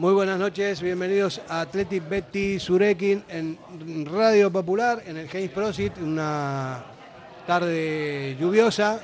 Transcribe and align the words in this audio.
Muy 0.00 0.14
buenas 0.14 0.38
noches, 0.38 0.82
bienvenidos 0.82 1.40
a 1.48 1.60
Athletic 1.60 2.08
Betty 2.08 2.58
Surekin 2.58 3.22
en 3.28 3.56
Radio 4.06 4.50
Popular, 4.50 5.00
en 5.06 5.16
el 5.16 5.28
James 5.28 5.50
Prosit, 5.50 5.96
una 5.98 6.82
tarde 7.46 8.36
lluviosa, 8.40 9.00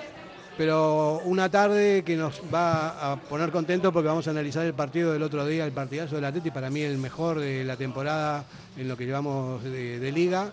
pero 0.59 1.23
una 1.25 1.49
tarde 1.49 2.03
que 2.03 2.17
nos 2.17 2.43
va 2.53 3.13
a 3.13 3.17
poner 3.17 3.53
contentos 3.53 3.93
porque 3.93 4.09
vamos 4.09 4.27
a 4.27 4.33
analizar 4.33 4.67
el 4.67 4.75
partido 4.75 5.13
del 5.13 5.23
otro 5.23 5.47
día, 5.47 5.65
el 5.65 5.71
partidazo 5.71 6.17
del 6.17 6.25
Athletic, 6.25 6.53
para 6.53 6.69
mí 6.69 6.81
el 6.83 6.99
mejor 6.99 7.39
de 7.39 7.63
la 7.63 7.77
temporada 7.77 8.45
en 8.77 8.89
lo 8.89 8.97
que 8.97 9.07
llevamos 9.07 9.63
de, 9.63 10.01
de 10.01 10.13
liga, 10.13 10.51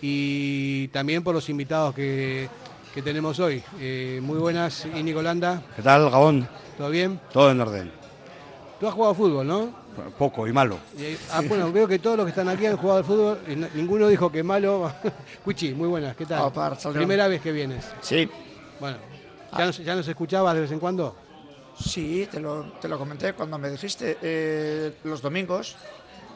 y 0.00 0.86
también 0.88 1.24
por 1.24 1.34
los 1.34 1.48
invitados 1.48 1.92
que, 1.92 2.48
que 2.94 3.02
tenemos 3.02 3.40
hoy. 3.40 3.62
Eh, 3.80 4.20
muy 4.22 4.38
buenas, 4.38 4.86
Íñigo 4.86 5.20
Landa, 5.20 5.60
¿Qué 5.74 5.82
tal, 5.82 6.08
Gabón? 6.08 6.48
¿todo 6.78 6.88
bien? 6.90 7.18
Todo 7.32 7.50
en 7.50 7.60
orden. 7.60 7.90
Tú 8.78 8.86
has 8.86 8.94
jugado 8.94 9.14
fútbol, 9.14 9.46
¿no? 9.46 9.82
Poco 10.18 10.46
y 10.46 10.52
malo. 10.52 10.78
Ah, 11.32 11.42
bueno, 11.46 11.70
veo 11.72 11.88
que 11.88 11.98
todos 11.98 12.16
los 12.16 12.26
que 12.26 12.30
están 12.30 12.48
aquí 12.48 12.66
han 12.66 12.76
jugado 12.76 12.98
al 13.00 13.04
fútbol 13.04 13.38
ninguno 13.74 14.06
dijo 14.06 14.30
que 14.30 14.44
malo. 14.44 14.90
Cuchi, 15.44 15.74
muy 15.74 15.88
buenas, 15.88 16.14
¿qué 16.14 16.26
tal? 16.26 16.52
Par. 16.52 16.78
Primera 16.92 17.26
vez 17.26 17.42
que 17.42 17.50
vienes. 17.50 17.84
Sí, 18.00 18.28
Bueno, 18.80 18.96
¿ya, 19.56 19.66
nos, 19.66 19.78
¿ya 19.78 19.94
nos 19.94 20.08
escuchabas 20.08 20.54
de 20.54 20.60
vez 20.62 20.72
en 20.72 20.78
cuando? 20.80 21.16
sí, 21.78 22.28
te 22.30 22.38
lo, 22.38 22.64
te 22.80 22.86
lo 22.86 22.98
comenté 22.98 23.32
cuando 23.32 23.58
me 23.58 23.70
dijiste 23.70 24.18
eh, 24.22 24.92
los 25.04 25.22
domingos, 25.22 25.74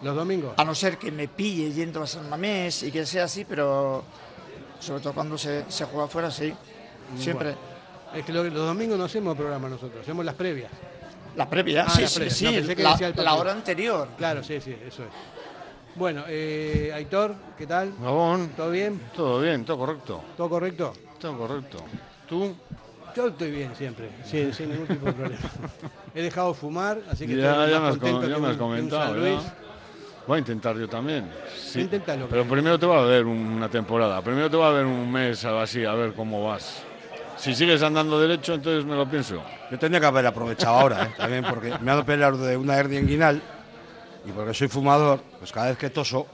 Los 0.03 0.17
domingos. 0.17 0.55
a 0.57 0.65
no 0.65 0.75
ser 0.75 0.97
que 0.99 1.13
me 1.13 1.29
pille 1.29 1.73
yendo 1.73 2.03
a 2.03 2.07
San 2.07 2.29
Mamés 2.29 2.83
y 2.83 2.91
que 2.91 3.05
sea 3.07 3.25
así, 3.25 3.45
pero 3.45 4.03
sobre 4.81 5.03
todo 5.03 5.13
cuando 5.13 5.37
se, 5.39 5.65
se 5.71 5.85
juega 5.85 6.07
afuera, 6.07 6.31
sí, 6.31 6.53
siempre. 7.17 7.55
Es 8.15 8.25
que 8.25 8.33
lo- 8.33 8.45
los 8.45 8.67
domingos 8.67 8.99
no 8.99 9.05
hacemos 9.05 9.37
programa 9.37 9.69
nosotros, 9.69 10.01
hacemos 10.03 10.25
las 10.25 10.35
previas. 10.35 10.71
La 11.37 11.49
previa, 11.49 11.85
Ah, 11.87 11.91
sí, 11.91 12.03
la 12.03 12.09
sí, 12.09 12.15
previa. 12.19 12.35
sí, 12.35 12.45
No, 12.47 12.51
pensé 12.53 12.77
que 12.77 12.83
la, 13.23 13.35
hora 13.35 13.53
anterior. 13.53 14.09
Claro, 14.17 14.43
sí, 14.43 14.59
sí, 14.61 14.75
eso 14.87 15.03
es. 15.05 15.11
Bueno, 15.97 16.25
eh, 16.29 16.93
Aitor, 16.95 17.35
¿qué 17.59 17.67
tal? 17.67 17.93
Gabón, 18.01 18.49
¿Todo 18.57 18.71
bien? 18.71 19.01
todo 19.15 19.41
bien, 19.41 19.65
todo 19.67 19.77
correcto. 19.79 20.23
¿Todo 20.37 20.49
correcto? 20.49 20.93
Todo 21.21 21.37
correcto. 21.37 21.79
¿Tú? 22.27 22.55
Yo 23.17 23.29
estoy 23.29 23.51
bien 23.51 23.75
siempre, 23.75 24.11
sin, 24.25 24.53
sin 24.53 24.69
ningún 24.71 24.87
tipo 24.87 25.07
de 25.07 25.13
problema. 25.15 25.41
He 26.15 26.21
dejado 26.23 26.53
fumar, 26.53 26.99
así 27.11 27.27
que 27.27 27.37
Ya, 27.37 27.51
estoy 27.53 27.71
ya 27.71 27.81
más 27.81 27.83
me 27.83 27.89
has 27.89 27.97
contento 28.13 28.29
ya 28.29 28.35
que 28.35 28.41
me 28.41 28.47
has 28.49 28.53
un- 28.53 28.59
que 28.59 28.65
un 28.65 28.69
comentado. 28.71 29.15
Luis. 29.15 29.41
Voy 30.27 30.37
a 30.37 30.39
intentar 30.41 30.77
yo 30.77 30.89
también. 30.89 31.31
Sí. 31.59 31.81
Inténtalo. 31.81 32.27
Pero 32.29 32.45
primero 32.45 32.79
te 32.79 32.85
voy 32.85 32.99
a 32.99 33.03
ver 33.03 33.25
una 33.25 33.69
temporada. 33.71 34.21
Primero 34.23 34.51
te 34.51 34.57
voy 34.57 34.67
a 34.67 34.71
ver 34.71 34.85
un 34.85 35.11
mes 35.11 35.43
algo 35.45 35.61
así, 35.61 35.85
a 35.85 35.95
ver 35.95 36.13
cómo 36.13 36.45
vas. 36.47 36.83
Si 37.39 37.55
sigues 37.55 37.83
andando 37.83 38.21
derecho, 38.21 38.55
entonces 38.55 38.85
me 38.85 38.97
lo 38.97 39.09
pienso. 39.09 39.43
Yo 39.71 39.79
tendría 39.79 40.01
que 40.01 40.07
haber 40.07 40.27
aprovechado 40.27 40.77
ahora, 40.77 41.05
¿eh? 41.05 41.11
también 41.17 41.45
porque 41.49 41.69
me 41.81 41.91
ha 41.91 41.95
dado 41.95 42.05
pelear 42.05 42.37
de 42.37 42.57
una 42.57 42.77
hernia 42.77 43.01
inguinal 43.01 43.41
y 44.27 44.33
porque 44.33 44.53
soy 44.53 44.69
fumador, 44.69 45.21
pues 45.39 45.53
cada 45.53 45.69
vez 45.69 45.79
que 45.79 45.91
toso, 45.91 46.27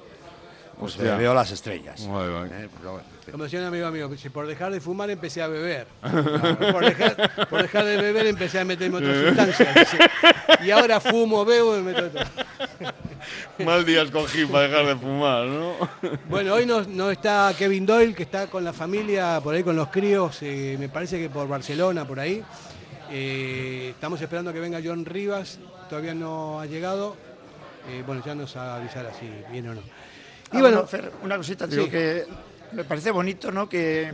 pues 0.81 0.97
veo 0.97 1.35
las 1.35 1.51
estrellas. 1.51 2.09
Vale. 2.09 2.47
Eh, 2.65 2.69
pero 2.79 2.93
bueno. 2.93 3.12
Como 3.31 3.45
decía 3.45 3.61
un 3.61 3.67
amigo 3.67 3.91
mío, 3.91 4.11
si 4.17 4.29
por 4.31 4.47
dejar 4.47 4.73
de 4.73 4.81
fumar 4.81 5.09
empecé 5.11 5.43
a 5.43 5.47
beber. 5.47 5.87
por, 6.73 6.85
dejar, 6.85 7.49
por 7.49 7.63
dejar 7.63 7.85
de 7.85 7.97
beber 7.97 8.27
empecé 8.27 8.59
a 8.61 8.65
meterme 8.65 8.97
otras 8.99 9.17
sustancias. 9.17 9.75
dice. 9.75 9.99
Y 10.65 10.71
ahora 10.73 11.01
fumo, 11.01 11.45
bebo 11.45 11.77
y 11.79 11.83
me 11.83 11.93
meto 11.93 12.11
todo. 12.11 12.25
Mal 13.65 13.85
día 13.85 14.03
escogí 14.03 14.45
para 14.47 14.67
dejar 14.69 14.87
de 14.87 14.97
fumar, 14.97 15.47
¿no? 15.47 15.75
Bueno, 16.29 16.55
hoy 16.55 16.67
no, 16.67 16.83
no 16.83 17.11
está 17.13 17.55
Kevin 17.57 17.87
Doyle, 17.87 18.15
que 18.15 18.25
está 18.25 18.49
con 18.49 18.65
la 18.65 18.73
familia, 18.73 19.41
por 19.43 19.55
ahí 19.55 19.63
con 19.63 19.77
los 19.77 19.89
críos, 19.89 20.39
eh, 20.43 20.77
me 20.79 20.89
parece 20.89 21.21
que 21.21 21.31
por 21.31 21.47
Barcelona, 21.47 22.05
por 22.05 22.19
ahí. 22.19 22.43
Eh, 23.11 23.91
estamos 23.95 24.21
esperando 24.21 24.53
que 24.53 24.59
venga 24.59 24.81
John 24.85 25.05
Rivas, 25.05 25.61
todavía 25.89 26.15
no 26.15 26.61
ha 26.61 26.67
llegado. 26.67 27.17
Eh, 27.89 28.03
bueno, 28.05 28.23
ya 28.25 28.35
nos 28.35 28.57
avisará 28.57 29.13
si 29.15 29.31
viene 29.53 29.71
o 29.71 29.75
no. 29.75 29.83
Ah, 30.51 30.59
Y 30.59 30.61
bueno, 30.61 30.87
Fer, 30.87 31.13
una 31.23 31.37
cosita, 31.37 31.67
te 31.67 31.73
Sí. 31.75 31.79
digo 31.79 31.91
que 31.91 32.25
me 32.75 32.85
parece 32.85 33.11
bonito, 33.11 33.51
¿no? 33.51 33.69
Que, 33.69 34.13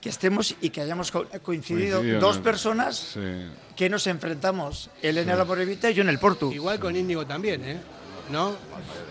que 0.00 0.08
estemos 0.08 0.54
y 0.60 0.70
que 0.70 0.80
hayamos 0.80 1.10
co- 1.10 1.26
coincidido 1.42 1.98
Coincidido, 1.98 2.20
dos 2.20 2.38
¿no? 2.38 2.42
personas 2.42 2.96
Sí. 3.14 3.20
que 3.76 3.88
nos 3.90 4.06
enfrentamos, 4.06 4.90
él 5.02 5.18
en 5.18 5.26
la 5.28 5.44
Morevita 5.44 5.90
y 5.90 5.94
yo 5.94 6.02
en 6.02 6.08
el 6.08 6.18
Portu. 6.18 6.52
igual 6.52 6.78
con 6.80 6.96
Íñigo 6.96 7.26
también, 7.26 7.62
¿eh? 7.64 7.78
¿No? 8.30 8.54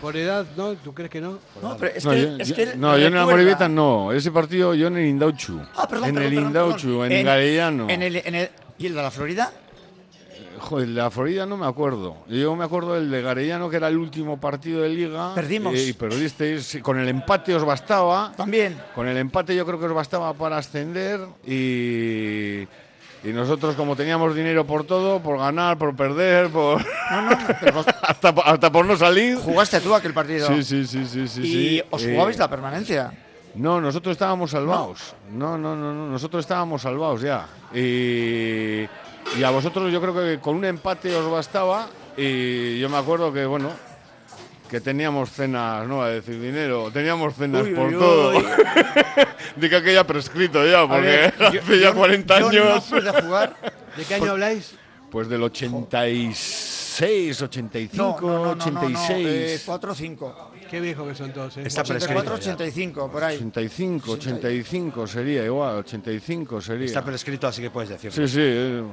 Por 0.01 0.15
edad, 0.15 0.45
¿no? 0.55 0.75
¿Tú 0.75 0.93
crees 0.93 1.11
que 1.11 1.19
no? 1.19 1.39
No, 1.61 1.75
pero 1.77 1.93
es 1.93 2.05
no, 2.05 2.11
que, 2.11 2.21
yo, 2.21 2.27
es 2.39 2.47
yo- 2.49 2.55
que 2.55 2.63
él 2.63 2.79
no, 2.79 2.97
yo 2.97 3.07
en 3.07 3.15
la 3.15 3.25
Moribeta 3.25 3.67
no. 3.67 4.13
Ese 4.13 4.31
partido 4.31 4.73
yo 4.73 4.87
en 4.87 4.95
el 4.97 5.07
Indauchu. 5.07 5.59
Ah, 5.75 5.85
perdón, 5.87 6.09
en 6.09 6.15
perdón, 6.15 6.27
el 6.31 6.35
perdón, 6.35 6.47
Indauchu, 6.47 6.87
perdón. 6.87 7.11
en, 7.11 7.25
Garellano. 7.25 7.89
En 7.89 8.01
el, 8.03 8.15
en 8.15 8.35
el- 8.35 8.49
¿Y 8.77 8.85
el 8.85 8.95
de 8.95 9.01
la 9.01 9.11
Florida? 9.11 9.51
Joder, 10.59 10.87
la 10.89 11.09
Florida 11.09 11.45
no 11.45 11.57
me 11.57 11.65
acuerdo. 11.65 12.17
Yo 12.27 12.55
me 12.55 12.65
acuerdo 12.65 12.93
del 12.93 13.09
de 13.09 13.21
Garellano, 13.21 13.69
que 13.69 13.77
era 13.77 13.87
el 13.87 13.97
último 13.97 14.39
partido 14.39 14.81
de 14.81 14.89
liga. 14.89 15.33
Perdimos. 15.33 15.73
Y, 15.75 15.89
y 15.89 15.93
perdisteis. 15.93 16.79
Con 16.81 16.99
el 16.99 17.07
empate 17.09 17.55
os 17.55 17.63
bastaba. 17.65 18.31
También. 18.35 18.77
Con 18.93 19.07
el 19.07 19.17
empate 19.17 19.55
yo 19.55 19.65
creo 19.65 19.79
que 19.79 19.85
os 19.85 19.93
bastaba 19.93 20.33
para 20.33 20.57
ascender. 20.57 21.21
Y, 21.45 22.61
y 23.23 23.33
nosotros, 23.33 23.75
como 23.75 23.95
teníamos 23.95 24.35
dinero 24.35 24.65
por 24.65 24.83
todo, 24.85 25.19
por 25.21 25.37
ganar, 25.39 25.77
por 25.77 25.95
perder, 25.95 26.49
por 26.49 26.79
No, 27.11 27.21
no, 27.21 27.37
pero 27.61 27.79
hasta, 28.03 28.29
hasta 28.29 28.71
por 28.71 28.85
no 28.85 28.95
salir. 28.95 29.37
jugaste 29.37 29.79
tú 29.81 29.93
aquel 29.95 30.13
partido. 30.13 30.47
Sí, 30.47 30.63
sí, 30.63 30.85
sí, 30.85 31.05
sí, 31.05 31.27
sí. 31.27 31.41
y 31.41 31.45
sí. 31.79 31.83
os 31.89 32.03
Eh, 32.03 32.11
jugabais 32.11 32.37
la 32.37 32.49
permanencia. 32.49 33.11
No, 33.55 33.81
nosotros 33.81 34.11
estábamos 34.13 34.51
salvados. 34.51 35.15
No, 35.31 35.57
no, 35.57 35.75
no, 35.75 35.91
no, 35.93 36.07
nosotros 36.07 36.41
estábamos 36.41 36.83
salvados 36.83 37.21
ya. 37.21 37.47
Y, 37.73 38.87
y 39.37 39.43
a 39.43 39.49
vosotros 39.51 39.91
yo 39.91 40.01
creo 40.01 40.13
que 40.13 40.39
con 40.39 40.55
un 40.55 40.65
empate 40.65 41.15
os 41.15 41.29
bastaba. 41.31 41.87
Y 42.17 42.79
yo 42.79 42.89
me 42.89 42.97
acuerdo 42.97 43.31
que, 43.31 43.45
bueno, 43.45 43.71
que 44.69 44.81
teníamos 44.81 45.31
cenas, 45.31 45.87
no 45.87 46.01
a 46.03 46.09
decir 46.09 46.39
dinero, 46.41 46.89
teníamos 46.91 47.33
cenas 47.35 47.63
Uy, 47.63 47.73
por 47.73 47.87
uy, 47.87 47.93
todo. 47.93 48.37
uy. 48.37 48.43
Di 49.55 49.69
que 49.69 49.75
aquella 49.77 50.05
prescrito 50.05 50.65
ya, 50.65 50.87
porque 50.87 51.01
ver, 51.07 51.33
yo- 51.39 51.47
hace 51.61 51.79
ya 51.79 51.89
yo- 51.91 51.95
40 51.95 52.39
yo 52.39 52.47
años. 52.49 52.91
no 52.91 52.97
pude 52.99 53.21
jugar. 53.21 53.55
¿De 53.95 54.03
qué 54.03 54.15
año 54.15 54.31
habláis? 54.31 54.75
Pues 55.09 55.27
del 55.29 55.41
86, 55.43 57.41
85, 57.41 57.97
No, 57.97 58.19
no, 58.21 58.55
no, 58.55 58.55
no, 58.55 58.65
no, 58.65 58.71
no, 58.71 58.79
86. 58.99 59.27
eh, 59.27 59.59
4 59.65 59.91
o 59.91 59.95
5. 59.95 60.51
Qué 60.69 60.79
viejos 60.79 61.07
que 61.07 61.15
son 61.15 61.31
todos, 61.33 61.57
¿eh? 61.57 61.63
Está 61.65 61.81
84, 61.81 62.13
prescrito. 62.33 62.45
ya. 62.45 62.53
85, 62.53 63.11
por 63.11 63.23
ahí. 63.23 63.37
85, 63.37 64.11
85 64.11 65.07
sería 65.07 65.43
igual, 65.45 65.77
85 65.77 66.61
sería. 66.61 66.85
Está 66.85 67.03
prescrito, 67.03 67.47
así 67.47 67.61
que 67.61 67.71
puedes 67.71 67.89
decirlo. 67.89 68.27
Sí, 68.27 68.31
sí. 68.31 68.83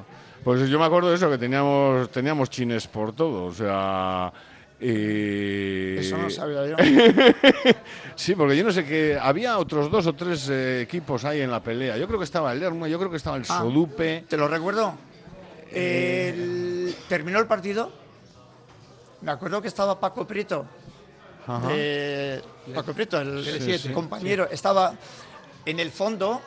Eh, 0.46 0.58
Pues 0.58 0.68
yo 0.70 0.78
me 0.78 0.84
acuerdo 0.84 1.10
de 1.10 1.16
eso, 1.16 1.28
que 1.28 1.38
teníamos, 1.38 2.08
teníamos 2.10 2.48
chines 2.50 2.86
por 2.86 3.12
todo. 3.12 3.46
O 3.46 3.52
sea. 3.52 4.32
y- 4.80 5.96
Eso 5.98 6.16
no 6.18 6.30
sabía 6.30 6.66
yo. 6.68 6.76
Sí, 8.14 8.34
porque 8.34 8.56
yo 8.56 8.64
no 8.64 8.72
sé 8.72 8.84
qué. 8.86 9.18
Había 9.20 9.58
otros 9.58 9.90
dos 9.90 10.06
o 10.06 10.14
tres 10.14 10.48
eh, 10.48 10.80
equipos 10.82 11.24
ahí 11.24 11.40
en 11.42 11.50
la 11.50 11.60
pelea. 11.62 11.98
Yo 11.98 12.06
creo 12.06 12.18
que 12.18 12.24
estaba 12.24 12.52
el 12.52 12.60
Lerma, 12.60 12.88
yo 12.88 12.98
creo 12.98 13.10
que 13.10 13.16
estaba 13.18 13.36
el 13.36 13.42
Ah. 13.48 13.58
Sodupe. 13.60 14.24
¿Te 14.28 14.36
lo 14.36 14.48
recuerdo? 14.48 14.94
El- 15.70 16.94
terminó 17.08 17.38
el 17.38 17.46
partido. 17.46 17.92
Me 19.22 19.32
acuerdo 19.32 19.60
que 19.60 19.68
estaba 19.68 19.98
Paco 19.98 20.26
Prieto. 20.26 20.66
Ajá. 21.46 21.68
de- 21.68 22.42
Paco 22.74 22.92
Prieto, 22.92 23.20
el 23.20 23.92
compañero, 23.94 24.48
estaba 24.50 24.94
en 25.64 25.78
el 25.78 25.90
fondo, 25.92 26.40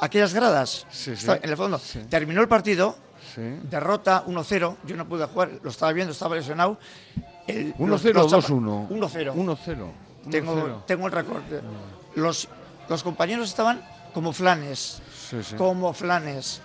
aquellas 0.00 0.32
gradas. 0.34 0.86
Sí, 0.90 1.14
sí. 1.16 1.26
en 1.30 1.48
el 1.50 1.56
fondo. 1.56 1.78
Sí. 1.78 2.00
Terminó 2.08 2.40
el 2.40 2.48
partido, 2.48 2.96
derrota 3.70 4.24
1-0. 4.26 4.76
Yo 4.84 4.96
no 4.96 5.06
pude 5.08 5.26
jugar, 5.26 5.50
lo 5.62 5.70
estaba 5.70 5.92
viendo, 5.92 6.12
estaba 6.12 6.36
lesionado. 6.36 6.78
El- 7.46 7.74
1-0 7.78 7.86
los- 7.88 8.04
o 8.32 8.36
los 8.36 8.44
chapa- 8.44 8.54
2-1. 8.54 8.88
1-0. 8.88 9.32
1-0. 9.34 9.92
Tengo, 10.30 10.52
1-0. 10.54 10.84
tengo 10.86 11.06
el 11.06 11.12
récord. 11.12 11.42
Los, 12.14 12.48
los 12.88 13.02
compañeros 13.02 13.48
estaban 13.48 13.80
como 14.12 14.32
flanes, 14.32 15.00
como 15.56 15.92
flanes. 15.92 16.60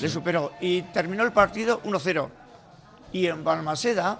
Le 0.00 0.08
superó. 0.08 0.52
Y 0.60 0.82
terminó 0.82 1.24
el 1.24 1.32
partido 1.32 1.80
1-0. 1.84 2.28
Y 3.12 3.26
en 3.26 3.42
Balmaseda 3.44 4.18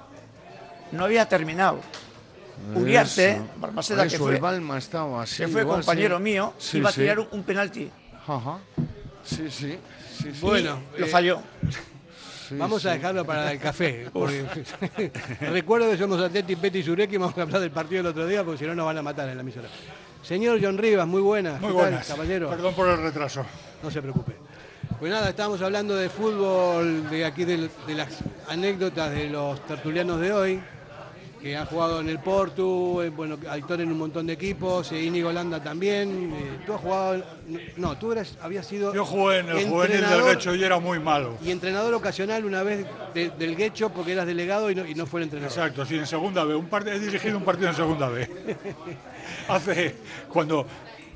no 0.93 1.05
había 1.05 1.29
terminado. 1.29 1.79
Uriarte. 2.75 3.41
Balmaseda, 3.57 4.07
que 4.07 4.19
fue, 4.19 4.35
el 4.37 4.41
Balma 4.41 4.79
estaba 4.79 5.23
así. 5.23 5.39
que 5.39 5.49
fue 5.49 5.63
igual, 5.63 5.79
compañero 5.81 6.21
mío, 6.21 6.53
iba 6.73 6.91
a 6.91 6.93
tirar 6.93 7.19
un 7.19 7.43
penalti. 7.43 7.91
Ajá. 8.27 8.59
Sí, 9.25 9.51
sí. 9.51 9.79
sí, 10.17 10.33
sí. 10.33 10.39
Bueno, 10.41 10.79
Y 10.97 11.01
lo 11.01 11.07
eh, 11.07 11.09
falló. 11.09 11.41
Sí, 12.49 12.57
Vamos 12.57 12.83
sí. 12.83 12.89
a 12.89 12.93
dejarlo 12.93 13.25
para 13.25 13.53
el 13.53 13.59
café. 13.59 14.09
porque- 14.13 14.45
Recuerdo 15.41 15.91
que 15.91 15.97
somos 15.97 16.21
Atleti, 16.21 16.57
Peti 16.57 16.79
y 16.79 16.83
Sureki 16.83 17.15
y 17.15 17.19
vamos 17.19 17.37
a 17.39 17.43
hablar 17.43 17.61
del 17.61 17.71
partido 17.71 18.03
del 18.03 18.11
otro 18.13 18.27
día 18.27 18.45
porque 18.45 18.59
si 18.59 18.67
no 18.67 18.75
nos 18.75 18.87
van 18.87 18.99
a 18.99 19.03
matar 19.03 19.29
en 19.29 19.37
la 19.37 19.41
emisora. 19.43 19.69
Señor 20.23 20.59
John 20.63 20.79
Rivas, 20.79 21.07
muy 21.07 21.21
buenas. 21.23 21.61
Muy 21.61 21.71
¿Qué 21.71 21.75
tal, 21.77 21.83
buenas. 21.91 22.07
caballero? 22.09 22.51
Perdón 22.51 22.75
por 22.75 22.89
el 22.89 22.99
retraso. 23.03 23.45
No 23.83 23.91
se 23.91 24.01
preocupe. 24.01 24.37
Pues 24.99 25.11
nada, 25.13 25.29
estábamos 25.31 25.61
hablando 25.61 25.97
de 25.97 26.09
fútbol, 26.09 27.11
de 27.11 27.25
aquí 27.25 27.45
del- 27.45 27.71
de, 27.87 27.95
las 27.95 28.09
anécdotas 28.49 29.11
de 29.11 29.29
los 29.29 29.61
tertulianos 29.67 30.21
de 30.21 30.33
hoy. 30.33 30.61
Que 31.45 31.59
ha 31.59 31.67
jugado 31.67 32.01
en 32.01 32.09
el 32.09 32.21
Porto, 32.21 33.03
eh, 33.05 33.11
bueno, 33.11 33.37
actor 33.51 33.79
en 33.79 33.93
un 33.93 33.99
montón 33.99 34.27
de 34.27 34.33
equipos, 34.33 34.91
eh, 34.93 35.03
Íñigo 35.03 35.31
Landa 35.31 35.63
también. 35.63 36.33
eh, 36.33 36.59
tú 36.65 36.73
has 36.73 36.81
jugado, 36.81 37.23
no, 37.77 37.99
tú 37.99 38.13
eres, 38.13 38.39
habías 38.41 38.67
sido 38.67 38.95
Yo 38.95 39.05
jugué 39.05 39.41
en 39.41 39.51
el 39.51 39.69
juvenil 39.69 40.01
del 40.01 40.23
Guecho 40.23 40.55
y 40.55 40.65
era 40.65 40.81
muy 40.81 40.99
malo. 40.99 41.37
y 41.45 41.51
entrenador 41.51 41.93
ocasional 41.93 42.47
una 42.47 42.63
vez 42.63 42.87
de- 43.13 43.29
del 43.29 43.57
Guecho 43.57 43.91
porque 43.91 44.13
eras 44.13 44.27
delegado 44.27 44.71
y 44.71 44.75
no, 44.75 44.87
y 44.87 44.95
no 44.95 45.05
fue 45.05 45.21
el 45.21 45.25
entrenador. 45.25 45.55
Exacto, 45.55 45.85
sí, 45.85 45.97
en 45.99 46.07
segunda 46.07 46.45
B. 46.45 46.55
Un 46.55 46.67
he 46.87 46.99
dirigido 46.99 47.37
un 47.37 47.45
partido 47.45 47.69
en 47.69 47.75
segunda 47.77 48.09
B. 48.09 48.27
Hace, 49.49 49.97
cuando, 50.31 50.67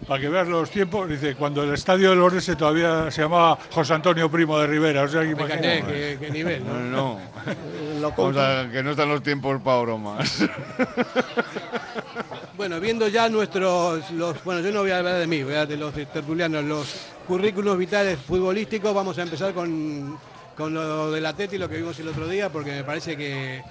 para 0.06 0.20
que 0.20 0.28
veas 0.28 0.48
los 0.48 0.70
tiempos, 0.70 1.08
dice, 1.08 1.34
cuando 1.34 1.62
el 1.64 1.74
estadio 1.74 2.10
del 2.10 2.20
Orense 2.20 2.56
todavía 2.56 3.10
se 3.10 3.22
llamaba 3.22 3.58
José 3.72 3.94
Antonio 3.94 4.30
Primo 4.30 4.58
de 4.58 4.66
Rivera. 4.66 5.02
O 5.02 5.08
sea, 5.08 5.22
que 5.22 5.34
Fíjate 5.36 5.84
qué, 5.86 6.18
qué 6.20 6.30
nivel, 6.30 6.64
No, 6.66 6.74
¿no? 6.74 6.90
no. 6.90 7.20
Lo 8.00 8.10
Vamos 8.12 8.14
couto. 8.14 8.40
a- 8.40 8.68
que 8.70 8.82
no 8.82 8.92
están 8.92 9.08
los 9.08 9.22
tiempos 9.22 9.60
para 9.62 9.80
bromas. 9.82 10.44
Bueno, 12.56 12.80
viendo 12.80 13.06
ya 13.06 13.28
nuestros, 13.28 14.10
los, 14.10 14.42
bueno, 14.42 14.60
yo 14.60 14.72
no 14.72 14.80
voy 14.80 14.90
a 14.90 14.98
hablar 14.98 15.18
de 15.20 15.26
mí, 15.28 15.44
voy 15.44 15.52
a 15.54 15.62
hablar 15.62 15.68
de 15.68 15.76
los 15.76 15.94
tertulianos, 15.94 16.64
los 16.64 16.92
currículos 17.26 17.78
vitales 17.78 18.18
futbolísticos, 18.18 18.92
vamos 18.92 19.16
a 19.18 19.22
empezar 19.22 19.54
con, 19.54 20.18
con 20.56 20.74
lo 20.74 21.12
del 21.12 21.24
Atleti, 21.24 21.56
lo 21.56 21.68
que 21.68 21.76
vimos 21.76 21.96
el 22.00 22.08
otro 22.08 22.26
día, 22.26 22.50
porque 22.50 22.72
me 22.72 22.82
parece 22.84 23.16
que, 23.16 23.62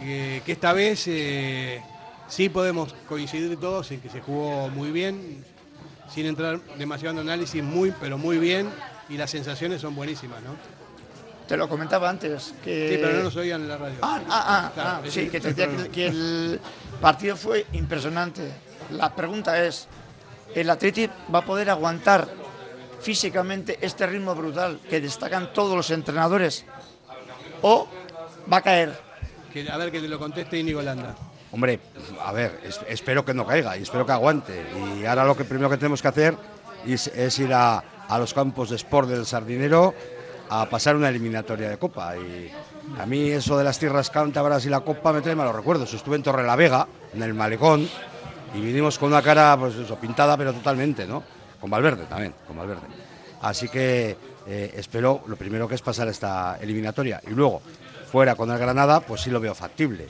que- 0.00 0.42
que 0.44 0.50
esta 0.52 0.72
vez 0.72 1.04
eh, 1.06 1.80
sí 2.26 2.48
podemos 2.48 2.92
coincidir 3.08 3.56
todos 3.58 3.92
en 3.92 4.00
que 4.00 4.08
se 4.08 4.20
jugó 4.20 4.68
muy 4.68 4.90
bien, 4.90 5.44
sin 6.12 6.26
entrar 6.26 6.60
demasiado 6.78 7.14
en 7.14 7.20
análisis, 7.28 7.62
muy, 7.62 7.92
pero 8.00 8.18
muy 8.18 8.38
bien, 8.38 8.68
y 9.08 9.16
las 9.16 9.30
sensaciones 9.30 9.80
son 9.80 9.94
buenísimas, 9.94 10.42
¿no? 10.42 10.54
Te 11.46 11.56
lo 11.56 11.68
comentaba 11.68 12.08
antes. 12.08 12.54
Que... 12.64 12.88
Sí, 12.88 12.98
pero 13.00 13.18
no 13.18 13.24
nos 13.24 13.36
oían 13.36 13.62
en 13.62 13.68
la 13.68 13.76
radio. 13.76 13.96
Ah, 14.00 14.20
ah, 14.28 14.44
ah, 14.46 14.70
Claro, 14.72 14.90
ah, 14.90 15.00
sí, 15.10 15.20
es 15.20 15.30
que 15.30 15.40
te 15.40 15.52
decía 15.52 15.88
que, 15.92 16.06
el 16.06 16.60
partido 17.00 17.36
fue 17.36 17.66
impresionante. 17.72 18.50
La 18.90 19.14
pregunta 19.14 19.62
es, 19.62 19.86
¿el 20.54 20.70
Athletic 20.70 21.10
va 21.32 21.40
a 21.40 21.44
poder 21.44 21.68
aguantar 21.68 22.28
físicamente 23.00 23.78
este 23.82 24.06
ritmo 24.06 24.34
brutal 24.34 24.80
que 24.88 25.00
destacan 25.00 25.52
todos 25.52 25.76
los 25.76 25.90
entrenadores? 25.90 26.64
¿O 27.60 27.88
va 28.50 28.58
a 28.58 28.62
caer? 28.62 28.98
Que- 29.52 29.68
a 29.68 29.76
ver 29.76 29.92
que 29.92 30.00
te 30.00 30.08
lo 30.08 30.18
conteste 30.18 30.58
Íñigo 30.58 30.80
Landa. 30.80 31.14
Hombre, 31.54 31.78
a 32.20 32.32
ver, 32.32 32.58
es- 32.64 32.80
espero 32.88 33.24
que 33.24 33.32
no 33.32 33.46
caiga 33.46 33.78
y 33.78 33.82
espero 33.82 34.04
que 34.04 34.10
aguante. 34.10 34.66
Y 35.00 35.04
ahora 35.04 35.24
lo 35.24 35.36
que 35.36 35.44
primero 35.44 35.70
que 35.70 35.76
tenemos 35.76 36.02
que 36.02 36.08
hacer 36.08 36.34
es, 36.84 37.38
ir 37.38 37.54
a, 37.54 37.80
los 38.18 38.34
campos 38.34 38.70
de 38.70 38.76
sport 38.76 39.08
del 39.08 39.24
Sardinero 39.24 39.94
a 40.50 40.68
pasar 40.68 40.96
una 40.96 41.10
eliminatoria 41.10 41.68
de 41.70 41.78
Copa. 41.78 42.16
Y 42.16 42.50
a 42.98 43.06
mí 43.06 43.30
eso 43.30 43.56
de 43.56 43.62
las 43.62 43.78
tierras 43.78 44.10
cántabras 44.10 44.66
y 44.66 44.68
la 44.68 44.80
Copa 44.80 45.12
me 45.12 45.20
trae 45.20 45.36
malos 45.36 45.54
recuerdos. 45.54 45.94
Estuve 45.94 46.16
en 46.16 46.24
Torrelavega, 46.24 46.88
en 47.14 47.22
el 47.22 47.34
Malecón, 47.34 47.88
y 48.52 48.60
vinimos 48.60 48.98
con 48.98 49.10
una 49.12 49.22
cara, 49.22 49.56
pues 49.56 49.74
pintada, 50.00 50.36
pero 50.36 50.52
totalmente, 50.52 51.06
¿no? 51.06 51.22
Con 51.60 51.70
Valverde 51.70 52.06
también, 52.06 52.34
con 52.48 52.56
Valverde. 52.56 52.88
Así 53.42 53.68
que 53.68 54.16
eh, 54.48 54.74
espero, 54.76 55.22
lo 55.28 55.36
primero 55.36 55.68
que 55.68 55.76
es 55.76 55.82
pasar 55.82 56.08
esta 56.08 56.58
eliminatoria. 56.60 57.20
Y 57.28 57.30
luego, 57.30 57.62
fuera 58.10 58.34
con 58.34 58.50
el 58.50 58.58
Granada, 58.58 58.98
pues 58.98 59.20
sí 59.20 59.30
lo 59.30 59.38
veo 59.38 59.54
factible. 59.54 60.08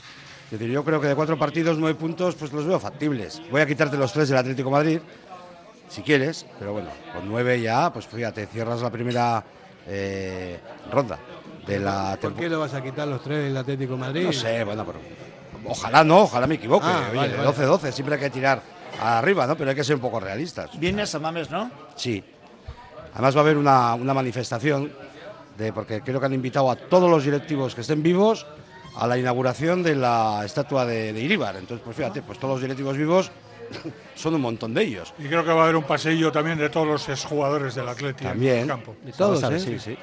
Es 0.54 0.60
decir, 0.60 0.72
yo 0.72 0.84
creo 0.84 1.00
que 1.00 1.08
de 1.08 1.16
cuatro 1.16 1.36
partidos, 1.36 1.78
nueve 1.78 1.98
puntos, 1.98 2.36
pues 2.36 2.52
los 2.52 2.64
veo 2.64 2.78
factibles. 2.78 3.42
Voy 3.50 3.60
a 3.60 3.66
quitarte 3.66 3.96
los 3.96 4.12
tres 4.12 4.28
del 4.28 4.38
Atlético 4.38 4.68
de 4.68 4.72
Madrid, 4.72 5.00
si 5.88 6.00
quieres, 6.02 6.46
pero 6.60 6.72
bueno, 6.72 6.90
con 7.12 7.28
nueve 7.28 7.60
ya, 7.60 7.92
pues 7.92 8.06
fíjate, 8.06 8.46
cierras 8.46 8.80
la 8.80 8.88
primera 8.88 9.42
eh, 9.84 10.60
ronda 10.92 11.18
de 11.66 11.80
la 11.80 12.16
¿Por 12.20 12.34
qué 12.34 12.48
lo 12.48 12.60
vas 12.60 12.72
a 12.72 12.80
quitar 12.80 13.08
los 13.08 13.20
tres 13.20 13.42
del 13.42 13.56
Atlético 13.56 13.94
de 13.94 13.98
Madrid? 13.98 14.26
No 14.26 14.32
sé, 14.32 14.62
bueno, 14.62 14.86
pero 14.86 15.00
ojalá 15.66 16.04
no, 16.04 16.20
ojalá 16.20 16.46
me 16.46 16.54
equivoque. 16.54 16.86
Ah, 16.88 17.08
Oye, 17.10 17.16
vale, 17.16 17.32
de 17.32 17.38
vale. 17.38 17.50
12-12 17.50 17.90
siempre 17.90 18.14
hay 18.14 18.20
que 18.20 18.30
tirar 18.30 18.62
arriba, 19.00 19.48
¿no? 19.48 19.56
Pero 19.56 19.70
hay 19.70 19.76
que 19.76 19.82
ser 19.82 19.96
un 19.96 20.02
poco 20.02 20.20
realistas. 20.20 20.70
Vienes 20.78 21.12
a 21.16 21.18
Mames, 21.18 21.50
¿no? 21.50 21.68
Sí. 21.96 22.22
Además 23.12 23.34
va 23.34 23.40
a 23.40 23.42
haber 23.42 23.56
una, 23.56 23.94
una 23.94 24.14
manifestación, 24.14 24.92
de, 25.58 25.72
porque 25.72 26.00
creo 26.02 26.20
que 26.20 26.26
han 26.26 26.32
invitado 26.32 26.70
a 26.70 26.76
todos 26.76 27.10
los 27.10 27.24
directivos 27.24 27.74
que 27.74 27.80
estén 27.80 28.04
vivos 28.04 28.46
a 28.96 29.06
la 29.06 29.18
inauguración 29.18 29.82
de 29.82 29.94
la 29.96 30.42
estatua 30.44 30.84
de, 30.86 31.12
de 31.12 31.20
Iríbar. 31.20 31.56
Entonces, 31.56 31.82
pues 31.84 31.96
fíjate, 31.96 32.22
pues 32.22 32.38
todos 32.38 32.54
los 32.54 32.60
directivos 32.62 32.96
vivos 32.96 33.30
son 34.14 34.34
un 34.34 34.40
montón 34.40 34.74
de 34.74 34.82
ellos. 34.82 35.12
Y 35.18 35.24
creo 35.26 35.44
que 35.44 35.50
va 35.52 35.60
a 35.60 35.64
haber 35.64 35.76
un 35.76 35.84
pasillo 35.84 36.30
también 36.32 36.58
de 36.58 36.68
todos 36.70 36.86
los 36.86 37.08
exjugadores 37.08 37.74
del 37.74 37.88
Atlético 37.88 38.24
en 38.28 38.34
También. 38.34 38.58
el 38.60 38.66
campo. 38.68 38.94
De 39.02 39.12
todos, 39.12 39.42
¿eh? 39.44 39.58
Sí, 39.60 39.78
sí. 39.78 39.96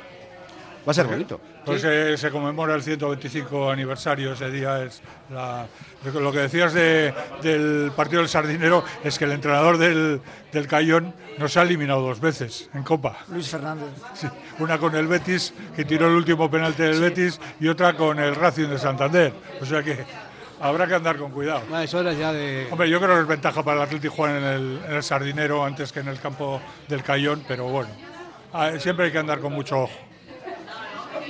Va 0.87 0.91
a 0.91 0.93
ser 0.95 1.05
bonito. 1.05 1.39
Pues 1.63 1.81
se, 1.81 2.17
se 2.17 2.31
conmemora 2.31 2.73
el 2.73 2.81
125 2.81 3.69
aniversario, 3.69 4.33
ese 4.33 4.49
día 4.49 4.83
es 4.83 5.01
la- 5.29 5.67
lo 6.13 6.31
que 6.31 6.39
decías 6.39 6.73
de- 6.73 7.13
del 7.43 7.91
partido 7.95 8.21
del 8.21 8.29
Sardinero 8.29 8.83
es 9.03 9.19
que 9.19 9.25
el 9.25 9.31
entrenador 9.33 9.77
del, 9.77 10.21
del 10.51 10.67
Cayón 10.67 11.13
nos 11.37 11.55
ha 11.57 11.61
eliminado 11.61 12.01
dos 12.01 12.19
veces 12.19 12.67
en 12.73 12.81
Copa. 12.83 13.17
Luis 13.29 13.47
Fernández. 13.47 13.89
Sí, 14.15 14.27
una 14.57 14.79
con 14.79 14.95
el 14.95 15.05
Betis, 15.07 15.53
que 15.75 15.85
tiró 15.85 16.07
el 16.07 16.15
último 16.15 16.49
penalti 16.49 16.81
del 16.81 16.99
Betis, 16.99 17.39
y 17.59 17.67
otra 17.67 17.93
con 17.95 18.17
el 18.19 18.35
Racing 18.35 18.69
de 18.69 18.79
Santander. 18.79 19.33
O 19.61 19.65
sea 19.65 19.83
que 19.83 20.03
habrá 20.59 20.87
que 20.87 20.95
andar 20.95 21.17
con 21.17 21.29
cuidado. 21.31 21.61
Ah, 21.71 21.83
es 21.83 21.93
hora 21.93 22.11
ya 22.13 22.33
de. 22.33 22.67
Hombre, 22.71 22.89
yo 22.89 22.99
creo 22.99 23.15
que 23.15 23.21
es 23.21 23.27
ventaja 23.27 23.61
para 23.61 23.77
el 23.77 23.83
Atlético 23.83 24.15
jugar 24.15 24.35
en 24.37 24.43
el, 24.43 24.79
en 24.87 24.93
el 24.95 25.03
Sardinero 25.03 25.63
antes 25.63 25.91
que 25.91 25.99
en 25.99 26.07
el 26.07 26.19
campo 26.19 26.59
del 26.87 27.03
Cayón, 27.03 27.43
pero 27.47 27.65
bueno, 27.65 27.91
ah, 28.53 28.71
siempre 28.79 29.05
hay 29.05 29.11
que 29.11 29.19
andar 29.19 29.39
con 29.39 29.53
mucho 29.53 29.77
ojo. 29.81 29.93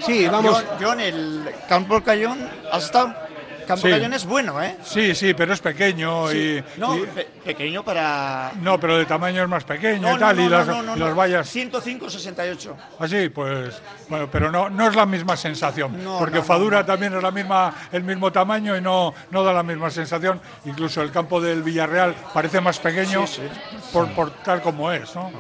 Sí, 0.05 0.27
vamos. 0.27 0.63
Yo, 0.63 0.79
yo 0.79 0.93
en 0.93 0.99
el 0.99 1.49
Campo 1.69 2.01
Cayón, 2.03 2.39
¿has 2.71 2.85
estado? 2.85 3.13
Campo 3.67 3.85
Sí. 3.85 3.91
Cayón 3.91 4.13
es 4.13 4.25
bueno, 4.25 4.61
¿eh? 4.61 4.75
Sí, 4.83 5.13
sí, 5.15 5.33
pero 5.35 5.53
es 5.53 5.61
pequeño 5.61 6.27
Sí. 6.29 6.61
y, 6.77 6.79
No, 6.79 6.97
y- 6.97 7.01
pe- 7.01 7.27
pequeño 7.45 7.83
para... 7.83 8.51
no, 8.59 8.79
pero 8.79 8.97
de 8.97 9.05
tamaño 9.05 9.43
es 9.43 9.47
más 9.47 9.63
pequeño 9.63 10.01
No, 10.09 10.15
y 10.15 10.19
tal, 10.19 10.35
no, 10.35 10.43
y 10.43 10.49
las, 10.49 10.67
y 10.67 11.01
vallas 11.13 11.55
105-68. 11.55 12.75
así, 12.99 13.29
pues 13.29 13.81
bueno, 14.09 14.27
pero 14.31 14.51
no, 14.51 14.69
no 14.69 14.87
es 14.89 14.95
la 14.95 15.05
misma 15.05 15.37
sensación, 15.37 15.95
porque 16.19 16.41
Fadura 16.41 16.85
también 16.85 17.13
es 17.15 17.23
la 17.23 17.31
misma, 17.31 17.73
el 17.91 18.03
mismo 18.03 18.31
tamaño 18.31 18.75
y 18.75 18.81
no, 18.81 19.13
no 19.29 19.43
da 19.43 19.53
la 19.53 19.63
misma 19.63 19.89
sensación. 19.89 20.41
Incluso 20.65 21.01
el 21.01 21.11
campo 21.11 21.39
del 21.39 21.63
Villarreal 21.63 22.15
parece 22.33 22.59
más 22.61 22.79
pequeño 22.79 23.25
Por, 23.93 24.09
por 24.13 24.31
tal 24.43 24.61
como 24.61 24.91
es, 24.91 25.15
¿no? 25.15 25.31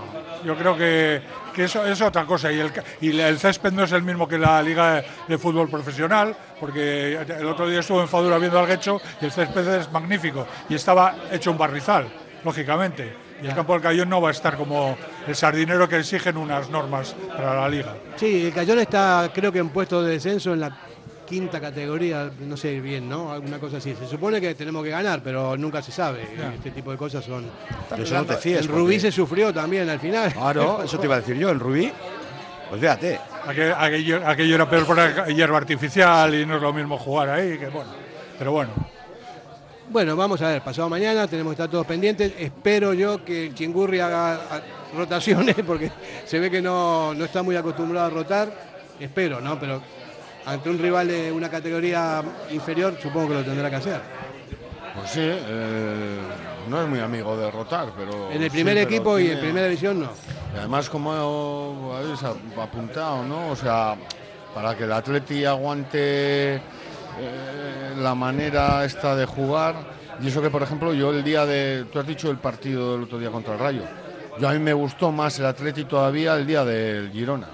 Yo 0.45 0.55
creo 0.55 0.77
que, 0.77 1.21
que 1.53 1.65
eso 1.65 1.85
es 1.85 2.01
otra 2.01 2.25
cosa 2.25 2.51
y 2.51 2.59
el, 2.59 2.71
ca- 2.71 2.83
y 2.99 3.17
el 3.19 3.37
césped 3.39 3.71
no 3.73 3.83
es 3.83 3.91
el 3.91 4.03
mismo 4.03 4.27
que 4.27 4.37
la 4.37 4.61
liga 4.61 5.03
de 5.27 5.37
fútbol 5.37 5.69
profesional, 5.69 6.35
porque 6.59 7.13
el 7.21 7.47
otro 7.47 7.67
día 7.67 7.79
estuve 7.79 8.01
en 8.01 8.07
Fadura 8.07 8.37
viendo 8.37 8.59
al 8.59 8.67
Guecho 8.67 9.01
y 9.21 9.25
el 9.25 9.31
césped 9.31 9.67
es 9.75 9.91
magnífico 9.91 10.45
y 10.69 10.75
estaba 10.75 11.15
hecho 11.31 11.51
un 11.51 11.57
barrizal, 11.57 12.07
lógicamente. 12.43 13.15
Y 13.41 13.47
el 13.47 13.55
campo 13.55 13.73
del 13.73 13.81
Cayón 13.81 14.07
no 14.07 14.21
va 14.21 14.27
a 14.29 14.31
estar 14.31 14.55
como 14.55 14.95
el 15.27 15.35
sardinero 15.35 15.89
que 15.89 15.97
exigen 15.97 16.37
unas 16.37 16.69
normas 16.69 17.15
para 17.35 17.55
la 17.61 17.67
liga. 17.69 17.95
Sí, 18.15 18.45
el 18.45 18.53
Cayón 18.53 18.77
está, 18.77 19.31
creo 19.33 19.51
que 19.51 19.57
en 19.57 19.69
puesto 19.69 20.03
de 20.03 20.11
descenso 20.13 20.53
en 20.53 20.59
la 20.59 20.77
quinta 21.31 21.59
categoría, 21.61 22.29
no 22.41 22.57
sé 22.57 22.79
bien, 22.81 23.07
¿no? 23.09 23.31
Alguna 23.31 23.57
cosa 23.57 23.77
así. 23.77 23.95
Se 23.95 24.05
supone 24.05 24.39
que 24.41 24.53
tenemos 24.53 24.83
que 24.83 24.89
ganar, 24.89 25.21
pero 25.23 25.55
nunca 25.57 25.81
se 25.81 25.91
sabe. 25.91 26.27
Este 26.55 26.71
tipo 26.71 26.91
de 26.91 26.97
cosas 26.97 27.23
son. 27.23 27.45
De 27.95 28.03
eso 28.03 28.15
no 28.15 28.25
te 28.25 28.35
fíes. 28.35 28.59
El 28.59 28.67
porque- 28.67 28.79
Rubí 28.81 28.99
se 28.99 29.11
sufrió 29.11 29.53
también 29.53 29.89
al 29.89 29.99
final. 29.99 30.31
Claro, 30.33 30.83
eso 30.85 30.99
te 30.99 31.05
iba 31.07 31.15
a 31.15 31.19
decir 31.21 31.37
yo, 31.37 31.49
el 31.49 31.59
Rubí. 31.59 31.91
Pues 32.69 32.79
fíjate, 32.81 33.19
Aquello, 33.47 33.75
aquello- 33.75 34.21
aquello 34.27 34.55
era 34.55 34.69
peor 34.69 34.85
por 34.85 34.95
la 34.97 35.25
hierba 35.27 35.57
artificial 35.57 36.35
y 36.35 36.45
no 36.45 36.57
es 36.57 36.61
lo 36.61 36.71
mismo 36.73 36.97
jugar 36.97 37.29
ahí, 37.29 37.57
que 37.57 37.67
bueno. 37.69 37.89
Pero 38.37 38.51
bueno, 38.51 38.71
Bueno, 39.89 40.15
vamos 40.15 40.41
a 40.41 40.47
ver, 40.49 40.61
pasado 40.61 40.87
mañana 40.87 41.27
tenemos 41.27 41.51
que 41.51 41.55
estar 41.55 41.69
todos 41.69 41.85
pendientes. 41.85 42.33
Espero 42.37 42.93
yo 42.93 43.25
que 43.25 43.47
el 43.47 43.55
Chingurri 43.55 43.99
haga 43.99 44.39
rotaciones 44.95 45.55
porque 45.67 45.91
se 46.25 46.39
ve 46.39 46.49
que 46.51 46.61
no, 46.61 47.13
no 47.13 47.25
está 47.25 47.41
muy 47.43 47.55
acostumbrado 47.57 48.07
a 48.07 48.09
rotar. 48.09 48.49
Espero, 48.99 49.41
¿no? 49.41 49.59
Pero 49.59 49.81
ante 50.45 50.69
un 50.69 50.77
rival 50.79 51.07
de 51.07 51.31
una 51.31 51.49
categoría 51.49 52.21
inferior, 52.51 52.97
supongo 53.01 53.29
que 53.29 53.33
lo 53.35 53.43
tendrá 53.43 53.69
que 53.69 53.75
hacer. 53.77 54.01
Pues 54.95 55.09
sí, 55.11 55.21
eh, 55.23 56.17
no 56.67 56.81
es 56.81 56.87
muy 56.89 56.99
amigo 56.99 57.37
de 57.37 57.49
rotar, 57.49 57.89
pero. 57.97 58.29
En 58.31 58.41
el 58.43 58.51
primer 58.51 58.77
equipo 58.77 59.17
y 59.17 59.29
en 59.31 59.39
primera 59.39 59.65
división 59.67 60.01
no. 60.01 60.09
Y 60.53 60.57
además, 60.59 60.89
como 60.89 61.93
habéis 61.95 62.21
ap- 62.23 62.59
apuntado, 62.59 63.23
¿no? 63.23 63.49
O 63.51 63.55
sea, 63.55 63.95
para 64.53 64.75
que 64.75 64.83
el 64.83 64.91
Atleti 64.91 65.45
aguante 65.45 66.55
eh, 66.55 66.61
la 67.97 68.13
manera 68.15 68.83
esta 68.83 69.15
de 69.15 69.25
jugar, 69.25 69.75
y 70.21 70.27
eso 70.27 70.41
que, 70.41 70.49
por 70.49 70.61
ejemplo, 70.61 70.93
yo 70.93 71.11
el 71.11 71.23
día 71.23 71.45
de. 71.45 71.85
Tú 71.91 71.99
has 71.99 72.07
dicho 72.07 72.29
el 72.29 72.37
partido 72.37 72.93
del 72.93 73.03
otro 73.03 73.17
día 73.17 73.29
contra 73.31 73.53
el 73.53 73.59
Rayo. 73.59 73.83
Yo 74.39 74.49
a 74.49 74.51
mí 74.53 74.59
me 74.59 74.73
gustó 74.73 75.11
más 75.11 75.39
el 75.39 75.45
Atleti 75.45 75.85
todavía 75.85 76.35
el 76.35 76.45
día 76.45 76.65
del 76.65 77.11
Girona. 77.11 77.47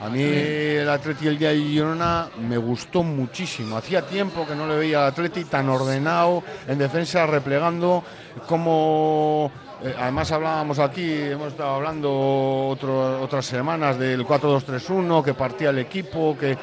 A 0.00 0.10
mí 0.10 0.22
el 0.22 0.88
Atleti 0.90 1.26
el 1.26 1.38
día 1.38 1.50
de 1.50 1.56
Girona 1.58 2.28
me 2.48 2.58
gustó 2.58 3.02
muchísimo. 3.02 3.78
Hacía 3.78 4.02
tiempo 4.02 4.46
que 4.46 4.54
no 4.54 4.66
le 4.68 4.76
veía 4.76 4.98
al 5.02 5.12
Atleti 5.12 5.44
tan 5.44 5.68
ordenado, 5.70 6.42
en 6.68 6.76
defensa 6.78 7.26
replegando, 7.26 8.04
como 8.46 9.50
eh, 9.82 9.94
además 9.98 10.30
hablábamos 10.32 10.78
aquí, 10.80 11.10
hemos 11.10 11.48
estado 11.48 11.76
hablando 11.76 12.12
otras 13.22 13.46
semanas 13.46 13.98
del 13.98 14.26
4-2-3-1, 14.26 15.24
que 15.24 15.32
partía 15.32 15.70
el 15.70 15.78
equipo, 15.78 16.36
que 16.38 16.58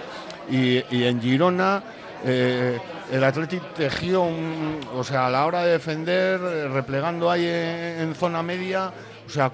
y, 0.52 0.84
en 1.04 1.20
Girona 1.22 1.82
eh, 2.26 2.78
el 3.12 3.24
Athletic 3.24 3.74
tejió, 3.74 4.22
un- 4.22 4.80
o 4.96 5.04
sea, 5.04 5.26
a 5.26 5.30
la 5.32 5.46
hora 5.46 5.64
de 5.64 5.72
defender, 5.74 6.40
eh, 6.40 6.68
replegando 6.68 7.32
ahí 7.32 7.46
en 7.48 8.14
zona 8.16 8.44
media, 8.44 8.92
o 9.26 9.30
sea, 9.30 9.50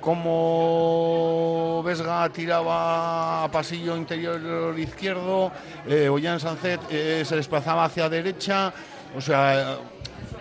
cómo 0.59 1.81
Vesga 1.83 2.27
tiraba 2.29 3.43
a 3.43 3.51
pasillo 3.51 3.95
interior 3.95 4.77
izquierdo, 4.77 5.51
eh, 5.87 6.09
Ollán 6.09 6.39
Sancet 6.39 6.81
eh, 6.89 7.23
se 7.25 7.35
desplazaba 7.35 7.85
hacia 7.85 8.09
derecha, 8.09 8.73
o 9.15 9.21
sea, 9.21 9.77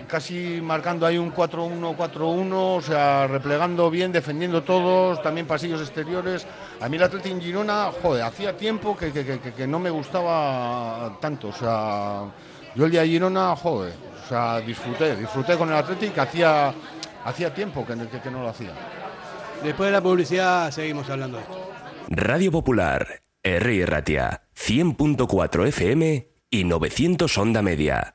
casi 0.09 0.61
marcando 0.63 1.05
ahí 1.07 1.19
un 1.19 1.33
4-1-4-1, 1.35 2.53
o 2.53 2.81
sea, 2.83 3.27
replegando 3.27 3.91
bien, 3.91 4.11
defendiendo 4.13 4.63
todos, 4.63 5.23
también 5.23 5.47
pasillos 5.47 5.81
exteriores. 5.83 6.47
A 6.81 6.89
mí 6.89 6.97
el 6.97 7.03
Athletic 7.03 7.33
en 7.33 7.41
Girona, 7.43 7.91
joder, 8.03 8.23
hacía 8.23 8.57
tiempo 8.57 8.97
que, 8.97 9.13
que- 9.13 9.39
que- 9.41 9.67
no 9.67 9.79
me 9.79 9.91
gustaba 9.91 11.19
tanto, 11.21 11.49
o 11.49 11.53
sea, 11.53 12.23
yo 12.75 12.87
el 12.87 12.91
día 12.91 13.03
de 13.03 13.09
Girona, 13.09 13.55
joder, 13.57 13.93
o 14.25 14.29
sea, 14.29 14.61
disfruté, 14.61 15.17
disfruté 15.17 15.57
con 15.59 15.69
el 15.69 15.77
Athletic, 15.77 16.17
hacía, 16.19 16.73
hacía 17.25 17.53
tiempo 17.53 17.85
que 17.87 17.95
no 18.31 18.43
lo 18.43 18.49
hacía. 18.49 18.73
Después 19.63 19.89
de 19.89 19.93
la 19.93 20.01
publicidad 20.01 20.71
seguimos 20.71 21.09
hablando 21.11 21.39
de 21.39 21.43
esto. 21.43 21.71
Radio 22.09 22.53
Popular, 22.53 23.23
R. 23.43 23.87
Ratia, 23.87 24.43
100.4 24.57 25.67
FM 25.67 26.29
y 26.51 26.65
900 26.65 27.39
Onda 27.39 27.63
Media. 27.63 28.15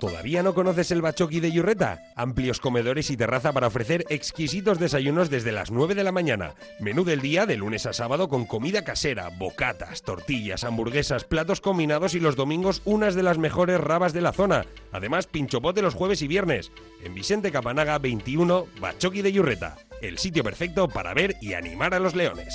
¿Todavía 0.00 0.42
no 0.42 0.54
conoces 0.54 0.90
el 0.90 1.02
Bachoqui 1.02 1.40
de 1.40 1.52
Yurreta? 1.52 2.02
Amplios 2.16 2.60
comedores 2.60 3.10
y 3.10 3.16
terraza 3.16 3.52
para 3.52 3.68
ofrecer 3.68 4.04
exquisitos 4.08 4.78
desayunos 4.78 5.30
desde 5.30 5.52
las 5.52 5.70
9 5.70 5.94
de 5.94 6.04
la 6.04 6.12
mañana. 6.12 6.54
Menú 6.80 7.04
del 7.04 7.20
día 7.20 7.46
de 7.46 7.56
lunes 7.56 7.86
a 7.86 7.92
sábado 7.92 8.28
con 8.28 8.44
comida 8.44 8.84
casera, 8.84 9.30
bocatas, 9.30 10.02
tortillas, 10.02 10.64
hamburguesas, 10.64 11.24
platos 11.24 11.60
combinados 11.60 12.14
y 12.14 12.20
los 12.20 12.36
domingos 12.36 12.82
unas 12.84 13.14
de 13.14 13.22
las 13.22 13.38
mejores 13.38 13.80
rabas 13.80 14.12
de 14.12 14.20
la 14.20 14.32
zona. 14.32 14.66
Además, 14.92 15.26
pinchopote 15.26 15.82
los 15.82 15.94
jueves 15.94 16.22
y 16.22 16.28
viernes. 16.28 16.70
En 17.02 17.14
Vicente 17.14 17.50
Capanaga 17.50 17.98
21, 17.98 18.66
Bachoqui 18.80 19.22
de 19.22 19.32
Yurreta. 19.32 19.76
El 20.02 20.18
sitio 20.18 20.44
perfecto 20.44 20.88
para 20.88 21.14
ver 21.14 21.36
y 21.40 21.54
animar 21.54 21.94
a 21.94 21.98
los 21.98 22.14
leones. 22.14 22.54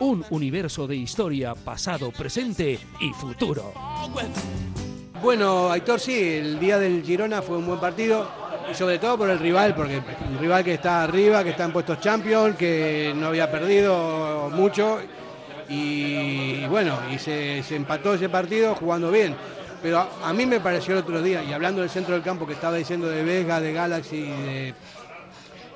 un 0.00 0.24
universo 0.30 0.86
de 0.86 0.96
historia, 0.96 1.54
pasado, 1.54 2.10
presente 2.10 2.78
y 3.00 3.12
futuro. 3.12 3.72
Bueno, 5.22 5.70
Aitor, 5.70 6.00
sí, 6.00 6.18
el 6.18 6.58
día 6.58 6.78
del 6.78 7.04
Girona 7.04 7.42
fue 7.42 7.56
un 7.56 7.64
buen 7.64 7.78
partido, 7.78 8.28
y 8.68 8.74
sobre 8.74 8.98
todo 8.98 9.18
por 9.18 9.30
el 9.30 9.38
rival, 9.38 9.72
porque 9.72 10.02
un 10.28 10.38
rival 10.38 10.64
que 10.64 10.74
está 10.74 11.04
arriba, 11.04 11.44
que 11.44 11.50
está 11.50 11.64
en 11.64 11.72
puestos 11.72 12.00
champions, 12.00 12.56
que 12.56 13.12
no 13.14 13.28
había 13.28 13.48
perdido 13.48 14.50
mucho, 14.52 14.98
y, 15.68 16.64
bueno, 16.66 16.98
y 17.14 17.18
se, 17.18 17.62
empató 17.74 18.14
ese 18.14 18.28
partido 18.28 18.74
jugando 18.74 19.12
bien. 19.12 19.36
Pero 19.80 19.98
a, 19.98 20.08
a 20.24 20.32
mí 20.32 20.44
me 20.44 20.58
pareció 20.58 20.94
el 20.94 21.00
otro 21.00 21.22
día, 21.22 21.44
y 21.44 21.52
hablando 21.52 21.82
del 21.82 21.90
centro 21.90 22.14
del 22.14 22.24
campo 22.24 22.44
que 22.44 22.54
estaba 22.54 22.76
diciendo 22.76 23.06
de 23.06 23.22
Vega, 23.22 23.60
de 23.60 23.72
Galaxy 23.72 24.16
y 24.16 24.42
de, 24.42 24.74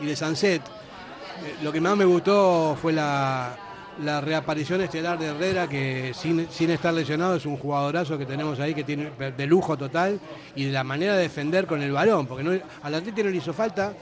y 0.00 0.06
de 0.06 0.16
Sunset, 0.16 0.60
eh, 0.62 1.54
lo 1.62 1.70
que 1.70 1.80
más 1.80 1.96
me 1.96 2.04
gustó 2.04 2.76
fue 2.80 2.92
la, 2.92 3.56
la 4.02 4.20
reaparición 4.20 4.80
estelar 4.80 5.18
de 5.18 5.26
Herrera, 5.26 5.68
que 5.68 6.12
sin, 6.14 6.48
sin 6.50 6.70
estar 6.70 6.92
lesionado 6.92 7.36
es 7.36 7.46
un 7.46 7.56
jugadorazo 7.56 8.18
que 8.18 8.26
tenemos 8.26 8.60
ahí, 8.60 8.74
que 8.74 8.84
tiene 8.84 9.10
de 9.36 9.46
lujo 9.46 9.76
total, 9.76 10.20
y 10.54 10.64
de 10.64 10.72
la 10.72 10.84
manera 10.84 11.16
de 11.16 11.22
defender 11.22 11.66
con 11.66 11.82
el 11.82 11.92
balón, 11.92 12.26
porque 12.26 12.62
al 12.82 12.94
Atlético 12.94 13.24
no 13.24 13.30
le 13.30 13.36
hizo 13.38 13.52
falta 13.52 13.94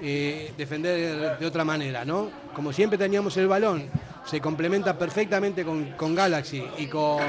eh, 0.00 0.52
defender 0.56 1.38
de 1.38 1.46
otra 1.46 1.64
manera, 1.64 2.04
¿no? 2.04 2.30
Como 2.54 2.72
siempre 2.72 2.98
teníamos 2.98 3.36
el 3.36 3.46
balón, 3.46 3.84
se 4.24 4.40
complementa 4.40 4.96
perfectamente 4.98 5.64
con, 5.64 5.92
con 5.92 6.14
Galaxy 6.14 6.64
y 6.78 6.86
con, 6.86 7.20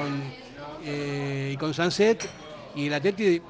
eh, 0.84 1.52
y 1.54 1.58
con 1.58 1.74
Sunset, 1.74 2.28
y 2.76 2.88
el 2.88 2.94
Atlético 2.94 3.46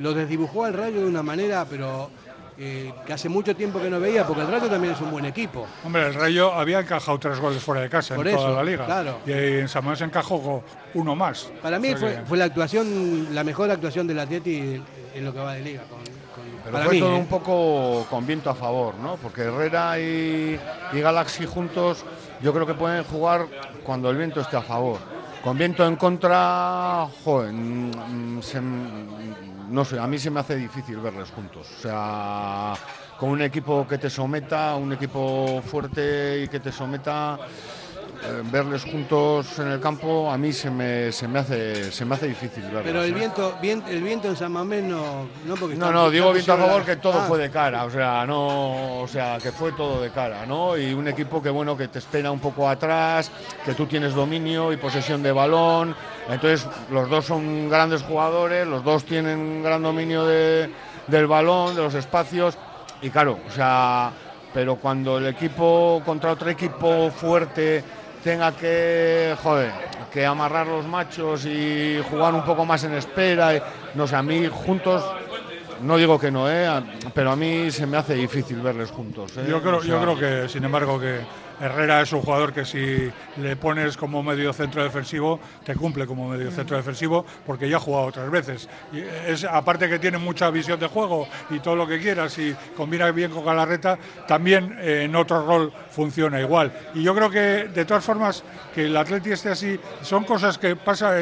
lo 0.00 0.12
desdibujó 0.12 0.64
al 0.64 0.74
Rayo 0.74 1.00
de 1.00 1.06
una 1.06 1.22
manera, 1.22 1.66
pero 1.68 2.10
eh, 2.58 2.92
que 3.06 3.12
hace 3.12 3.28
mucho 3.28 3.54
tiempo 3.54 3.80
que 3.80 3.90
no 3.90 4.00
veía, 4.00 4.26
porque 4.26 4.42
el 4.42 4.48
Rayo 4.48 4.68
también 4.68 4.94
es 4.94 5.00
un 5.00 5.10
buen 5.10 5.24
equipo. 5.26 5.66
Hombre, 5.84 6.06
el 6.06 6.14
Rayo 6.14 6.52
había 6.54 6.80
encajado 6.80 7.18
tres 7.18 7.38
goles 7.38 7.62
fuera 7.62 7.82
de 7.82 7.88
casa 7.90 8.14
Por 8.14 8.26
en 8.26 8.36
toda 8.36 8.50
la 8.52 8.64
liga. 8.64 8.86
claro. 8.86 9.18
Y 9.26 9.32
en 9.32 9.68
San 9.68 9.84
Mamés 9.84 10.00
encajó 10.00 10.38
go- 10.38 10.64
uno 10.94 11.14
más. 11.14 11.50
Para 11.62 11.78
mí 11.78 11.92
O 11.92 11.98
sea 11.98 12.08
fue, 12.08 12.16
que- 12.16 12.26
fue 12.26 12.38
la 12.38 12.44
actuación, 12.46 13.34
la 13.34 13.44
mejor 13.44 13.70
actuación 13.70 14.06
del 14.06 14.18
Atleti 14.20 14.82
en 15.14 15.24
lo 15.24 15.32
que 15.32 15.38
va 15.38 15.54
de 15.54 15.60
liga. 15.62 15.82
con- 15.82 15.98
con- 15.98 16.06
Pero 16.62 16.72
para 16.72 16.84
fue 16.86 16.94
mí, 16.94 17.00
todo 17.00 17.14
¿eh? 17.16 17.18
un 17.18 17.26
poco 17.26 18.06
con 18.08 18.26
viento 18.26 18.48
a 18.50 18.54
favor, 18.54 18.94
¿no? 18.96 19.16
Porque 19.16 19.42
Herrera 19.42 19.98
y, 20.00 20.58
y 20.92 21.00
Galaxy 21.00 21.44
juntos 21.46 22.04
yo 22.42 22.52
creo 22.54 22.66
que 22.66 22.74
pueden 22.74 23.04
jugar 23.04 23.46
cuando 23.84 24.10
el 24.10 24.16
viento 24.16 24.40
esté 24.40 24.56
a 24.56 24.62
favor. 24.62 24.98
Con 25.44 25.56
viento 25.56 25.86
en 25.86 25.94
contra, 25.96 27.06
joder, 27.24 27.52
mm, 27.52 28.40
se- 28.42 28.60
no 29.68 29.84
sé, 29.84 29.98
a 29.98 30.06
mí 30.06 30.18
se 30.18 30.30
me 30.30 30.40
hace 30.40 30.56
difícil 30.56 30.98
verles 30.98 31.30
juntos. 31.30 31.68
O 31.78 31.82
sea, 31.82 32.74
con 33.18 33.30
un 33.30 33.42
equipo 33.42 33.86
que 33.86 33.98
te 33.98 34.10
someta, 34.10 34.76
un 34.76 34.92
equipo 34.92 35.62
fuerte 35.62 36.42
y 36.44 36.48
que 36.48 36.60
te 36.60 36.72
someta, 36.72 37.38
eh, 38.22 38.42
verles 38.50 38.82
juntos 38.84 39.58
en 39.58 39.68
el 39.68 39.80
campo, 39.80 40.30
a 40.30 40.36
mí 40.38 40.52
se 40.52 40.70
me, 40.70 41.12
se 41.12 41.28
me, 41.28 41.38
hace, 41.40 41.90
se 41.92 42.04
me 42.04 42.14
hace 42.14 42.28
difícil. 42.28 42.64
Pero 42.82 43.02
el 43.02 43.10
¿eh? 43.10 43.14
viento, 43.14 43.56
bien- 43.60 43.82
el 43.88 44.02
viento 44.02 44.28
en 44.28 44.36
San 44.36 44.52
Mamés 44.52 44.84
no, 44.84 45.26
no 45.46 45.54
porque 45.54 45.76
No, 45.76 46.10
digo 46.10 46.32
viento 46.32 46.52
a 46.52 46.56
favor 46.56 46.84
que 46.84 46.96
todo 46.96 47.14
Ah, 47.20 47.24
fue 47.28 47.38
de 47.38 47.50
cara, 47.50 47.84
o 47.84 47.90
sea, 47.90 48.24
no, 48.26 49.00
o 49.00 49.08
sea, 49.08 49.38
que 49.38 49.52
fue 49.52 49.72
todo 49.72 50.00
de 50.00 50.10
cara, 50.10 50.46
¿no? 50.46 50.76
Y 50.76 50.92
un 50.94 51.06
equipo 51.08 51.42
que 51.42 51.50
bueno, 51.50 51.76
que 51.76 51.88
te 51.88 51.98
espera 51.98 52.30
un 52.30 52.40
poco 52.40 52.68
atrás, 52.68 53.30
que 53.64 53.74
tú 53.74 53.86
tienes 53.86 54.14
dominio 54.14 54.72
y 54.72 54.76
posesión 54.76 55.22
de 55.22 55.32
balón. 55.32 55.94
Entonces, 56.28 56.66
los 56.90 57.08
dos 57.08 57.24
son 57.26 57.68
grandes 57.68 58.02
jugadores, 58.02 58.66
los 58.66 58.82
dos 58.82 59.04
tienen 59.04 59.62
gran 59.62 59.82
dominio 59.82 60.24
de- 60.26 60.70
del 61.06 61.26
balón, 61.26 61.76
de 61.76 61.82
los 61.82 61.94
espacios 61.94 62.58
y 63.00 63.10
claro, 63.10 63.38
o 63.46 63.50
sea, 63.50 64.10
pero 64.52 64.76
cuando 64.76 65.18
el 65.18 65.26
equipo 65.26 66.00
contra 66.04 66.32
otro 66.32 66.48
equipo 66.48 67.10
fuerte 67.10 67.84
tenga 68.26 68.50
que, 68.50 69.36
joder, 69.40 69.70
que 70.12 70.26
amarrar 70.26 70.66
los 70.66 70.84
machos 70.84 71.46
y 71.46 72.02
jugar 72.10 72.34
un 72.34 72.44
poco 72.44 72.64
más 72.64 72.82
en 72.82 72.94
espera, 72.94 73.52
no 73.94 74.08
sé, 74.08 74.16
a 74.16 74.22
mí 74.24 74.48
juntos 74.50 75.04
no 75.82 75.96
digo 75.96 76.18
que 76.18 76.32
no, 76.32 76.50
¿eh? 76.50 76.68
Pero 77.14 77.30
a 77.30 77.36
mí 77.36 77.70
se 77.70 77.86
me 77.86 77.96
hace 77.96 78.14
difícil 78.14 78.60
verles 78.60 78.90
juntos. 78.90 79.36
¿eh? 79.36 79.46
Yo 79.48 79.62
creo, 79.62 79.76
O 79.76 79.80
sea, 79.80 79.90
yo 79.90 80.00
creo 80.00 80.18
que, 80.18 80.48
sin 80.48 80.64
embargo, 80.64 80.98
que 80.98 81.20
Herrera 81.60 82.02
es 82.02 82.12
un 82.12 82.22
jugador 82.22 82.52
que 82.52 82.64
si 82.64 83.10
le 83.38 83.56
pones 83.56 83.96
como 83.96 84.22
medio 84.22 84.52
centro 84.52 84.82
defensivo, 84.82 85.40
te 85.64 85.74
cumple 85.74 86.06
como 86.06 86.28
medio 86.28 86.50
centro 86.50 86.76
defensivo 86.76 87.24
porque 87.44 87.68
ya 87.68 87.76
ha 87.76 87.80
jugado 87.80 88.06
otras 88.06 88.30
veces. 88.30 88.68
Y 88.92 89.00
es, 89.00 89.44
aparte 89.44 89.88
que 89.88 89.98
tiene 89.98 90.18
mucha 90.18 90.50
visión 90.50 90.78
de 90.78 90.86
juego 90.86 91.26
y 91.50 91.60
todo 91.60 91.76
lo 91.76 91.86
que 91.86 91.98
quieras 92.00 92.36
y 92.38 92.54
combina 92.76 93.10
bien 93.10 93.30
con 93.30 93.44
Galarreta, 93.44 93.98
también 94.26 94.76
eh, 94.80 95.02
en 95.04 95.16
otro 95.16 95.46
rol 95.46 95.72
funciona 95.90 96.40
igual. 96.40 96.72
Y 96.94 97.02
yo 97.02 97.14
creo 97.14 97.30
que 97.30 97.68
de 97.68 97.84
todas 97.84 98.04
formas 98.04 98.44
que 98.74 98.86
el 98.86 98.96
Atleti 98.96 99.32
esté 99.32 99.50
así 99.50 99.78
son 100.02 100.24
cosas 100.24 100.58
que 100.58 100.76
pasa, 100.76 101.14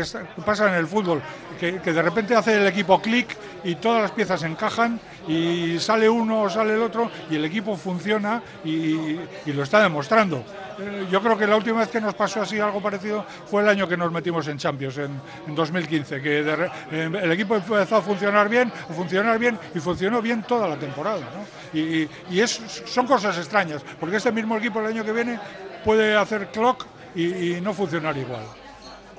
pasan 0.44 0.70
en 0.70 0.74
el 0.74 0.86
fútbol, 0.86 1.22
que, 1.60 1.80
que 1.80 1.92
de 1.92 2.02
repente 2.02 2.34
hace 2.34 2.56
el 2.56 2.66
equipo 2.66 3.00
clic 3.00 3.36
y 3.62 3.76
todas 3.76 4.02
las 4.02 4.10
piezas 4.10 4.42
encajan 4.42 5.00
y 5.28 5.78
sale 5.78 6.08
uno 6.08 6.42
o 6.42 6.50
sale 6.50 6.74
el 6.74 6.82
otro 6.82 7.10
y 7.30 7.36
el 7.36 7.44
equipo 7.44 7.76
funciona 7.76 8.42
y, 8.64 9.18
y 9.46 9.52
lo 9.54 9.62
está 9.62 9.82
demostrando. 9.82 10.44
Eh, 10.78 11.06
Yo 11.10 11.20
creo 11.22 11.38
que 11.38 11.46
la 11.46 11.56
última 11.56 11.78
vez 11.80 11.88
que 11.88 12.00
nos 12.00 12.14
pasó 12.14 12.42
así 12.42 12.58
algo 12.60 12.80
parecido 12.82 13.24
fue 13.46 13.62
el 13.62 13.68
año 13.68 13.86
que 13.88 13.96
nos 13.96 14.10
metimos 14.12 14.46
en 14.48 14.58
Champions, 14.58 14.98
en, 14.98 15.20
en 15.46 15.54
2015, 15.54 16.20
que 16.20 16.42
de 16.42 16.70
eh, 16.90 17.10
el 17.22 17.32
equipo 17.32 17.54
empezó 17.56 17.96
a 17.96 18.02
funcionar 18.02 18.48
bien, 18.48 18.72
a 18.90 18.92
funcionar 18.92 19.38
bien 19.38 19.58
y 19.74 19.78
funcionó 19.78 20.20
bien 20.20 20.42
toda 20.42 20.66
la 20.68 20.76
temporada. 20.76 21.20
¿no? 21.20 21.78
Y, 21.78 22.08
y- 22.30 22.40
es- 22.40 22.82
son 22.86 23.06
cosas 23.06 23.38
extrañas, 23.38 23.82
porque 24.00 24.16
este 24.16 24.32
mismo 24.32 24.56
equipo 24.56 24.80
el 24.80 24.86
año 24.86 25.04
que 25.04 25.12
viene 25.12 25.38
puede 25.84 26.16
hacer 26.16 26.48
clock 26.48 26.84
y, 27.14 27.54
y 27.56 27.60
no 27.60 27.72
funcionar 27.72 28.16
igual. 28.16 28.42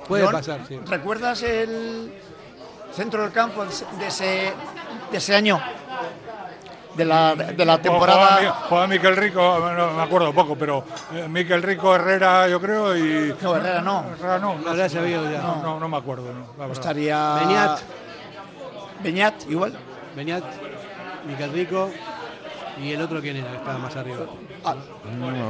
Puede 0.06 0.24
pasar, 0.30 0.60
sí. 0.68 0.78
¿Recuerdas 0.86 1.42
el 1.42 2.12
centro 2.92 3.22
del 3.22 3.32
campo 3.32 3.64
de 3.64 4.06
ese, 4.06 4.52
de 5.10 5.16
ese 5.18 5.34
año? 5.34 5.60
De 6.96 7.04
la, 7.04 7.34
de 7.34 7.64
la 7.64 7.78
temporada. 7.78 8.86
Miquel 8.88 9.16
Rico, 9.16 9.58
no, 9.76 9.92
me 9.92 10.02
acuerdo 10.02 10.32
poco, 10.32 10.56
pero 10.56 10.82
eh, 11.12 11.28
Miquel 11.28 11.62
Rico, 11.62 11.94
Herrera, 11.94 12.48
yo 12.48 12.58
creo, 12.58 12.96
y. 12.96 13.34
No, 13.42 13.56
Herrera 13.56 13.82
no. 13.82 14.04
Herrera 14.12 14.38
no. 14.38 14.58
No, 14.58 14.70
Herrera 14.70 14.88
se 14.88 14.98
había 14.98 15.10
ido 15.10 15.30
ya. 15.30 15.42
No, 15.42 15.62
no, 15.62 15.80
no 15.80 15.88
me 15.88 15.96
acuerdo, 15.98 16.32
no, 16.32 16.46
la 16.56 16.66
verdad. 16.66 16.72
Estaría. 16.72 17.34
Beñat. 17.34 17.80
Beñat, 19.02 19.34
igual. 19.50 19.78
Beñat, 20.14 20.44
Miquel 21.26 21.52
Rico 21.52 21.90
y 22.82 22.92
el 22.92 23.02
otro 23.02 23.20
quién 23.20 23.36
era, 23.36 23.50
que 23.50 23.56
estaba 23.56 23.78
más 23.78 23.96
arriba. 23.96 24.26
Ah, 24.64 24.74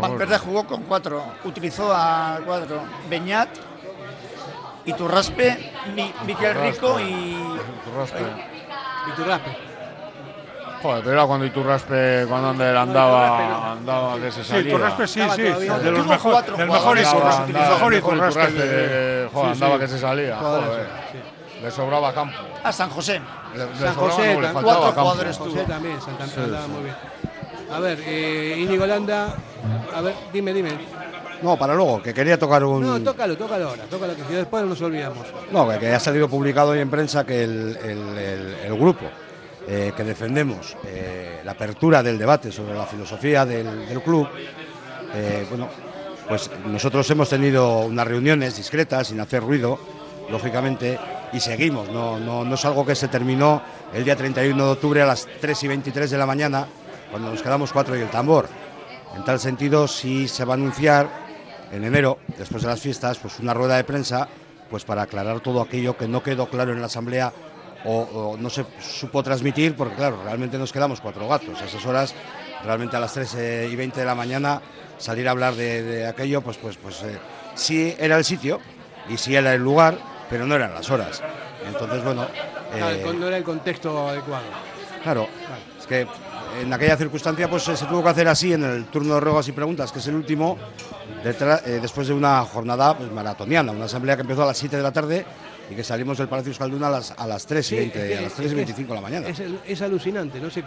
Valverde 0.00 0.38
jugó 0.38 0.66
con 0.66 0.82
cuatro, 0.82 1.22
utilizó 1.44 1.92
a 1.94 2.40
cuatro. 2.44 2.80
Beñat, 3.08 3.48
Iturraspe, 4.84 5.72
Mi, 5.94 6.12
Miquel 6.24 6.54
Rico 6.54 7.00
y. 7.00 7.36
Iturraspe. 7.82 8.22
Y 9.08 9.12
tu 9.12 9.24
raspe. 9.24 9.65
Joder, 10.86 11.02
pero 11.02 11.12
era 11.16 11.26
cuando 11.26 11.46
Iturraspe, 11.46 12.26
cuando 12.28 12.52
Iturraspe 12.54 12.78
andaba, 12.78 13.72
andaba 13.72 14.16
que 14.20 14.30
se 14.32 14.42
Sí, 14.44 14.48
salía. 14.50 14.68
Iturraspe 14.70 15.06
sí, 15.08 15.20
Estaba 15.20 15.36
sí, 15.36 15.42
todavía- 15.44 15.78
de 15.78 15.90
los 15.90 16.06
mejores, 16.06 16.20
cuatro 16.32 16.56
del 16.56 16.66
mejor 16.68 16.98
Iturraspe, 16.98 17.52
del 17.52 17.62
mejor 17.70 17.94
Iturraspe. 17.94 18.40
Iturraspe, 18.42 18.66
de- 18.68 19.28
joder, 19.32 19.46
sí, 19.46 19.52
andaba 19.62 19.74
sí. 19.74 19.80
que 19.80 19.88
se 19.88 19.98
salía. 19.98 20.36
Joder. 20.36 20.86
sí. 21.12 21.18
Le 21.62 21.70
sobraba 21.70 22.12
campo. 22.12 22.36
A 22.62 22.72
San 22.72 22.90
José. 22.90 23.20
San 23.80 23.94
sobraba, 23.94 24.10
José, 24.12 24.38
cuatro 24.52 24.82
campo. 24.82 25.00
jugadores 25.00 25.38
José 25.38 25.50
tuvo. 25.50 25.62
también, 25.62 26.00
Santa 26.02 26.26
Sí, 26.26 26.34
andaba 26.40 26.64
sí. 26.64 26.70
muy 26.70 26.82
bien. 26.84 26.96
A 27.72 27.80
ver, 27.80 27.98
eh, 28.06 28.54
Íñigo 28.58 28.86
Landa, 28.86 29.34
a 29.94 30.00
ver, 30.00 30.14
dime, 30.32 30.52
dime. 30.52 30.70
No, 31.42 31.56
para 31.58 31.74
luego, 31.74 32.00
que 32.02 32.14
quería 32.14 32.38
tocar 32.38 32.62
un. 32.64 32.80
No, 32.82 33.00
tócalo, 33.02 33.36
tócalo 33.36 33.68
ahora, 33.70 33.82
tócalo, 33.90 34.14
que 34.14 34.22
si 34.24 34.34
después 34.34 34.64
nos 34.64 34.80
olvidamos. 34.80 35.26
No, 35.50 35.68
que, 35.68 35.78
que 35.78 35.92
ha 35.92 36.00
salido 36.00 36.28
publicado 36.28 36.70
hoy 36.70 36.78
en 36.78 36.88
prensa 36.90 37.26
que 37.26 37.42
el, 37.44 37.76
el- 37.82 38.18
el- 38.18 38.54
el 38.66 38.78
grupo 38.78 39.04
eh, 39.68 39.92
que 39.96 40.04
defendemos 40.04 40.76
eh, 40.86 41.40
la 41.44 41.52
apertura 41.52 42.00
del 42.00 42.16
debate 42.16 42.52
sobre 42.52 42.74
la 42.74 42.86
filosofía 42.86 43.44
del, 43.44 44.00
club, 44.00 44.28
eh, 45.12 45.44
bueno, 45.48 45.68
pues 46.28 46.48
nosotros 46.66 47.10
hemos 47.10 47.28
tenido 47.28 47.80
unas 47.80 48.06
reuniones 48.06 48.56
discretas, 48.56 49.08
sin 49.08 49.18
hacer 49.18 49.42
ruido, 49.42 49.76
lógicamente, 50.30 50.98
y 51.32 51.40
seguimos. 51.40 51.90
No, 51.90 52.20
no, 52.20 52.44
no 52.44 52.54
es 52.54 52.64
algo 52.64 52.86
que 52.86 52.94
se 52.94 53.08
terminó 53.08 53.60
el 53.92 54.04
día 54.04 54.14
31 54.14 54.64
de 54.64 54.70
octubre 54.70 55.02
a 55.02 55.06
las 55.06 55.26
3 55.40 55.64
y 55.64 55.68
23 55.68 56.10
de 56.12 56.18
la 56.18 56.26
mañana, 56.26 56.66
cuando 57.10 57.30
nos 57.30 57.42
quedamos 57.42 57.72
cuatro 57.72 57.96
y 57.96 58.02
el 58.02 58.08
tambor. 58.08 58.48
En 59.16 59.24
tal 59.24 59.40
sentido, 59.40 59.88
sí 59.88 60.28
se 60.28 60.44
va 60.44 60.54
a 60.54 60.56
anunciar 60.56 61.08
en 61.72 61.82
enero, 61.82 62.18
después 62.38 62.62
de 62.62 62.68
las 62.68 62.80
fiestas, 62.80 63.18
pues 63.18 63.40
una 63.40 63.52
rueda 63.52 63.76
de 63.76 63.84
prensa, 63.84 64.28
pues 64.70 64.84
para 64.84 65.02
aclarar 65.02 65.40
todo 65.40 65.60
aquello 65.60 65.96
que 65.96 66.06
no 66.06 66.22
quedó 66.22 66.48
claro 66.48 66.72
en 66.72 66.80
la 66.80 66.86
asamblea 66.86 67.32
o, 67.86 68.32
o 68.32 68.36
no 68.36 68.50
se 68.50 68.66
supo 68.80 69.22
transmitir, 69.22 69.74
porque 69.76 69.94
claro, 69.94 70.20
realmente 70.24 70.58
nos 70.58 70.72
quedamos 70.72 71.00
cuatro 71.00 71.28
gatos. 71.28 71.60
A 71.60 71.64
esas 71.64 71.84
horas, 71.86 72.14
realmente 72.64 72.96
a 72.96 73.00
las 73.00 73.12
3 73.12 73.34
eh, 73.34 73.68
y 73.70 73.76
20 73.76 74.00
de 74.00 74.06
la 74.06 74.14
mañana, 74.14 74.60
salir 74.98 75.28
a 75.28 75.30
hablar 75.30 75.54
de, 75.54 75.82
de 75.82 76.06
aquello, 76.06 76.42
pues, 76.42 76.56
pues, 76.56 76.76
pues 76.76 77.02
eh, 77.02 77.18
sí 77.54 77.94
era 77.98 78.16
el 78.16 78.24
sitio 78.24 78.60
y 79.08 79.16
sí 79.16 79.34
era 79.34 79.54
el 79.54 79.62
lugar, 79.62 79.98
pero 80.28 80.46
no 80.46 80.54
eran 80.54 80.74
las 80.74 80.90
horas. 80.90 81.22
Entonces, 81.66 82.02
bueno, 82.04 82.26
Claro, 82.76 82.96
eh, 82.96 83.16
no 83.18 83.26
era 83.28 83.36
el 83.36 83.44
contexto 83.44 84.08
adecuado. 84.08 84.44
Claro, 85.02 85.28
es 85.78 85.86
que 85.86 86.06
en 86.60 86.72
aquella 86.72 86.96
circunstancia 86.96 87.48
pues 87.48 87.62
se 87.64 87.86
tuvo 87.86 88.02
que 88.02 88.08
hacer 88.08 88.28
así 88.28 88.52
en 88.52 88.64
el 88.64 88.86
turno 88.86 89.14
de 89.14 89.20
ruegos 89.20 89.48
y 89.48 89.52
preguntas, 89.52 89.92
que 89.92 89.98
es 89.98 90.06
el 90.08 90.14
último, 90.14 90.58
eh, 91.24 91.78
después 91.80 92.08
de 92.08 92.14
una 92.14 92.44
jornada 92.44 92.96
pues, 92.96 93.10
maratoniana, 93.12 93.72
una 93.72 93.84
asamblea 93.84 94.16
que 94.16 94.22
empezó 94.22 94.42
a 94.42 94.46
las 94.46 94.58
7 94.58 94.76
de 94.76 94.82
la 94.82 94.92
tarde 94.92 95.24
y 95.70 95.74
que 95.74 95.82
salimos 95.84 96.18
del 96.18 96.28
Palacio 96.28 96.50
Euskalduna 96.50 96.88
a 96.88 96.90
las, 96.90 97.10
a 97.16 97.26
las 97.26 97.46
3 97.46 97.66
y, 97.66 97.68
Sí, 97.68 97.76
20, 97.76 97.98
es 98.02 98.08
que- 98.08 98.18
a 98.18 98.20
las 98.22 98.30
es 98.32 98.36
3 98.36 98.46
y 98.46 98.50
que 98.50 98.56
25 98.56 98.88
de 98.88 98.94
la 98.94 99.00
mañana. 99.00 99.28
Es, 99.66 99.82
alucinante, 99.82 100.40
no 100.40 100.50
sé. 100.50 100.60
eh, 100.60 100.64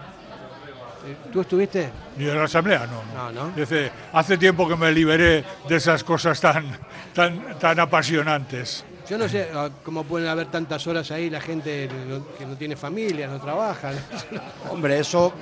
¿Tú 1.31 1.41
estuviste? 1.41 1.89
¿Y 2.17 2.23
en 2.27 2.37
la 2.37 2.43
asamblea? 2.43 2.85
No, 2.87 3.03
no. 3.13 3.31
No, 3.31 3.47
no. 3.49 3.55
Dice, 3.55 3.91
hace 4.13 4.37
tiempo 4.37 4.67
que 4.67 4.75
me 4.75 4.91
liberé 4.91 5.43
de 5.67 5.75
esas 5.75 6.03
cosas 6.03 6.39
tan, 6.41 6.65
tan, 7.13 7.57
tan 7.59 7.79
apasionantes. 7.79 8.83
Yo 9.09 9.17
no 9.17 9.27
sé 9.27 9.47
ah, 9.55 9.69
cómo 9.83 10.03
pueden 10.03 10.27
haber 10.27 10.47
tantas 10.47 10.85
horas 10.85 11.09
ahí 11.11 11.29
la 11.31 11.41
gente 11.41 11.89
que 12.37 12.45
no 12.45 12.55
tiene 12.55 12.75
familia, 12.75 13.27
no 13.27 13.39
trabaja. 13.39 13.91
Hombre, 14.69 14.99
eso 14.99 15.33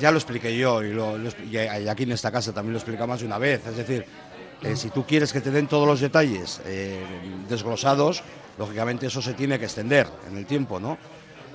ya 0.00 0.10
lo 0.10 0.16
expliqué 0.18 0.56
yo 0.58 0.82
y, 0.82 0.92
lo- 0.92 1.16
lo 1.16 1.30
expli- 1.30 1.82
y 1.84 1.88
aquí 1.88 2.02
en 2.02 2.12
esta 2.12 2.32
casa 2.32 2.52
también 2.52 2.72
lo 2.72 2.78
explica 2.78 3.06
más 3.06 3.20
de 3.20 3.26
una 3.26 3.38
vez. 3.38 3.64
Es 3.68 3.76
decir, 3.76 4.04
eh, 4.62 4.74
si 4.74 4.90
tú 4.90 5.04
quieres 5.06 5.32
que 5.32 5.40
te 5.40 5.52
den 5.52 5.68
todos 5.68 5.86
los 5.86 6.00
detalles 6.00 6.60
eh, 6.64 6.98
desglosados, 7.48 8.24
lógicamente 8.58 9.06
eso 9.06 9.20
se 9.22 9.34
tiene 9.34 9.58
que 9.58 9.64
extender 9.66 10.06
en 10.28 10.36
el 10.36 10.46
tiempo, 10.46 10.78
¿no? 10.80 10.98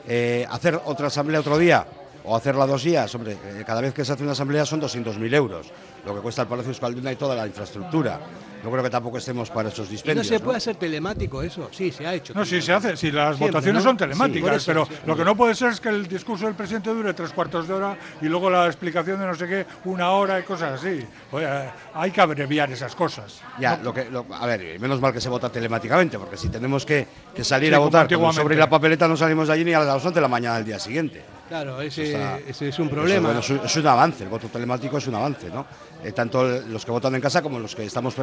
Eh, 0.08 0.46
hacer 0.50 0.80
otra 0.86 1.08
asamblea 1.08 1.40
otro 1.40 1.58
día 1.58 1.86
o 2.24 2.36
hacerla 2.36 2.66
dos 2.66 2.84
días, 2.84 3.14
hombre, 3.16 3.34
eh, 3.34 3.64
cada 3.66 3.82
vez 3.82 3.94
que 3.94 4.04
se 4.04 4.14
hace 4.14 4.24
una 4.24 4.34
asamblea 4.34 4.66
son 4.66 4.82
200.000 4.82 5.34
euros, 5.34 5.72
lo 6.06 6.16
que 6.16 6.22
cuesta 6.22 6.42
el 6.42 6.48
Palacio 6.48 6.72
Euskalduna 6.72 7.12
y 7.12 7.16
toda 7.16 7.36
la 7.36 7.48
infraestructura. 7.48 8.20
No 8.64 8.70
creo 8.72 8.84
que 8.84 8.90
tampoco 8.90 9.18
estemos 9.18 9.50
para 9.50 9.70
esos 9.70 9.80
¿Y 9.88 9.90
no 9.90 9.92
dispendios. 9.92 10.28
se 10.28 10.38
¿no? 10.40 10.42
puede 10.46 10.58
hacer 10.58 10.76
telemático 10.76 11.42
eso? 11.42 11.70
Sí, 11.72 11.92
se 11.92 12.06
ha 12.06 12.14
hecho. 12.14 12.34
No, 12.34 12.44
sí 12.46 12.62
se 12.62 12.74
hace, 12.74 12.98
si 12.98 13.12
las 13.12 13.38
Siempre, 13.38 13.48
votaciones 13.48 13.84
¿no? 13.84 13.90
son 13.90 13.98
telemáticas, 13.98 14.50
Sí, 14.52 14.56
eso, 14.58 14.66
pero 14.68 14.86
sí. 14.86 14.94
lo 15.06 15.16
que 15.16 15.24
no 15.26 15.36
puede 15.36 15.56
ser 15.56 15.70
es 15.72 15.80
que 15.80 15.90
el 15.90 16.08
discurso 16.08 16.46
del 16.46 16.56
presidente 16.56 16.90
dure 16.90 17.14
tres 17.14 17.32
cuartos 17.32 17.68
de 17.68 17.74
hora 17.74 17.98
y 18.22 18.26
luego 18.26 18.50
la 18.50 18.66
explicación 18.66 19.20
de 19.20 19.26
no 19.28 19.36
sé 19.36 19.48
qué, 19.48 19.66
una 19.86 20.12
hora 20.12 20.40
y 20.40 20.44
cosas 20.44 20.80
así. 20.80 21.06
Oye, 21.32 21.48
hay 21.94 22.12
que 22.12 22.22
abreviar 22.22 22.70
esas 22.72 22.96
cosas. 22.96 23.40
Ya, 23.60 23.78
lo 23.82 23.94
que, 23.94 24.06
lo- 24.10 24.26
a 24.32 24.46
ver, 24.46 24.80
menos 24.80 25.00
mal 25.00 25.14
que 25.14 25.22
se 25.22 25.30
vota 25.30 25.50
telemáticamente, 25.50 26.20
porque 26.20 26.36
si 26.38 26.50
tenemos 26.50 26.86
que, 26.86 27.08
que 27.34 27.44
salir 27.44 27.70
Sí, 27.70 27.76
a 27.76 27.80
votar 27.80 28.10
sobre 28.34 28.56
la 28.58 28.70
papeleta, 28.70 29.08
no 29.08 29.16
salimos 29.16 29.48
de 29.48 29.54
allí 29.54 29.64
ni 29.66 29.74
a 29.74 29.80
las 29.80 30.04
11 30.04 30.16
de 30.16 30.22
la 30.22 30.28
mañana 30.28 30.56
del 30.58 30.66
día 30.66 30.80
siguiente. 30.80 31.24
Claro, 31.48 31.82
ese, 31.82 32.12
Está- 32.14 32.38
ese 32.48 32.68
es 32.70 32.78
un 32.78 32.86
Eso, 32.88 32.96
problema. 32.96 33.28
bueno, 33.30 33.40
es, 33.40 33.50
un- 33.50 33.62
es 33.66 33.76
un 33.76 33.88
avance, 33.88 34.24
el 34.24 34.30
voto 34.30 34.48
telemático 34.50 34.98
es 35.00 35.08
un 35.08 35.16
avance, 35.16 35.50
¿no? 35.50 35.66
Eh, 36.04 36.12
tanto 36.14 36.44
los 36.48 36.86
que 36.86 36.92
votan 36.92 37.16
en 37.16 37.22
casa 37.22 37.42
como 37.42 37.60
los 37.60 37.76
que 37.76 37.84
estamos 37.86 38.14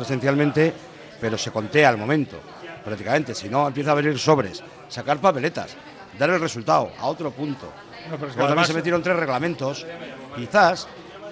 pero 1.20 1.38
se 1.38 1.50
contea 1.50 1.88
al 1.88 1.96
momento, 1.98 2.38
prácticamente. 2.84 3.34
Si 3.34 3.48
no, 3.48 3.66
empieza 3.66 3.92
a 3.92 3.94
venir 3.94 4.18
sobres, 4.18 4.62
sacar 4.88 5.18
papeletas, 5.18 5.76
dar 6.18 6.30
el 6.30 6.40
resultado 6.40 6.92
a 6.98 7.06
otro 7.06 7.30
punto. 7.30 7.66
No, 8.10 8.14
pero 8.14 8.14
es 8.14 8.18
que 8.18 8.18
Luego 8.18 8.30
también 8.34 8.48
además- 8.48 8.66
se 8.68 8.74
metieron 8.74 9.02
tres 9.02 9.16
reglamentos. 9.16 9.86
Quizás 10.36 10.86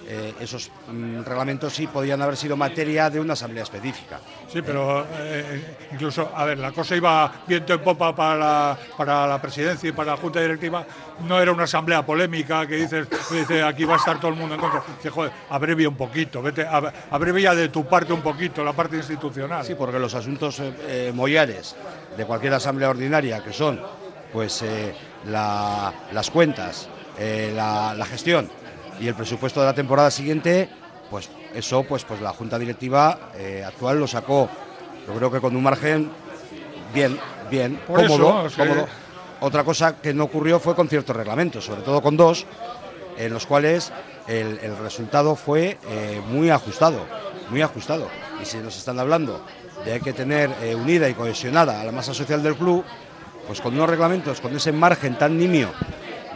eh, 0.06 0.34
esos 0.40 0.70
mm, 0.90 1.22
reglamentos 1.22 1.72
sí 1.72 1.86
podían 1.86 2.20
haber 2.22 2.36
sido 2.36 2.56
materia 2.56 3.08
de 3.10 3.20
una 3.20 3.32
asamblea 3.32 3.62
específica. 3.62 4.20
Sí, 4.52 4.60
pero 4.62 5.06
eh, 5.18 5.76
incluso, 5.92 6.30
a 6.34 6.44
ver, 6.44 6.58
la 6.58 6.72
cosa 6.72 6.94
iba 6.96 7.32
viento 7.46 7.74
en 7.74 7.80
popa 7.80 8.14
para 8.14 8.36
la, 8.36 8.78
para 8.96 9.26
la 9.26 9.40
presidencia 9.40 9.88
y 9.88 9.92
para 9.92 10.12
la 10.12 10.16
junta 10.16 10.40
directiva. 10.40 10.84
No 11.26 11.40
era 11.40 11.52
una 11.52 11.64
asamblea 11.64 12.04
polémica 12.04 12.66
que 12.66 12.76
dices, 12.76 13.06
dice 13.30 13.62
aquí 13.62 13.84
va 13.84 13.94
a 13.94 13.98
estar 13.98 14.18
todo 14.20 14.30
el 14.32 14.36
mundo 14.36 14.54
en 14.56 14.60
contra. 14.60 14.82
Dice, 14.96 15.10
joder, 15.10 15.32
abrevia 15.50 15.88
un 15.88 15.96
poquito, 15.96 16.42
vete, 16.42 16.66
ab- 16.66 16.92
abrevia 17.10 17.54
de 17.54 17.68
tu 17.68 17.84
parte 17.86 18.12
un 18.12 18.20
poquito, 18.22 18.64
la 18.64 18.72
parte 18.72 18.96
institucional. 18.96 19.64
Sí, 19.64 19.74
porque 19.74 19.98
los 19.98 20.14
asuntos 20.14 20.58
eh, 20.60 20.72
eh, 20.86 21.12
mollares 21.14 21.76
de 22.16 22.24
cualquier 22.26 22.54
asamblea 22.54 22.90
ordinaria, 22.90 23.42
que 23.42 23.52
son 23.52 23.80
pues 24.32 24.62
eh, 24.62 24.92
la- 25.26 25.92
las 26.12 26.30
cuentas, 26.30 26.88
eh, 27.18 27.52
la, 27.54 27.94
la 27.94 28.04
gestión 28.06 28.50
y 29.00 29.08
el 29.08 29.14
presupuesto 29.14 29.60
de 29.60 29.66
la 29.66 29.74
temporada 29.74 30.10
siguiente, 30.10 30.68
pues 31.10 31.30
eso, 31.54 31.82
pues, 31.84 32.04
pues 32.04 32.20
la 32.20 32.30
junta 32.30 32.58
directiva 32.58 33.30
eh, 33.36 33.64
actual 33.66 34.00
lo 34.00 34.06
sacó, 34.06 34.48
yo 35.06 35.14
creo 35.14 35.30
que 35.30 35.40
con 35.40 35.54
un 35.54 35.62
margen 35.62 36.10
bien, 36.92 37.18
bien, 37.50 37.80
Por 37.86 38.00
eso, 38.00 38.18
cómodo, 38.18 38.48
que-. 38.48 38.86
Otra 39.40 39.64
cosa 39.64 40.00
que 40.00 40.14
no 40.14 40.24
ocurrió 40.24 40.58
fue 40.58 40.74
con 40.74 40.88
ciertos 40.88 41.14
reglamentos, 41.14 41.64
sobre 41.64 41.82
todo 41.82 42.00
con 42.00 42.16
dos, 42.16 42.46
en 43.18 43.32
los 43.32 43.46
cuales 43.46 43.92
el, 44.26 44.58
el 44.62 44.76
resultado 44.78 45.36
fue 45.36 45.78
eh, 45.88 46.22
muy 46.28 46.50
ajustado. 46.50 47.04
muy 47.50 47.60
ajustado. 47.60 48.08
Y 48.40 48.44
si 48.46 48.58
nos 48.58 48.76
están 48.76 48.98
hablando 48.98 49.44
de 49.84 49.92
hay 49.92 50.00
que 50.00 50.12
tener 50.12 50.50
eh, 50.62 50.74
unida 50.74 51.08
y 51.08 51.14
cohesionada 51.14 51.80
a 51.80 51.84
la 51.84 51.92
masa 51.92 52.14
social 52.14 52.42
del 52.42 52.56
club, 52.56 52.84
pues 53.46 53.60
con 53.60 53.74
unos 53.74 53.90
reglamentos, 53.90 54.40
con 54.40 54.56
ese 54.56 54.72
margen 54.72 55.18
tan 55.18 55.36
nimio 55.36 55.70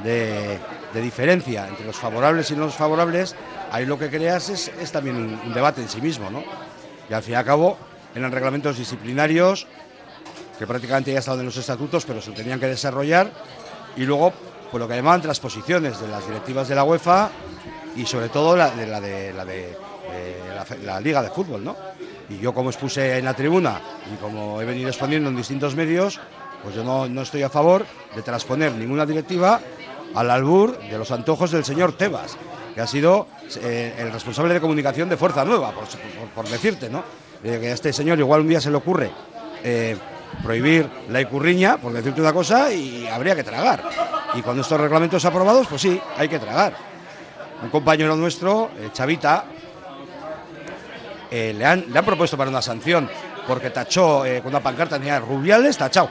de, 0.03 0.59
diferencia 1.01 1.69
entre 1.69 1.87
los 1.87 1.97
favorables 1.97 2.51
y 2.51 2.57
los 2.57 2.75
favorables, 2.75 3.37
ahí 3.71 3.87
lo 3.87 3.99
que 3.99 4.11
creas 4.11 4.49
es, 4.49 4.93
también 4.93 5.17
un, 5.17 5.55
debate 5.55 5.81
en 5.81 5.89
sí 5.89 6.01
mismo, 6.01 6.31
¿no? 6.31 6.43
Y 7.09 7.15
al 7.15 7.23
fin 7.23 7.35
y 7.35 7.37
al 7.37 7.45
cabo, 7.45 7.79
eran 8.15 8.33
reglamentos 8.33 8.77
disciplinarios 8.77 9.67
que 10.59 10.67
prácticamente 10.67 11.13
ya 11.13 11.21
estaban 11.21 11.41
en 11.41 11.47
los 11.47 11.57
estatutos, 11.57 12.05
pero 12.05 12.21
se 12.21 12.33
tenían 12.33 12.59
que 12.59 12.67
desarrollar, 12.67 13.31
y 13.97 14.05
luego, 14.05 14.33
pues 14.71 14.81
lo 14.81 14.89
que 14.89 14.97
llamaban 14.97 15.23
transposiciones 15.23 16.01
de 16.01 16.09
las 16.09 16.27
directivas 16.27 16.69
de 16.69 16.75
la 16.75 16.85
UEFA 16.85 17.31
y 17.97 18.05
sobre 18.05 18.29
todo 18.29 18.57
la 18.57 18.71
de 18.71 18.87
la 18.87 19.01
de 19.01 19.33
la, 19.33 19.45
de, 19.45 19.77
eh, 20.11 20.77
la 20.85 21.01
Liga 21.01 21.23
de 21.23 21.31
Fútbol, 21.31 21.65
¿no? 21.65 21.77
Y 22.29 22.39
yo 22.39 22.53
como 22.53 22.71
expuse 22.71 23.19
en 23.19 23.25
la 23.25 23.35
tribuna 23.35 23.81
y 24.13 24.17
como 24.17 24.61
he 24.61 24.65
venido 24.65 24.89
exponiendo 24.89 25.31
en 25.31 25.37
distintos 25.37 25.75
medios, 25.75 26.21
pues 26.63 26.75
yo 26.75 26.85
no, 26.85 27.09
no 27.09 27.23
estoy 27.23 27.43
a 27.43 27.49
favor 27.49 27.87
de 28.15 28.23
transponer 28.23 28.73
ninguna 28.73 29.07
directiva 29.07 29.61
al 30.15 30.31
albur 30.31 30.79
de 30.79 30.99
los 30.99 31.11
antojos 31.11 31.51
del 31.51 31.65
señor 31.65 31.93
Tebas, 31.93 32.37
que 32.75 32.81
ha 32.81 32.87
sido 32.87 33.27
eh, 33.63 33.95
el 33.99 34.13
responsable 34.13 34.55
de 34.55 34.61
comunicación 34.61 35.09
de 35.09 35.17
Fuerza 35.17 35.45
Nueva, 35.45 35.73
por, 36.35 36.49
decirte, 36.49 36.89
¿no? 36.89 37.03
Eh, 37.45 37.69
a 37.71 37.75
este 37.75 37.93
señor 37.93 38.19
igual 38.19 38.41
un 38.43 38.49
día 38.49 38.61
se 38.61 38.71
le 38.71 38.77
ocurre 38.77 39.11
eh, 39.63 39.97
prohibir 40.43 40.89
la 41.09 41.21
icurriña, 41.21 41.77
por 41.79 41.93
decirte 41.93 42.21
una 42.21 42.33
cosa, 42.33 42.73
y 42.73 43.07
habría 43.07 43.35
que 43.35 43.45
tragar. 43.45 43.83
Y 44.35 44.43
con 44.43 44.59
estos 44.59 44.81
reglamentos 44.81 45.25
aprobados, 45.25 45.67
pues 45.67 45.83
sí, 45.83 46.01
hay 46.17 46.29
que 46.29 46.39
tragar. 46.39 46.75
Un 47.63 47.71
compañero 47.71 48.15
nuestro, 48.15 48.71
Chavita, 48.93 49.45
le, 51.31 51.65
han, 51.65 51.85
le 51.93 51.99
han 51.99 52.05
propuesto 52.05 52.37
para 52.37 52.51
una 52.51 52.63
sanción 52.63 53.09
porque 53.47 53.71
tachó 53.71 54.23
con 54.43 54.47
una 54.47 54.61
pancarta 54.61 54.99
tenía 54.99 55.19
Rubiales 55.19 55.77
tachado. 55.77 56.11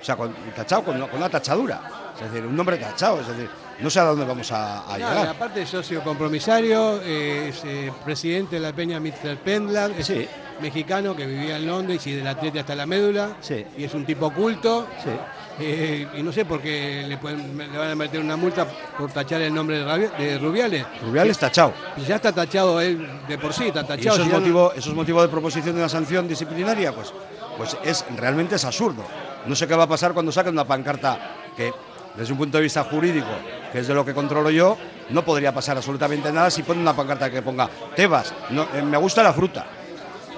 O 0.00 0.04
sea, 0.04 0.16
con, 0.16 0.34
tachado 0.54 0.84
con 0.84 1.00
una 1.00 1.28
tachadura. 1.30 2.05
Es 2.20 2.32
decir, 2.32 2.46
un 2.46 2.56
nombre 2.56 2.76
tachado. 2.78 3.20
Es 3.20 3.28
decir, 3.28 3.48
no 3.80 3.90
sé 3.90 4.00
a 4.00 4.04
dónde 4.04 4.24
vamos 4.24 4.50
a, 4.52 4.82
a 4.84 4.98
No, 4.98 5.06
y 5.06 5.08
llegar. 5.10 5.28
aparte 5.28 5.62
es 5.62 5.68
socio 5.68 6.02
compromisario, 6.02 7.00
eh, 7.02 7.48
es 7.50 7.62
eh, 7.64 7.92
presidente 8.04 8.56
de 8.56 8.60
la 8.60 8.72
Peña 8.72 8.98
Mr. 9.00 9.36
Pendlar, 9.44 9.90
es 9.98 10.06
Sí. 10.06 10.26
mexicano 10.60 11.14
que 11.14 11.26
vivía 11.26 11.56
en 11.56 11.66
Londres 11.66 12.06
y 12.06 12.12
del 12.14 12.26
atleta 12.26 12.60
hasta 12.60 12.74
la 12.74 12.86
médula, 12.86 13.36
Sí. 13.40 13.64
y 13.76 13.84
es 13.84 13.92
un 13.94 14.04
tipo 14.06 14.32
culto. 14.32 14.86
Sí. 15.04 15.10
eh, 15.58 16.06
y 16.14 16.22
no 16.22 16.32
sé 16.32 16.44
por 16.44 16.60
qué 16.60 17.06
le, 17.08 17.16
pueden- 17.16 17.56
le 17.56 17.78
van 17.78 17.90
a 17.90 17.94
meter 17.94 18.20
una 18.20 18.36
multa 18.36 18.66
por 18.98 19.10
tachar 19.10 19.40
el 19.40 19.54
nombre 19.54 19.78
de, 19.78 20.38
Rubiales. 20.38 20.84
Rubiales 21.00 21.38
tachado. 21.38 21.72
Y 21.96 22.02
ya 22.02 22.16
está 22.16 22.30
tachado 22.30 22.78
él 22.78 23.08
de 23.26 23.38
por 23.38 23.54
sí, 23.54 23.68
está 23.68 23.80
Y 23.80 23.84
tachado. 23.86 24.16
eso 24.16 24.16
es, 24.16 24.24
si 24.24 24.26
ya 24.26 24.34
no- 24.34 24.40
motivo, 24.40 24.72
eso 24.74 24.90
es 24.90 24.94
motivo 24.94 25.22
de 25.22 25.28
proposición 25.28 25.74
de 25.74 25.80
una 25.80 25.88
sanción 25.88 26.28
disciplinaria, 26.28 26.92
pues, 26.94 27.10
pues 27.56 27.74
es 27.84 28.04
realmente 28.16 28.56
es 28.56 28.64
absurdo. 28.66 29.02
No 29.46 29.54
sé 29.54 29.66
qué 29.66 29.74
va 29.74 29.84
a 29.84 29.88
pasar 29.88 30.12
cuando 30.12 30.30
saquen 30.30 30.52
una 30.52 30.66
pancarta 30.66 31.18
que, 31.56 31.72
desde 32.16 32.32
un 32.32 32.38
punto 32.38 32.56
de 32.58 32.62
vista 32.64 32.84
jurídico, 32.84 33.28
que 33.72 33.80
es 33.80 33.86
de 33.88 33.94
lo 33.94 34.04
que 34.04 34.14
controlo 34.14 34.50
yo, 34.50 34.76
no 35.10 35.24
podría 35.24 35.52
pasar 35.52 35.76
absolutamente 35.76 36.32
nada 36.32 36.50
si 36.50 36.62
ponen 36.62 36.82
una 36.82 36.94
pancarta 36.94 37.30
que 37.30 37.42
ponga 37.42 37.68
Tebas, 37.94 38.32
no, 38.50 38.66
eh, 38.74 38.82
me 38.82 38.96
gusta 38.96 39.22
la 39.22 39.32
fruta. 39.32 39.66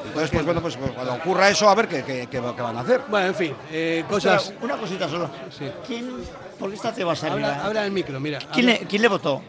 Entonces, 0.04 0.30
pues 0.30 0.44
bueno, 0.44 0.62
pues 0.62 0.76
cuando 0.76 1.14
ocurra 1.14 1.50
eso, 1.50 1.68
a 1.68 1.74
ver 1.74 1.86
qué, 1.86 2.02
qué- 2.02 2.26
qué 2.30 2.40
va- 2.40 2.56
qué 2.56 2.62
van 2.62 2.76
a 2.76 2.80
hacer. 2.80 3.02
Bueno, 3.08 3.26
en 3.28 3.34
fin, 3.34 3.54
eh, 3.70 4.04
cosas... 4.08 4.44
Espera, 4.44 4.64
una 4.64 4.76
cosita 4.78 5.08
solo. 5.08 5.30
Sí. 5.56 5.70
¿Quién, 5.86 6.10
¿Por 6.58 6.70
qué 6.70 6.76
está 6.76 6.92
Tebas 6.94 7.22
arriba? 7.24 7.48
Habla, 7.48 7.64
habla 7.66 7.84
el 7.84 7.92
micro, 7.92 8.18
mira. 8.18 8.38
¿Quién, 8.52 8.66
le, 8.66 8.74
habla- 8.76 8.88
quién 8.88 9.02
le 9.02 9.08
votó? 9.08 9.42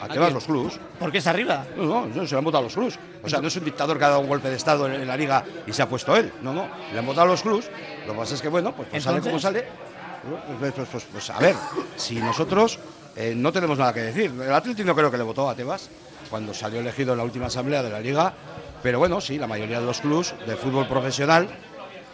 A 0.00 0.08
Tebas 0.08 0.32
los 0.32 0.44
clubs. 0.44 0.78
¿Por 0.98 1.12
qué 1.12 1.18
está 1.18 1.30
arriba? 1.30 1.64
No, 1.76 1.84
no, 1.84 2.06
no, 2.06 2.26
se 2.26 2.34
le 2.34 2.38
han 2.38 2.44
votado 2.44 2.64
los 2.64 2.74
clubs. 2.74 2.98
O 3.22 3.28
sea, 3.28 3.40
no 3.40 3.48
es 3.48 3.56
un 3.56 3.64
dictador 3.64 3.98
que 3.98 4.04
ha 4.04 4.08
dado 4.08 4.20
un 4.20 4.28
golpe 4.28 4.48
de 4.48 4.56
Estado 4.56 4.86
en, 4.86 4.94
en 5.02 5.06
la 5.08 5.16
liga 5.16 5.44
y 5.66 5.72
se 5.72 5.82
ha 5.82 5.88
puesto 5.88 6.16
él. 6.16 6.32
No, 6.42 6.52
no, 6.54 6.66
le 6.92 6.98
han 6.98 7.06
votado 7.06 7.26
los 7.26 7.42
clubs. 7.42 7.68
Lo 8.06 8.12
que 8.14 8.18
pasa 8.18 8.34
es 8.34 8.42
que, 8.42 8.48
bueno, 8.48 8.72
pues, 8.72 8.88
pues 8.90 9.02
sale 9.02 9.20
como 9.20 9.38
sale. 9.38 9.66
Pues, 10.58 10.72
pues, 10.72 10.88
pues, 10.90 11.04
pues, 11.12 11.30
a 11.30 11.38
ver, 11.38 11.54
si 11.96 12.16
nosotros 12.16 12.78
eh, 13.14 13.34
no 13.36 13.52
tenemos 13.52 13.78
nada 13.78 13.92
que 13.92 14.00
decir. 14.02 14.32
El 14.40 14.52
Atlético 14.52 14.86
no 14.86 14.94
creo 14.94 15.10
que 15.10 15.16
le 15.18 15.24
votó 15.24 15.48
a 15.48 15.54
Tebas 15.54 15.88
cuando 16.30 16.52
salió 16.52 16.80
elegido 16.80 17.12
en 17.12 17.18
la 17.18 17.24
última 17.24 17.46
asamblea 17.46 17.82
de 17.82 17.90
la 17.90 18.00
liga. 18.00 18.32
Pero 18.82 18.98
bueno, 18.98 19.20
sí, 19.20 19.38
la 19.38 19.46
mayoría 19.46 19.80
de 19.80 19.86
los 19.86 20.00
clubs 20.00 20.34
de 20.46 20.56
fútbol 20.56 20.86
profesional, 20.86 21.48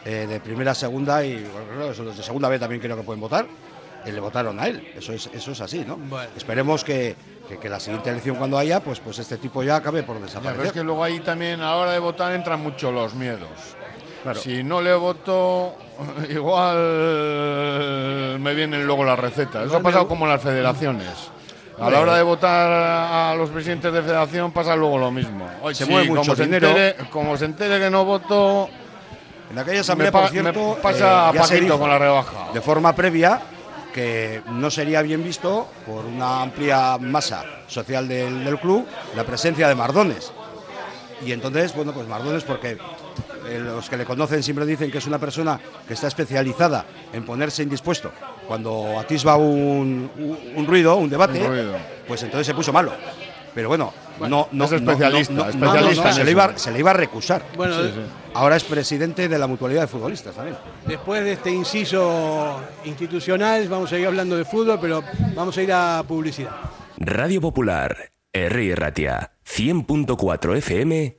eh, 0.05 0.27
de 0.29 0.41
primera, 0.41 0.75
segunda 0.75 1.25
y 1.25 1.45
bueno, 1.77 2.13
de 2.13 2.23
segunda 2.23 2.49
B 2.49 2.59
también 2.59 2.81
creo 2.81 2.97
que 2.97 3.03
pueden 3.03 3.21
votar, 3.21 3.47
eh, 4.05 4.13
le 4.13 4.21
votaron 4.21 4.59
a 4.61 4.67
él. 4.69 4.93
Eso 4.97 5.13
es, 5.13 5.29
eso 5.33 5.53
es 5.53 5.61
así, 5.61 5.85
¿no? 5.87 5.97
Bueno. 5.97 6.31
Esperemos 6.37 6.85
que, 6.85 7.17
que- 7.49 7.59
que 7.59 7.69
la 7.69 7.81
siguiente 7.81 8.11
elección 8.11 8.37
cuando 8.37 8.57
haya, 8.59 8.81
pues, 8.81 9.01
pues 9.01 9.19
este 9.19 9.37
tipo 9.39 9.63
ya 9.63 9.77
acabe 9.77 10.03
por 10.03 10.17
Ya, 10.19 10.23
desaparecer. 10.25 10.57
pero 10.57 10.67
es 10.69 10.73
que 10.73 10.83
luego 10.85 11.03
ahí 11.05 11.21
también 11.21 11.61
a 11.61 11.71
la 11.71 11.77
hora 11.77 11.93
de 11.93 11.99
votar 11.99 12.33
entran 12.33 12.61
mucho 12.61 12.91
los 12.93 13.15
miedos. 13.15 13.49
Claro. 14.23 14.41
Si 14.41 14.63
no 14.63 14.81
le 14.81 14.95
voto, 14.95 15.75
igual 16.31 16.77
me 18.39 18.55
vienen 18.55 18.87
luego 18.87 19.05
las 19.05 19.19
recetas. 19.19 19.67
Eso 19.67 19.77
ha 19.77 19.81
pasado 19.81 20.07
como 20.09 20.27
en 20.27 20.33
las 20.33 20.43
federaciones. 20.43 21.09
A 21.81 21.91
la 21.91 22.01
hora 22.01 22.17
de 22.17 22.23
votar 22.23 22.71
a 22.71 23.35
los 23.35 23.51
presidentes 23.51 23.93
de 23.93 24.03
federación 24.03 24.53
pasa 24.53 24.77
luego 24.77 24.99
lo 24.99 25.11
mismo. 25.11 25.49
Oye, 25.63 25.75
Se 25.75 25.85
sí, 25.85 25.91
mueve 25.91 26.09
mucho 26.09 26.21
como 26.23 26.37
se 26.37 26.43
entere, 26.45 26.97
como 27.11 27.37
se 27.37 27.45
entere 27.47 27.81
que 27.81 27.91
no 27.91 28.05
voto, 28.05 28.69
En 29.51 29.59
aquella 29.59 29.81
asamblea, 29.81 30.13
por 30.13 30.29
cierto, 30.29 30.79
pasa 30.81 31.31
eh, 31.31 31.33
ya 31.35 31.45
se 31.45 31.61
dijo 31.61 31.79
con 31.79 31.91
la 31.91 31.99
rebaja. 31.99 32.53
de 32.55 32.61
forma 32.61 32.95
previa 32.95 33.41
que 33.93 34.43
no 34.47 34.71
sería 34.71 35.03
bien 35.03 35.25
visto 35.25 35.67
por 35.85 36.05
una 36.07 36.43
amplia 36.43 36.97
masa 36.99 37.45
social 37.67 38.07
del, 38.07 38.45
del 38.45 38.59
club 38.59 38.87
la 39.17 39.25
presencia 39.25 39.67
de 39.69 39.75
Mardones. 39.75 40.33
Y 41.25 41.33
entonces, 41.33 41.75
bueno, 41.75 41.93
pues 41.93 42.07
Mardones 42.07 42.45
porque 42.45 42.79
los 43.61 43.89
que 43.89 43.97
le 43.97 44.05
conocen 44.05 44.43
siempre 44.43 44.65
dicen 44.67 44.91
que 44.91 44.99
es 44.99 45.07
una 45.07 45.19
persona 45.19 45.59
que 45.87 45.95
está 45.95 46.09
especializada 46.09 46.85
en 47.13 47.25
ponerse 47.25 47.63
indispuesto 47.63 48.11
cuando 48.47 48.99
atisba 48.99 49.37
un, 49.37 50.11
un- 50.17 50.39
un 50.57 50.67
ruido, 50.67 50.97
un 50.97 51.09
debate, 51.11 51.41
Un 51.41 51.47
ruido. 51.49 51.77
pues 52.07 52.23
entonces 52.23 52.47
se 52.47 52.55
puso 52.55 52.73
malo. 52.73 52.93
Pero 53.55 53.69
bueno, 53.69 53.93
no, 54.29 54.49
no, 54.51 54.65
es 54.65 54.73
especialista, 54.73 55.33
no, 55.35 55.45
no, 55.45 55.51
especialista 55.51 56.05
no, 56.09 56.13
se, 56.15 56.25
le 56.25 56.31
iba, 56.31 56.57
se 56.57 56.71
le 56.73 56.79
iba 56.79 56.91
a 56.91 56.95
recusar. 56.95 57.43
Bueno, 57.57 57.77
Ahora 58.35 58.57
es 58.57 58.65
presidente 58.65 59.29
de 59.29 59.39
la 59.39 59.47
mutualidad 59.47 59.83
de 59.83 59.87
futbolistas 59.89 60.35
también. 60.35 60.57
después 60.87 61.23
de 61.23 61.33
este 61.33 61.51
inciso 61.51 62.61
institucional, 62.85 63.69
vamos 63.69 63.93
a 63.93 63.99
ir 63.99 64.07
hablando 64.07 64.37
de 64.39 64.47
fútbol, 64.47 64.79
pero 64.81 65.03
vamos 65.35 65.57
a 65.59 65.63
ir 65.63 65.71
a 65.71 66.03
publicidad. 66.09 66.51
Radio 66.97 67.43
Popular, 67.43 67.95
R. 68.33 68.75
Ratia, 68.75 69.33
100.4 69.47 70.57
FM 70.57 71.19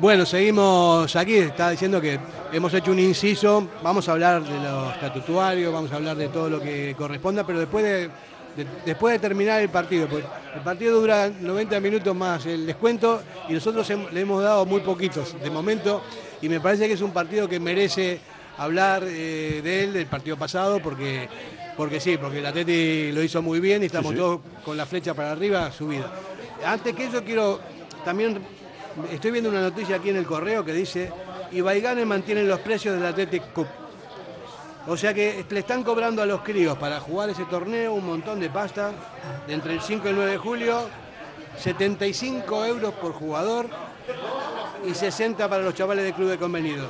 Bueno, 0.00 0.24
seguimos 0.26 1.14
aquí. 1.16 1.34
Está 1.36 1.70
diciendo 1.70 2.00
que 2.00 2.18
hemos 2.52 2.72
hecho 2.74 2.92
un 2.92 2.98
inciso. 2.98 3.68
Vamos 3.82 4.08
a 4.08 4.12
hablar 4.12 4.42
de 4.42 4.58
los 4.60 4.94
estatutuarios, 4.94 5.72
vamos 5.72 5.90
a 5.92 5.96
hablar 5.96 6.16
de 6.16 6.28
todo 6.28 6.48
lo 6.48 6.60
que 6.60 6.94
corresponda, 6.96 7.44
pero 7.44 7.58
después 7.60 7.84
de, 7.84 8.00
de- 8.56 8.66
después 8.86 9.12
de 9.14 9.18
terminar 9.18 9.60
el 9.60 9.68
partido. 9.70 10.06
Pues 10.08 10.24
el 10.54 10.60
partido 10.60 11.00
dura 11.00 11.28
90 11.40 11.80
minutos 11.80 12.14
más 12.14 12.46
el 12.46 12.66
descuento 12.66 13.22
y 13.48 13.54
nosotros 13.54 13.88
hem- 13.90 14.08
le 14.10 14.20
hemos 14.20 14.42
dado 14.42 14.64
muy 14.66 14.80
poquitos 14.80 15.34
de 15.42 15.50
momento. 15.50 16.02
Y 16.40 16.48
me 16.48 16.60
parece 16.60 16.86
que 16.86 16.94
es 16.94 17.00
un 17.02 17.12
partido 17.12 17.48
que 17.48 17.58
merece 17.58 18.20
hablar 18.58 19.02
eh, 19.04 19.60
de 19.62 19.84
él, 19.84 19.92
del 19.94 20.06
partido 20.06 20.36
pasado, 20.36 20.80
porque, 20.80 21.28
porque 21.76 21.98
sí, 21.98 22.16
porque 22.16 22.38
el 22.38 22.46
Atleti 22.46 23.10
lo 23.12 23.22
hizo 23.22 23.42
muy 23.42 23.58
bien 23.58 23.82
y 23.82 23.86
estamos 23.86 24.10
Sí, 24.10 24.16
sí. 24.16 24.20
todos 24.20 24.40
con 24.64 24.76
la 24.76 24.86
flecha 24.86 25.14
para 25.14 25.32
arriba 25.32 25.72
subida. 25.72 26.12
Antes 26.64 26.94
que 26.94 27.06
eso 27.06 27.22
quiero 27.24 27.58
también 28.04 28.38
estoy 29.10 29.30
viendo 29.30 29.50
una 29.50 29.60
noticia 29.60 29.96
aquí 29.96 30.10
en 30.10 30.16
el 30.16 30.26
correo 30.26 30.64
que 30.64 30.72
dice 30.72 31.12
Ibaigane 31.52 32.04
mantiene 32.04 32.42
los 32.44 32.60
precios 32.60 32.94
del 32.94 33.06
Athletic 33.06 33.52
Cup. 33.52 33.66
O 34.86 34.96
sea 34.96 35.12
que 35.12 35.44
le 35.48 35.60
están 35.60 35.82
cobrando 35.82 36.22
a 36.22 36.26
los 36.26 36.40
críos 36.40 36.78
para 36.78 37.00
jugar 37.00 37.30
ese 37.30 37.44
torneo 37.44 37.92
un 37.92 38.06
montón 38.06 38.40
de 38.40 38.48
pasta 38.48 38.92
de 39.46 39.54
entre 39.54 39.74
el 39.74 39.80
5 39.82 40.06
y 40.06 40.08
el 40.08 40.16
9 40.16 40.30
de 40.32 40.38
julio, 40.38 40.88
75 41.58 42.64
euros 42.64 42.94
por 42.94 43.12
jugador 43.12 43.68
y 44.86 44.94
60 44.94 45.48
para 45.48 45.62
los 45.62 45.74
chavales 45.74 46.04
de 46.04 46.12
club 46.14 46.30
de 46.30 46.38
convenidos. 46.38 46.88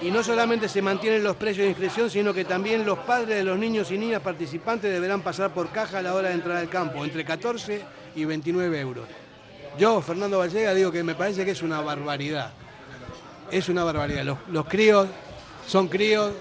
Y 0.00 0.10
no 0.10 0.22
solamente 0.22 0.68
se 0.68 0.82
mantienen 0.82 1.22
los 1.22 1.36
precios 1.36 1.64
de 1.64 1.70
inscripción, 1.70 2.10
sino 2.10 2.32
que 2.32 2.44
también 2.44 2.84
los 2.86 2.98
padres 3.00 3.36
de 3.36 3.44
los 3.44 3.58
niños 3.58 3.90
y 3.90 3.98
niñas 3.98 4.22
participantes 4.22 4.90
deberán 4.90 5.22
pasar 5.22 5.52
por 5.52 5.70
caja 5.70 5.98
a 5.98 6.02
la 6.02 6.14
hora 6.14 6.28
de 6.28 6.34
entrar 6.34 6.56
al 6.56 6.68
campo, 6.68 7.04
entre 7.04 7.24
14 7.24 7.82
y 8.16 8.24
29 8.24 8.80
euros. 8.80 9.23
Yo, 9.78 10.00
Fernando 10.02 10.38
Vallega, 10.38 10.72
digo 10.74 10.90
que 10.92 11.02
me 11.02 11.14
parece 11.14 11.44
que 11.44 11.50
es 11.52 11.62
una 11.62 11.80
barbaridad. 11.80 12.50
Es 13.50 13.68
una 13.68 13.84
barbaridad. 13.84 14.24
Los, 14.24 14.38
los 14.48 14.66
críos 14.66 15.06
son 15.66 15.88
críos. 15.88 16.32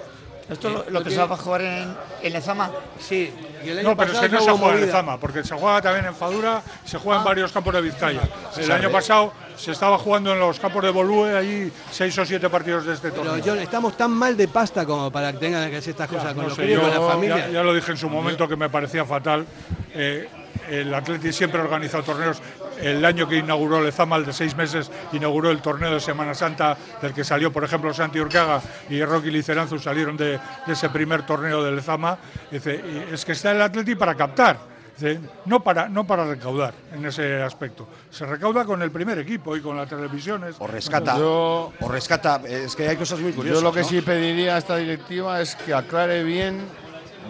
¿Esto 0.50 0.68
es 0.68 0.74
lo, 0.74 0.82
Eh, 0.82 0.86
lo 0.90 1.04
que 1.04 1.10
se 1.10 1.18
va 1.18 1.34
a 1.36 1.38
jugar 1.38 1.62
en, 1.62 1.96
en 2.22 2.34
Lezama? 2.34 2.70
Sí, 3.00 3.34
y 3.66 3.70
el 3.70 3.80
año 3.80 3.90
No, 3.90 3.98
pero 3.98 4.12
es 4.12 4.20
que 4.20 4.28
no 4.30 4.40
se 4.42 4.50
juega 4.52 4.54
en 4.54 4.60
movida. 4.74 4.86
Lezama, 4.88 5.18
porque 5.18 5.44
se 5.44 5.56
juega 5.56 5.82
también 5.82 6.06
en 6.06 6.16
Fadura, 6.16 6.62
se 6.86 6.98
juega 6.98 7.20
en 7.20 7.26
varios 7.26 7.52
campos 7.52 7.74
de 7.74 7.82
Vizcaya. 7.82 8.22
El 8.58 8.66
sabe. 8.66 8.80
año 8.80 8.92
pasado 8.92 9.34
se 9.56 9.72
estaba 9.72 9.98
jugando 9.98 10.34
en 10.34 10.40
los 10.40 10.60
campos 10.60 10.84
de 10.84 10.90
Bolúe, 10.90 11.28
allí 11.38 11.72
seis 11.92 12.18
o 12.18 12.26
siete 12.26 12.50
partidos 12.50 12.86
de 12.86 12.94
este 12.94 13.10
Pero 13.12 13.24
torneo. 13.24 13.44
John, 13.46 13.60
estamos 13.60 13.96
tan 13.96 14.12
mal 14.12 14.36
de 14.36 14.48
pasta 14.50 14.86
como 14.86 15.10
para 15.12 15.32
que 15.32 15.38
tengan 15.40 15.70
que 15.72 15.78
hacer 15.78 15.92
estas 15.92 16.10
Ya, 16.12 16.18
cosas 16.18 16.34
con 16.34 16.44
no 16.44 16.50
los 16.50 16.58
sé, 16.58 16.64
críos, 16.64 16.82
con 16.82 16.92
yo 16.94 17.02
la 17.02 17.14
familia. 17.14 17.38
Ya, 17.48 17.50
ya 17.50 17.64
lo 17.64 17.74
dije 17.74 17.92
en 17.92 17.98
su 17.98 18.10
momento 18.10 18.48
que 18.48 18.56
me 18.58 18.70
parecía 18.70 19.06
fatal. 19.06 19.46
Eh, 19.94 20.28
el 20.70 20.94
Atleti 20.94 21.32
siempre 21.34 21.60
ha 21.60 21.64
organizado 21.64 22.04
torneos. 22.04 22.42
El 22.80 23.04
año 23.06 23.28
que 23.28 23.38
inauguró 23.38 23.82
Lezama, 23.82 24.16
el 24.18 24.26
de 24.26 24.34
seis 24.34 24.56
meses, 24.56 24.92
inauguró 25.12 25.52
el 25.52 25.62
torneo 25.62 25.94
de 25.94 26.00
Semana 26.00 26.34
Santa, 26.34 26.76
del 27.02 27.14
que 27.14 27.24
salió, 27.24 27.52
por 27.52 27.64
ejemplo, 27.64 27.94
Santi 27.94 28.20
Urcaga 28.20 28.62
y 28.90 29.04
Rocky 29.04 29.30
Liceranzu 29.32 29.78
salieron 29.80 30.18
de, 30.18 30.40
de 30.66 30.74
ese 30.74 30.90
primer 30.90 31.26
torneo 31.26 31.64
de 31.64 31.72
Lezama. 31.72 32.18
Es 32.52 33.24
que 33.26 33.32
está 33.34 33.52
el 33.52 33.62
Atleti 33.62 33.96
para 33.96 34.16
captar. 34.16 34.74
Dice, 34.96 35.20
no 35.46 35.64
para, 35.64 35.90
no 35.90 36.06
para 36.06 36.24
recaudar 36.26 36.74
en 36.94 37.04
ese 37.06 37.42
aspecto. 37.42 37.88
Se 38.12 38.28
recauda 38.28 38.64
con 38.64 38.80
el 38.84 38.92
primer 38.92 39.18
equipo 39.18 39.58
y 39.58 39.62
con 39.62 39.76
las 39.76 39.90
televisiones. 39.90 40.56
O 40.60 40.68
rescata. 40.68 41.18
Yo- 41.18 41.74
o 41.80 41.88
rescata. 41.90 42.40
Es 42.48 42.76
que 42.76 42.88
hay 42.88 42.96
cosas 42.96 43.20
muy 43.20 43.32
curiosas. 43.34 43.60
Yo 43.62 43.68
lo 43.68 43.74
que 43.74 43.82
¿no? 43.82 43.88
sí 43.88 44.02
pediría 44.02 44.54
a 44.56 44.60
esta 44.60 44.76
directiva 44.78 45.42
es 45.42 45.56
que 45.56 45.74
aclare 45.74 46.24
bien 46.24 46.60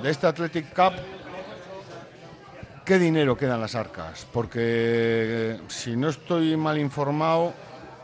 de 0.01 0.09
esta 0.09 0.27
Athletic 0.29 0.73
Cup 0.75 0.93
qué 2.86 3.00
dinero 3.00 3.38
queda 3.38 3.56
en 3.56 3.62
las 3.62 3.76
arcas. 3.76 4.28
Porque 4.32 4.60
eh, 4.62 5.60
si 5.67 5.96
no 5.96 6.10
estoy 6.10 6.56
mal 6.58 6.78
informado, 6.78 7.54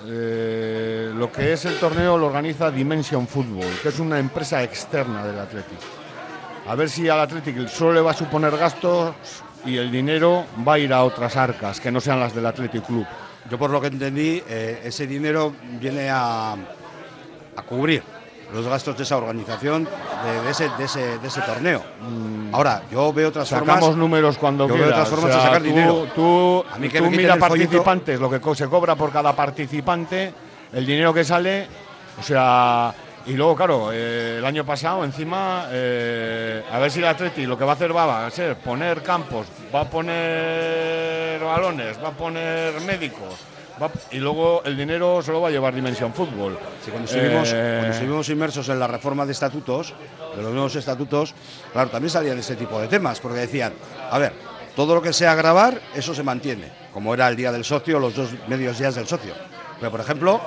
eh, 0.05 1.11
lo 1.15 1.31
que 1.31 1.53
es 1.53 1.65
el 1.65 1.77
torneo 1.79 2.17
lo 2.17 2.27
organiza 2.27 2.71
Dimension 2.71 3.27
Football, 3.27 3.67
que 3.81 3.89
es 3.89 3.99
una 3.99 4.19
empresa 4.19 4.63
externa 4.63 5.25
del 5.25 5.39
Athletic. 5.39 5.79
A 6.67 6.75
ver 6.75 6.89
si 6.89 7.09
al 7.09 7.19
Athletic 7.19 7.67
solo 7.67 7.93
le 7.93 8.01
va 8.01 8.11
a 8.11 8.13
suponer 8.15 8.55
gastos 8.55 9.15
y 9.65 9.77
el 9.77 9.91
dinero 9.91 10.45
va 10.67 10.73
a 10.73 10.79
ir 10.79 10.93
a 10.93 11.03
otras 11.03 11.35
arcas 11.35 11.79
que 11.79 11.91
no 11.91 11.99
sean 11.99 12.19
las 12.19 12.33
del 12.33 12.45
Athletic 12.45 12.85
Club. 12.85 13.05
Yo 13.49 13.57
por 13.57 13.71
lo 13.71 13.81
que 13.81 13.87
entendí, 13.87 14.43
eh, 14.47 14.81
ese 14.83 15.07
dinero 15.07 15.53
viene 15.79 16.09
a 16.09 16.55
cubrir 17.67 18.03
los 18.53 18.65
gastos 18.67 18.97
de 18.97 19.03
esa 19.03 19.17
organización, 19.17 19.83
de, 19.85 20.41
de 20.43 20.49
ese, 20.51 20.69
de, 20.77 20.85
ese, 20.85 21.17
de 21.19 21.27
ese 21.27 21.41
torneo. 21.41 21.83
Ahora, 22.51 22.81
yo 22.91 23.13
veo 23.13 23.29
otras 23.29 23.47
Sacamos 23.47 23.79
formas. 23.79 23.97
números 23.97 24.37
cuando 24.37 24.67
yo 24.67 24.73
veo 24.75 24.87
otras 24.89 25.07
formas 25.07 25.25
O 25.29 25.33
sea, 25.33 25.37
de 25.37 25.45
sacar 25.45 25.61
tú, 25.61 25.67
dinero. 25.67 26.07
Tú, 26.15 26.65
A 26.71 26.77
mí 26.79 26.89
que 26.89 26.99
tú 26.99 27.09
mira 27.11 27.35
follito- 27.35 27.39
participantes, 27.47 28.19
lo 28.19 28.29
que 28.29 28.55
se 28.55 28.67
cobra 28.67 28.95
por 28.95 29.11
cada 29.11 29.35
participante, 29.35 30.33
el 30.73 30.85
dinero 30.85 31.13
que 31.13 31.23
sale, 31.23 31.67
o 32.19 32.23
sea, 32.23 32.93
y 33.27 33.33
luego, 33.33 33.55
claro, 33.55 33.89
eh, 33.93 34.37
el 34.39 34.45
año 34.45 34.65
pasado, 34.65 35.03
encima, 35.03 35.65
eh, 35.69 36.63
a 36.71 36.79
ver 36.79 36.89
si 36.89 36.99
el 36.99 37.05
Atleti 37.05 37.45
lo 37.45 37.55
que 37.57 37.63
va 37.65 37.73
a 37.73 37.75
hacer 37.75 37.95
va 37.95 38.25
a 38.25 38.31
ser 38.31 38.55
poner 38.55 39.03
campos, 39.03 39.45
va 39.75 39.81
a 39.81 39.85
poner 39.89 41.39
balones, 41.43 42.01
va 42.03 42.07
a 42.09 42.11
poner 42.11 42.79
médicos, 42.81 43.35
va 43.81 43.89
y 44.11 44.17
luego 44.17 44.61
el 44.65 44.77
dinero 44.77 45.21
solo 45.21 45.41
va 45.41 45.47
a 45.47 45.51
llevar 45.51 45.73
Dimensión 45.73 46.13
Fútbol. 46.13 46.57
Sí, 46.83 46.91
cuando 46.91 47.09
estuvimos, 47.09 47.49
Eh, 47.53 47.75
cuando 47.79 47.93
estuvimos 47.93 48.29
inmersos 48.29 48.69
en 48.69 48.79
la 48.79 48.87
reforma 48.87 49.25
de 49.25 49.31
estatutos, 49.31 49.93
de 50.35 50.41
los 50.41 50.51
nuevos 50.51 50.75
estatutos, 50.75 51.33
claro, 51.71 51.89
también 51.89 52.09
salían 52.09 52.37
ese 52.37 52.55
tipo 52.55 52.79
de 52.79 52.87
temas, 52.87 53.19
porque 53.19 53.39
decían, 53.39 53.73
a 54.09 54.17
ver, 54.17 54.33
todo 54.75 54.95
lo 54.95 55.01
que 55.01 55.13
sea 55.13 55.35
grabar, 55.35 55.81
eso 55.95 56.13
se 56.13 56.23
mantiene, 56.23 56.71
como 56.93 57.13
era 57.13 57.27
el 57.27 57.35
día 57.35 57.51
del 57.51 57.65
socio, 57.65 57.99
los 57.99 58.15
dos 58.15 58.29
medios 58.47 58.77
días 58.77 58.95
del 58.95 59.07
socio. 59.07 59.33
Pero, 59.79 59.91
por 59.91 59.99
ejemplo, 59.99 60.41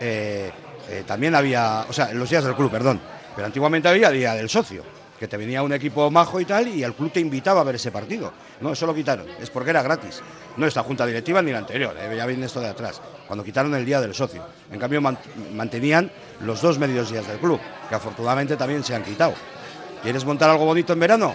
eh, 0.00 0.50
eh, 0.88 1.04
también 1.06 1.34
había, 1.34 1.86
o 1.88 1.92
sea, 1.92 2.10
en 2.10 2.18
los 2.18 2.28
días 2.30 2.44
del 2.44 2.54
club, 2.54 2.70
perdón, 2.70 3.00
pero 3.34 3.46
antiguamente 3.46 3.88
había 3.88 4.10
día 4.10 4.34
del 4.34 4.48
socio, 4.48 4.82
que 5.18 5.28
te 5.28 5.36
venía 5.36 5.62
un 5.62 5.72
equipo 5.72 6.10
majo 6.10 6.40
y 6.40 6.44
tal, 6.44 6.68
y 6.68 6.82
el 6.82 6.94
club 6.94 7.10
te 7.12 7.20
invitaba 7.20 7.60
a 7.60 7.64
ver 7.64 7.76
ese 7.76 7.90
partido. 7.90 8.32
No, 8.60 8.72
eso 8.72 8.86
lo 8.86 8.94
quitaron, 8.94 9.26
es 9.40 9.50
porque 9.50 9.70
era 9.70 9.82
gratis. 9.82 10.22
No 10.56 10.66
esta 10.66 10.82
junta 10.82 11.04
directiva 11.04 11.42
ni 11.42 11.50
la 11.52 11.58
anterior, 11.58 11.96
eh, 11.98 12.14
ya 12.16 12.26
viene 12.26 12.46
esto 12.46 12.60
de 12.60 12.68
atrás, 12.68 13.00
cuando 13.26 13.44
quitaron 13.44 13.74
el 13.74 13.84
día 13.84 14.00
del 14.00 14.14
socio. 14.14 14.42
En 14.70 14.78
cambio, 14.78 15.00
man- 15.00 15.18
mantenían 15.52 16.10
los 16.40 16.62
dos 16.62 16.78
medios 16.78 17.10
días 17.10 17.26
del 17.26 17.38
club, 17.38 17.58
que 17.88 17.94
afortunadamente 17.94 18.56
también 18.56 18.84
se 18.84 18.94
han 18.94 19.02
quitado. 19.02 19.34
¿Quieres 20.02 20.24
montar 20.24 20.50
algo 20.50 20.64
bonito 20.64 20.92
en 20.92 21.00
verano? 21.00 21.34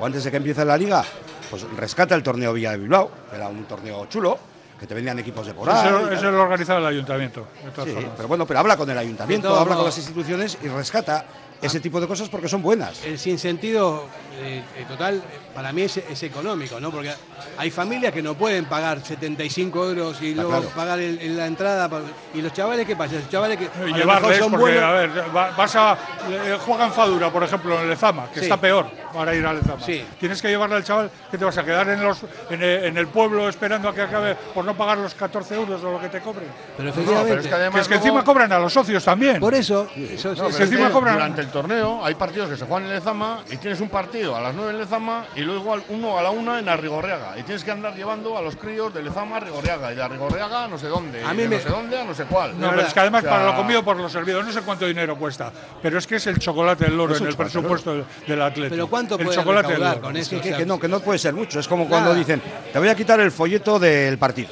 ¿O 0.00 0.04
antes 0.06 0.24
de 0.24 0.30
que 0.30 0.38
empiece 0.38 0.64
la 0.64 0.76
liga? 0.76 1.04
Pues 1.50 1.62
rescata 1.76 2.14
el 2.16 2.22
torneo 2.22 2.52
Villa 2.52 2.72
de 2.72 2.78
Bilbao, 2.78 3.10
que 3.30 3.36
era 3.36 3.46
un 3.48 3.64
torneo 3.66 4.06
chulo, 4.06 4.36
que 4.78 4.86
te 4.86 4.94
venían 4.94 5.18
equipos 5.18 5.46
de 5.46 5.54
por 5.54 5.68
ahí. 5.70 5.86
Eso, 5.88 6.10
eso 6.10 6.30
lo 6.30 6.42
organizaba 6.42 6.80
el 6.80 6.86
ayuntamiento. 6.86 7.46
Sí, 7.62 7.70
formas. 7.92 8.04
pero 8.16 8.28
bueno, 8.28 8.46
pero 8.46 8.60
habla 8.60 8.76
con 8.76 8.88
el 8.90 8.98
ayuntamiento, 8.98 9.54
habla 9.54 9.76
con 9.76 9.84
las 9.86 9.96
instituciones 9.98 10.58
y 10.62 10.68
rescata 10.68 11.24
ese 11.62 11.80
tipo 11.80 11.98
de 12.00 12.06
cosas 12.06 12.28
porque 12.28 12.48
son 12.48 12.60
buenas. 12.62 13.02
El 13.04 13.18
sinsentido 13.18 14.04
eh, 14.38 14.62
eh, 14.76 14.84
total, 14.86 15.14
eh, 15.16 15.20
para 15.54 15.72
mí 15.72 15.80
es, 15.82 15.96
es 15.96 16.22
económico, 16.22 16.78
¿no? 16.78 16.90
Porque 16.90 17.10
hay 17.56 17.70
familias 17.70 18.12
que 18.12 18.20
no 18.20 18.34
pueden 18.34 18.66
pagar 18.66 19.00
75 19.02 19.86
euros 19.88 20.20
y 20.20 20.30
Está 20.32 20.42
luego 20.42 20.58
claro. 20.60 20.76
pagar 20.76 20.98
el- 21.00 21.18
el- 21.18 21.34
la 21.38 21.46
entrada. 21.46 21.88
¿Y 22.34 22.42
los 22.42 22.52
chavales 22.52 22.84
qué 22.86 22.94
pasa? 22.94 23.14
Los 23.14 23.30
chavales 23.30 23.56
que 23.56 23.64
Y 23.64 23.68
a 23.68 23.70
lo 23.70 23.86
mejor 23.86 23.96
llevarles, 23.98 24.38
son 24.38 24.50
porque, 24.50 24.62
buenos. 24.64 24.82
a 24.82 24.92
ver, 24.92 25.10
va- 25.34 25.50
vas 25.56 25.76
a. 25.76 25.92
eh, 26.28 26.58
Juega 26.60 26.84
en 26.84 26.92
Fadura, 26.92 27.32
por 27.32 27.42
ejemplo, 27.42 27.80
en 27.80 27.88
Lezama, 27.88 28.28
que 28.30 28.40
Sí. 28.40 28.44
está 28.44 28.60
peor 28.60 28.90
para 29.14 29.34
ir 29.34 29.46
a 29.46 29.54
Lezama. 29.54 29.80
Sí. 29.82 30.04
Tienes 30.20 30.42
que 30.42 30.48
llevarle 30.48 30.76
al 30.76 30.84
chaval 30.84 31.10
que 31.30 31.38
te 31.38 31.44
vas 31.46 31.56
a 31.56 31.64
quedar 31.64 31.88
en, 31.88 32.02
los, 32.04 32.18
en, 32.50 32.62
el, 32.62 32.84
en 32.84 32.98
el 32.98 33.06
pueblo 33.06 33.48
esperando 33.48 33.88
a 33.88 33.94
que 33.94 34.02
acabe 34.02 34.34
por 34.54 34.65
no 34.66 34.76
pagar 34.76 34.98
los 34.98 35.14
14 35.14 35.54
euros 35.54 35.82
o 35.82 35.92
lo 35.92 36.00
que 36.00 36.08
te 36.08 36.20
cobren. 36.20 36.48
Pero 36.76 36.88
No, 36.90 36.94
pero 36.94 37.02
efectivamente. 37.02 37.34
es 37.36 37.42
que 37.44 37.48
Que 37.48 37.54
además 37.54 37.80
es 37.82 37.88
que 37.88 37.94
luego- 37.94 38.06
encima 38.06 38.24
cobran 38.24 38.52
a 38.52 38.58
los 38.58 38.72
socios 38.72 39.04
también. 39.04 39.40
por 39.40 39.54
eso, 39.54 39.88
eso 39.96 40.34
No, 40.34 40.48
es- 40.48 40.60
encima 40.60 40.90
cobran- 40.90 41.14
Durante 41.14 41.40
el 41.40 41.48
torneo 41.48 42.04
hay 42.04 42.14
partidos 42.16 42.50
que 42.50 42.56
se 42.56 42.66
juegan 42.66 42.84
en 42.88 42.94
Lezama 42.96 43.40
y 43.50 43.56
tienes 43.56 43.80
un 43.80 43.88
partido 43.88 44.36
a 44.36 44.40
las 44.40 44.54
9 44.54 44.72
en 44.72 44.78
Lezama 44.78 45.24
y 45.34 45.40
luego 45.40 45.60
igual 45.62 45.82
uno 45.88 46.18
a 46.18 46.22
la 46.22 46.30
1 46.30 46.58
en 46.58 46.68
Arrigorriaga. 46.68 47.38
Y 47.38 47.42
tienes 47.44 47.64
que 47.64 47.70
andar 47.70 47.94
llevando 47.94 48.36
a 48.36 48.42
los 48.42 48.56
críos 48.56 48.92
de 48.92 49.02
Lezama 49.02 49.36
a 49.36 49.38
Arrigorriaga 49.38 49.92
y 49.92 49.96
de 49.96 50.02
Arrigorriaga 50.02 50.64
a 50.64 50.68
no 50.68 50.76
sé 50.78 50.88
dónde. 50.88 51.22
A 51.24 51.32
y 51.32 51.36
mí 51.36 51.42
de 51.44 51.48
me- 51.48 51.56
no 51.56 51.62
sé 51.62 51.68
dónde 51.70 51.98
a 52.00 52.04
no 52.04 52.14
sé 52.14 52.24
cuál. 52.24 52.58
No, 52.60 52.70
pero 52.70 52.82
es 52.82 52.92
que 52.92 53.00
además 53.00 53.22
O 53.22 53.26
sea, 53.26 53.30
para 53.30 53.44
lo 53.46 53.56
comido 53.56 53.82
por 53.84 53.96
lo 53.96 54.08
servido, 54.08 54.42
no 54.42 54.52
sé 54.52 54.60
cuánto 54.62 54.86
dinero 54.86 55.16
cuesta, 55.16 55.52
pero 55.80 55.98
es 55.98 56.06
que 56.06 56.16
es 56.16 56.26
el 56.26 56.38
chocolate 56.38 56.84
del 56.84 56.96
loro 56.96 57.16
en 57.16 57.26
el 57.26 57.36
presupuesto 57.36 57.92
del, 57.94 58.04
del 58.26 58.42
atleta. 58.42 58.70
Pero 58.70 58.86
¿cuánto 58.88 59.16
¿Cuánto 59.16 59.16
el 59.22 59.24
puede 59.26 59.38
chocolate 59.38 59.72
del 59.74 60.00
con 60.00 60.10
oro. 60.10 60.18
eso? 60.18 60.30
Que, 60.30 60.36
O 60.36 60.40
que- 60.42 60.48
sea, 60.48 60.58
que 60.58 60.66
no, 60.66 60.80
que 60.80 60.88
no 60.88 61.00
puede 61.00 61.18
ser 61.18 61.32
mucho. 61.34 61.60
Es 61.60 61.68
como 61.68 61.86
cuando 61.88 62.08
Nada. 62.10 62.18
dicen, 62.18 62.42
te 62.72 62.78
voy 62.78 62.88
a 62.88 62.94
quitar 62.96 63.20
el 63.20 63.30
folleto 63.30 63.78
del 63.78 64.18
partido. 64.18 64.48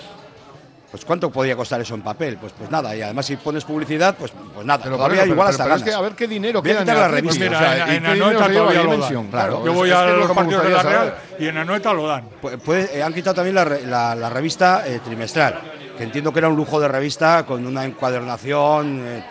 Pues 0.95 1.05
¿cuánto 1.05 1.29
podría 1.29 1.57
costar 1.57 1.81
eso 1.81 1.97
en 1.97 2.03
papel? 2.03 2.37
Pues 2.37 2.53
pues 2.57 2.71
nada, 2.71 2.95
y 2.95 3.03
además 3.03 3.27
si 3.27 3.35
pones 3.35 3.65
publicidad, 3.65 4.15
pues, 4.17 4.31
pues 4.55 4.65
nada, 4.65 4.81
Pero, 4.85 4.95
todavía 4.95 5.23
pero- 5.23 5.33
igual 5.33 5.47
pero- 5.49 5.51
hasta 5.51 5.65
pero 5.65 5.75
es 5.75 5.81
ganas. 5.83 5.93
que 5.93 5.99
a 5.99 6.01
ver 6.09 6.13
qué 6.13 6.29
dinero 6.29 6.63
Voy 6.63 6.71
a 6.71 6.75
queda 6.79 6.93
en 6.93 7.01
la 7.01 7.09
revista. 7.09 7.45
Mira, 7.45 7.57
o 7.57 7.61
sea, 7.61 7.73
en, 7.73 7.79
¿y 7.79 7.97
en 7.97 8.03
qué 8.05 8.09
dinero 8.13 8.25
Anoeta 8.27 8.45
se 8.47 8.53
lleva 8.53 8.65
todavía 8.71 8.83
lo 8.85 8.99
dan. 9.03 9.27
Claro, 9.27 9.65
Yo 9.65 9.71
es- 9.73 9.77
voy 9.77 9.91
es 9.91 9.97
a 9.97 10.09
es 10.13 10.17
los 10.19 10.31
partidos 10.31 10.63
de 10.63 10.71
la 10.71 10.83
Real 10.85 11.15
y 11.41 11.47
en 11.49 11.59
Anoeta 11.59 11.93
lo 11.93 12.07
dan. 12.07 12.25
Pu- 12.41 12.59
puede- 12.61 12.97
eh, 12.97 13.03
han 13.03 13.13
quitado 13.13 13.35
también 13.35 13.57
la, 13.57 13.65
re- 13.65 13.83
la- 13.85 14.15
la 14.15 14.31
revista 14.31 14.85
eh, 14.87 15.01
trimestral, 15.05 15.59
que 15.99 16.05
entiendo 16.05 16.33
que 16.33 16.39
era 16.39 16.47
un 16.49 16.55
lujo 16.55 16.79
de 16.79 16.87
revista 16.87 17.45
con 17.45 17.67
una 17.67 17.85
encuadernación, 17.85 19.03
eh, 19.05 19.25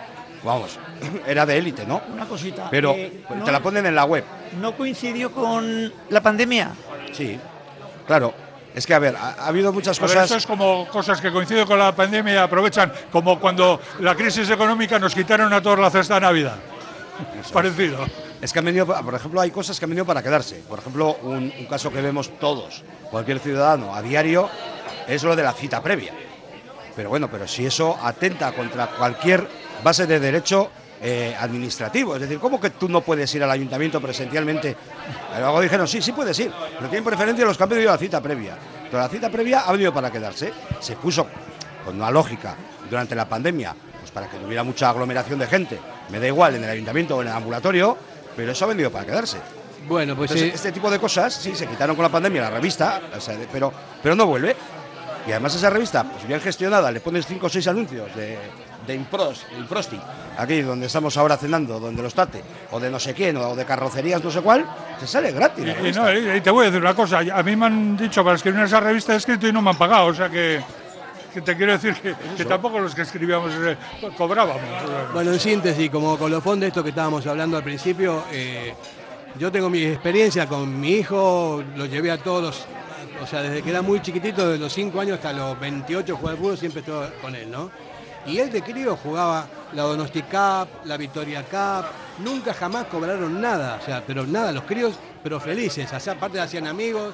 vamos, 0.43 0.77
era 1.25 1.45
de 1.45 1.57
élite, 1.57 1.85
¿no? 1.85 2.01
Una 2.13 2.25
cosita. 2.25 2.67
Pero 2.69 2.91
eh, 2.91 3.23
te 3.25 3.35
¿no- 3.35 3.49
la 3.49 3.61
ponen 3.61 3.85
en 3.85 3.95
la 3.95 4.03
web. 4.03 4.25
¿No 4.59 4.75
coincidió 4.75 5.31
con 5.31 5.93
la 6.09 6.19
pandemia? 6.21 6.71
Sí, 7.13 7.39
claro. 8.05 8.33
Es 8.73 8.87
que, 8.87 8.93
a 8.93 8.99
ver, 8.99 9.15
ha, 9.15 9.29
ha 9.33 9.47
habido 9.47 9.71
muchas 9.71 9.99
cosas. 9.99 10.23
esto 10.23 10.37
es 10.37 10.47
como 10.47 10.87
cosas 10.87 11.21
que 11.21 11.31
coinciden 11.31 11.65
con 11.65 11.77
la 11.77 11.93
pandemia 11.95 12.33
y 12.33 12.37
aprovechan, 12.37 12.91
como 13.11 13.39
cuando 13.39 13.79
la 13.99 14.15
crisis 14.15 14.49
económica 14.49 14.97
nos 14.97 15.13
quitaron 15.13 15.53
a 15.53 15.61
todos 15.61 15.79
la 15.79 15.91
cesta 15.91 16.15
de 16.15 16.21
Navidad. 16.21 16.55
Parecido. 17.51 18.05
Es 18.41 18.51
que 18.51 18.59
han 18.59 18.65
venido, 18.65 18.85
por 18.87 19.13
ejemplo, 19.13 19.39
hay 19.39 19.51
cosas 19.51 19.79
que 19.79 19.85
han 19.85 19.91
venido 19.91 20.05
para 20.05 20.23
quedarse. 20.23 20.63
Por 20.67 20.79
ejemplo, 20.79 21.17
un, 21.21 21.53
un 21.57 21.65
caso 21.67 21.91
que 21.91 22.01
vemos 22.01 22.37
todos, 22.39 22.83
cualquier 23.11 23.39
ciudadano 23.39 23.95
a 23.95 24.01
diario, 24.01 24.49
es 25.07 25.23
lo 25.23 25.35
de 25.35 25.43
la 25.43 25.53
cita 25.53 25.81
previa. 25.81 26.13
Pero 26.95 27.09
bueno, 27.09 27.29
pero 27.29 27.47
si 27.47 27.65
eso 27.65 27.97
atenta 28.01 28.51
contra 28.51 28.87
cualquier 28.87 29.47
base 29.83 30.07
de 30.07 30.19
derecho 30.19 30.71
eh, 31.05 31.35
administrativo, 31.37 32.15
es 32.15 32.21
decir, 32.21 32.39
¿cómo 32.39 32.61
que 32.61 32.69
tú 32.69 32.87
no 32.87 33.01
puedes 33.01 33.33
ir 33.35 33.43
al 33.43 33.51
ayuntamiento 33.51 33.99
presencialmente? 33.99 34.75
Luego 35.37 35.59
dijeron, 35.59 35.85
sí, 35.87 36.01
sí 36.01 36.13
puedes 36.13 36.39
ir, 36.39 36.49
pero 36.77 36.87
tienen 36.89 37.03
preferencia 37.03 37.43
los 37.45 37.57
que 37.57 37.63
han 37.63 37.69
pedido 37.69 37.91
la 37.91 37.97
cita 37.97 38.21
previa. 38.21 38.55
Pero 38.85 38.99
la 39.03 39.09
cita 39.09 39.29
previa 39.29 39.61
ha 39.61 39.71
venido 39.73 39.93
para 39.93 40.09
quedarse. 40.11 40.53
Se 40.79 40.95
puso 40.95 41.27
con 41.83 41.95
una 41.97 42.09
lógica 42.09 42.55
durante 42.89 43.15
la 43.15 43.27
pandemia, 43.27 43.75
pues 43.99 44.11
para 44.11 44.29
que 44.29 44.37
no 44.39 44.45
hubiera 44.47 44.63
mucha 44.63 44.89
aglomeración 44.89 45.39
de 45.39 45.47
gente. 45.47 45.79
Me 46.09 46.19
da 46.19 46.27
igual 46.27 46.55
en 46.55 46.63
el 46.63 46.69
ayuntamiento 46.69 47.17
o 47.17 47.21
en 47.21 47.27
el 47.27 47.33
ambulatorio, 47.33 47.97
pero 48.35 48.51
eso 48.53 48.63
ha 48.65 48.69
venido 48.69 48.89
para 48.91 49.05
quedarse. 49.05 49.37
Bueno, 49.87 50.15
pues 50.15 50.31
Entonces, 50.31 50.55
este 50.55 50.71
tipo 50.71 50.89
de 50.89 50.99
cosas, 50.99 51.33
sí, 51.33 51.53
se 51.55 51.67
quitaron 51.67 51.95
con 51.97 52.03
la 52.03 52.09
pandemia 52.09 52.43
la 52.43 52.49
revista, 52.51 53.01
o 53.17 53.19
sea, 53.19 53.35
de- 53.35 53.47
pero, 53.51 53.73
pero 54.01 54.15
no 54.15 54.25
vuelve. 54.25 54.55
Y 55.27 55.31
además 55.31 55.55
esa 55.55 55.69
revista, 55.69 56.03
pues 56.03 56.25
bien 56.25 56.39
gestionada, 56.39 56.89
le 56.91 57.01
pones 57.01 57.25
cinco 57.25 57.47
o 57.47 57.49
seis 57.49 57.67
anuncios 57.67 58.13
de, 58.15 58.37
de 58.85 58.95
Impros, 58.95 59.45
Improsti, 59.57 59.99
aquí 60.37 60.61
donde 60.61 60.87
estamos 60.87 61.15
ahora 61.17 61.37
cenando, 61.37 61.79
donde 61.79 62.01
los 62.03 62.13
tate, 62.13 62.43
o 62.71 62.79
de 62.79 62.89
no 62.89 62.99
sé 62.99 63.13
quién, 63.13 63.37
o 63.37 63.55
de 63.55 63.65
carrocerías 63.65 64.23
no 64.23 64.29
sé 64.31 64.41
cuál, 64.41 64.65
te 64.99 65.07
sale 65.07 65.31
gratis. 65.31 65.65
Y, 65.83 65.91
no, 65.91 66.11
y- 66.13 66.37
y 66.37 66.41
te 66.41 66.51
voy 66.51 66.63
a 66.63 66.69
decir 66.69 66.81
una 66.81 66.93
cosa, 66.95 67.19
a 67.19 67.43
mí 67.43 67.55
me 67.55 67.65
han 67.65 67.97
dicho 67.97 68.23
para 68.23 68.35
escribir 68.35 68.61
esa 68.61 68.79
revista 68.79 69.13
he 69.13 69.17
escrito 69.17 69.47
y 69.47 69.53
no 69.53 69.61
me 69.61 69.69
han 69.71 69.77
pagado, 69.77 70.07
o 70.07 70.13
sea 70.13 70.29
que, 70.29 70.61
que 71.33 71.41
te 71.41 71.55
quiero 71.55 71.71
decir 71.73 71.93
que, 71.95 72.13
que 72.37 72.45
tampoco 72.45 72.79
los 72.79 72.93
que 72.93 73.03
escribíamos 73.03 73.51
eh, 73.63 73.77
cobrábamos. 74.17 74.61
Bueno, 75.13 75.31
en 75.31 75.39
síntesis, 75.39 75.89
como 75.89 76.17
colofón 76.17 76.59
de 76.59 76.67
esto 76.67 76.83
que 76.83 76.89
estábamos 76.89 77.25
hablando 77.27 77.57
al 77.57 77.63
principio, 77.63 78.23
eh, 78.31 78.73
yo 79.39 79.51
tengo 79.51 79.69
mi 79.69 79.83
experiencia 79.83 80.45
con 80.47 80.79
mi 80.79 80.91
hijo, 80.91 81.63
lo 81.75 81.85
llevé 81.87 82.11
a 82.11 82.17
todos 82.17 82.43
los, 82.43 82.65
o 83.23 83.25
sea, 83.25 83.41
desde 83.41 83.63
que 83.63 83.69
era 83.71 83.81
muy 83.81 83.99
chiquitito, 84.01 84.47
de 84.49 84.57
los 84.59 84.71
5 84.73 84.99
años 84.99 85.15
hasta 85.15 85.33
los 85.33 85.59
28 85.59 86.15
jugaba 86.17 86.31
al 86.33 86.37
fútbol, 86.37 86.57
siempre 86.57 86.81
estuve 86.81 87.07
con 87.21 87.33
él, 87.35 87.49
¿no? 87.49 87.71
Y 88.25 88.37
él 88.39 88.51
de 88.51 88.61
crío 88.61 88.95
jugaba 88.95 89.45
la 89.73 89.83
Donosti 89.83 90.21
Cup, 90.21 90.67
la 90.85 90.95
Victoria 90.97 91.43
Cup, 91.43 91.85
nunca 92.23 92.53
jamás 92.53 92.85
cobraron 92.85 93.41
nada, 93.41 93.79
o 93.81 93.85
sea, 93.85 94.01
pero 94.05 94.25
nada, 94.25 94.51
los 94.51 94.63
críos, 94.63 94.93
pero 95.21 95.39
felices, 95.39 95.91
o 95.91 95.99
sea, 95.99 96.13
aparte 96.13 96.39
hacían 96.39 96.67
amigos, 96.67 97.13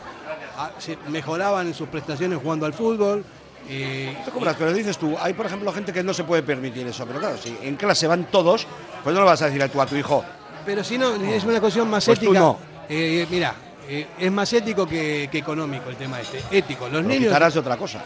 mejoraban 1.08 1.67
en 1.67 1.74
sus 1.74 1.88
prestaciones 1.89 2.39
jugando 2.41 2.65
al 2.65 2.74
fútbol. 2.74 3.24
eh, 3.67 4.15
Te 4.26 4.32
cobras, 4.32 4.56
pero 4.58 4.74
dices 4.74 4.98
tú, 4.98 5.15
hay 5.19 5.34
por 5.34 5.45
ejemplo 5.45 5.72
gente 5.72 5.91
que 5.93 6.04
no 6.04 6.13
se 6.13 6.24
puede 6.24 6.43
permitir 6.43 6.86
eso, 6.88 7.06
pero 7.06 7.19
claro, 7.19 7.38
si 7.38 7.58
en 7.62 7.76
clase 7.76 8.08
van 8.08 8.26
todos, 8.26 8.67
pues 9.04 9.13
no 9.13 9.22
lo 9.22 9.26
vas 9.26 9.41
a 9.41 9.45
decir 9.48 9.62
a 9.63 9.67
tu, 9.67 9.82
a 9.82 9.86
tu 9.86 9.95
hijo. 9.95 10.24
Pero 10.65 10.84
si 10.84 10.98
no, 10.98 11.15
es 11.15 11.43
una 11.43 11.60
cuestión 11.60 11.89
más 11.89 12.06
Pues 12.06 12.19
tú 12.19 12.26
ética. 12.26 12.39
no. 12.39 12.58
Eh, 12.88 13.26
mira, 13.30 13.54
eh, 13.88 14.08
es 14.19 14.32
más 14.32 14.52
ético 14.54 14.86
que, 14.88 15.30
que 15.32 15.38
económico 15.39 15.89
el 15.89 15.95
tema 15.95 16.19
este. 16.19 16.41
Ético. 16.52 16.86
Los 16.89 17.02
Lo 17.02 17.08
niños. 17.08 17.56
otra 17.56 17.78
cosa. 17.78 18.04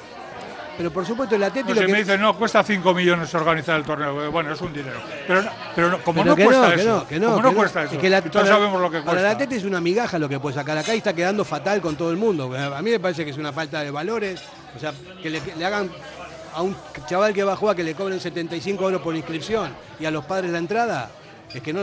Pero 0.75 0.91
por 0.91 1.05
supuesto, 1.05 1.35
el 1.35 1.41
No 1.41 1.47
lo 1.47 1.53
sé, 1.75 1.85
que- 1.85 1.91
me 1.91 1.99
dicen, 1.99 2.19
no, 2.19 2.35
cuesta 2.35 2.63
5 2.63 2.93
millones 2.95 3.33
organizar 3.35 3.77
el 3.77 3.83
torneo. 3.85 4.31
Bueno, 4.31 4.51
es 4.53 4.59
un 4.61 4.73
dinero. 4.73 4.99
Pero, 5.27 5.43
pero 5.75 5.89
no- 5.91 5.97
como 6.03 6.23
Pero 6.23 6.35
no 6.35 6.43
cuesta 6.43 6.73
eso, 6.73 6.89
no, 6.99 7.07
que 7.07 7.19
no, 7.19 7.25
como 7.27 7.37
que 7.37 7.43
no 7.43 7.53
cuesta 7.53 7.83
Es 7.83 7.91
eso, 7.91 8.01
que 8.01 8.09
la- 8.09 8.21
para- 8.23 8.45
sabemos 8.47 8.81
lo 8.81 8.89
que 8.89 8.97
Para 8.99 9.11
cuesta. 9.11 9.21
el 9.29 9.35
Atleti 9.35 9.55
es 9.55 9.63
una 9.65 9.79
migaja 9.81 10.17
lo 10.17 10.27
que 10.27 10.39
puede 10.39 10.55
sacar 10.55 10.77
acá 10.77 10.95
y 10.95 10.97
está 10.97 11.13
quedando 11.13 11.45
fatal 11.45 11.79
con 11.81 11.95
todo 11.95 12.09
el 12.11 12.17
mundo. 12.17 12.51
A 12.55 12.81
mí 12.81 12.89
me 12.91 12.99
parece 12.99 13.23
que 13.23 13.31
es 13.31 13.37
una 13.37 13.53
falta 13.53 13.81
de 13.81 13.91
valores. 13.91 14.41
O 14.75 14.79
sea, 14.79 14.91
que 15.21 15.29
le, 15.29 15.39
que 15.41 15.55
le 15.55 15.63
hagan 15.63 15.91
a 16.55 16.61
un 16.63 16.75
chaval 17.07 17.33
que 17.33 17.43
va 17.43 17.53
a 17.53 17.55
jugar 17.55 17.75
que 17.75 17.83
le 17.83 17.93
cobren 17.93 18.19
75 18.19 18.85
euros 18.85 19.01
por 19.01 19.15
inscripción 19.15 19.71
y 19.99 20.05
a 20.05 20.11
los 20.11 20.25
padres 20.25 20.51
la 20.51 20.57
entrada. 20.57 21.11
Es 21.53 21.61
que 21.61 21.71
no, 21.71 21.81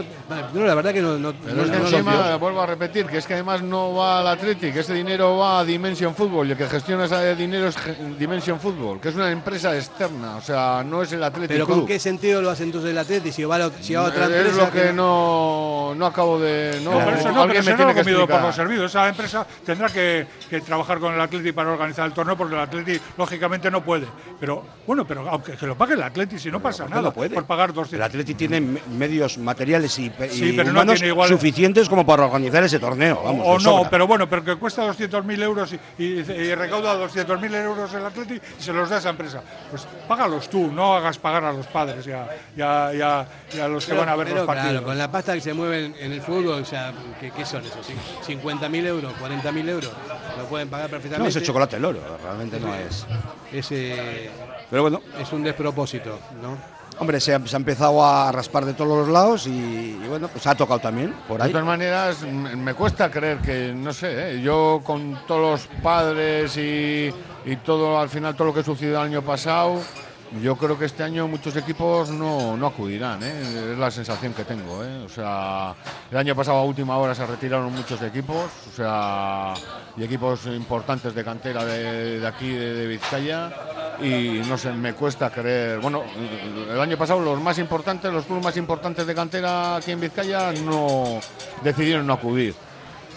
no 0.55 0.65
la 0.67 0.75
verdad 0.75 0.93
que 0.93 1.01
no. 1.01 1.17
no 1.19 1.33
Pero 1.33 1.55
no- 1.57 1.63
es 1.63 1.71
que 1.71 1.79
no- 1.79 1.85
encima, 1.89 2.37
vuelvo 2.37 2.61
a 2.61 2.67
repetir, 2.67 3.07
que 3.07 3.19
es 3.19 3.27
que 3.27 3.35
además 3.35 3.63
no 3.63 3.95
va 3.95 4.21
al 4.21 4.27
Athletic, 4.27 4.75
ese 4.77 4.95
dinero 4.95 5.37
va 5.37 5.61
a 5.61 5.65
Dimension 5.65 6.15
Football 6.15 6.49
y 6.49 6.51
el 6.53 6.57
que 6.59 6.67
gestiona 6.67 7.05
ese 7.05 7.37
dinero 7.37 7.69
es 7.69 7.77
Dimension 8.19 8.59
Football, 8.59 9.01
que 9.01 9.11
es 9.11 9.15
una 9.15 9.31
empresa 9.31 9.77
externa, 9.77 10.37
o 10.37 10.41
sea, 10.41 10.83
no 10.85 11.03
es 11.03 11.13
el 11.13 11.23
Athletic 11.23 11.49
Pero 11.51 11.67
Club. 11.67 11.79
¿con 11.79 11.87
qué 11.87 11.99
sentido 12.01 12.43
lo 12.43 12.51
hace 12.51 12.65
entonces 12.65 12.91
el 12.91 12.99
Atleti 12.99 13.31
si 13.31 13.45
va 13.45 13.57
a, 13.57 13.71
si 13.81 13.95
va 13.95 14.07
a 14.07 14.09
otra 14.09 14.27
es 14.27 14.33
empresa? 14.33 14.57
lo 14.67 14.71
que 14.73 14.93
no, 14.93 15.95
no 15.97 16.07
acabo 16.07 16.41
de... 16.41 16.81
No, 16.85 16.91
pero 16.99 17.11
eso 17.17 17.29
no, 17.29 17.35
pero 17.35 17.43
alguien 17.43 17.61
eso 17.61 17.71
me 17.71 17.71
no 17.73 17.77
tiene 17.77 17.93
lo 17.93 17.95
que 17.95 18.01
comido 18.03 18.27
por 18.27 18.43
los 18.43 18.55
servidos. 18.57 18.91
Esa 18.91 19.09
empresa 19.09 19.47
tendrá 19.65 19.89
que, 19.89 20.27
que 20.49 20.61
trabajar 20.63 20.99
con 20.99 21.15
el 21.15 21.21
Atleti 21.21 21.53
para 21.53 21.71
organizar 21.73 22.07
el 22.07 22.13
torneo 22.13 22.37
porque 22.37 22.55
el 22.55 22.61
Atleti 22.61 22.99
lógicamente 23.17 23.71
no 23.71 23.85
puede. 23.85 24.07
Pero 24.41 24.65
bueno, 24.87 25.07
pero 25.07 25.29
aunque 25.29 25.53
que 25.53 25.67
lo 25.67 25.77
pague 25.77 25.95
el 25.95 26.03
Atleti 26.03 26.39
si 26.41 26.51
no 26.51 26.61
pasa 26.61 26.85
¿por 26.85 26.89
qué 26.89 26.95
nada 26.97 27.03
no 27.09 27.13
puede? 27.13 27.35
por 27.35 27.45
pagar 27.45 27.69
El 27.71 27.75
200. 27.77 28.05
Atleti 28.07 28.35
tiene 28.35 28.61
me- 28.61 28.81
medios 28.99 29.39
materiales 29.39 29.60
y, 29.69 30.11
Sí, 30.31 30.45
y 30.45 30.53
pero 30.53 30.65
no 30.65 30.71
humanos 30.81 30.95
tiene 30.97 31.09
igual- 31.09 31.29
suficientes 31.29 31.89
como 31.89 32.05
para 32.07 32.25
organizar 32.27 32.63
ese 32.65 32.79
torneo. 32.79 33.21
Vamos, 33.23 33.47
o 33.47 33.55
no, 33.55 33.61
sobra. 33.61 33.91
pero 33.91 34.07
bueno, 34.07 34.29
pero 34.29 34.45
que 34.45 34.57
cuesta 34.57 34.83
200.000 34.87 35.43
euros 35.43 35.73
y, 35.99 36.03
y- 36.05 36.21
y 36.21 36.55
recauda 36.55 36.95
200.000 36.97 37.55
euros 37.55 37.93
el 37.95 38.05
Atleti 38.05 38.35
y 38.59 38.63
se 38.63 38.73
los 38.73 38.89
da 38.89 38.97
a 38.97 38.99
esa 39.01 39.11
empresa. 39.11 39.43
Pues 39.71 39.87
págalos 40.09 40.49
tú, 40.49 40.71
no 40.73 40.95
hagas 40.95 41.19
pagar 41.19 41.45
a 41.45 41.53
los 41.53 41.67
padres 41.67 42.07
y 42.07 42.13
a, 42.13 42.27
y 42.57 42.61
a- 42.63 42.95
y 42.95 43.01
a- 43.01 43.27
y 43.55 43.61
a 43.61 43.69
los 43.69 43.85
que 43.85 43.91
Pero- 43.91 44.01
van 44.01 44.09
a 44.11 44.17
ver 44.17 44.27
pero 44.29 44.39
los 44.39 44.47
partidos. 44.47 44.71
Claro, 44.73 44.87
con 44.87 44.99
la 44.99 45.11
pasta 45.11 45.35
que 45.35 45.41
se 45.41 45.53
mueve 45.55 45.87
en, 45.87 45.95
en 45.99 46.13
el 46.13 46.21
fútbol, 46.23 46.63
o 46.63 46.65
sea, 46.65 46.93
¿qué, 47.21 47.31
qué 47.31 47.45
son 47.45 47.65
esos? 47.65 47.87
¿50.000 48.27 48.87
euros? 48.87 49.13
¿40.000 49.21 49.69
euros? 49.69 49.93
Lo 50.39 50.45
pueden 50.47 50.69
pagar 50.69 50.87
No, 50.87 50.91
perfectamente. 50.93 51.29
ese 51.31 51.43
chocolate 51.43 51.77
el 51.77 51.85
oro, 51.85 52.01
realmente 52.23 52.59
no 52.61 52.75
es. 52.75 53.07
Es, 53.53 53.69
eh, 53.73 54.31
Pero 54.71 54.83
bueno, 54.83 55.03
es 55.21 55.33
un 55.33 55.43
despropósito, 55.43 56.19
¿no? 56.41 56.80
Hombre, 57.01 57.19
se 57.19 57.35
ha, 57.35 57.45
se 57.47 57.57
ha 57.57 57.59
empezado 57.59 58.05
a 58.05 58.31
raspar 58.31 58.65
de 58.65 58.75
todos 58.75 58.99
los 58.99 59.09
lados 59.09 59.47
y, 59.47 59.51
y 59.51 60.07
bueno, 60.09 60.29
pues 60.29 60.47
ha 60.47 60.55
tocado 60.55 60.79
también 60.81 61.13
por 61.27 61.39
De 61.39 61.45
ahí. 61.47 61.51
todas 61.51 61.67
maneras, 61.67 62.23
me 62.23 62.75
cuesta 62.75 63.11
creer 63.11 63.39
que, 63.39 63.73
no 63.75 63.93
sé, 63.93 64.35
¿eh? 64.37 64.41
yo 64.43 64.81
con 64.85 65.19
todos 65.27 65.41
los 65.69 65.83
padres 65.83 66.57
y, 66.57 67.11
y 67.47 67.57
todo, 67.65 67.99
al 67.99 68.09
final, 68.09 68.35
todo 68.37 68.49
lo 68.49 68.55
que 68.55 68.63
sucedió 68.63 69.01
el 69.01 69.07
año 69.07 69.23
pasado, 69.23 69.81
yo 70.39 70.57
creo 70.57 70.79
que 70.79 70.85
este 70.85 71.03
año 71.03 71.27
muchos 71.27 71.57
equipos 71.57 72.11
no, 72.11 72.57
no 72.57 72.69
acudirán, 72.69 73.21
¿eh? 73.23 73.73
es 73.73 73.79
la 73.79 73.91
sensación 73.91 74.33
que 74.33 74.45
tengo. 74.45 74.85
¿eh? 74.85 75.03
O 75.05 75.09
sea, 75.09 75.75
el 76.11 76.17
año 76.17 76.37
pasado 76.37 76.59
a 76.59 76.65
última 76.65 76.97
hora 76.99 77.15
se 77.15 77.27
retiraron 77.27 77.73
muchos 77.73 78.01
equipos, 78.03 78.47
o 78.73 78.77
sea, 78.77 79.55
y 79.97 80.05
equipos 80.05 80.47
importantes 80.47 81.15
de 81.15 81.25
cantera 81.25 81.65
de, 81.65 82.21
de 82.21 82.27
aquí, 82.27 82.49
de, 82.49 82.87
Vizcaya, 82.87 83.51
y 84.01 84.41
no 84.49 84.57
sé, 84.57 84.73
me 84.73 84.93
cuesta 84.95 85.31
creer. 85.31 85.81
Bueno, 85.81 86.05
el 86.71 86.81
año 86.81 86.97
pasado 86.97 87.21
los 87.21 87.41
más 87.41 87.59
importantes, 87.59 88.13
los 88.13 88.25
clubes 88.25 88.45
más 88.45 88.57
importantes 88.57 89.07
de 89.07 89.15
cantera 89.15 89.77
aquí 89.77 89.91
en 89.91 90.01
Vizcaya 90.01 90.53
no 90.53 91.19
decidieron 91.65 92.07
no 92.07 92.13
acudir. 92.13 92.55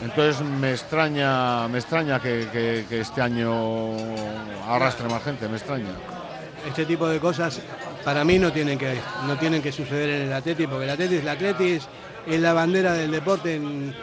Entonces 0.02 0.41
me 0.41 0.71
extraña, 0.71 1.67
me 1.67 1.78
extraña 1.78 2.19
que 2.19 2.86
este 2.89 3.21
año 3.21 3.91
arrastre 4.67 5.08
más 5.08 5.23
gente, 5.23 5.47
me 5.47 5.58
extraña. 5.58 6.12
Este 6.67 6.86
tipo 6.86 7.08
de 7.08 7.19
cosas 7.19 7.62
para 8.04 8.23
mí 8.23 8.39
no 8.39 8.52
tienen 8.52 8.78
que, 8.78 8.99
no 9.28 9.38
tienen 9.38 9.62
que 9.62 9.71
suceder 9.71 10.10
en 10.10 10.21
el 10.23 10.34
Atleti, 10.34 10.67
porque 10.67 10.86
el 10.86 10.91
Atleti, 10.91 11.15
el 11.15 11.28
Atleti 11.28 11.71
es, 11.71 11.88
es 12.28 12.39
la 12.39 12.54
bandera 12.54 12.93
del 12.93 13.12
deporte 13.12 13.56
en, 13.56 13.93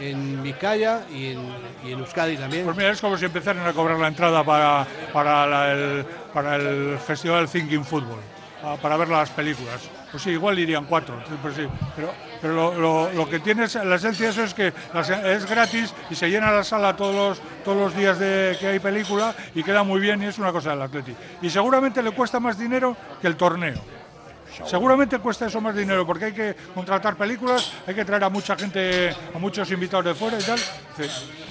en 0.00 0.42
Vizcaya 0.42 1.02
y 1.12 1.32
en, 1.32 1.40
y 1.84 1.92
en 1.92 1.98
Euskadi 2.00 2.36
también. 2.36 2.64
Pues 2.64 2.76
mira, 2.76 2.90
es 2.90 3.00
como 3.00 3.16
si 3.16 3.24
empezaran 3.24 3.66
a 3.66 3.72
cobrar 3.72 3.98
la 3.98 4.08
entrada 4.08 4.44
para, 4.44 4.86
para, 5.12 5.72
el, 5.72 6.04
para 6.32 6.56
el 6.56 6.98
Festival 6.98 7.48
Thinking 7.48 7.84
Football, 7.84 8.20
ah, 8.62 8.76
para 8.80 8.96
ver 8.96 9.08
las 9.08 9.30
películas. 9.30 9.88
Pues 10.10 10.22
sí, 10.22 10.30
igual 10.30 10.58
irían 10.58 10.86
cuatro, 10.86 11.20
sí, 11.28 11.34
pues 11.42 11.54
sí. 11.54 11.68
Pero, 11.94 12.14
pero 12.40 12.54
lo, 12.54 12.74
lo- 12.74 13.12
lo 13.12 13.28
que 13.28 13.40
tiene, 13.40 13.66
la 13.84 13.96
esencia 13.96 14.24
de 14.26 14.32
eso 14.32 14.42
es 14.42 14.54
que 14.54 14.72
es 15.34 15.46
gratis 15.46 15.92
y 16.08 16.14
se 16.14 16.30
llena 16.30 16.50
la 16.50 16.64
sala 16.64 16.96
todos 16.96 17.14
los, 17.14 17.42
todos 17.62 17.76
los 17.76 17.94
días 17.94 18.18
de 18.18 18.56
que 18.58 18.68
hay 18.68 18.78
película 18.78 19.34
y 19.54 19.62
queda 19.62 19.82
muy 19.82 20.00
bien 20.00 20.22
y 20.22 20.26
es 20.26 20.38
una 20.38 20.50
cosa 20.50 20.70
del 20.70 20.80
Atleti. 20.82 21.14
Y 21.42 21.50
seguramente 21.50 22.02
le 22.02 22.12
cuesta 22.12 22.40
más 22.40 22.58
dinero 22.58 22.96
que 23.20 23.26
el 23.26 23.36
torneo. 23.36 23.74
Seguramente 24.64 25.18
cuesta 25.18 25.46
eso 25.46 25.60
más 25.60 25.76
dinero 25.76 26.06
porque 26.06 26.24
hay 26.26 26.32
que 26.32 26.56
contratar 26.74 27.14
películas, 27.16 27.70
hay 27.86 27.94
que 27.94 28.04
traer 28.04 28.24
a 28.24 28.28
mucha 28.30 28.56
gente, 28.56 29.14
a 29.34 29.38
muchos 29.38 29.70
invitados 29.70 30.06
de 30.06 30.14
fuera 30.14 30.38
y 30.40 30.42
tal. 30.42 30.58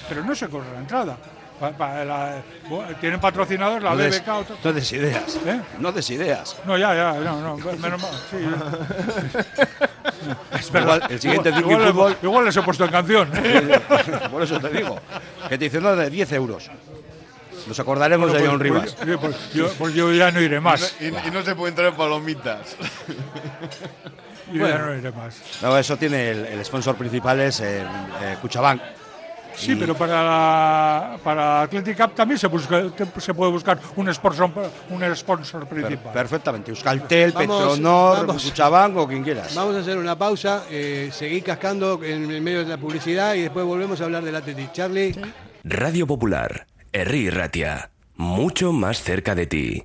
Pero 0.08 0.24
no 0.24 0.34
se 0.34 0.48
cobra 0.48 0.72
la 0.72 0.80
entrada. 0.80 1.16
Pa- 1.58 1.72
pa- 1.72 2.04
la- 2.04 2.42
bu- 2.68 2.84
tienen 3.00 3.18
patrocinadores 3.20 3.82
la 3.82 3.90
No 3.90 3.96
des, 3.96 4.20
BBK. 4.20 4.28
otro- 4.32 4.56
no 4.62 4.72
des 4.72 4.92
ideas. 4.92 5.38
¿Eh? 5.44 5.60
No 5.80 5.90
des 5.92 6.08
ideas. 6.10 6.56
No, 6.64 6.78
ya, 6.78 6.94
ya, 6.94 7.12
no, 7.14 7.40
no, 7.40 7.56
menos 7.56 8.00
mal. 8.02 8.12
Sí, 8.30 8.36
Es 10.58 10.70
verdad. 10.70 10.96
Igual, 10.96 11.12
el 11.12 11.20
siguiente 11.20 11.48
igual, 11.50 11.64
igual, 11.64 11.92
Fútbol- 11.92 12.16
igual 12.22 12.44
les 12.44 12.56
he 12.56 12.62
puesto 12.62 12.84
en 12.84 12.90
canción. 12.90 13.30
Por 14.30 14.42
eso 14.42 14.60
te 14.60 14.68
digo. 14.70 14.98
Que 15.48 15.58
te 15.58 15.64
dicen 15.64 15.82
no, 15.82 15.94
de 15.96 16.10
10 16.10 16.32
euros. 16.32 16.70
Nos 17.66 17.78
acordaremos 17.80 18.30
Bueno, 18.30 18.42
de 18.42 18.48
John 18.48 18.58
pues- 18.58 18.70
Rivas. 18.70 18.96
pues- 19.04 19.18
pues 19.18 19.52
yo, 19.54 19.68
pues 19.78 19.94
yo 19.94 20.12
ya 20.12 20.30
no 20.30 20.40
iré 20.40 20.60
más. 20.60 20.94
Y, 21.00 21.10
no- 21.10 21.18
y 21.26 21.30
no 21.30 21.42
se 21.42 21.54
pueden 21.54 21.74
traer 21.74 21.94
palomitas. 21.94 22.76
Yo 24.52 24.66
ya 24.66 24.78
no 24.78 24.94
iré 24.94 25.10
más. 25.12 25.36
No, 25.60 25.76
eso 25.76 25.96
tiene 25.96 26.30
el, 26.30 26.46
el 26.46 26.64
sponsor 26.64 26.96
principal 26.96 27.40
es 27.40 27.60
eh, 27.60 27.82
eh, 28.22 28.36
Cuchabank. 28.40 28.80
Sí, 29.58 29.72
Y- 29.72 29.76
pero 29.76 29.94
para 29.96 30.22
la, 30.22 31.18
para 31.24 31.62
Athletic 31.62 31.96
Cup 32.00 32.14
también 32.14 32.38
se, 32.38 32.46
busca, 32.46 32.82
te- 32.90 33.20
se 33.20 33.34
puede 33.34 33.50
buscar 33.50 33.78
un 33.96 34.12
sponsor, 34.14 34.50
un 34.90 35.16
sponsor 35.16 35.66
Per- 35.66 35.80
principal. 35.82 36.12
perfectamente. 36.12 36.70
Euskaltel, 36.70 37.32
Vamos, 37.32 37.62
Petronor, 37.62 38.26
vamos. 38.26 38.44
Cuchabank 38.44 38.96
o 38.96 39.08
quien 39.08 39.24
quieras. 39.24 39.54
Vamos 39.54 39.74
a 39.74 39.80
hacer 39.80 39.98
una 39.98 40.16
pausa, 40.16 40.64
eh, 40.70 41.10
seguí 41.12 41.42
cascando 41.42 42.00
en 42.04 42.30
el 42.30 42.40
medio 42.40 42.60
de 42.60 42.66
la 42.68 42.76
publicidad 42.78 43.34
y 43.34 43.40
después 43.42 43.66
volvemos 43.66 44.00
a 44.00 44.04
hablar 44.04 44.22
del 44.22 44.36
Athletic. 44.36 44.72
Charlie. 44.72 45.14
Radio 45.64 46.06
Popular, 46.06 46.66
Herri 46.92 47.30
Ratia, 47.30 47.90
mucho 48.16 48.72
más 48.72 49.02
cerca 49.02 49.34
de 49.34 49.46
ti. 49.46 49.84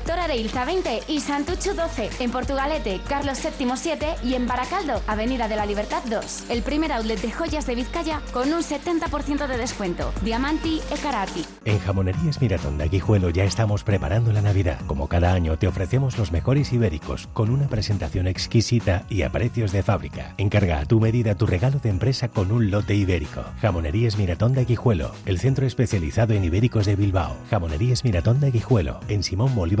Areilza 0.09 0.65
20 0.65 1.01
y 1.07 1.19
Santucho 1.19 1.73
12. 1.73 2.09
En 2.19 2.31
Portugalete, 2.31 3.01
Carlos 3.07 3.39
VII 3.41 3.71
7 3.75 4.15
y 4.23 4.35
en 4.35 4.47
Baracaldo, 4.47 5.01
Avenida 5.07 5.47
de 5.47 5.55
la 5.55 5.65
Libertad 5.65 6.03
2. 6.09 6.45
El 6.49 6.61
primer 6.61 6.91
outlet 6.91 7.19
de 7.19 7.31
joyas 7.31 7.65
de 7.65 7.75
Vizcaya 7.75 8.21
con 8.31 8.53
un 8.53 8.61
70% 8.61 9.47
de 9.47 9.57
descuento. 9.57 10.13
Diamanti 10.21 10.81
e 10.91 10.97
Karati. 10.97 11.45
En 11.65 11.79
Jamonerías 11.79 12.41
Miratón 12.41 12.77
de 12.77 12.83
Aguijuelo 12.85 13.29
ya 13.29 13.45
estamos 13.45 13.83
preparando 13.83 14.31
la 14.31 14.41
Navidad. 14.41 14.79
Como 14.85 15.07
cada 15.07 15.33
año 15.33 15.57
te 15.57 15.67
ofrecemos 15.67 16.17
los 16.17 16.31
mejores 16.31 16.71
ibéricos 16.71 17.27
con 17.33 17.49
una 17.49 17.67
presentación 17.67 18.27
exquisita 18.27 19.05
y 19.09 19.23
a 19.23 19.31
precios 19.31 19.71
de 19.71 19.83
fábrica. 19.83 20.33
Encarga 20.37 20.79
a 20.79 20.85
tu 20.85 20.99
medida 20.99 21.35
tu 21.35 21.45
regalo 21.45 21.79
de 21.79 21.89
empresa 21.89 22.27
con 22.27 22.51
un 22.51 22.69
lote 22.69 22.93
ibérico. 22.93 23.43
Jamonerías 23.59 24.17
Miratón 24.17 24.53
de 24.53 24.61
Aguijuelo, 24.61 25.11
el 25.25 25.39
centro 25.39 25.65
especializado 25.65 26.33
en 26.33 26.43
ibéricos 26.43 26.85
de 26.85 26.95
Bilbao. 26.95 27.35
Jamonerías 27.49 28.03
Miratón 28.03 28.39
de 28.39 28.47
Aguijuelo, 28.47 28.99
en 29.07 29.23
Simón 29.23 29.55
Bolívar 29.55 29.80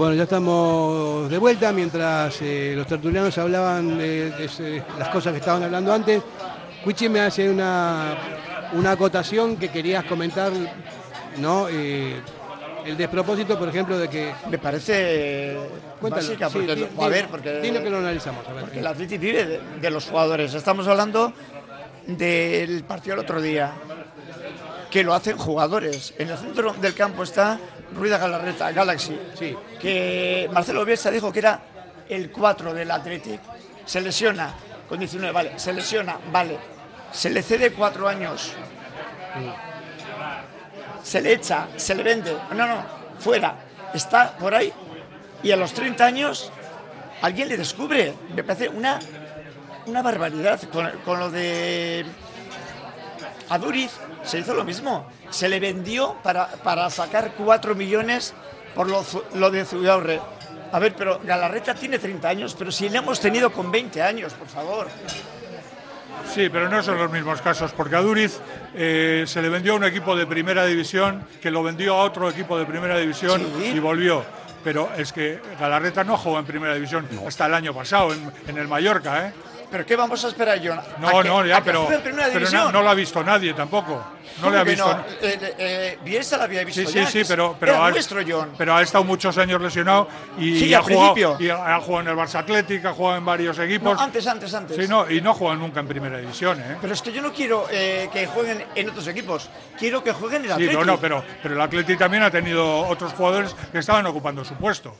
Bueno, 0.00 0.14
ya 0.14 0.22
estamos 0.22 1.28
de 1.28 1.36
vuelta 1.36 1.72
mientras 1.72 2.40
eh, 2.40 2.72
los 2.74 2.86
tertulianos 2.86 3.36
hablaban 3.36 3.98
de, 3.98 4.80
las 4.98 5.10
cosas 5.10 5.30
que 5.34 5.40
estaban 5.40 5.62
hablando 5.62 5.92
antes. 5.92 6.22
Cuichi 6.82 7.10
me 7.10 7.20
hace 7.20 7.50
una, 7.50 8.16
una 8.72 8.92
acotación 8.92 9.58
que 9.58 9.68
querías 9.68 10.02
comentar, 10.04 10.52
¿no? 11.36 11.68
Eh, 11.68 12.18
el 12.86 12.96
despropósito, 12.96 13.58
por 13.58 13.68
ejemplo, 13.68 13.98
de 13.98 14.08
que... 14.08 14.32
Me 14.48 14.56
parece 14.56 15.58
Cuéntalo, 16.00 16.26
básica, 16.26 16.48
sí, 16.48 16.64
porque, 16.66 16.88
a 16.98 17.08
ver, 17.08 17.28
porque, 17.28 17.60
dilo 17.60 17.82
que 17.82 17.90
lo 17.90 17.98
analizamos, 17.98 18.48
a 18.48 18.54
ver. 18.54 18.64
porque 18.64 18.80
el 18.80 18.86
Atleti 18.86 19.18
vive 19.18 19.44
de, 19.44 19.60
de 19.82 19.90
los 19.90 20.06
jugadores. 20.06 20.54
Estamos 20.54 20.88
hablando 20.88 21.34
del 22.06 22.84
partido 22.84 23.16
del 23.16 23.24
otro 23.26 23.42
día, 23.42 23.74
que 24.90 25.04
lo 25.04 25.12
hacen 25.12 25.36
jugadores. 25.36 26.14
En 26.16 26.30
el 26.30 26.38
centro 26.38 26.72
del 26.72 26.94
campo 26.94 27.22
está 27.22 27.60
Ruida 27.94 28.18
Galarreta, 28.18 28.70
Galaxy, 28.72 29.18
sí. 29.38 29.56
que 29.80 30.48
Marcelo 30.52 30.84
Bielsa 30.84 31.10
dijo 31.10 31.32
que 31.32 31.40
era 31.40 31.60
el 32.08 32.30
4 32.30 32.74
del 32.74 32.90
Athletic. 32.90 33.40
Se 33.84 34.00
lesiona 34.00 34.54
con 34.88 34.98
19, 34.98 35.32
vale, 35.32 35.58
se 35.58 35.72
lesiona, 35.72 36.18
vale. 36.32 36.58
Se 37.12 37.30
le 37.30 37.42
cede 37.42 37.72
cuatro 37.72 38.08
años. 38.08 38.52
Se 41.02 41.20
le 41.20 41.32
echa, 41.32 41.68
se 41.76 41.94
le 41.94 42.02
vende. 42.02 42.36
No, 42.54 42.66
no, 42.66 42.82
fuera. 43.18 43.56
Está 43.92 44.36
por 44.36 44.54
ahí 44.54 44.72
y 45.42 45.50
a 45.50 45.56
los 45.56 45.72
30 45.72 46.04
años 46.04 46.52
alguien 47.22 47.48
le 47.48 47.56
descubre. 47.56 48.14
Me 48.34 48.44
parece 48.44 48.68
una, 48.68 49.00
una 49.86 50.02
barbaridad. 50.02 50.60
Con, 50.72 50.88
con 51.04 51.18
lo 51.18 51.30
de 51.30 52.04
Aduriz 53.50 53.90
se 54.22 54.38
hizo 54.38 54.54
lo 54.54 54.64
mismo. 54.64 55.06
Se 55.30 55.48
le 55.48 55.60
vendió 55.60 56.16
para, 56.22 56.46
para 56.48 56.88
sacar 56.90 57.32
4 57.36 57.74
millones 57.74 58.32
por 58.74 58.88
lo, 58.88 59.04
lo 59.34 59.50
de 59.50 59.64
Zugaurre. 59.64 60.20
A 60.72 60.78
ver, 60.78 60.94
pero 60.96 61.20
Galarreta 61.24 61.74
tiene 61.74 61.98
30 61.98 62.28
años, 62.28 62.54
pero 62.58 62.70
si 62.70 62.88
le 62.88 62.98
hemos 62.98 63.20
tenido 63.20 63.50
con 63.52 63.70
20 63.72 64.00
años, 64.02 64.32
por 64.34 64.46
favor. 64.46 64.86
Sí, 66.32 66.48
pero 66.48 66.68
no 66.68 66.80
son 66.82 66.96
los 66.96 67.10
mismos 67.10 67.40
casos, 67.42 67.72
porque 67.72 67.96
a 67.96 68.00
Duriz 68.00 68.38
eh, 68.74 69.24
se 69.26 69.42
le 69.42 69.48
vendió 69.48 69.72
a 69.72 69.76
un 69.76 69.84
equipo 69.84 70.14
de 70.14 70.26
primera 70.26 70.64
división, 70.64 71.26
que 71.42 71.50
lo 71.50 71.62
vendió 71.64 71.94
a 71.96 72.04
otro 72.04 72.30
equipo 72.30 72.56
de 72.56 72.66
primera 72.66 72.96
división 72.98 73.44
Sí. 73.58 73.72
y 73.74 73.78
volvió. 73.80 74.24
Pero 74.62 74.90
es 74.96 75.12
que 75.12 75.40
Galarreta 75.58 76.04
no 76.04 76.16
jugó 76.16 76.38
en 76.38 76.44
primera 76.44 76.74
división 76.74 77.08
hasta 77.26 77.46
el 77.46 77.54
año 77.54 77.74
pasado, 77.74 78.12
en, 78.12 78.30
en 78.46 78.58
el 78.58 78.68
Mallorca, 78.68 79.26
¿eh? 79.26 79.32
¿Pero 79.70 79.86
qué 79.86 79.94
vamos 79.96 80.24
a 80.24 80.28
esperar, 80.28 80.58
John? 80.64 80.80
No, 80.98 81.08
¿A 81.08 81.22
que- 81.22 81.28
no, 81.28 81.38
a 81.40 81.46
ya, 81.46 81.56
que 81.58 81.62
pero, 81.64 81.80
juegue 81.82 81.96
en 81.96 82.02
primera 82.02 82.24
pero 82.28 82.40
no, 82.40 82.46
división? 82.50 82.72
no 82.72 82.82
lo 82.82 82.90
ha 82.90 82.94
visto 82.94 83.22
nadie 83.22 83.54
tampoco. 83.54 84.04
No 84.38 84.44
¿Cómo 84.44 84.50
le 84.54 84.58
ha 84.58 84.64
visto. 84.64 84.84
no? 84.86 85.00
Eh, 85.00 85.38
eh, 85.40 85.54
eh, 85.58 85.98
Bielsa 86.02 86.36
la 86.36 86.44
había 86.44 86.64
visto 86.64 86.80
Sí, 86.82 86.86
sí, 86.86 86.94
ya, 86.94 87.06
sí, 87.06 87.22
pero, 87.26 87.56
pero, 87.58 87.72
era 87.72 87.86
ha, 87.86 87.90
nuestro, 87.90 88.20
John. 88.26 88.52
pero 88.56 88.74
ha 88.74 88.82
estado 88.82 89.04
muchos 89.04 89.36
años 89.38 89.60
lesionado 89.60 90.08
y, 90.38 90.58
Sí, 90.58 90.74
ha, 90.74 90.82
jugado, 90.82 91.36
y 91.38 91.48
ha 91.50 91.80
jugado 91.80 92.00
en 92.00 92.08
el 92.08 92.16
Barça 92.16 92.36
Athletic, 92.40 92.84
ha 92.86 92.92
jugado 92.92 93.18
en 93.18 93.24
varios 93.24 93.58
equipos. 93.58 93.96
No, 93.96 94.02
antes, 94.02 94.26
antes, 94.26 94.54
antes. 94.54 94.76
Sí, 94.76 94.88
no, 94.88 95.10
y 95.10 95.20
no 95.20 95.34
juega 95.34 95.56
nunca 95.56 95.80
en 95.80 95.88
primera 95.88 96.18
división, 96.18 96.60
¿eh? 96.60 96.76
Pero 96.80 96.94
es 96.94 97.02
que 97.02 97.12
yo 97.12 97.20
no 97.20 97.32
quiero 97.32 97.66
eh, 97.70 98.08
que 98.12 98.26
jueguen 98.26 98.64
en 98.74 98.90
otros 98.90 99.06
equipos. 99.08 99.50
Quiero 99.78 100.02
que 100.02 100.12
jueguen 100.12 100.44
en 100.44 100.50
el 100.52 100.56
Sí, 100.56 100.62
Athletic. 100.64 100.78
no, 100.78 100.84
no, 100.84 100.98
pero, 100.98 101.24
pero 101.42 101.54
el 101.54 101.60
Atleti 101.60 101.96
también 101.96 102.22
ha 102.22 102.30
tenido 102.30 102.86
otros 102.86 103.12
jugadores 103.12 103.54
que 103.72 103.78
estaban 103.78 104.06
ocupando 104.06 104.44
su 104.44 104.54
puesto. 104.54 104.96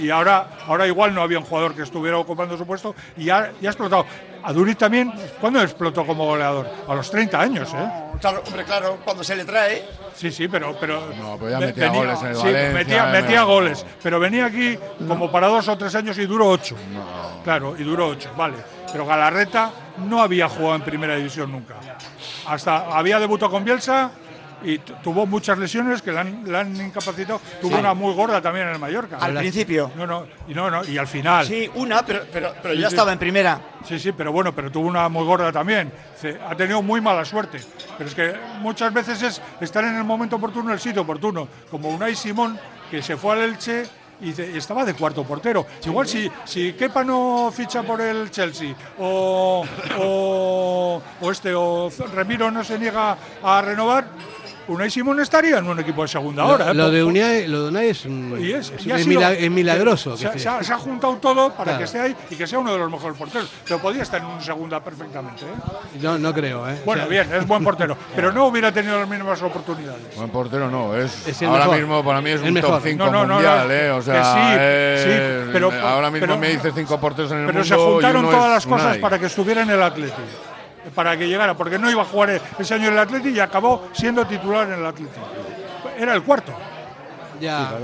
Y 0.00 0.10
ahora, 0.10 0.48
ahora 0.66 0.86
igual 0.86 1.14
no 1.14 1.22
había 1.22 1.38
un 1.38 1.44
jugador 1.44 1.74
que 1.74 1.82
estuviera 1.82 2.18
ocupando 2.18 2.56
su 2.56 2.66
puesto 2.66 2.94
y 3.16 3.30
ha, 3.30 3.52
y 3.60 3.66
ha 3.66 3.70
explotado. 3.70 3.86
explotó. 3.86 4.06
A 4.42 4.52
Duriz 4.52 4.76
también, 4.76 5.12
¿cuándo 5.40 5.60
explotó 5.60 6.06
como 6.06 6.24
goleador? 6.24 6.70
A 6.86 6.94
los 6.94 7.10
30 7.10 7.40
años, 7.40 7.74
¿eh? 7.74 7.90
Claro, 8.20 8.42
hombre, 8.46 8.64
claro, 8.66 8.98
cuando 9.04 9.24
se 9.24 9.36
le 9.36 9.44
trae. 9.44 9.88
Sí, 10.14 10.30
sí, 10.30 10.48
pero. 10.48 10.76
pero 10.78 11.12
No, 11.18 11.36
pero 11.38 11.50
ya 11.50 11.60
metía 11.60 11.88
goles 11.88 12.20
en 12.20 12.26
el 12.28 12.36
sí, 12.36 12.42
Valencia, 12.42 12.72
metía, 12.72 13.08
eh, 13.08 13.22
metía 13.22 13.40
no. 13.40 13.46
goles. 13.46 13.86
Pero 14.02 14.20
venía 14.20 14.46
aquí 14.46 14.78
como 15.06 15.30
para 15.30 15.46
dos 15.48 15.68
o 15.68 15.78
tres 15.78 15.94
años 15.94 16.18
y 16.18 16.26
duró 16.26 16.48
ocho. 16.50 16.76
Claro, 17.44 17.76
y 17.78 17.84
duró 17.84 18.08
ocho, 18.08 18.30
vale. 18.36 18.56
Pero 18.92 19.06
Galarreta 19.06 19.70
no 19.98 20.20
había 20.22 20.48
jugado 20.48 20.76
en 20.76 20.82
primera 20.82 21.16
división 21.16 21.50
nunca. 21.52 21.74
Hasta 22.46 22.96
había 22.96 23.18
debutado 23.18 23.50
con 23.50 23.64
Bielsa 23.64 24.10
y 24.66 24.78
tu- 24.78 24.92
tuvo 24.94 25.24
muchas 25.26 25.56
lesiones 25.58 26.02
que 26.02 26.12
le 26.12 26.18
han, 26.18 26.76
incapacitado. 26.76 27.40
Tuvo 27.60 27.70
Sí. 27.72 27.80
una 27.80 27.94
muy 27.94 28.12
gorda 28.14 28.42
también 28.42 28.66
en 28.66 28.74
el 28.74 28.78
Mallorca. 28.78 29.16
Al 29.18 29.34
principio. 29.34 29.90
No, 29.96 30.06
no, 30.06 30.26
y 30.48 30.54
no, 30.54 30.70
no, 30.70 30.84
y 30.84 30.98
al 30.98 31.06
final. 31.06 31.46
Sí, 31.46 31.70
una, 31.76 32.04
pero, 32.04 32.24
pero, 32.32 32.52
pero 32.60 32.74
Sí, 32.74 32.80
ya 32.80 32.88
sí. 32.88 32.94
estaba 32.94 33.12
en 33.12 33.18
primera. 33.18 33.60
Sí, 33.86 33.98
sí, 33.98 34.12
pero 34.12 34.32
bueno, 34.32 34.52
pero 34.54 34.70
tuvo 34.70 34.88
una 34.88 35.08
muy 35.08 35.24
gorda 35.24 35.50
también. 35.52 35.92
Se- 36.20 36.38
Ha 36.48 36.54
tenido 36.56 36.82
muy 36.82 37.00
mala 37.00 37.24
suerte. 37.24 37.60
Pero 37.96 38.08
es 38.10 38.14
que 38.14 38.34
muchas 38.60 38.92
veces 38.92 39.22
es 39.22 39.40
estar 39.60 39.84
en 39.84 39.96
el 39.96 40.04
momento 40.04 40.36
oportuno, 40.36 40.68
en 40.70 40.74
el 40.74 40.80
sitio 40.80 41.02
oportuno. 41.02 41.46
Como 41.70 41.88
Unai 41.90 42.14
Simón, 42.16 42.58
que 42.90 43.00
se 43.02 43.16
fue 43.16 43.32
al 43.34 43.40
Elche 43.42 43.84
y, 44.20 44.32
de- 44.32 44.50
y 44.52 44.56
estaba 44.56 44.84
de 44.84 44.94
cuarto 44.94 45.22
portero. 45.24 45.66
Igual 45.84 46.08
si, 46.08 46.30
si 46.44 46.72
Kepa 46.72 47.04
no 47.04 47.52
ficha 47.54 47.82
por 47.82 48.00
el 48.00 48.30
Chelsea 48.30 48.74
o, 48.98 49.64
o, 49.98 51.02
o 51.20 51.30
este 51.30 51.54
o 51.54 51.90
Remiro 52.14 52.50
no 52.50 52.64
se 52.64 52.78
niega 52.78 53.16
a 53.42 53.60
renovar, 53.62 54.06
Unai 54.68 54.90
Simón 54.90 55.20
estaría 55.20 55.58
en 55.58 55.66
un 55.68 55.78
equipo 55.78 56.02
de 56.02 56.08
segunda 56.08 56.42
Lo, 56.42 56.48
hora. 56.54 56.70
¿eh? 56.70 56.74
lo 56.74 56.84
Por- 56.84 56.92
de 56.92 57.04
Unai, 57.04 57.46
lo 57.46 57.62
de 57.62 57.68
Unai 57.68 57.88
es, 57.90 58.04
un- 58.04 58.36
y 58.40 58.50
es, 58.52 58.70
es- 58.70 58.84
y 58.86 58.90
ha 58.90 58.96
es 58.96 59.04
sido- 59.04 59.20
mila- 59.20 59.32
es 59.32 59.50
milagroso. 59.50 60.16
Se, 60.16 60.24
que 60.26 60.32
se 60.32 60.38
esté. 60.38 60.48
ha, 60.48 60.62
se 60.64 60.72
ha 60.72 60.78
juntado 60.78 61.14
todo 61.18 61.50
para 61.50 61.64
Claro. 61.64 61.78
que 61.78 61.84
esté 61.84 62.00
ahí 62.00 62.16
y 62.30 62.34
que 62.36 62.46
sea 62.48 62.58
uno 62.58 62.72
de 62.72 62.78
los 62.78 62.90
mejores 62.90 63.16
porteros. 63.16 63.48
Pero 63.64 63.78
podía 63.80 64.02
estar 64.02 64.20
en 64.20 64.26
un 64.26 64.40
segunda 64.42 64.82
perfectamente. 64.82 65.44
¿eh? 65.44 65.98
No, 66.02 66.18
no 66.18 66.34
creo, 66.34 66.68
¿eh? 66.68 66.80
Bueno, 66.84 67.04
O 67.04 67.08
sea, 67.08 67.22
bien, 67.24 67.32
es 67.34 67.46
buen 67.46 67.62
portero. 67.62 67.96
pero 68.16 68.32
no 68.32 68.46
hubiera 68.46 68.72
tenido 68.72 68.98
las 68.98 69.08
mismas 69.08 69.40
oportunidades. 69.42 70.16
Buen 70.16 70.30
portero 70.30 70.68
no, 70.70 70.96
es, 70.96 71.42
ahora 71.42 71.64
mejor. 71.66 71.78
mismo 71.78 72.04
para 72.04 72.20
mí 72.20 72.30
es 72.30 72.40
El 72.40 72.48
un 72.48 72.54
mejor. 72.54 72.70
top 72.72 72.82
5 72.84 73.04
No, 73.04 73.10
no, 73.12 73.26
no, 73.26 73.34
mundial, 73.34 73.68
no, 73.68 73.74
¿eh? 73.74 73.90
O 73.92 73.96
que 73.98 74.02
sea, 74.04 74.24
sí, 74.34 74.40
es- 74.58 75.02
sí, 75.46 75.50
pero- 75.52 75.70
ahora 75.72 76.10
mismo 76.10 76.26
pero- 76.26 76.38
me 76.38 76.48
dice 76.48 76.72
cinco 76.74 76.98
porteros 76.98 77.30
en 77.30 77.38
el 77.38 77.46
Pero 77.46 77.58
mundo 77.60 77.68
se 77.68 77.74
juntaron 77.76 78.22
y 78.22 78.28
uno 78.28 78.36
todas 78.36 78.50
las 78.50 78.66
cosas 78.66 78.86
Unai. 78.86 79.00
para 79.00 79.18
que 79.18 79.26
estuviera 79.26 79.62
en 79.62 79.70
el 79.70 79.82
Atleti. 79.82 80.12
Para 80.94 81.16
que 81.16 81.26
llegara, 81.26 81.56
porque 81.56 81.78
no 81.78 81.90
iba 81.90 82.02
a 82.02 82.04
jugar 82.04 82.40
ese 82.58 82.74
año 82.74 82.88
en 82.88 82.92
el 82.94 82.98
Atleti 82.98 83.30
y 83.30 83.40
acabó 83.40 83.88
siendo 83.92 84.26
titular 84.26 84.68
en 84.68 84.80
el 84.80 84.86
Atleti. 84.86 85.12
Era 85.98 86.14
el 86.14 86.22
cuarto. 86.22 86.52
Ya. 87.40 87.78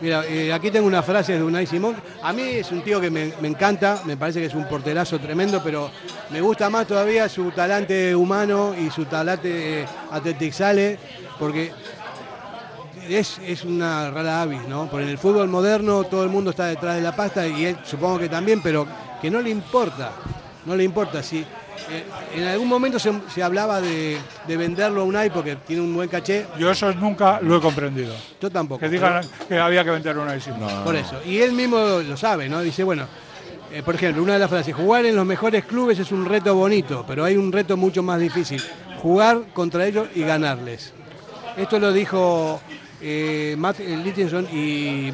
Mira, 0.00 0.24
eh, 0.26 0.50
aquí 0.52 0.70
tengo 0.70 0.86
una 0.86 1.02
frase 1.02 1.34
de 1.34 1.42
Unai 1.42 1.66
Simón. 1.66 1.94
A 2.22 2.32
mí 2.32 2.42
es 2.42 2.72
un 2.72 2.82
tío 2.82 3.00
que 3.00 3.10
me, 3.10 3.34
me 3.40 3.48
encanta, 3.48 4.00
me 4.06 4.16
parece 4.16 4.40
que 4.40 4.46
es 4.46 4.54
un 4.54 4.66
porterazo 4.66 5.18
tremendo, 5.18 5.62
pero 5.62 5.90
me 6.30 6.40
gusta 6.40 6.70
más 6.70 6.86
todavía 6.86 7.28
su 7.28 7.50
talante 7.50 8.16
humano 8.16 8.74
y 8.78 8.90
su 8.90 9.04
talante 9.04 9.82
eh, 9.82 9.86
atletixale, 10.10 10.98
porque 11.38 11.72
es, 13.08 13.38
es 13.44 13.64
una 13.64 14.10
rara 14.10 14.42
avis, 14.42 14.62
¿no? 14.68 14.88
Porque 14.90 15.04
en 15.04 15.10
el 15.10 15.18
fútbol 15.18 15.48
moderno 15.48 16.04
todo 16.04 16.22
el 16.22 16.30
mundo 16.30 16.50
está 16.50 16.66
detrás 16.66 16.94
de 16.94 17.02
la 17.02 17.14
pasta 17.14 17.46
y 17.46 17.66
él 17.66 17.78
supongo 17.84 18.18
que 18.18 18.28
también, 18.28 18.62
pero 18.62 18.86
que 19.20 19.30
no 19.30 19.42
le 19.42 19.50
importa, 19.50 20.12
no 20.64 20.76
le 20.76 20.84
importa. 20.84 21.22
Si 21.22 21.44
en 22.34 22.44
algún 22.46 22.68
momento 22.68 22.98
se, 22.98 23.12
se 23.34 23.42
hablaba 23.42 23.80
de, 23.80 24.16
de 24.46 24.56
venderlo 24.56 25.00
a 25.02 25.04
Unai 25.04 25.30
porque 25.30 25.56
tiene 25.56 25.82
un 25.82 25.94
buen 25.94 26.08
caché, 26.08 26.46
Yo 26.58 26.70
eso 26.70 26.92
nunca 26.94 27.40
lo 27.42 27.56
he 27.56 27.60
comprendido. 27.60 28.14
yo 28.40 28.50
tampoco. 28.50 28.80
Que 28.80 28.88
digan 28.88 29.22
que 29.48 29.58
había 29.58 29.82
que 29.84 29.90
vender 29.90 30.16
una 30.18 30.38
Simón. 30.40 30.84
Por 30.84 30.94
eso. 30.96 31.20
Y 31.26 31.38
él 31.38 31.52
mismo 31.52 31.78
lo 31.78 32.16
sabe, 32.16 32.48
¿no? 32.48 32.60
Dice, 32.60 32.84
bueno, 32.84 33.06
eh, 33.72 33.82
por 33.82 33.94
ejemplo, 33.94 34.22
una 34.22 34.34
de 34.34 34.38
las 34.40 34.50
frases, 34.50 34.74
jugar 34.74 35.04
en 35.06 35.14
los 35.16 35.26
mejores 35.26 35.64
clubes 35.64 35.98
es 35.98 36.12
un 36.12 36.24
reto 36.26 36.54
bonito, 36.54 37.04
pero 37.06 37.24
hay 37.24 37.36
un 37.36 37.52
reto 37.52 37.76
mucho 37.76 38.02
más 38.02 38.18
difícil, 38.20 38.62
jugar 39.00 39.42
contra 39.52 39.86
ellos 39.86 40.08
y 40.14 40.22
ganarles. 40.22 40.92
Esto 41.56 41.78
lo 41.78 41.92
dijo 41.92 42.60
eh, 43.00 43.54
Matt 43.58 43.80
eh, 43.80 43.96
Lichtenson 43.96 44.46
y... 44.52 45.12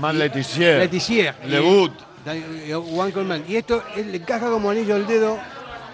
Matt 0.00 0.14
Letizier. 0.14 0.78
Letizier. 0.78 1.34
Le 1.46 1.60
Y- 1.60 2.72
Juan. 2.72 3.44
Y 3.46 3.56
esto 3.56 3.82
él 3.96 4.10
le 4.12 4.16
encaja 4.18 4.48
como 4.48 4.70
anillo 4.70 4.94
al 4.94 5.06
dedo 5.06 5.38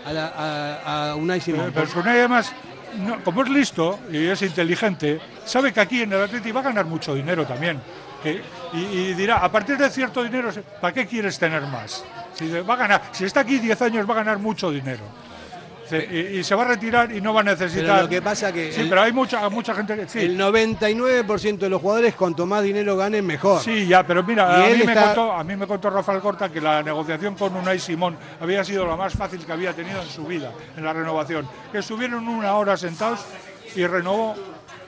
a, 0.05 0.13
la- 0.13 0.33
a- 0.37 1.11
a 1.11 1.15
Unai 1.17 1.41
Simón. 1.41 1.71
Pero 1.75 1.87
Unai 2.01 2.19
además, 2.19 2.53
no, 2.99 3.23
como 3.23 3.43
es 3.43 3.49
listo 3.51 3.99
y 4.11 4.27
es 4.27 4.43
inteligente, 4.43 5.21
sabe 5.45 5.73
que 5.73 5.81
aquí 5.81 6.03
en 6.03 6.13
el 6.13 6.23
Atleti 6.23 6.51
va 6.53 6.61
a 6.61 6.65
ganar 6.65 6.85
mucho 6.87 7.15
dinero 7.15 7.47
también. 7.47 7.81
Que- 8.23 8.43
y, 8.73 8.79
y 8.79 9.15
dirá, 9.15 9.39
a 9.39 9.51
partir 9.51 9.77
de 9.79 9.89
cierto 9.91 10.23
dinero, 10.23 10.51
¿para 10.81 10.93
qué 10.95 11.07
quieres 11.07 11.39
tener 11.39 11.63
más? 11.63 12.05
Si, 12.35 12.49
va 12.51 12.75
a 12.75 12.77
ganar, 12.77 13.03
si 13.13 13.25
está 13.25 13.41
aquí 13.41 13.59
10 13.59 13.81
años 13.83 14.09
va 14.09 14.13
a 14.15 14.17
ganar 14.19 14.39
mucho 14.39 14.71
dinero. 14.71 15.03
Y, 15.99 16.39
y 16.39 16.45
se 16.45 16.55
va 16.55 16.63
a 16.63 16.69
retirar 16.69 17.11
y 17.13 17.21
no 17.21 17.33
va 17.35 17.41
a 17.41 17.45
necesitar. 17.45 17.87
Pero 17.87 18.03
lo 18.03 18.09
que 18.09 18.23
pasa 18.23 18.53
que 18.53 18.73
Sí, 18.73 18.83
el- 18.83 18.89
pero 18.89 19.03
hay 19.03 19.13
mucha, 19.13 19.49
mucha 19.49 19.75
gente 19.75 19.97
que. 19.97 20.09
Sí, 20.09 20.19
El 20.21 20.39
99% 20.39 21.59
de 21.59 21.69
los 21.69 21.81
jugadores, 21.81 22.15
cuanto 22.15 22.47
más 22.47 22.63
dinero 22.63 22.97
ganen, 22.97 23.27
mejor. 23.27 23.61
Sí, 23.63 23.87
ya, 23.87 24.07
pero 24.07 24.23
mira, 24.23 24.65
a 24.65 24.69
mí, 24.69 24.83
me 24.85 24.95
contó, 24.95 25.33
a 25.33 25.45
mí 25.45 25.57
me 25.57 25.67
contó 25.67 25.91
Rafael 25.91 26.21
Corta 26.21 26.49
que 26.49 26.61
la 26.61 26.83
negociación 26.83 27.35
con 27.35 27.55
Unai 27.57 27.79
Simón 27.79 28.17
había 28.41 28.65
sido 28.65 28.87
la 28.87 28.97
más 28.97 29.13
fácil 29.15 29.45
que 29.45 29.53
había 29.53 29.73
tenido 29.73 30.01
en 30.03 30.09
su 30.09 30.25
vida, 30.27 30.53
en 30.77 30.85
la 30.85 30.93
renovación. 30.93 31.49
Que 31.73 31.79
estuvieron 31.79 32.27
una 32.29 32.55
hora 32.55 32.77
sentados 32.77 33.21
y 33.75 33.87
renovó 33.87 34.35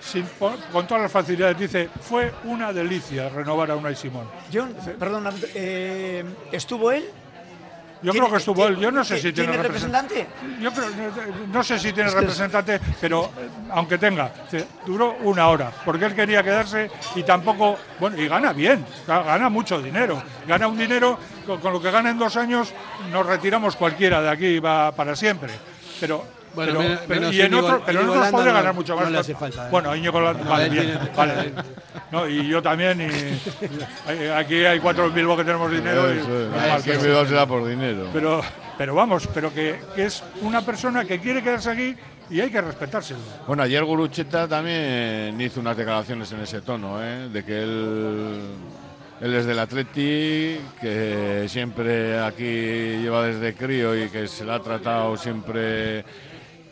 sin, 0.01 0.25
con 0.73 0.87
todas 0.87 1.03
las 1.05 1.13
facilidades. 1.13 1.59
Dice, 1.59 1.89
fue 2.01 2.33
una 2.45 2.73
delicia 2.73 3.29
renovar 3.29 3.71
a 3.71 3.77
Unai 3.77 3.95
Simón. 3.95 4.27
John, 4.53 4.75
perdona, 4.99 5.31
eh, 5.55 6.25
¿estuvo 6.51 6.91
él? 6.91 7.05
Yo 8.03 8.11
¿Tiene- 8.13 8.27
creo 8.27 8.31
que 8.33 8.39
estuvo 8.39 8.67
él. 8.67 8.77
Yo 8.79 8.91
no 8.91 9.05
sé 9.05 9.17
si 9.19 9.33
tiene, 9.33 9.51
¿Tiene 9.53 9.63
representante. 9.63 10.27
Yo 10.61 10.73
creo, 10.73 10.87
no 11.53 11.63
sé 11.63 11.79
si 11.79 11.93
tiene 11.93 12.11
representante, 12.11 12.81
pero 13.01 13.27
eh, 13.39 13.49
aunque 13.71 13.97
tenga, 13.99 14.33
dice, 14.51 14.67
duró 14.85 15.17
una 15.23 15.49
hora, 15.49 15.71
porque 15.85 16.07
él 16.07 16.15
quería 16.15 16.43
quedarse 16.43 16.91
y 17.15 17.23
tampoco, 17.23 17.77
bueno, 18.01 18.21
y 18.21 18.27
gana 18.27 18.53
bien, 18.53 18.85
ga- 19.07 19.25
gana 19.25 19.49
mucho 19.49 19.81
dinero, 19.81 20.21
gana 20.49 20.67
un 20.67 20.77
dinero 20.77 21.17
con, 21.47 21.61
con 21.61 21.73
lo 21.73 21.81
que 21.81 21.91
gana 21.93 22.11
en 22.11 22.19
dos 22.19 22.37
años, 22.37 22.73
nos 23.13 23.25
retiramos 23.25 23.77
cualquiera 23.77 24.21
de 24.21 24.31
aquí 24.31 24.59
va 24.59 24.91
para 24.93 25.15
siempre, 25.15 25.53
pero 26.01 26.25
Bueno, 26.55 26.73
pero- 26.73 26.81
menos- 26.81 27.01
pero- 27.09 27.33
y 27.33 27.41
en, 27.41 27.55
otro- 27.55 27.83
pero 27.87 27.99
en 28.01 28.05
Íñigo 28.07 28.19
otros 28.21 28.31
podría 28.33 28.53
no- 28.53 28.59
ganar 28.59 28.75
mucho 28.75 28.95
más. 28.97 29.05
no 29.05 29.11
le 29.11 29.19
hace 29.19 29.35
falta, 29.35 29.67
¿eh? 29.67 29.71
Bueno, 29.71 29.97
Íñigo 29.97 30.21
Landa, 30.21 30.45
vale, 30.51 30.69
bien, 30.69 30.85
tiene- 30.85 31.11
vale. 31.17 31.53
No, 32.11 32.29
y 32.29 32.47
yo 32.49 32.61
también, 32.63 33.01
y, 33.01 34.29
aquí 34.37 34.65
hay 34.65 34.81
cuatro 34.81 35.07
en 35.07 35.15
Bilbao 35.15 35.37
que 35.37 35.45
tenemos 35.45 35.71
dinero. 35.71 36.13
y- 36.15 36.19
Eso 36.19 36.41
es. 36.45 36.51
normal, 36.51 36.79
Es 36.79 36.85
que 36.85 36.97
Bilbao 36.99 37.25
da 37.25 37.47
por 37.47 37.67
dinero. 37.67 38.09
pero, 38.13 38.43
pero 38.77 38.95
vamos, 38.95 39.29
pero 39.33 39.53
que, 39.53 39.81
que 39.95 40.05
es 40.07 40.23
una 40.43 40.61
persona 40.61 41.05
que 41.05 41.19
quiere 41.21 41.43
quedarse 41.43 41.71
aquí 41.71 41.97
y 42.31 42.41
hay 42.41 42.51
que 42.51 42.61
respetárselo. 42.61 43.21
Bueno, 43.47 43.63
ayer 43.63 43.83
Gurucheta 43.85 44.47
también 44.47 45.41
hizo 45.41 45.61
unas 45.61 45.77
declaraciones 45.77 46.31
en 46.33 46.41
ese 46.41 46.61
tono, 46.61 47.03
¿eh? 47.03 47.29
de 47.31 47.45
que 47.45 47.63
él, 47.63 48.41
él 49.21 49.35
es 49.35 49.47
del 49.47 49.59
Atleti, 49.59 50.59
que 50.81 51.47
siempre 51.49 52.21
aquí 52.21 52.45
lleva 52.45 53.25
desde 53.27 53.55
crío 53.55 53.97
y 53.97 54.09
que 54.09 54.29
se 54.29 54.45
le 54.45 54.53
ha 54.53 54.61
tratado 54.61 55.17
siempre 55.17 56.05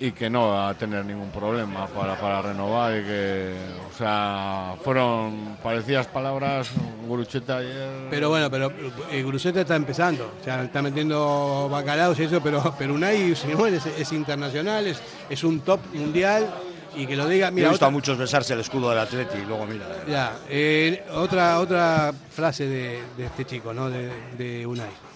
y 0.03 0.13
que 0.13 0.31
no 0.31 0.49
va 0.49 0.71
a 0.71 0.75
tener 0.75 1.05
ningún 1.05 1.31
problema 1.31 1.87
para, 1.87 2.19
para 2.19 2.41
renovar 2.41 2.99
y 2.99 3.05
que, 3.05 3.55
o 3.93 3.97
sea, 3.97 4.75
fueron 4.83 5.59
parecidas 5.63 6.07
palabras 6.07 6.71
Gurucheta 7.07 7.59
ayer. 7.59 8.07
Pero 8.09 8.31
bueno, 8.31 8.51
pero 8.51 8.73
eh, 9.11 9.23
Gruseta 9.23 9.61
está 9.61 9.77
empezando, 9.77 10.33
o 10.41 10.43
sea, 10.43 10.65
está 10.65 10.81
metiendo 10.81 11.69
bacalaos 11.71 12.19
y 12.19 12.23
eso, 12.23 12.41
pero, 12.43 12.75
pero 12.79 12.95
Unai 12.95 13.37
Simón 13.37 13.75
es, 13.75 13.85
es 13.85 14.11
internacional, 14.13 14.87
es, 14.87 15.03
es 15.29 15.45
un 15.45 15.61
top 15.61 15.81
mundial 15.93 16.49
y 16.97 17.07
que 17.07 17.15
lo 17.15 17.29
diga, 17.29 17.51
Mira, 17.51 17.67
he 17.67 17.71
visto 17.71 17.85
otra, 17.85 17.89
a 17.89 17.91
muchos 17.91 18.17
besarse 18.17 18.55
el 18.55 18.61
escudo 18.61 18.89
del 18.89 19.01
Atleti 19.01 19.37
y 19.37 19.45
luego 19.45 19.67
mira. 19.67 19.85
ya, 20.09 20.39
eh, 20.49 21.05
otra, 21.13 21.61
otra 21.61 22.11
frase 22.31 22.67
de, 22.67 23.03
de 23.19 23.27
este 23.27 23.45
chico, 23.45 23.75
¿no? 23.75 23.91
de, 23.91 24.11
de 24.39 24.67
Unai. 24.67 25.10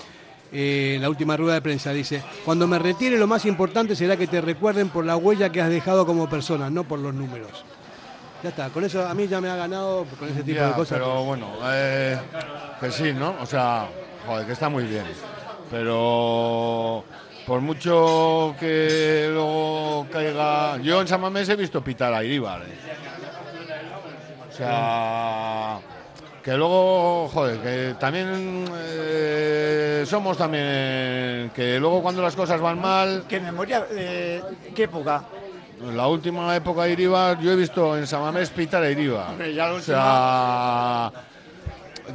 Eh, 0.57 0.95
en 0.95 1.03
la 1.03 1.11
última 1.11 1.37
rueda 1.37 1.55
de 1.55 1.63
prensa 1.63 1.91
dice, 1.93 2.23
cuando 2.45 2.69
me 2.69 2.79
retire 2.79 3.19
lo 3.19 3.27
más 3.27 3.45
importante 3.45 3.97
será 3.97 4.17
que 4.17 4.29
te 4.29 4.41
recuerden 4.41 4.89
por 4.89 5.05
la 5.05 5.17
huella 5.17 5.51
que 5.51 5.61
has 5.61 5.69
dejado 5.69 6.07
como 6.07 6.31
persona, 6.31 6.71
no 6.71 6.85
por 6.85 7.01
los 7.01 7.13
números. 7.13 7.65
Ya 8.41 8.51
está, 8.51 8.69
con 8.69 8.85
eso 8.85 9.05
a 9.05 9.13
mí 9.15 9.27
ya 9.27 9.41
me 9.41 9.51
ha 9.51 9.57
ganado 9.57 10.07
con 10.19 10.29
ese 10.29 10.45
tipo 10.45 10.61
Ya, 10.61 10.69
de 10.69 10.75
cosas. 10.75 10.99
Pero 10.99 11.25
bueno, 11.25 11.49
eh, 11.65 12.17
que 12.81 12.91
sí, 12.93 13.13
¿no? 13.13 13.35
O 13.41 13.47
sea, 13.47 13.89
joder, 14.27 14.47
que 14.47 14.53
está 14.53 14.69
muy 14.69 14.85
bien. 14.85 15.05
Pero 15.71 17.05
por 17.47 17.61
mucho 17.61 18.55
que 18.61 19.29
luego 19.33 20.07
caiga. 20.13 20.77
Yo 20.79 21.01
en 21.01 21.09
San 21.09 21.21
Mamés 21.21 21.49
he 21.49 21.57
visto 21.57 21.83
pitar 21.83 22.15
a 22.15 22.23
Iríbar. 22.23 22.63
eh. 22.63 22.79
O 24.49 24.53
sea. 24.57 25.79
Que 26.45 26.53
luego, 26.59 27.27
joder, 27.29 27.59
que 27.61 27.95
también 27.99 28.67
eh, 28.77 30.05
somos 30.07 30.37
también. 30.37 31.51
Que 31.55 31.79
luego 31.81 32.03
cuando 32.03 32.21
las 32.21 32.37
cosas 32.37 32.61
van 32.61 32.79
mal. 32.79 33.25
¿Qué 33.27 33.41
memoria? 33.41 33.87
eh, 33.91 34.43
¿Qué 34.75 34.83
época? 34.83 35.25
En 35.83 35.97
la 35.97 36.07
última 36.07 36.55
época 36.55 36.85
de 36.85 36.93
Iribar, 36.93 37.41
yo 37.41 37.53
he 37.53 37.57
visto 37.57 37.97
en 37.97 38.07
Samamés 38.07 38.51
pitar 38.51 38.83
a 38.83 38.91
Iribar. 38.91 39.31
Hombre, 39.31 39.55
ya 39.55 39.69
la 39.69 39.73
o 39.73 39.81
sea, 39.81 41.11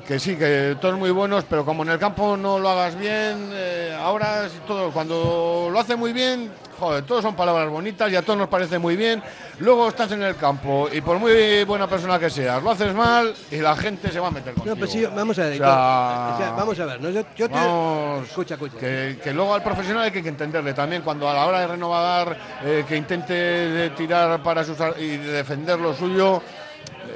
que 0.08 0.20
sí, 0.20 0.36
que 0.36 0.78
todos 0.80 0.98
muy 0.98 1.12
buenos, 1.12 1.44
pero 1.50 1.66
como 1.66 1.84
en 1.84 1.90
el 1.90 2.00
campo 2.00 2.38
no 2.38 2.60
lo 2.60 2.70
hagas 2.70 2.96
bien, 2.98 3.50
eh, 3.54 3.98
ahora 4.00 4.48
todo, 4.68 4.92
cuando 4.92 5.70
lo 5.72 5.80
hace 5.80 5.96
muy 5.96 6.14
bien, 6.14 6.52
joder, 6.80 7.04
todos 7.06 7.24
son 7.24 7.36
palabras 7.36 7.70
bonitas 7.70 8.12
y 8.12 8.16
a 8.16 8.22
todos 8.22 8.38
nos 8.38 8.48
parece 8.50 8.78
muy 8.78 8.96
bien. 8.96 9.22
Luego 9.60 9.90
estás 9.90 10.12
en 10.12 10.22
el 10.24 10.36
campo 10.38 10.88
y 10.94 11.02
por 11.02 11.18
muy 11.18 11.64
buena 11.66 11.88
persona 11.88 12.18
que 12.20 12.30
seas, 12.30 12.62
lo 12.64 12.72
haces 12.72 12.94
mal 12.94 13.34
y 13.52 13.58
la 13.58 13.76
gente 13.76 14.12
se 14.12 14.20
va 14.20 14.28
a 14.28 14.32
meter 14.32 14.54
contigo. 14.54 14.74
No, 14.76 14.80
pues 14.80 14.92
sí, 14.92 15.04
vamos 15.06 15.38
a 15.40 15.42
ver. 15.44 15.54
O 15.56 15.58
sea, 15.66 16.32
o 16.34 16.38
sea, 16.38 16.52
vamos 16.52 16.80
a 16.80 16.86
ver. 16.86 17.02
¿no? 17.02 17.10
Yo, 17.10 17.22
yo 17.36 17.50
te- 17.50 17.56
Vamos, 17.56 18.28
escucha, 18.28 18.54
escucha. 18.54 18.78
Que, 18.78 19.20
que 19.22 19.34
luego 19.34 19.54
al 19.56 19.64
profesional 19.64 20.04
hay 20.04 20.12
que 20.12 20.20
entenderle 20.20 20.74
también 20.74 21.02
cuando 21.02 21.28
a 21.28 21.34
la 21.34 21.46
hora 21.46 21.60
de 21.62 21.68
renovar 21.68 22.38
eh, 22.64 22.86
que 22.88 22.96
intente 22.96 23.34
de 23.34 23.90
tirar 23.90 24.42
para 24.44 24.64
sus 24.64 24.78
y 25.00 25.18
de 25.18 25.32
defender 25.34 25.80
lo 25.80 25.94
suyo 25.94 26.42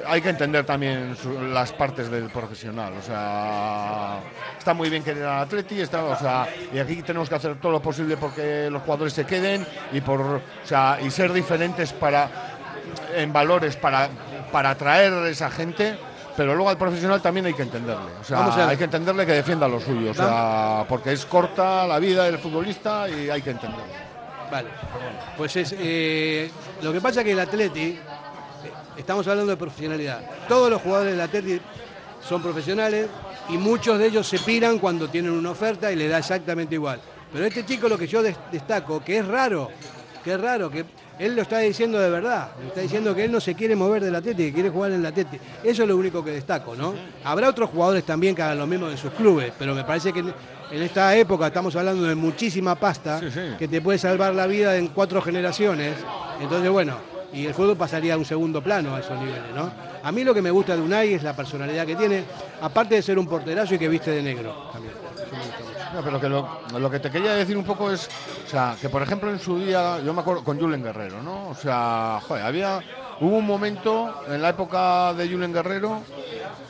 hay 0.06 0.22
que 0.22 0.30
entender 0.30 0.66
también 0.66 1.16
su- 1.16 1.40
las 1.42 1.72
partes 1.74 2.10
del 2.10 2.30
profesional 2.30 2.94
o 3.00 3.02
sea 3.02 4.20
está 4.58 4.74
muy 4.74 4.90
bien 4.90 5.04
querer 5.04 5.24
al 5.26 5.42
Atleti 5.44 5.82
está, 5.82 6.04
o 6.04 6.18
sea 6.18 6.48
y 6.74 6.80
aquí 6.80 7.02
tenemos 7.02 7.30
que 7.30 7.36
hacer 7.36 7.60
todo 7.60 7.72
lo 7.72 7.82
posible 7.82 8.18
porque 8.18 8.70
los 8.70 8.82
jugadores 8.84 9.14
se 9.14 9.26
queden 9.26 9.66
y 9.92 10.02
por 10.02 10.22
o 10.22 10.42
sea 10.64 11.00
y 11.02 11.10
ser 11.12 11.32
diferentes 11.34 11.94
para 11.94 12.30
en 13.16 13.32
valores 13.34 13.76
para 13.76 14.10
para 14.52 14.72
atraer 14.72 15.14
a 15.14 15.30
esa 15.30 15.50
gente 15.50 15.98
pero 16.36 16.56
luego 16.56 16.70
al 16.72 16.78
profesional 16.78 17.22
también 17.22 17.46
hay 17.46 17.54
que 17.54 17.62
entenderle. 17.62 18.10
O 18.20 18.24
sea, 18.24 18.68
hay 18.68 18.76
que 18.76 18.86
entenderle 18.86 19.24
que 19.24 19.34
defienda 19.34 19.68
lo 19.68 19.80
suyo. 19.80 20.10
O 20.10 20.14
sea, 20.16 20.84
porque 20.90 21.12
es 21.12 21.28
corta 21.28 21.86
la 21.86 22.00
vida 22.00 22.24
del 22.24 22.40
futbolista 22.40 23.08
y 23.08 23.30
hay 23.30 23.40
que 23.44 23.52
entenderlo. 23.52 23.86
Vale. 24.52 24.68
Pues 25.38 25.56
es. 25.58 25.76
eh, 25.78 26.50
lo 26.82 26.92
que 26.92 27.00
pasa 27.02 27.20
es 27.20 27.26
que 27.26 27.32
el 27.34 27.40
Atleti. 27.40 28.00
Estamos 28.98 29.28
hablando 29.28 29.52
de 29.52 29.58
profesionalidad. 29.58 30.22
Todos 30.48 30.70
los 30.70 30.82
jugadores 30.82 31.14
del 31.14 31.22
Atleti 31.22 31.60
son 32.28 32.42
profesionales 32.42 33.08
y 33.50 33.58
muchos 33.58 33.98
de 34.00 34.08
ellos 34.08 34.28
se 34.28 34.40
piran 34.40 34.80
cuando 34.80 35.10
tienen 35.10 35.32
una 35.32 35.52
oferta 35.52 35.92
y 35.92 35.96
le 35.96 36.08
da 36.08 36.20
exactamente 36.20 36.76
igual. 36.76 37.00
Pero 37.32 37.46
este 37.46 37.66
chico 37.66 37.90
lo 37.90 37.98
que 37.98 38.08
yo 38.08 38.22
des- 38.22 38.38
destaco, 38.52 39.04
que 39.04 39.18
es 39.18 39.28
raro, 39.28 39.70
que 40.24 40.34
es 40.34 40.40
raro, 40.40 40.70
que 40.70 40.86
él 41.20 41.36
lo 41.36 41.42
está 41.42 41.60
diciendo 41.60 42.00
de 42.00 42.10
verdad, 42.10 42.50
está 42.68 42.82
diciendo 42.82 43.14
que 43.16 43.26
él 43.26 43.32
no 43.32 43.42
se 43.42 43.56
quiere 43.56 43.76
mover 43.76 44.04
del 44.04 44.16
Atleti, 44.16 44.46
que 44.46 44.54
quiere 44.54 44.70
jugar 44.70 44.92
en 44.92 45.00
el 45.00 45.06
Atleti. 45.06 45.38
Eso 45.64 45.82
es 45.84 45.88
lo 45.90 45.98
único 45.98 46.24
que 46.24 46.32
destaco, 46.32 46.76
¿no? 46.76 46.94
Habrá 47.24 47.50
otros 47.50 47.70
jugadores 47.72 48.04
también 48.06 48.36
que 48.36 48.42
hagan 48.44 48.58
lo 48.60 48.68
mismo 48.68 48.88
en 48.90 48.98
sus 48.98 49.12
clubes, 49.14 49.52
pero 49.58 49.74
me 49.76 49.84
parece 49.84 50.14
que 50.14 50.20
en, 50.20 50.34
en 50.72 50.82
esta 50.82 51.16
época 51.16 51.48
estamos 51.48 51.76
hablando 51.76 52.04
de 52.04 52.16
muchísima 52.16 52.76
pasta 52.76 53.20
que 53.58 53.68
te 53.68 53.82
puede 53.82 53.98
salvar 53.98 54.34
la 54.34 54.48
vida 54.48 54.76
en 54.78 54.88
cuatro 54.90 55.22
generaciones. 55.22 55.96
Entonces, 56.40 56.70
bueno, 56.70 56.98
y 57.34 57.46
el 57.46 57.54
fútbol 57.54 57.76
pasaría 57.76 58.14
a 58.14 58.18
un 58.18 58.26
segundo 58.26 58.62
plano 58.62 58.96
a 58.96 59.00
esos 59.00 59.20
niveles, 59.20 59.54
¿no? 59.56 59.72
A 60.04 60.12
mí 60.12 60.24
lo 60.24 60.34
que 60.34 60.42
me 60.42 60.52
gusta 60.52 60.76
de 60.76 60.82
Unai 60.82 61.14
es 61.14 61.24
la 61.24 61.36
personalidad 61.36 61.86
que 61.86 61.96
tiene, 61.96 62.24
aparte 62.62 62.96
de 62.96 63.02
ser 63.02 63.18
un 63.18 63.28
porterazo 63.28 63.76
y 63.76 63.80
que 63.80 63.90
viste 63.90 64.12
de 64.12 64.22
negro 64.22 64.70
también. 64.72 64.94
No, 65.94 66.02
pero 66.04 66.80
lo 66.80 66.90
que 66.90 67.00
te 67.00 67.12
quería 67.12 67.34
decir 67.34 67.56
un 67.56 67.64
poco 67.64 67.92
es, 67.92 68.10
o 68.46 68.50
sea, 68.50 68.76
que 68.80 68.90
por 68.90 69.04
ejemplo 69.04 69.30
en 69.30 69.40
su 69.40 69.60
día, 69.60 70.00
yo 70.04 70.14
me 70.14 70.22
acuerdo 70.22 70.44
con 70.44 70.60
Julen 70.60 70.84
Guerrero, 70.84 71.22
¿no? 71.22 71.50
O 71.50 71.56
sea, 71.56 72.20
joder, 72.28 72.44
había, 72.44 72.80
hubo 73.22 73.38
un 73.38 73.46
momento 73.46 74.24
en 74.28 74.42
la 74.42 74.50
época 74.50 75.14
de 75.14 75.30
Julen 75.30 75.54
Guerrero 75.54 76.02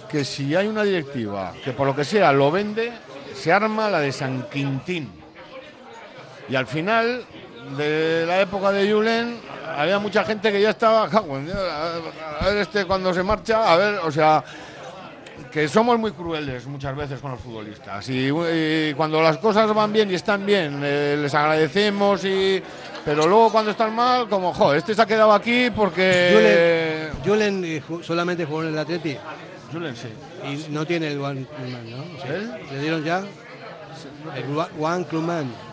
que 0.10 0.26
si 0.26 0.54
hay 0.56 0.68
una 0.68 0.84
directiva 0.84 1.54
que 1.64 1.72
por 1.72 1.88
lo 1.88 1.96
que 1.96 2.04
sea 2.04 2.34
lo 2.34 2.52
vende, 2.52 2.92
se 3.34 3.52
arma 3.52 3.90
la 3.90 4.00
de 4.00 4.12
San 4.12 4.50
Quintín. 4.50 5.10
Y 6.50 6.56
al 6.56 6.68
final 6.68 7.24
de 7.78 8.26
la 8.28 8.42
época 8.42 8.72
de 8.72 8.92
Julen 8.92 9.38
había 9.76 10.00
mucha 10.00 10.24
gente 10.24 10.52
que 10.52 10.62
ya 10.62 10.70
estaba, 10.72 11.10
"Cago 11.12 11.38
en 11.38 11.46
Dios, 11.46 11.58
a 11.58 12.46
ver, 12.46 12.58
este 12.58 12.86
cuando 12.86 13.14
se 13.14 13.24
marcha, 13.24 13.72
a 13.72 13.78
ver, 13.78 13.96
o 14.04 14.12
sea, 14.12 14.44
que 15.52 15.68
somos 15.68 16.00
muy 16.00 16.12
crueles 16.12 16.66
muchas 16.66 16.96
veces 16.96 17.20
con 17.20 17.32
los 17.32 17.40
futbolistas 17.40 18.08
y, 18.10 18.30
y 18.30 18.94
cuando 18.96 19.22
las 19.22 19.38
cosas 19.38 19.72
van 19.74 19.94
bien 19.94 20.10
y 20.10 20.16
están 20.16 20.46
bien 20.46 20.80
eh, 20.84 21.16
les 21.20 21.34
agradecemos 21.36 22.26
y 22.26 22.62
pero 23.06 23.28
luego 23.28 23.52
cuando 23.52 23.70
están 23.72 23.94
mal 23.94 24.28
como 24.28 24.52
joder 24.54 24.80
este 24.80 24.96
se 24.96 25.02
ha 25.02 25.06
quedado 25.06 25.32
aquí 25.32 25.70
porque 25.70 27.12
Julen, 27.24 27.62
Julen, 27.62 27.66
eh, 27.66 28.04
solamente 28.04 28.46
jugó 28.46 28.64
en 28.64 28.70
el 28.70 28.80
Atleti. 28.80 29.18
Julen 29.72 29.96
sí 29.96 30.08
Y 30.48 30.72
no 30.72 30.86
tiene 30.86 31.12
el 31.12 31.20
One 31.22 31.46
Clubman, 31.46 31.92
¿no? 31.92 32.18
O 32.18 32.22
sea, 32.22 32.60
¿Le 32.72 32.80
dieron 32.80 33.04
ya? 33.04 33.24
El 34.36 34.58
One. 34.80 35.06
Eh, 35.12 35.73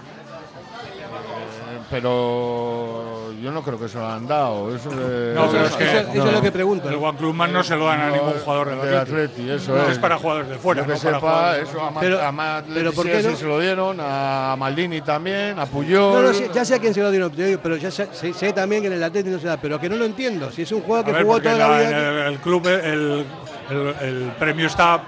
pero 1.90 3.32
yo 3.42 3.50
no 3.50 3.62
creo 3.62 3.78
que 3.78 3.88
se 3.88 3.98
lo 3.98 4.06
han 4.06 4.26
dado 4.26 4.74
eso 4.74 4.90
de- 4.90 5.34
No, 5.34 5.50
pero 5.50 5.64
es 5.66 5.76
que 5.76 5.84
no. 6.14 6.88
El 6.90 6.96
Juan 6.96 7.16
Clubman 7.16 7.52
no 7.52 7.62
se 7.62 7.76
lo 7.76 7.86
dan 7.86 8.00
a 8.00 8.10
ningún 8.10 8.32
jugador 8.44 8.70
del 8.70 8.80
del 8.80 8.96
Atleti. 8.96 9.32
Atleti, 9.42 9.50
eso 9.50 9.74
No, 9.76 9.82
es. 9.84 9.92
es 9.92 9.98
para 9.98 10.18
jugadores 10.18 10.48
de 10.50 10.56
fuera, 10.56 10.82
Yo 10.82 10.86
que 10.86 10.92
no 10.94 11.00
para 11.00 11.14
sepa, 11.16 11.54
de 11.54 11.62
eso 11.62 11.82
a, 11.82 12.00
Pero- 12.00 12.22
a 12.22 12.32
Matt 12.32 12.64
pero 12.72 12.92
¿por 12.92 13.06
qué 13.06 13.22
se 13.22 13.46
lo 13.46 13.58
dieron, 13.58 13.96
a 14.00 14.54
Maldini 14.58 15.00
también, 15.00 15.58
a 15.58 15.66
Puyol. 15.66 16.22
No, 16.24 16.32
ya 16.52 16.64
sé 16.64 16.74
a 16.74 16.78
quién 16.78 16.94
se 16.94 17.00
lo 17.00 17.10
dieron, 17.10 17.32
pero 17.62 17.76
ya 17.76 17.90
sé, 17.90 18.08
sé- 18.12 18.32
sé 18.34 18.52
también 18.52 18.82
que 18.82 18.88
en 18.88 18.94
el 18.94 19.02
Atleti 19.04 19.30
no 19.30 19.38
se 19.38 19.46
da, 19.46 19.56
pero 19.56 19.80
que 19.80 19.88
no 19.88 19.96
lo 19.96 20.04
entiendo. 20.04 20.50
Si 20.50 20.62
es 20.62 20.72
un 20.72 20.82
jugador 20.82 21.06
que 21.06 21.12
ver, 21.12 21.22
jugó 21.22 21.40
toda 21.40 21.56
la, 21.56 21.68
la- 21.68 21.78
vida. 21.80 22.26
el, 22.26 22.32
el 22.34 22.38
club, 22.40 22.66
el, 22.66 23.24
el- 23.70 23.94
el 24.00 24.32
premio 24.38 24.66
está 24.66 25.02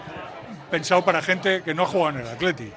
pensado 0.71 1.05
para 1.05 1.21
gente 1.21 1.63
que 1.63 1.75
no 1.75 1.85
juega 1.87 2.11
en 2.11 2.27
el 2.27 2.29
Atleti. 2.29 2.73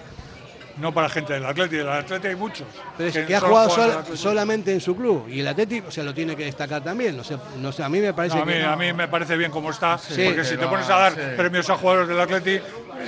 No 0.78 0.93
para 0.93 1.07
gente 1.09 1.34
del 1.34 1.45
Atleti. 1.45 1.78
Del 1.78 1.89
Atleti 1.89 2.28
hay 2.28 2.36
muchos. 2.36 2.67
Pero 2.97 3.09
es 3.09 3.26
que, 3.26 3.36
ha 3.36 3.39
jugado 3.39 4.15
solamente 4.15 4.73
en 4.73 4.82
su 4.82 4.95
club. 4.95 5.28
Y 5.30 5.39
el 5.39 5.47
Atleti, 5.47 5.82
o 5.88 5.91
sea, 5.91 6.03
lo 6.03 6.13
tiene 6.13 6.36
que 6.36 6.45
destacar 6.45 6.84
también. 6.84 7.15
No 7.15 7.23
sé, 7.23 7.38
no 7.59 7.71
sé 7.71 7.84
a 7.84 7.89
mí 7.89 7.99
me 7.99 8.13
parece 8.13 8.36
No, 8.36 8.43
a, 8.43 8.45
mí, 8.45 8.53
que. 8.53 8.63
a 8.63 8.76
mí 8.76 8.93
me 8.93 9.07
parece 9.07 9.38
bien 9.38 9.51
cómo 9.51 9.71
está, 9.71 9.97
Sí, 9.97 10.23
porque 10.26 10.43
si 10.43 10.57
te 10.57 10.67
pones 10.67 10.89
a 10.89 10.97
dar 10.97 11.13
sí. 11.13 11.19
premios 11.38 11.69
a 11.69 11.78
jugadores 11.78 12.09
del 12.09 12.19
Atleti, 12.19 12.59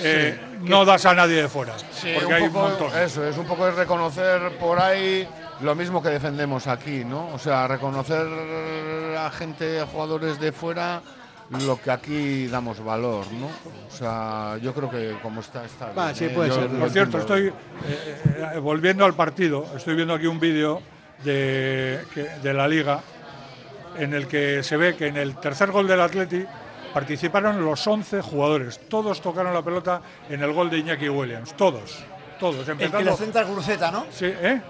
eh, 0.02 0.40
no 0.62 0.86
das 0.86 1.06
a 1.06 1.14
nadie 1.14 1.42
de 1.42 1.50
fuera. 1.50 1.74
Sí, 1.92 2.12
porque 2.14 2.28
un 2.28 2.34
hay 2.34 2.48
poco, 2.48 2.66
un 2.66 2.70
montón. 2.72 3.00
Eso, 3.00 3.26
es 3.26 3.38
un 3.38 3.46
poco 3.46 3.68
es 3.68 3.76
reconocer 3.76 4.58
por 4.58 4.80
ahí 4.80 5.28
lo 5.62 5.76
mismo 5.76 6.02
que 6.02 6.10
defendemos 6.10 6.68
aquí, 6.68 7.04
¿no? 7.04 7.30
O 7.34 7.40
sea, 7.40 7.68
reconocer 7.68 8.26
a 9.18 9.30
gente, 9.32 9.80
a 9.80 9.86
jugadores 9.88 10.40
de 10.40 10.52
fuera, 10.52 11.02
lo 11.50 11.80
que 11.82 11.92
aquí 11.92 12.48
damos 12.48 12.84
valor, 12.84 13.26
¿no? 13.34 13.48
O 13.88 13.92
sea, 13.92 14.58
yo 14.62 14.74
creo 14.74 14.90
que 14.90 15.16
como 15.22 15.42
está, 15.42 15.64
está 15.66 15.92
bien, 15.92 16.16
sí, 16.16 16.26
¿eh? 16.26 16.30
puede 16.30 16.52
ser. 16.52 16.70
lo 16.72 16.80
Por 16.80 16.90
cierto, 16.90 17.18
estoy 17.20 17.48
eh, 17.48 17.54
eh, 18.56 18.60
volviendo 18.60 19.06
al 19.06 19.14
partido. 19.14 19.66
Estoy 19.76 19.96
viendo 19.96 20.14
aquí 20.14 20.28
un 20.28 20.40
vídeo 20.40 20.82
de, 21.24 22.02
que- 22.14 22.24
de 22.44 22.54
la 22.54 22.68
liga 22.68 23.02
en 23.98 24.14
el 24.14 24.28
que 24.28 24.62
se 24.64 24.78
ve 24.78 24.96
que 24.96 25.08
en 25.08 25.18
el 25.18 25.36
tercer 25.38 25.72
gol 25.72 25.88
del 25.88 26.02
Atleti 26.02 26.44
participaron 26.94 27.64
los 27.64 27.86
11 27.88 28.22
jugadores. 28.22 28.80
Todos 28.90 29.22
tocaron 29.22 29.54
la 29.54 29.62
pelota 29.62 30.02
en 30.30 30.44
el 30.44 30.52
gol 30.52 30.70
de 30.70 30.80
Iñaki 30.80 31.10
Williams. 31.10 31.54
Todos. 31.56 32.04
Todos. 32.40 32.68
El 32.68 32.78
que 32.78 32.86
Empezando, 32.86 33.12
le 33.12 33.18
centra 33.18 33.44
Guruceta, 33.44 33.90
¿no? 33.92 34.06
Sí, 34.12 34.26
¿eh? 34.26 34.62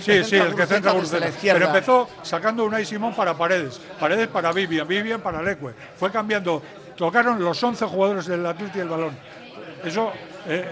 Sí, 0.00 0.24
sí, 0.24 0.36
el 0.36 0.54
que 0.54 0.66
centra 0.66 0.92
desde 0.92 1.18
la 1.20 1.26
Guruceta. 1.26 1.28
izquierda. 1.28 1.58
Pero 1.60 1.66
empezó 1.70 2.08
sacando 2.22 2.64
Unai 2.64 2.84
Simón 2.84 3.14
para 3.14 3.34
Paredes, 3.34 3.80
Paredes 4.00 4.28
para 4.28 4.52
Vivian, 4.52 4.86
Vivian 4.88 5.20
para 5.20 5.42
Leque. 5.42 5.68
Fue 5.96 6.10
cambiando, 6.10 6.62
tocaron 6.96 7.42
los 7.42 7.62
11 7.62 7.84
jugadores 7.86 8.26
del 8.26 8.44
Atleti 8.46 8.78
el 8.80 8.88
balón. 8.88 9.16
Eso 9.84 10.12
eh, 10.48 10.64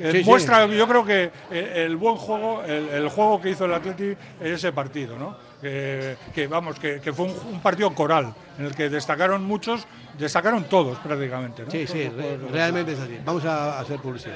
eh, 0.00 0.10
Sí, 0.12 0.18
sí. 0.24 0.24
muestra, 0.28 0.66
yo 0.66 0.88
creo 0.88 1.04
que 1.04 1.30
eh, 1.50 1.84
el 1.86 1.96
buen 1.96 2.16
juego, 2.16 2.62
el, 2.64 2.88
el 2.88 3.08
juego 3.08 3.40
que 3.40 3.50
hizo 3.50 3.66
el 3.66 3.74
Atleti 3.74 4.16
en 4.40 4.52
ese 4.54 4.72
partido, 4.72 5.16
¿no? 5.16 5.36
Que, 5.60 6.16
que, 6.34 6.48
vamos, 6.48 6.78
que, 6.80 7.00
que 7.00 7.12
fue 7.12 7.26
un, 7.26 7.36
un 7.52 7.60
partido 7.60 7.94
coral 7.94 8.34
en 8.58 8.64
el 8.64 8.74
que 8.74 8.88
destacaron 8.88 9.44
muchos, 9.44 9.86
destacaron 10.18 10.64
todos 10.64 10.98
prácticamente. 10.98 11.64
¿no? 11.64 11.70
Sí, 11.70 11.86
sí, 11.86 12.08
re- 12.08 12.36
realmente 12.50 12.92
es 12.94 12.98
así. 13.00 13.16
Vamos 13.24 13.44
a 13.44 13.78
hacer 13.78 14.00
publicidad. 14.00 14.34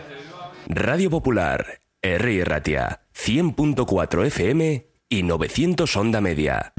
Radio 0.69 1.11
Popular, 1.11 1.81
R. 2.15 2.45
Ratia, 2.45 3.01
100.4 3.17 4.27
FM 4.27 4.87
y 5.09 5.23
900 5.25 5.97
Onda 5.97 6.21
Media. 6.21 6.73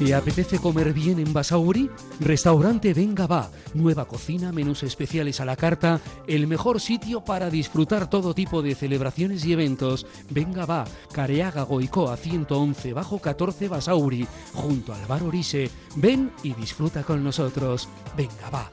¿Te 0.00 0.14
apetece 0.14 0.58
comer 0.58 0.92
bien 0.92 1.20
en 1.20 1.32
Basauri? 1.32 1.88
Restaurante 2.18 2.92
Venga 2.92 3.28
Va. 3.28 3.50
Nueva 3.74 4.06
cocina, 4.06 4.50
menús 4.50 4.82
especiales 4.82 5.40
a 5.40 5.44
la 5.44 5.54
carta, 5.54 6.00
el 6.26 6.48
mejor 6.48 6.80
sitio 6.80 7.22
para 7.22 7.48
disfrutar 7.48 8.10
todo 8.10 8.34
tipo 8.34 8.62
de 8.62 8.74
celebraciones 8.74 9.44
y 9.44 9.52
eventos. 9.52 10.08
Venga 10.30 10.66
Va, 10.66 10.86
Careaga 11.12 11.62
Goicoa 11.62 12.16
111 12.16 12.94
bajo 12.94 13.20
14 13.20 13.68
Basauri, 13.68 14.26
junto 14.54 14.92
al 14.92 15.06
bar 15.06 15.22
Orise. 15.22 15.70
Ven 15.94 16.32
y 16.42 16.54
disfruta 16.54 17.04
con 17.04 17.22
nosotros. 17.22 17.88
Venga 18.16 18.50
Va. 18.50 18.72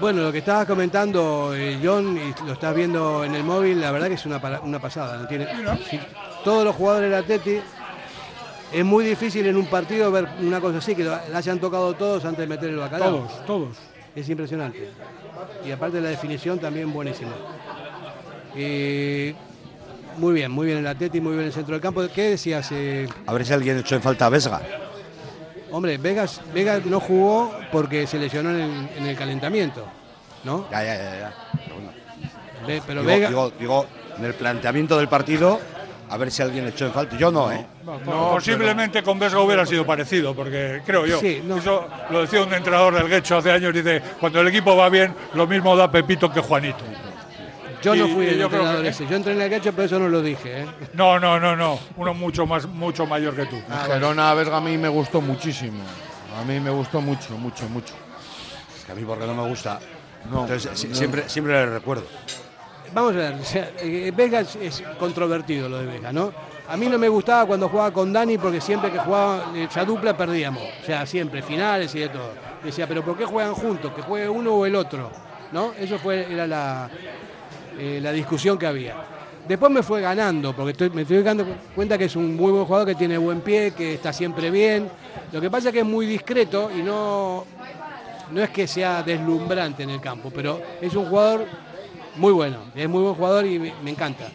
Bueno, 0.00 0.22
lo 0.22 0.32
que 0.32 0.38
estabas 0.38 0.66
comentando, 0.66 1.54
eh, 1.54 1.78
John, 1.82 2.16
y 2.16 2.46
lo 2.46 2.54
estás 2.54 2.74
viendo 2.74 3.22
en 3.22 3.34
el 3.34 3.44
móvil, 3.44 3.82
la 3.82 3.90
verdad 3.90 4.08
que 4.08 4.14
es 4.14 4.24
una, 4.24 4.40
pasada. 4.40 5.18
¿no? 5.18 5.28
Tiene, 5.28 5.46
si 5.90 6.00
todos 6.42 6.64
los 6.64 6.74
jugadores 6.74 7.10
del 7.10 7.22
Atleti, 7.22 7.60
es 8.72 8.84
muy 8.84 9.04
difícil 9.04 9.46
en 9.46 9.56
un 9.56 9.66
partido 9.66 10.10
ver 10.10 10.26
una 10.40 10.58
cosa 10.58 10.78
así, 10.78 10.94
que 10.94 11.04
la 11.04 11.22
hayan 11.34 11.58
tocado 11.58 11.92
todos 11.92 12.24
antes 12.24 12.40
de 12.40 12.46
meter 12.46 12.70
el 12.70 12.78
bacalao. 12.78 13.10
Todos, 13.10 13.46
todos. 13.46 13.76
Es 14.16 14.26
impresionante. 14.30 14.88
Y 15.66 15.70
aparte 15.70 16.00
la 16.00 16.08
definición 16.08 16.58
también 16.58 16.90
buenísima. 16.90 17.32
Muy 20.18 20.34
bien, 20.34 20.50
muy 20.50 20.66
bien 20.66 20.78
el 20.78 20.86
Atleti, 20.86 21.20
muy 21.20 21.34
bien 21.34 21.46
el 21.46 21.52
centro 21.52 21.72
del 21.74 21.80
campo. 21.82 22.02
¿Qué 22.14 22.30
decías? 22.30 22.68
eh? 22.72 23.08
A 23.26 23.32
ver 23.32 23.44
si 23.46 23.52
alguien 23.52 23.78
echó 23.78 23.94
en 23.96 24.02
falta 24.02 24.26
a 24.26 24.28
Vesga. 24.28 24.60
Hombre, 25.72 25.98
Vegas, 25.98 26.40
Vegas 26.52 26.84
no 26.86 26.98
jugó 27.00 27.54
porque 27.70 28.06
se 28.06 28.18
lesionó 28.18 28.50
en 28.50 28.56
el, 28.60 28.88
en 28.98 29.06
el 29.06 29.16
calentamiento, 29.16 29.86
¿no? 30.44 30.66
Ya, 30.70 30.82
ya, 30.82 30.94
ya. 30.96 31.18
ya. 31.20 31.34
Pero, 31.64 31.74
bueno. 31.76 31.90
Ve- 32.66 32.82
pero 32.86 33.00
digo, 33.02 33.12
Vega, 33.12 33.28
digo, 33.28 33.52
digo, 33.58 33.86
en 34.18 34.24
el 34.24 34.34
planteamiento 34.34 34.98
del 34.98 35.08
partido, 35.08 35.60
a 36.08 36.16
ver 36.16 36.30
si 36.32 36.42
alguien 36.42 36.66
echó 36.66 36.86
en 36.86 36.92
falta. 36.92 37.16
Yo 37.16 37.30
no, 37.30 37.52
¿eh? 37.52 37.64
Posiblemente 38.04 39.02
con 39.02 39.18
Vesga 39.18 39.40
hubiera 39.40 39.64
sido 39.64 39.86
parecido, 39.86 40.34
porque 40.34 40.82
creo 40.84 41.06
yo. 41.06 41.20
Sí, 41.20 41.42
Eso 41.56 41.86
lo 42.10 42.22
decía 42.22 42.42
un 42.42 42.52
entrenador 42.52 42.94
del 42.94 43.08
Guecho 43.08 43.36
hace 43.36 43.52
años, 43.52 43.72
dice, 43.72 44.02
cuando 44.18 44.40
el 44.40 44.48
equipo 44.48 44.76
va 44.76 44.88
bien, 44.88 45.14
lo 45.34 45.46
mismo 45.46 45.76
da 45.76 45.90
Pepito 45.90 46.30
que 46.32 46.40
Juanito. 46.40 46.84
Yo 47.82 47.94
no 47.94 48.08
fui 48.08 48.24
y 48.26 48.28
el 48.28 48.38
yo 48.38 48.48
creo 48.48 48.60
entrenador 48.60 48.82
que- 48.82 48.88
ese. 48.88 49.06
Yo 49.06 49.16
entrené 49.16 49.44
el 49.44 49.50
Gacho, 49.50 49.72
pero 49.72 49.84
eso 49.86 49.98
no 49.98 50.08
lo 50.08 50.22
dije, 50.22 50.62
¿eh? 50.62 50.66
No, 50.94 51.18
no, 51.18 51.38
no, 51.40 51.56
no. 51.56 51.78
Uno 51.96 52.14
mucho 52.14 52.46
más, 52.46 52.66
mucho 52.66 53.06
mayor 53.06 53.34
que 53.34 53.46
tú. 53.46 53.56
Ah, 53.70 53.84
Gerona 53.86 54.34
Vesga 54.34 54.56
a 54.56 54.60
mí 54.60 54.76
me 54.78 54.88
gustó 54.88 55.20
muchísimo. 55.20 55.82
A 56.40 56.44
mí 56.44 56.60
me 56.60 56.70
gustó 56.70 57.00
mucho, 57.00 57.36
mucho, 57.36 57.68
mucho. 57.68 57.94
Es 58.78 58.84
que 58.84 58.92
a 58.92 58.94
mí 58.94 59.02
porque 59.06 59.26
no 59.26 59.34
me 59.34 59.48
gusta. 59.48 59.78
No, 60.30 60.42
Entonces 60.42 60.88
no. 60.88 60.94
siempre, 60.94 61.28
siempre 61.28 61.54
le 61.54 61.66
recuerdo. 61.66 62.04
Vamos 62.92 63.12
a 63.14 63.16
ver, 63.16 63.34
o 63.34 63.44
sea, 63.44 63.70
eh, 63.78 64.12
Vega 64.14 64.40
es, 64.40 64.56
es 64.56 64.82
controvertido 64.98 65.68
lo 65.68 65.78
de 65.78 65.86
Vega, 65.86 66.12
¿no? 66.12 66.32
A 66.68 66.76
mí 66.76 66.86
no 66.88 66.98
me 66.98 67.08
gustaba 67.08 67.46
cuando 67.46 67.68
jugaba 67.68 67.92
con 67.92 68.12
Dani 68.12 68.36
porque 68.38 68.60
siempre 68.60 68.90
que 68.90 68.98
jugaba 68.98 69.52
esa 69.56 69.84
dupla 69.84 70.16
perdíamos. 70.16 70.62
O 70.82 70.84
sea, 70.86 71.06
siempre, 71.06 71.40
finales 71.42 71.94
y 71.94 72.00
de 72.00 72.08
todo. 72.10 72.32
Decía, 72.62 72.86
pero 72.86 73.04
¿por 73.04 73.16
qué 73.16 73.24
juegan 73.24 73.54
juntos? 73.54 73.92
Que 73.94 74.02
juegue 74.02 74.28
uno 74.28 74.52
o 74.54 74.66
el 74.66 74.74
otro. 74.76 75.10
¿No? 75.52 75.72
Eso 75.78 75.98
fue, 75.98 76.32
era 76.32 76.46
la, 76.46 76.88
eh, 77.80 77.98
la 78.00 78.12
discusión 78.12 78.58
que 78.58 78.66
había. 78.66 78.94
Después 79.48 79.72
me 79.72 79.82
fue 79.82 80.00
ganando, 80.02 80.54
porque 80.54 80.72
estoy- 80.72 80.90
me 80.90 81.02
estoy 81.02 81.22
dando 81.22 81.46
cuenta 81.74 81.96
que 81.96 82.04
es 82.04 82.14
un 82.14 82.36
muy 82.36 82.52
buen 82.52 82.66
jugador, 82.66 82.86
que 82.86 82.94
tiene 82.94 83.16
buen 83.16 83.40
pie, 83.40 83.72
que 83.72 83.94
está 83.94 84.12
siempre 84.12 84.50
bien. 84.50 84.88
Lo 85.32 85.40
que 85.40 85.50
pasa 85.50 85.68
es 85.68 85.72
que 85.72 85.80
es 85.80 85.86
muy 85.86 86.06
discreto 86.06 86.70
y 86.70 86.82
no, 86.82 87.46
no 88.30 88.42
es 88.42 88.50
que 88.50 88.66
sea 88.66 89.02
deslumbrante 89.02 89.82
en 89.82 89.90
el 89.90 90.00
campo, 90.00 90.30
pero 90.30 90.60
es 90.80 90.94
un 90.94 91.06
jugador 91.06 91.46
muy 92.16 92.32
bueno, 92.32 92.58
es 92.74 92.88
muy 92.88 93.02
buen 93.02 93.14
jugador 93.14 93.46
y 93.46 93.58
me, 93.58 93.90
encanta. 93.90 94.28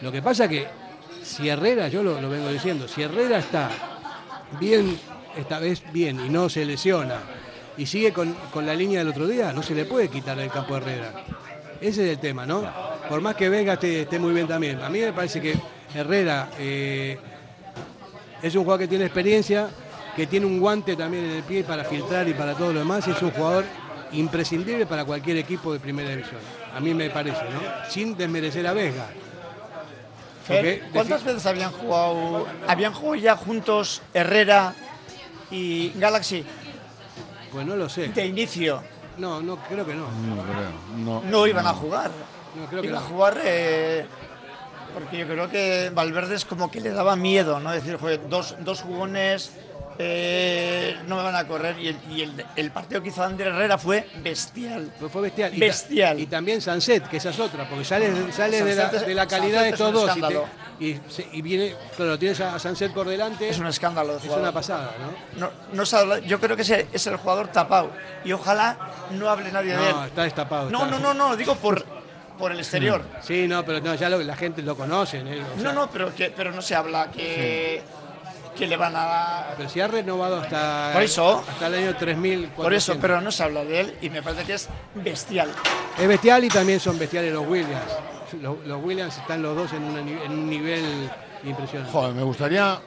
Lo 0.00 0.12
que 0.12 0.20
pasa 0.20 0.46
que 0.46 0.66
si 1.22 1.48
Herrera, 1.48 1.88
yo 1.88 2.02
lo, 2.02 2.20
lo 2.20 2.28
vengo 2.28 2.48
diciendo, 2.48 2.86
si 2.86 3.02
Herrera 3.02 3.38
está 3.38 3.70
bien, 4.60 4.98
esta 5.36 5.58
vez 5.58 5.82
bien 5.92 6.20
y 6.24 6.28
no 6.28 6.48
se 6.48 6.64
lesiona 6.64 7.20
y 7.76 7.86
sigue 7.86 8.12
con, 8.12 8.34
con 8.52 8.66
la 8.66 8.74
línea 8.74 8.98
del 8.98 9.08
otro 9.08 9.26
día, 9.26 9.52
no 9.52 9.62
se 9.62 9.74
le 9.74 9.86
puede 9.86 10.08
quitar 10.08 10.38
el 10.38 10.50
campo 10.50 10.74
a 10.74 10.78
Herrera. 10.78 11.12
Ese 11.82 12.04
es 12.04 12.10
el 12.12 12.18
tema, 12.18 12.46
¿no? 12.46 12.64
Por 13.08 13.20
más 13.20 13.34
que 13.34 13.48
Vega 13.48 13.72
esté, 13.72 14.02
esté 14.02 14.18
muy 14.18 14.32
bien 14.32 14.46
también. 14.46 14.80
A 14.80 14.88
mí 14.88 15.00
me 15.00 15.12
parece 15.12 15.40
que 15.40 15.58
Herrera 15.92 16.48
eh, 16.56 17.18
es 18.40 18.54
un 18.54 18.62
jugador 18.62 18.80
que 18.80 18.88
tiene 18.88 19.04
experiencia, 19.04 19.68
que 20.14 20.28
tiene 20.28 20.46
un 20.46 20.60
guante 20.60 20.94
también 20.94 21.24
en 21.24 21.30
el 21.32 21.42
pie 21.42 21.64
para 21.64 21.82
filtrar 21.82 22.28
y 22.28 22.34
para 22.34 22.54
todo 22.54 22.72
lo 22.72 22.78
demás. 22.78 23.08
y 23.08 23.10
Es 23.10 23.20
un 23.20 23.32
jugador 23.32 23.64
imprescindible 24.12 24.86
para 24.86 25.04
cualquier 25.04 25.38
equipo 25.38 25.72
de 25.72 25.80
primera 25.80 26.10
división. 26.10 26.40
A 26.72 26.78
mí 26.78 26.94
me 26.94 27.10
parece, 27.10 27.42
¿no? 27.42 27.90
Sin 27.90 28.16
desmerecer 28.16 28.64
a 28.66 28.72
Vega. 28.72 29.08
Fer, 30.46 30.84
¿Cuántas 30.92 31.24
veces 31.24 31.44
habían 31.46 31.72
jugado? 31.72 32.46
¿Habían 32.68 32.92
jugado 32.92 33.14
ya 33.16 33.36
juntos 33.36 34.02
Herrera 34.14 34.74
y 35.50 35.90
Galaxy? 35.96 36.44
Pues 37.50 37.66
no 37.66 37.74
lo 37.74 37.88
sé. 37.88 38.08
De 38.08 38.26
inicio. 38.26 38.82
No, 39.18 39.40
no, 39.42 39.56
creo 39.68 39.84
que 39.86 39.94
no. 39.94 40.06
No 40.06 40.42
creo. 40.42 40.70
No, 40.96 41.22
No 41.22 41.46
iban 41.46 41.66
a 41.66 41.74
jugar. 41.74 42.10
No, 42.54 42.66
creo 42.66 42.82
que 42.82 42.88
Iban 42.88 43.00
no. 43.00 43.06
a 43.06 43.08
jugar 43.10 43.40
eh, 43.44 44.06
porque 44.94 45.18
yo 45.18 45.26
creo 45.26 45.48
que 45.48 45.90
Valverde 45.94 46.34
es 46.34 46.44
como 46.44 46.70
que 46.70 46.80
le 46.80 46.90
daba 46.90 47.16
miedo, 47.16 47.60
¿no? 47.60 47.72
Es 47.72 47.82
decir, 47.82 47.98
joder, 47.98 48.28
dos, 48.28 48.56
dos 48.60 48.82
jugones 48.82 49.52
eh, 49.98 50.96
no 51.06 51.16
me 51.16 51.22
van 51.22 51.36
a 51.36 51.46
correr 51.46 51.78
y, 51.78 51.88
el, 51.88 51.96
y 52.10 52.22
el- 52.22 52.46
el 52.56 52.70
partido 52.70 53.02
que 53.02 53.08
hizo 53.10 53.22
Ander 53.22 53.48
Herrera 53.48 53.78
fue 53.78 54.08
bestial. 54.22 54.92
Fue, 54.98 55.08
fue 55.08 55.22
bestial. 55.22 55.54
Y 55.54 55.60
ta- 55.60 55.66
Bestial. 55.66 56.20
Y, 56.20 56.26
también 56.26 56.60
Sanset, 56.60 57.08
que 57.08 57.18
esa 57.18 57.30
es 57.30 57.38
otra, 57.38 57.68
porque 57.68 57.84
sale, 57.84 58.32
sale 58.32 58.62
de, 58.64 58.74
la, 58.74 58.88
de 58.88 59.14
la 59.14 59.26
calidad 59.26 59.62
de 59.62 59.68
es 59.68 59.72
estos 59.74 59.92
dos. 59.92 60.10
Y, 60.80 60.94
te- 60.94 61.28
y, 61.32 61.42
viene, 61.42 61.74
claro, 61.96 62.18
tienes 62.18 62.40
a 62.40 62.58
Sanset 62.58 62.92
por 62.92 63.06
delante. 63.06 63.48
Es 63.48 63.58
un 63.58 63.66
escándalo. 63.66 64.16
Es 64.16 64.24
una 64.24 64.52
pasada, 64.52 64.92
¿no? 65.38 65.50
No, 65.72 65.84
no 65.84 66.18
yo 66.18 66.40
creo 66.40 66.56
que 66.56 66.62
ese 66.62 66.86
es 66.92 67.06
el 67.06 67.16
jugador 67.16 67.48
tapado 67.48 67.90
y 68.24 68.32
ojalá 68.32 68.76
no 69.12 69.28
hable 69.28 69.52
nadie 69.52 69.76
de 69.76 69.88
él. 69.88 69.94
No, 69.94 70.04
está 70.06 70.22
destapado. 70.24 70.70
No, 70.70 70.84
está- 70.84 70.98
no, 70.98 70.98
no, 70.98 71.14
no, 71.14 71.36
digo 71.36 71.54
por, 71.56 71.84
por 72.38 72.50
el 72.50 72.58
exterior. 72.58 73.02
Sí, 73.22 73.46
no, 73.46 73.64
pero 73.64 73.80
no, 73.80 73.94
ya 73.94 74.08
lo- 74.08 74.20
la 74.22 74.34
gente 74.36 74.62
lo 74.62 74.76
conoce. 74.76 75.18
¿eh? 75.18 75.42
O 75.56 75.60
sea, 75.60 75.62
No, 75.64 75.72
no, 75.72 75.90
pero, 75.90 76.12
que, 76.14 76.30
pero 76.30 76.50
no 76.50 76.62
se 76.62 76.74
habla 76.74 77.10
que, 77.12 77.82
que 78.56 78.66
le 78.66 78.76
van 78.76 78.92
a... 78.96 79.46
Pero 79.56 79.68
si 79.68 79.80
ha 79.80 79.88
renovado 79.88 80.40
hasta, 80.40 80.90
Por 80.92 81.02
eso. 81.02 81.44
hasta 81.48 81.66
el 81.68 81.74
año 81.74 81.96
3000. 81.96 82.48
Por 82.48 82.72
eso, 82.74 82.96
pero 83.00 83.20
no 83.20 83.30
se 83.32 83.42
habla 83.42 83.64
de 83.64 83.80
él 83.80 83.94
y 84.02 84.10
me 84.10 84.22
parece 84.22 84.44
que 84.44 84.54
es 84.54 84.68
bestial. 84.94 85.50
Es 85.98 86.06
bestial 86.08 86.44
y 86.44 86.48
también 86.48 86.78
son 86.80 86.98
bestiales 86.98 87.32
los 87.32 87.46
Williams. 87.46 87.82
Los, 88.40 88.66
los 88.66 88.82
Williams 88.82 89.16
están 89.18 89.42
los 89.42 89.56
dos 89.56 89.72
en, 89.72 89.82
una 89.84 90.00
en 90.00 90.32
un 90.32 90.48
nivel 90.48 91.10
impresionante. 91.44 91.92
Joder, 91.92 92.14
me 92.14 92.22
gustaría. 92.22 92.78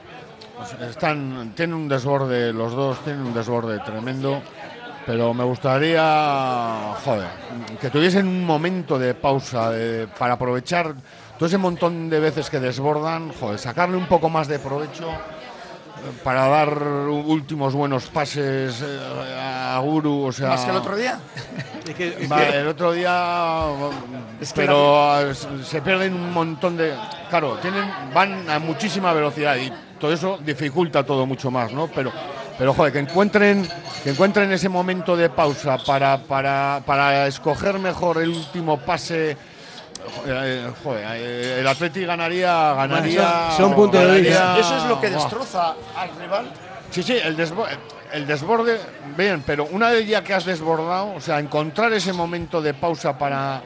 sea, 0.64 0.88
Están, 0.88 1.52
tienen 1.56 1.74
un 1.76 1.88
desborde, 1.88 2.52
los 2.52 2.72
dos 2.72 3.02
tienen 3.04 3.22
un 3.22 3.34
desborde 3.34 3.78
tremendo. 3.80 4.42
Pero 5.04 5.32
me 5.32 5.44
gustaría, 5.44 6.94
joder, 7.04 7.28
que 7.80 7.90
tuviesen 7.90 8.26
un 8.26 8.44
momento 8.44 8.98
de 8.98 9.14
pausa 9.14 9.70
de- 9.70 10.08
para 10.08 10.34
aprovechar 10.34 10.94
todo 11.38 11.46
ese 11.46 11.58
montón 11.58 12.10
de 12.10 12.18
veces 12.18 12.50
que 12.50 12.58
desbordan, 12.58 13.32
joder, 13.32 13.56
sacarle 13.60 13.96
un 13.96 14.06
poco 14.06 14.28
más 14.28 14.48
de 14.48 14.58
provecho 14.58 15.08
para 16.22 16.46
dar 16.48 16.78
últimos 16.78 17.74
buenos 17.74 18.06
pases 18.06 18.82
eh, 18.82 19.38
a 19.38 19.78
Guru, 19.82 20.26
o 20.26 20.32
sea... 20.32 20.48
Más 20.48 20.64
que 20.64 20.70
el 20.70 20.76
otro 20.76 20.96
día. 20.96 21.20
El 22.52 22.66
otro 22.66 22.92
día, 22.92 23.64
Es 24.40 24.52
que 24.52 24.62
pero 24.62 25.30
eh, 25.30 25.34
se 25.34 25.80
pierden 25.82 26.14
un 26.14 26.32
montón 26.32 26.76
de, 26.76 26.92
claro, 27.30 27.58
tienen, 27.62 27.88
van 28.12 28.50
a 28.50 28.58
muchísima 28.58 29.12
velocidad 29.12 29.56
y 29.56 29.72
todo 30.00 30.12
eso 30.12 30.38
dificulta 30.44 31.04
todo 31.04 31.26
mucho 31.26 31.50
más, 31.50 31.72
¿no? 31.72 31.86
Pero, 31.86 32.12
pero 32.58 32.74
joder, 32.74 32.92
que 32.92 32.98
encuentren, 32.98 33.68
que 34.02 34.10
encuentren 34.10 34.50
ese 34.50 34.68
momento 34.68 35.16
de 35.16 35.30
pausa 35.30 35.78
para, 35.78 36.18
para, 36.18 36.82
para 36.84 37.28
escoger 37.28 37.78
mejor 37.78 38.20
el 38.20 38.30
último 38.30 38.78
pase 38.78 39.36
eh, 40.26 40.70
joder, 40.82 41.04
eh, 41.14 41.60
el 41.60 41.66
Atleti 41.66 42.04
ganaría, 42.04 42.74
ganaría. 42.74 43.48
son- 43.50 43.56
son 43.68 43.74
puntos 43.74 44.00
de 44.02 44.20
vista. 44.20 44.58
Eso 44.58 44.76
es 44.76 44.84
lo 44.84 45.00
que 45.00 45.08
Buah. 45.10 45.18
destroza 45.22 45.74
al 45.96 46.10
rival. 46.20 46.50
Sí, 46.90 47.02
sí, 47.02 47.14
el, 47.22 47.36
desbo- 47.36 47.66
el 48.12 48.26
desborde, 48.26 48.78
bien, 49.16 49.42
pero 49.46 49.66
una 49.70 49.90
vez 49.90 50.06
ya 50.06 50.22
que 50.22 50.32
has 50.34 50.44
desbordado, 50.44 51.14
o 51.14 51.20
sea, 51.20 51.38
encontrar 51.40 51.92
ese 51.92 52.12
momento 52.12 52.62
de 52.62 52.74
pausa 52.74 53.18
para, 53.18 53.60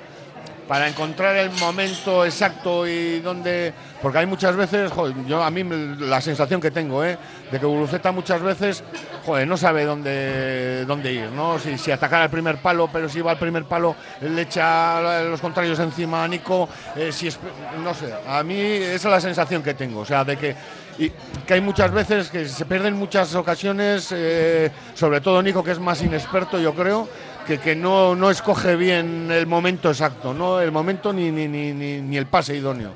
para 0.70 0.86
encontrar 0.86 1.34
el 1.34 1.50
momento 1.50 2.24
exacto 2.24 2.86
y 2.86 3.18
donde. 3.18 3.74
Porque 4.00 4.18
hay 4.18 4.26
muchas 4.26 4.54
veces, 4.54 4.92
joder, 4.92 5.16
yo 5.26 5.42
a 5.42 5.50
mí 5.50 5.64
la 5.64 6.20
sensación 6.20 6.60
que 6.60 6.70
tengo, 6.70 7.04
¿eh? 7.04 7.18
De 7.50 7.58
que 7.58 7.66
Guruceta 7.66 8.12
muchas 8.12 8.40
veces, 8.40 8.84
joder, 9.26 9.48
no 9.48 9.56
sabe 9.56 9.84
dónde, 9.84 10.84
dónde 10.86 11.12
ir, 11.12 11.28
¿no? 11.32 11.58
Si, 11.58 11.76
si 11.76 11.90
atacar 11.90 12.22
al 12.22 12.30
primer 12.30 12.58
palo, 12.58 12.88
pero 12.92 13.08
si 13.08 13.20
va 13.20 13.32
al 13.32 13.38
primer 13.40 13.64
palo, 13.64 13.96
le 14.20 14.42
echa 14.42 15.22
los 15.24 15.40
contrarios 15.40 15.80
encima 15.80 16.22
a 16.22 16.28
Nico, 16.28 16.68
eh, 16.94 17.10
si 17.10 17.26
es, 17.26 17.40
no 17.82 17.92
sé, 17.92 18.14
a 18.28 18.40
mí 18.44 18.60
esa 18.60 19.08
es 19.08 19.12
la 19.12 19.20
sensación 19.20 19.64
que 19.64 19.74
tengo, 19.74 19.98
o 20.02 20.06
sea, 20.06 20.24
de 20.24 20.36
que 20.36 20.54
y 21.00 21.10
que 21.46 21.54
hay 21.54 21.62
muchas 21.62 21.90
veces 21.92 22.28
que 22.28 22.46
se 22.46 22.66
pierden 22.66 22.94
muchas 22.94 23.34
ocasiones, 23.34 24.12
eh, 24.12 24.70
sobre 24.92 25.22
todo 25.22 25.42
Nico, 25.42 25.64
que 25.64 25.70
es 25.70 25.78
más 25.78 26.02
inexperto, 26.02 26.58
yo 26.58 26.74
creo, 26.74 27.08
que, 27.46 27.58
que 27.58 27.74
no, 27.74 28.14
no 28.14 28.30
escoge 28.30 28.76
bien 28.76 29.28
el 29.30 29.46
momento 29.46 29.88
exacto, 29.90 30.32
no 30.34 30.60
el 30.60 30.72
momento 30.72 31.12
ni, 31.12 31.30
ni, 31.30 31.48
ni, 31.48 31.72
ni, 31.72 32.00
ni 32.00 32.16
el 32.16 32.26
pase 32.26 32.56
idóneo. 32.56 32.92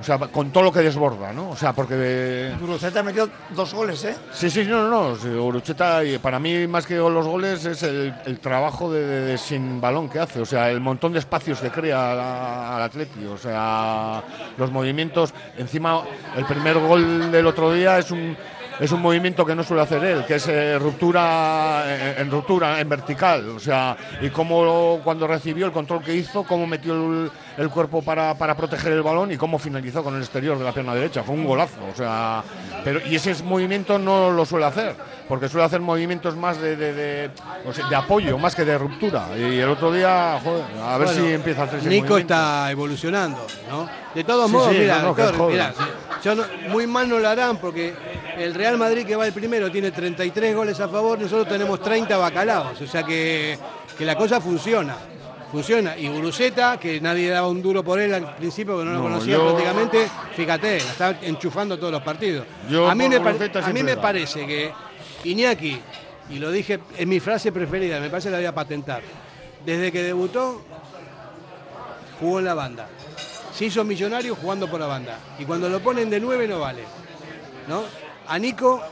O 0.00 0.04
sea, 0.04 0.18
con 0.18 0.50
todo 0.50 0.64
lo 0.64 0.72
que 0.72 0.80
desborda, 0.80 1.32
¿no? 1.32 1.50
O 1.50 1.56
sea, 1.56 1.72
porque... 1.74 2.52
Guruceta 2.58 3.04
metió 3.04 3.28
dos 3.50 3.72
goles, 3.72 4.02
¿eh? 4.04 4.16
Sí, 4.32 4.50
sí, 4.50 4.64
no, 4.64 4.88
no, 4.88 5.14
no. 5.14 5.44
Urucheta, 5.44 6.00
para 6.20 6.40
mí, 6.40 6.66
más 6.66 6.86
que 6.86 6.96
los 6.96 7.24
goles, 7.24 7.64
es 7.66 7.84
el, 7.84 8.12
el 8.24 8.40
trabajo 8.40 8.90
de, 8.90 9.06
de- 9.06 9.20
de 9.26 9.38
sin 9.38 9.80
balón 9.80 10.08
que 10.08 10.18
hace. 10.18 10.40
O 10.40 10.46
sea, 10.46 10.70
el 10.70 10.80
montón 10.80 11.12
de 11.12 11.20
espacios 11.20 11.60
que 11.60 11.70
crea 11.70 12.74
al 12.74 12.82
Atleti. 12.82 13.24
O 13.26 13.36
sea, 13.38 14.24
los 14.56 14.72
movimientos. 14.72 15.34
Encima, 15.56 16.02
el 16.36 16.46
primer 16.46 16.78
gol 16.80 17.30
del 17.30 17.46
otro 17.46 17.72
día 17.72 17.98
es 17.98 18.10
un. 18.10 18.36
Es 18.80 18.90
un 18.92 19.00
movimiento 19.00 19.44
que 19.44 19.54
no 19.54 19.62
suele 19.62 19.82
hacer 19.82 20.04
él, 20.04 20.24
que 20.24 20.36
es 20.36 20.48
eh, 20.48 20.78
ruptura 20.78 21.84
eh, 21.86 22.16
en 22.18 22.30
ruptura, 22.30 22.80
en 22.80 22.88
vertical. 22.88 23.48
O 23.50 23.60
sea, 23.60 23.96
y 24.20 24.30
cómo 24.30 25.00
cuando 25.04 25.26
recibió 25.26 25.66
el 25.66 25.72
control 25.72 26.02
que 26.02 26.14
hizo, 26.14 26.44
cómo 26.44 26.66
metió 26.66 26.94
el, 26.94 27.30
el 27.58 27.68
cuerpo 27.70 28.02
para, 28.02 28.34
para 28.36 28.56
proteger 28.56 28.92
el 28.92 29.02
balón 29.02 29.30
y 29.32 29.36
cómo 29.36 29.58
finalizó 29.58 30.02
con 30.02 30.14
el 30.16 30.22
exterior 30.22 30.58
de 30.58 30.64
la 30.64 30.72
pierna 30.72 30.94
derecha. 30.94 31.22
Fue 31.22 31.34
un 31.34 31.44
golazo. 31.44 31.76
O 31.92 31.96
sea, 31.96 32.42
pero, 32.84 33.00
y 33.06 33.14
ese 33.16 33.34
movimiento 33.42 33.98
no 33.98 34.30
lo 34.30 34.44
suele 34.46 34.66
hacer, 34.66 34.94
porque 35.28 35.48
suele 35.48 35.66
hacer 35.66 35.80
movimientos 35.80 36.36
más 36.36 36.60
de, 36.60 36.76
de, 36.76 36.92
de- 36.92 37.30
o 37.66 37.72
sea, 37.72 37.88
de 37.88 37.96
apoyo, 37.96 38.38
más 38.38 38.54
que 38.54 38.64
de 38.64 38.76
ruptura. 38.78 39.26
Y 39.36 39.58
el 39.58 39.68
otro 39.68 39.92
día, 39.92 40.40
joder, 40.42 40.64
a 40.82 40.98
ver 40.98 41.08
Bueno, 41.08 41.24
si 41.26 41.32
empieza 41.32 41.62
a 41.62 41.64
hacer 41.64 41.78
ese 41.80 41.88
Nico 41.88 42.08
movimiento. 42.08 42.34
está 42.34 42.70
evolucionando, 42.70 43.46
¿no? 43.70 43.88
De 44.14 44.24
todos 44.24 44.46
Sí, 44.46 44.52
modos, 44.52 44.72
sí, 44.72 44.78
mira, 44.78 44.96
no, 44.96 45.02
no, 45.02 45.14
doctor, 45.14 45.50
mira, 45.50 45.72
yo 46.22 46.34
no- 46.34 46.44
muy 46.68 46.86
mal 46.86 47.08
no 47.08 47.18
lo 47.18 47.28
harán 47.28 47.56
porque 47.58 47.94
el 48.36 48.54
Real 48.54 48.76
Madrid 48.78 49.06
que 49.06 49.16
va 49.16 49.26
el 49.26 49.32
primero 49.32 49.70
tiene 49.70 49.90
33 49.90 50.54
goles 50.56 50.80
a 50.80 50.88
favor, 50.88 51.18
nosotros 51.18 51.48
tenemos 51.48 51.80
30 51.80 52.16
bacalaos, 52.16 52.80
o 52.80 52.86
sea 52.86 53.02
que, 53.02 53.58
que 53.96 54.04
la 54.04 54.16
cosa 54.16 54.40
funciona. 54.40 54.96
Funciona. 55.52 55.96
Y 55.98 56.08
Guruceta, 56.08 56.78
que 56.80 57.00
nadie 57.00 57.28
daba 57.28 57.46
un 57.48 57.60
duro 57.62 57.84
por 57.84 58.00
él 58.00 58.12
al 58.14 58.34
principio, 58.36 58.78
que 58.78 58.84
no 58.86 58.92
lo 58.92 58.96
No, 58.98 59.02
conocía 59.04 59.34
yo- 59.34 59.44
prácticamente, 59.48 60.08
fíjate, 60.34 60.78
la 60.78 60.90
está 60.90 61.18
enchufando 61.22 61.78
todos 61.78 61.92
los 61.92 62.02
partidos. 62.02 62.46
Yo 62.70 62.88
a 62.88 62.94
mí, 62.94 63.06
me, 63.08 63.16
a 63.16 63.20
mí 63.72 63.82
parece 64.00 64.46
que 64.46 64.72
Iñaki, 65.24 65.78
y 66.30 66.38
lo 66.38 66.50
dije, 66.50 66.80
es 66.96 67.06
mi 67.06 67.20
frase 67.20 67.52
preferida, 67.52 68.00
me 68.00 68.08
parece 68.08 68.28
que 68.28 68.32
la 68.32 68.38
voy 68.38 68.46
a 68.46 68.54
patentar. 68.54 69.02
Desde 69.64 69.92
que 69.92 70.02
debutó, 70.02 70.62
jugó 72.18 72.38
en 72.38 72.46
la 72.46 72.54
banda. 72.54 72.88
Se 73.54 73.66
hizo 73.66 73.84
millonario 73.84 74.34
jugando 74.34 74.68
por 74.70 74.80
la 74.80 74.86
banda. 74.86 75.18
Y 75.38 75.44
cuando 75.44 75.68
lo 75.68 75.80
ponen 75.80 76.08
de 76.08 76.18
nueve 76.18 76.48
no 76.48 76.60
vale. 76.60 76.82
¿no? 77.68 77.82
A 78.26 78.38
Nico 78.38 78.82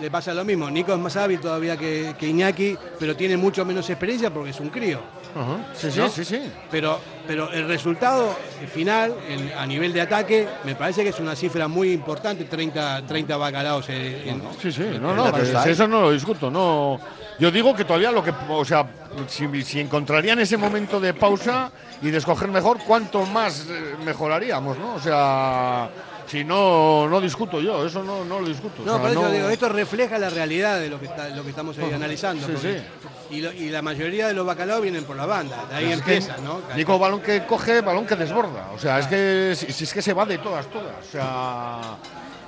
le 0.00 0.10
pasa 0.10 0.32
lo 0.32 0.44
mismo. 0.44 0.70
Nico 0.70 0.92
es 0.92 0.98
más 0.98 1.16
hábil 1.16 1.38
todavía 1.40 1.76
que, 1.76 2.14
que 2.18 2.26
Iñaki, 2.28 2.76
pero 2.98 3.14
tiene 3.14 3.36
mucho 3.36 3.64
menos 3.66 3.88
experiencia 3.90 4.32
porque 4.32 4.50
es 4.50 4.60
un 4.60 4.70
crío. 4.70 5.00
Ajá, 5.38 5.58
Sí, 5.74 5.90
sí, 5.90 5.98
¿no? 6.00 6.08
sí, 6.08 6.24
sí. 6.24 6.52
Pero, 6.70 6.98
pero 7.26 7.50
el 7.52 7.68
resultado 7.68 8.34
final, 8.72 9.14
el- 9.28 9.52
a 9.52 9.64
nivel 9.66 9.92
de 9.92 10.00
ataque, 10.00 10.48
me 10.64 10.74
parece 10.74 11.02
que 11.04 11.10
es 11.10 11.20
una 11.20 11.36
cifra 11.36 11.68
muy 11.68 11.92
importante, 11.92 12.44
30, 12.44 13.02
30 13.06 13.36
bacalaos. 13.36 13.88
en- 13.88 14.28
en- 14.28 14.42
Sí, 14.60 14.72
sí, 14.72 14.82
en 14.82 15.02
no, 15.02 15.14
no, 15.14 15.32
que 15.32 15.70
eso 15.70 15.86
no 15.86 16.00
lo 16.02 16.10
discuto, 16.12 16.50
no. 16.50 16.98
Yo 17.38 17.50
digo 17.52 17.74
que 17.74 17.84
todavía 17.84 18.10
lo 18.10 18.24
que, 18.24 18.32
o 18.48 18.64
sea, 18.64 18.84
si, 19.28 19.62
si 19.62 19.78
encontrarían 19.80 20.40
ese 20.40 20.56
momento 20.56 20.98
de 20.98 21.14
pausa 21.14 21.70
y 22.02 22.10
de 22.10 22.18
escoger 22.18 22.48
mejor, 22.48 22.78
cuánto 22.84 23.24
más 23.26 23.66
eh, 23.70 23.94
mejoraríamos, 24.04 24.76
¿no? 24.76 24.94
O 24.94 25.00
sea, 25.00 25.88
si 26.28 26.44
no, 26.44 27.08
no 27.08 27.20
discuto 27.20 27.60
yo, 27.60 27.86
eso 27.86 28.02
no, 28.02 28.24
no 28.24 28.40
lo 28.40 28.46
discuto. 28.48 28.82
o 28.82 28.84
No, 28.84 28.92
sea, 28.94 29.02
por 29.02 29.10
eso 29.10 29.22
no- 29.22 29.30
digo, 29.30 29.48
esto 29.48 29.68
refleja 29.68 30.18
la 30.18 30.28
realidad 30.30 30.78
de 30.78 30.90
lo 30.90 31.00
que, 31.00 31.06
está, 31.06 31.28
lo 31.30 31.42
que 31.42 31.50
estamos 31.50 31.76
ahí 31.78 31.86
Ajá. 31.86 31.96
analizando. 31.96 32.46
Sí, 32.46 32.52
porque- 32.52 32.82
Y, 33.30 33.40
lo- 33.42 33.52
y 33.52 33.68
la 33.68 33.82
mayoría 33.82 34.28
de 34.28 34.34
los 34.34 34.46
bacalaos 34.46 34.80
vienen 34.82 35.04
por 35.04 35.14
la 35.16 35.26
banda, 35.26 35.64
de 35.68 35.74
ahí 35.76 35.84
Es 35.92 36.02
que 36.02 36.16
empieza, 36.16 36.36
¿no? 36.42 36.60
Nico, 36.76 36.98
balón 36.98 37.20
que 37.20 37.44
coge, 37.44 37.80
balón 37.82 38.06
que 38.06 38.16
desborda. 38.16 38.70
O 38.74 38.78
sea, 38.78 38.98
es 39.00 39.06
que 39.06 39.52
si, 39.56 39.70
si 39.72 39.84
es 39.84 39.92
que 39.92 40.00
se 40.02 40.12
va 40.14 40.24
de 40.24 40.38
todas, 40.38 40.66
todas. 40.68 40.94
O 41.06 41.10
sea, 41.12 41.80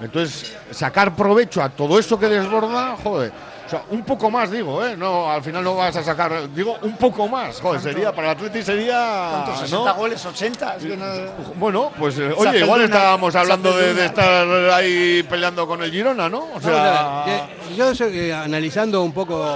entonces 0.00 0.56
sacar 0.70 1.14
provecho 1.14 1.62
a 1.62 1.68
todo 1.68 1.98
eso 1.98 2.18
que 2.18 2.26
desborda, 2.28 2.96
joder. 3.02 3.30
O 3.70 3.72
sea, 3.72 3.84
un 3.90 4.02
poco 4.02 4.32
más, 4.32 4.50
digo, 4.50 4.84
¿eh? 4.84 4.96
No, 4.96 5.30
al 5.30 5.44
final 5.44 5.62
no 5.62 5.76
vas 5.76 5.94
a 5.94 6.02
sacar, 6.02 6.52
digo, 6.52 6.76
un 6.82 6.96
poco 6.96 7.28
más. 7.28 7.60
Joder, 7.60 7.80
sería, 7.80 8.12
para 8.12 8.32
el 8.32 8.36
Atleti 8.36 8.64
sería. 8.64 9.44
¿Cuántos? 9.46 9.70
¿no? 9.70 9.84
¿60 9.86 9.96
goles? 9.96 10.26
¿80? 10.26 10.76
Es 10.78 10.82
que 10.82 10.96
no- 10.96 11.54
Bueno, 11.54 11.92
pues 11.96 12.18
eh, 12.18 12.32
oye, 12.36 12.58
igual 12.64 12.82
estábamos 12.82 13.32
hablando 13.36 13.70
de, 13.76 14.06
estar 14.06 14.44
ahí 14.72 15.22
peleando 15.22 15.68
con 15.68 15.84
el 15.84 15.92
Girona, 15.92 16.28
¿no? 16.28 16.48
O 16.52 16.60
sea, 16.60 17.22
que- 17.68 17.76
yo 17.76 17.92
que 18.10 18.34
analizando 18.34 19.02
un 19.04 19.12
poco 19.12 19.46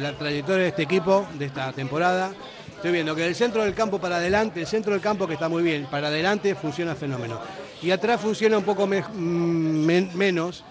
la 0.00 0.12
trayectoria 0.12 0.62
de 0.62 0.68
este 0.68 0.84
equipo, 0.84 1.26
de 1.34 1.44
esta 1.44 1.70
temporada, 1.72 2.30
estoy 2.74 2.90
viendo 2.92 3.14
que 3.14 3.20
del 3.20 3.34
centro 3.34 3.64
del 3.64 3.74
campo 3.74 3.98
para 3.98 4.16
adelante, 4.16 4.60
el 4.60 4.66
centro 4.66 4.92
del 4.92 5.02
campo 5.02 5.26
que 5.26 5.34
está 5.34 5.50
muy 5.50 5.62
bien, 5.62 5.86
para 5.90 6.06
adelante 6.08 6.54
funciona 6.54 6.94
fenómeno. 6.94 7.38
Y 7.82 7.90
atrás 7.90 8.18
funciona 8.18 8.56
un 8.56 8.64
poco 8.64 8.86
me- 8.86 9.02
mm, 9.02 9.84
men- 9.84 10.10
menos, 10.14 10.64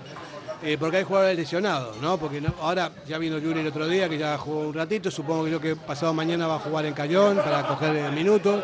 eh, 0.63 0.77
porque 0.79 0.97
hay 0.97 1.03
jugadores 1.03 1.37
lesionados, 1.37 1.97
¿no? 1.97 2.17
Porque 2.17 2.41
no- 2.41 2.53
ahora 2.61 2.91
ya 3.07 3.17
vino 3.17 3.37
Yuri 3.37 3.59
el 3.61 3.67
otro 3.67 3.87
día, 3.87 4.09
que 4.09 4.17
ya 4.17 4.37
jugó 4.37 4.61
un 4.61 4.73
ratito, 4.73 5.11
supongo 5.11 5.45
que 5.45 5.51
yo 5.51 5.61
que 5.61 5.75
pasado 5.75 6.13
mañana 6.13 6.47
va 6.47 6.55
a 6.55 6.59
jugar 6.59 6.85
en 6.85 6.93
Cayón 6.93 7.37
para 7.37 7.67
coger 7.67 7.95
eh, 7.95 8.11
minutos, 8.11 8.63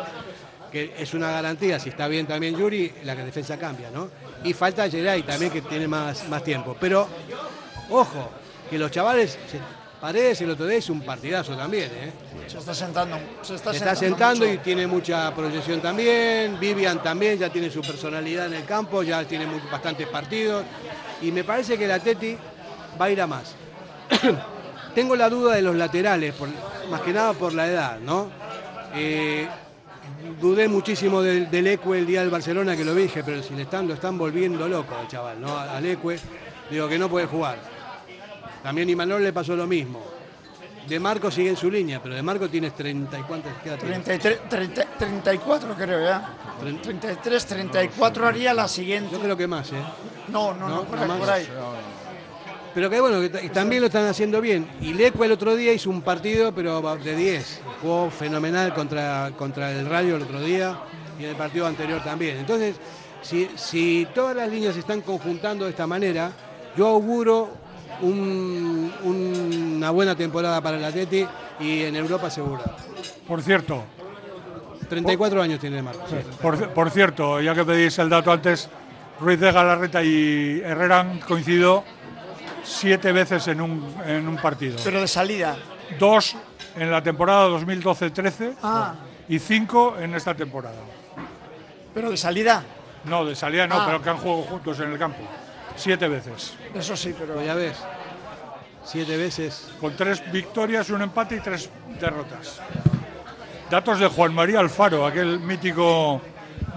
que 0.72 0.94
es 0.98 1.14
una 1.14 1.30
garantía, 1.30 1.78
si 1.78 1.90
está 1.90 2.08
bien 2.08 2.26
también 2.26 2.56
Yuri, 2.56 2.92
la 3.04 3.14
defensa 3.14 3.56
cambia, 3.58 3.90
¿no? 3.90 4.08
Y 4.42 4.52
falta 4.52 4.88
Geray 4.90 5.22
también, 5.22 5.52
que 5.52 5.62
tiene 5.62 5.86
más, 5.86 6.28
más 6.28 6.42
tiempo. 6.42 6.76
Pero, 6.80 7.06
ojo, 7.90 8.30
que 8.68 8.78
los 8.78 8.90
chavales, 8.90 9.38
Paredes 10.00 10.38
el 10.42 10.50
otro 10.50 10.66
día 10.66 10.76
hizo 10.78 10.92
un 10.92 11.00
partidazo 11.00 11.56
también, 11.56 11.84
¿eh? 11.94 12.12
Se 12.46 12.58
está 12.58 12.74
sentando. 12.74 13.16
Se 13.40 13.54
está, 13.54 13.70
Se 13.70 13.78
está 13.78 13.94
sentando 13.96 14.44
sentando 14.44 14.52
y 14.52 14.58
tiene 14.58 14.86
mucha 14.86 15.34
proyección 15.34 15.80
también. 15.80 16.58
Vivian 16.60 17.02
también 17.02 17.38
ya 17.38 17.48
tiene 17.48 17.70
su 17.70 17.80
personalidad 17.80 18.48
en 18.48 18.54
el 18.54 18.64
campo, 18.66 19.02
ya 19.02 19.24
tiene 19.24 19.46
muy- 19.46 19.62
bastantes 19.72 20.06
partidos. 20.08 20.62
Y 21.22 21.32
me 21.32 21.44
parece 21.44 21.78
que 21.78 21.86
la 21.86 21.98
Teti 21.98 22.36
va 23.00 23.06
a 23.06 23.10
ir 23.10 23.20
a 23.20 23.26
más. 23.26 23.54
Tengo 24.94 25.16
la 25.16 25.28
duda 25.28 25.54
de 25.54 25.62
los 25.62 25.74
laterales, 25.74 26.34
más 26.90 27.00
que 27.00 27.12
nada 27.12 27.32
por 27.32 27.52
la 27.52 27.66
edad, 27.66 27.98
¿no? 27.98 28.30
Eh, 28.94 29.48
dudé 30.40 30.68
muchísimo 30.68 31.20
del, 31.20 31.50
del 31.50 31.66
Ecue 31.66 31.98
el 31.98 32.06
día 32.06 32.20
del 32.20 32.30
Barcelona 32.30 32.76
que 32.76 32.84
lo 32.84 32.94
dije, 32.94 33.24
pero 33.24 33.42
si 33.42 33.54
le 33.54 33.62
están, 33.62 33.88
lo 33.88 33.94
están 33.94 34.16
volviendo 34.16 34.68
loco 34.68 34.94
al 34.94 35.08
chaval, 35.08 35.40
¿no? 35.40 35.58
Al 35.58 35.84
Ecue, 35.84 36.18
digo 36.70 36.88
que 36.88 36.98
no 36.98 37.08
puede 37.08 37.26
jugar. 37.26 37.58
También 38.62 38.88
Imanol 38.88 39.22
le 39.22 39.32
pasó 39.32 39.56
lo 39.56 39.66
mismo. 39.66 40.13
De 40.88 41.00
Marco 41.00 41.30
sigue 41.30 41.50
en 41.50 41.56
su 41.56 41.70
línea, 41.70 42.02
pero 42.02 42.14
De 42.14 42.22
Marco 42.22 42.48
tienes 42.48 42.74
30 42.74 43.18
y 43.18 43.22
cuántas 43.22 43.56
queda 43.62 43.78
33, 43.78 44.48
30, 44.48 44.84
34 44.98 45.74
creo 45.74 46.04
ya. 46.04 46.34
33, 46.82 47.46
34 47.46 48.26
haría 48.26 48.52
la 48.52 48.68
siguiente. 48.68 49.10
Yo 49.12 49.20
creo 49.20 49.36
que 49.36 49.46
más, 49.46 49.72
¿eh? 49.72 49.76
No, 50.28 50.54
no, 50.54 50.68
no, 50.68 50.76
¿No? 50.76 50.84
por, 50.84 50.96
¿No 50.96 51.02
ahí, 51.02 51.08
más? 51.08 51.18
por 51.18 51.30
ahí. 51.30 51.48
Pero 52.74 52.90
que 52.90 53.00
bueno, 53.00 53.20
que 53.20 53.48
también 53.50 53.80
lo 53.80 53.86
están 53.86 54.06
haciendo 54.06 54.40
bien. 54.40 54.68
Y 54.80 54.94
Leco 54.94 55.24
el 55.24 55.32
otro 55.32 55.54
día 55.54 55.72
hizo 55.72 55.90
un 55.90 56.02
partido, 56.02 56.52
pero 56.52 56.82
de 56.96 57.16
10. 57.16 57.60
Jugó 57.80 58.10
fenomenal 58.10 58.74
contra, 58.74 59.30
contra 59.38 59.70
el 59.70 59.86
Rayo 59.88 60.16
el 60.16 60.22
otro 60.22 60.40
día 60.40 60.76
y 61.18 61.24
en 61.24 61.30
el 61.30 61.36
partido 61.36 61.66
anterior 61.66 62.02
también. 62.02 62.36
Entonces, 62.38 62.74
si, 63.22 63.48
si 63.54 64.08
todas 64.12 64.34
las 64.34 64.50
líneas 64.50 64.74
se 64.74 64.80
están 64.80 65.02
conjuntando 65.02 65.64
de 65.64 65.70
esta 65.70 65.86
manera, 65.86 66.32
yo 66.76 66.88
auguro 66.88 67.50
un- 68.02 68.92
una 69.04 69.90
buena 69.90 70.14
temporada 70.14 70.60
para 70.60 70.76
el 70.76 70.84
Atleti 70.84 71.26
y 71.60 71.82
en 71.82 71.96
Europa 71.96 72.30
segura. 72.30 72.62
Por 73.26 73.42
cierto, 73.42 73.84
34 74.88 75.42
años 75.42 75.60
tiene 75.60 75.82
Marcos. 75.82 76.10
por, 76.40 76.68
por 76.70 76.90
cierto, 76.90 77.40
ya 77.40 77.54
que 77.54 77.64
pedís 77.64 77.98
el 77.98 78.08
dato 78.08 78.30
antes, 78.32 78.68
Ruiz 79.20 79.38
de 79.40 79.52
Galarreta 79.52 80.02
y 80.02 80.60
Herrera 80.64 81.00
han 81.00 81.20
coincidido 81.20 81.84
siete 82.62 83.12
veces 83.12 83.46
en 83.48 83.60
un, 83.60 83.94
en 84.06 84.26
un 84.26 84.36
partido. 84.36 84.76
Pero 84.82 85.00
de 85.00 85.08
salida. 85.08 85.56
Dos 85.98 86.36
en 86.76 86.90
la 86.90 87.02
temporada 87.02 87.46
2012-13 87.48 88.54
Ah. 88.62 88.94
y 89.28 89.38
cinco 89.38 89.96
en 90.00 90.14
esta 90.14 90.34
temporada. 90.34 90.76
Pero 91.94 92.10
de 92.10 92.16
salida, 92.16 92.62
No, 93.04 93.22
de 93.26 93.34
salida 93.36 93.66
no, 93.66 93.76
Ah. 93.80 93.84
pero 93.86 94.02
que 94.02 94.08
han 94.08 94.16
jugado 94.16 94.42
juntos 94.44 94.80
en 94.80 94.90
el 94.92 94.98
campo. 94.98 95.18
Siete 95.76 96.08
veces. 96.08 96.54
eso 96.74 96.96
sí, 96.96 97.14
pero. 97.18 97.42
Ya 97.42 97.54
ves. 97.54 97.76
Siete 98.84 99.16
veces. 99.16 99.68
Con 99.80 99.96
tres 99.96 100.22
victorias, 100.30 100.90
un 100.90 101.02
empate 101.02 101.36
y 101.36 101.40
tres 101.40 101.70
derrotas. 102.00 102.60
Datos 103.70 103.98
de 103.98 104.08
Juan 104.08 104.34
María 104.34 104.60
Alfaro, 104.60 105.06
aquel 105.06 105.40
mítico, 105.40 106.20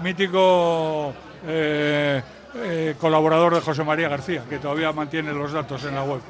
mítico 0.02 1.12
eh, 1.46 2.22
eh, 2.56 2.94
colaborador 2.98 3.54
de 3.54 3.60
José 3.60 3.84
María 3.84 4.08
García, 4.08 4.42
que 4.48 4.58
todavía 4.58 4.90
mantiene 4.92 5.32
los 5.32 5.52
datos 5.52 5.84
en 5.84 5.94
la 5.94 6.02
web. 6.02 6.20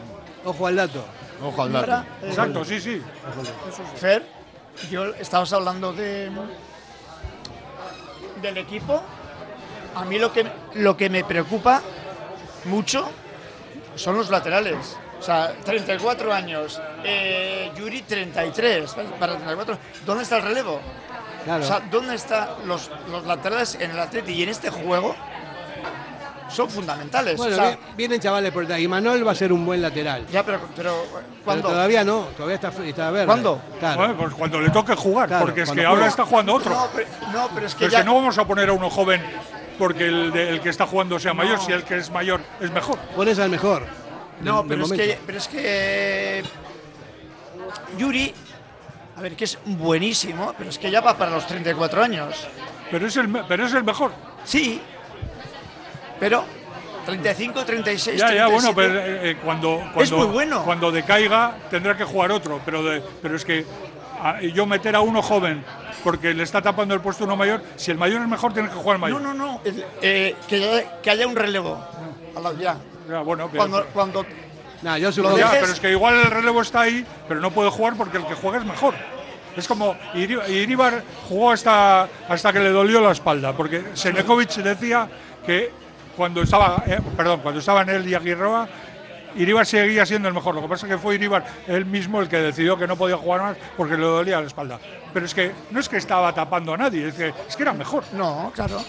Ojo 0.45 0.66
al 0.66 0.77
dato. 0.77 1.05
Ojo 1.43 1.62
al 1.62 1.73
dato. 1.73 1.93
eh, 2.23 2.29
Exacto, 2.29 2.64
sí, 2.64 2.81
sí. 2.81 3.01
Fer, 3.97 4.27
yo 4.91 5.14
estabas 5.14 5.53
hablando 5.53 5.93
de 5.93 6.31
del 8.43 8.59
equipo. 8.59 9.01
A 9.95 10.05
mí 10.05 10.19
lo 10.19 10.33
que 10.33 10.45
lo 10.75 10.97
que 10.97 11.09
me 11.09 11.25
preocupa 11.25 11.83
mucho 12.65 13.09
son 13.95 14.17
los 14.17 14.31
laterales. 14.31 14.97
O 15.19 15.23
sea, 15.23 15.53
34 15.65 16.33
años, 16.33 16.81
eh, 17.03 17.73
Yuri 17.77 18.03
33, 18.03 18.95
para 19.19 19.35
34. 19.35 19.77
¿Dónde 20.07 20.23
está 20.23 20.37
el 20.37 20.43
relevo? 20.45 20.81
Claro. 21.45 21.65
O 21.65 21.67
sea, 21.67 21.81
¿dónde 21.91 22.15
están 22.15 22.49
los, 22.67 22.91
los 23.11 23.27
laterales 23.27 23.77
en 23.81 23.91
el 23.91 23.99
Atleti 23.99 24.33
y 24.33 24.43
en 24.45 24.51
este 24.51 24.71
juego? 24.71 25.17
Son 26.51 26.71
fundamentales. 26.71 27.37
Bueno, 27.37 27.53
o 27.55 27.59
sea, 27.59 27.71
vi- 27.73 27.77
vienen 27.97 28.21
chavales 28.21 28.53
por 28.53 28.63
detrás. 28.63 28.81
Y 28.81 28.89
Manuel 28.89 29.27
va 29.27 29.33
a 29.33 29.35
ser 29.35 29.53
un 29.53 29.67
buen 29.67 29.83
lateral. 29.83 30.27
ya, 30.29 30.43
pero, 30.45 30.61
pero 30.75 31.05
todavía 31.61 32.05
no, 32.05 32.29
todavía 32.37 32.55
está, 32.55 32.73
está 32.85 33.11
verde. 33.11 33.27
¿Cuándo? 33.27 33.61
Claro. 33.79 33.97
Bueno, 33.99 34.17
pues 34.17 34.35
cuando 34.35 34.61
le 34.61 34.71
toque 34.71 34.95
jugar, 34.95 35.29
Claro, 35.29 35.45
porque 35.45 35.63
es 35.63 35.71
que 35.71 35.85
ahora 35.85 36.07
está 36.07 36.25
jugando 36.25 36.55
otro. 36.55 36.71
No, 36.75 36.89
pero, 36.95 37.07
no, 37.33 37.49
pero 37.55 37.67
es 37.67 37.75
que 37.75 37.81
Pero 37.81 37.91
es 37.93 37.99
que 37.99 38.05
no 38.05 38.15
vamos 38.15 38.39
a 38.39 38.47
poner 38.47 38.71
a 38.71 38.73
uno 38.73 38.89
joven 38.89 39.23
porque 39.79 40.07
el, 40.07 40.33
de- 40.33 40.51
el 40.51 40.61
que 40.61 40.68
está 40.68 40.87
jugando 40.87 41.18
sea 41.18 41.33
mayor, 41.35 41.61
si 41.61 41.72
el 41.72 41.85
que 41.85 41.97
es 41.97 42.11
mayor 42.11 42.41
es 42.61 42.70
mejor. 42.70 42.99
Pones 43.14 43.39
al 43.39 43.51
mejor. 43.51 43.85
No, 44.43 44.64
pero 44.66 44.85
es, 44.85 44.93
que, 44.93 45.18
pero 45.26 45.39
es 45.39 45.49
que 45.49 46.43
Yuri, 47.97 48.33
a 49.16 49.20
ver, 49.20 49.35
que 49.35 49.45
es 49.45 49.59
buenísimo, 49.64 50.55
pero 50.57 50.70
es 50.70 50.79
que 50.79 50.91
ya 50.91 51.01
va 51.01 51.16
para 51.16 51.31
los 51.33 51.47
34 51.47 52.03
años. 52.03 52.47
Pero 52.91 53.07
es 53.07 53.16
el, 53.16 53.29
me- 53.29 53.45
pero 53.45 53.66
es 53.66 53.74
el 53.74 53.85
mejor. 53.85 54.12
Sí, 54.45 54.81
pero 56.20 56.45
35, 57.07 57.64
36, 57.64 58.18
Ya, 58.20 58.33
ya, 58.35 58.47
37, 58.47 58.53
bueno, 58.55 58.74
pero 58.74 58.99
eh, 59.01 59.31
eh, 59.31 59.37
cuando, 59.43 59.83
cuando, 59.95 60.16
muy 60.18 60.26
bueno. 60.26 60.62
cuando 60.64 60.93
decaiga 60.93 61.57
tendrá 61.70 61.97
que 61.97 62.05
jugar 62.05 62.31
otro, 62.33 62.61
pero, 62.64 62.83
de- 62.85 63.03
pero 63.22 63.37
es 63.37 63.45
que 63.45 63.64
ah, 64.21 64.41
yo 64.41 64.66
meter 64.66 64.95
a 64.97 65.01
uno 65.01 65.23
joven 65.23 65.64
porque 66.05 66.33
le 66.35 66.43
está 66.43 66.62
tapando 66.62 66.95
el 66.95 67.01
puesto 67.01 67.25
uno 67.25 67.37
mayor, 67.37 67.62
si 67.77 67.91
el 67.91 67.99
mayor 67.99 68.23
es 68.23 68.29
mejor, 68.29 68.53
tiene 68.53 68.69
que 68.69 68.75
jugar 68.75 68.97
el 68.97 69.01
No, 69.01 69.07
mayor. 69.19 69.23
no, 69.23 69.35
no, 69.35 69.61
el- 69.64 69.85
eh, 70.03 70.37
que, 70.49 70.57
haya, 70.57 71.01
que 71.03 71.11
haya 71.11 71.27
un 71.27 71.37
relevo. 71.37 71.79
A 72.37 72.41
la- 72.41 72.53
ya. 72.55 72.77
Ya, 73.09 73.21
bueno, 73.21 73.49
pero, 73.51 73.59
Cuando, 73.62 73.87
cuando 73.93 74.27
Nah, 74.83 74.97
yo 74.97 75.09
lo 75.09 75.12
supongo 75.12 75.39
ya, 75.39 75.51
pero 75.51 75.73
es 75.73 75.81
que 75.81 75.91
igual 75.91 76.14
el 76.21 76.31
relevo 76.31 76.62
está 76.62 76.83
ahí, 76.83 77.05
pero 77.27 77.41
no 77.41 77.51
puede 77.51 77.69
jugar 77.71 77.95
porque 77.97 78.19
el 78.19 78.27
que 78.27 78.35
juega 78.35 78.59
es 78.59 78.64
mejor. 78.64 78.95
Es 79.57 79.66
como 79.66 79.97
Iri- 80.14 80.49
Iríbar 80.49 81.03
jugó 81.29 81.51
hasta, 81.51 82.07
hasta 82.29 82.53
que 82.53 82.61
le 82.61 82.71
dolió 82.71 83.01
la 83.01 83.11
espalda, 83.11 83.55
porque 83.55 83.83
Senekovic 83.95 84.51
decía 84.59 85.09
que 85.45 85.73
cuando 86.16 86.43
estaba, 86.43 86.85
eh, 86.87 87.01
perdón, 87.16 87.41
cuando 87.41 87.59
estaban 87.59 87.89
él 87.89 88.07
y 88.09 88.14
Aguirroa, 88.14 88.69
Iribar 89.39 89.64
seguía 89.66 90.05
siendo 90.05 90.28
el 90.28 90.34
mejor. 90.34 90.55
Lo 90.55 90.62
que 90.62 90.68
pasa 90.68 90.86
es 90.86 90.93
que 90.93 90.99
fue 90.99 91.14
Iribar 91.14 91.45
él 91.66 91.86
mismo 91.86 92.20
el 92.20 92.28
que 92.28 92.36
decidió 92.39 92.76
que 92.78 92.86
no 92.86 92.97
podía 92.97 93.16
jugar 93.16 93.41
más 93.41 93.57
porque 93.76 93.97
le 93.97 94.03
dolía 94.05 94.41
la 94.41 94.47
espalda. 94.47 94.78
Pero 95.14 95.24
es 95.26 95.34
que 95.34 95.53
no 95.70 95.80
es 95.80 95.89
que 95.89 95.97
estaba 95.97 96.32
tapando 96.34 96.74
a 96.74 96.76
nadie, 96.76 97.09
es 97.09 97.14
que, 97.14 97.32
es 97.49 97.57
que 97.57 97.62
era 97.62 97.72
mejor. 97.72 98.05
No, 98.12 98.53
claro. 98.55 98.80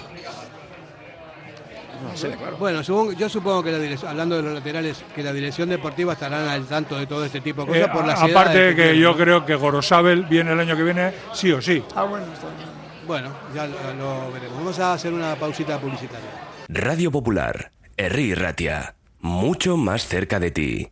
Bueno, 2.58 2.82
supongo- 2.84 3.12
yo 3.12 3.28
supongo 3.28 3.62
que 3.62 3.72
la 3.74 3.78
dirección, 3.80 4.10
hablando 4.12 4.38
de 4.38 4.42
los 4.44 4.54
laterales, 4.54 5.04
que 5.14 5.22
la 5.22 5.34
dirección 5.34 5.68
deportiva 5.70 6.14
estarán 6.14 6.48
al 6.48 6.66
tanto 6.66 6.98
de 6.98 7.06
todo 7.06 7.26
este 7.26 7.42
tipo 7.42 7.62
de 7.64 7.68
cosas 7.68 7.84
Eh, 7.88 7.90
por 7.92 8.08
las 8.08 8.20
a- 8.22 8.26
aparte 8.26 8.70
edades 8.70 8.76
que 8.76 9.00
yo 9.00 9.18
creo 9.18 9.46
que 9.46 9.56
Gorosabel 9.56 10.24
viene 10.24 10.54
el 10.54 10.60
año 10.62 10.78
que 10.78 10.84
viene 10.84 11.14
sí 11.34 11.52
o 11.52 11.62
sí. 11.62 11.84
Ah, 11.96 12.04
bueno, 12.04 12.26
está 12.32 12.48
bien. 12.48 12.70
Bueno, 13.06 13.30
ya 13.54 13.68
lo, 13.68 13.74
lo 13.96 14.32
veremos. 14.32 14.58
Vamos 14.58 14.80
a 14.80 14.94
hacer 14.94 15.12
una 15.12 15.36
pausita 15.36 15.78
publicitaria. 15.78 16.30
Radio 16.70 17.12
Popular, 17.12 17.72
Herri 17.98 18.34
Ratia, 18.34 18.96
mucho 19.22 19.78
más 19.78 20.08
cerca 20.08 20.40
de 20.40 20.52
ti. 20.52 20.92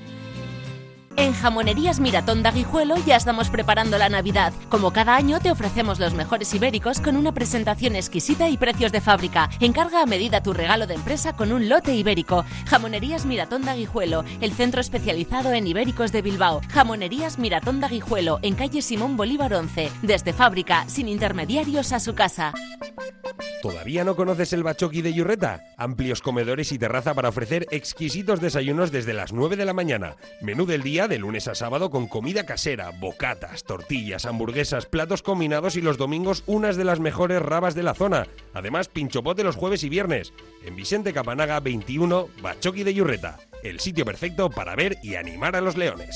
En 1.17 1.33
Jamonerías 1.33 1.99
Miratón 1.99 2.41
de 2.41 2.51
ya 3.05 3.15
estamos 3.15 3.49
preparando 3.49 3.97
la 3.97 4.09
Navidad. 4.09 4.53
Como 4.69 4.91
cada 4.91 5.15
año 5.15 5.39
te 5.39 5.51
ofrecemos 5.51 5.99
los 5.99 6.13
mejores 6.13 6.53
ibéricos 6.53 6.99
con 6.99 7.15
una 7.15 7.31
presentación 7.33 7.95
exquisita 7.95 8.49
y 8.49 8.57
precios 8.57 8.91
de 8.91 9.01
fábrica. 9.01 9.49
Encarga 9.59 10.01
a 10.01 10.05
medida 10.05 10.41
tu 10.41 10.53
regalo 10.53 10.87
de 10.87 10.95
empresa 10.95 11.33
con 11.33 11.51
un 11.51 11.69
lote 11.69 11.93
ibérico. 11.93 12.45
Jamonerías 12.65 13.25
Miratón 13.25 13.63
de 13.63 13.71
el 14.41 14.53
centro 14.53 14.81
especializado 14.81 15.53
en 15.53 15.67
ibéricos 15.67 16.11
de 16.11 16.21
Bilbao. 16.21 16.61
Jamonerías 16.69 17.37
Miratón 17.39 17.79
de 17.81 17.91
en 18.41 18.55
calle 18.55 18.81
Simón 18.81 19.17
Bolívar 19.17 19.53
11. 19.53 19.91
Desde 20.01 20.33
fábrica, 20.33 20.85
sin 20.87 21.07
intermediarios 21.07 21.91
a 21.91 21.99
su 21.99 22.15
casa. 22.15 22.53
¿Todavía 23.61 24.03
no 24.03 24.15
conoces 24.15 24.53
el 24.53 24.63
Bachoqui 24.63 25.03
de 25.03 25.13
Yurreta? 25.13 25.63
Amplios 25.77 26.21
comedores 26.21 26.71
y 26.71 26.79
terraza 26.79 27.13
para 27.13 27.29
ofrecer 27.29 27.67
exquisitos 27.69 28.41
desayunos 28.41 28.91
desde 28.91 29.13
las 29.13 29.33
9 29.33 29.55
de 29.55 29.65
la 29.65 29.73
mañana. 29.73 30.15
Menú 30.41 30.65
del 30.65 30.81
día 30.81 31.00
de 31.07 31.19
lunes 31.19 31.47
a 31.47 31.55
sábado 31.55 31.89
con 31.89 32.07
comida 32.07 32.45
casera, 32.45 32.91
bocatas, 32.91 33.63
tortillas, 33.63 34.25
hamburguesas, 34.25 34.85
platos 34.85 35.21
combinados 35.21 35.75
y 35.75 35.81
los 35.81 35.97
domingos 35.97 36.43
unas 36.45 36.75
de 36.77 36.83
las 36.83 36.99
mejores 36.99 37.41
rabas 37.41 37.75
de 37.75 37.83
la 37.83 37.93
zona. 37.93 38.27
Además, 38.53 38.87
pinchopote 38.87 39.43
los 39.43 39.55
jueves 39.55 39.83
y 39.83 39.89
viernes. 39.89 40.33
En 40.65 40.75
Vicente 40.75 41.13
Capanaga 41.13 41.59
21, 41.59 42.29
Bachoqui 42.41 42.83
de 42.83 42.93
Yurreta. 42.93 43.39
El 43.63 43.79
sitio 43.79 44.05
perfecto 44.05 44.49
para 44.49 44.75
ver 44.75 44.97
y 45.03 45.15
animar 45.15 45.55
a 45.55 45.61
los 45.61 45.77
leones. 45.77 46.15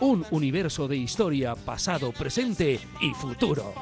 un 0.00 0.24
universo 0.30 0.88
de 0.88 0.96
historia, 0.96 1.54
pasado, 1.54 2.12
presente 2.12 2.80
y 3.00 3.10
futuro. 3.14 3.74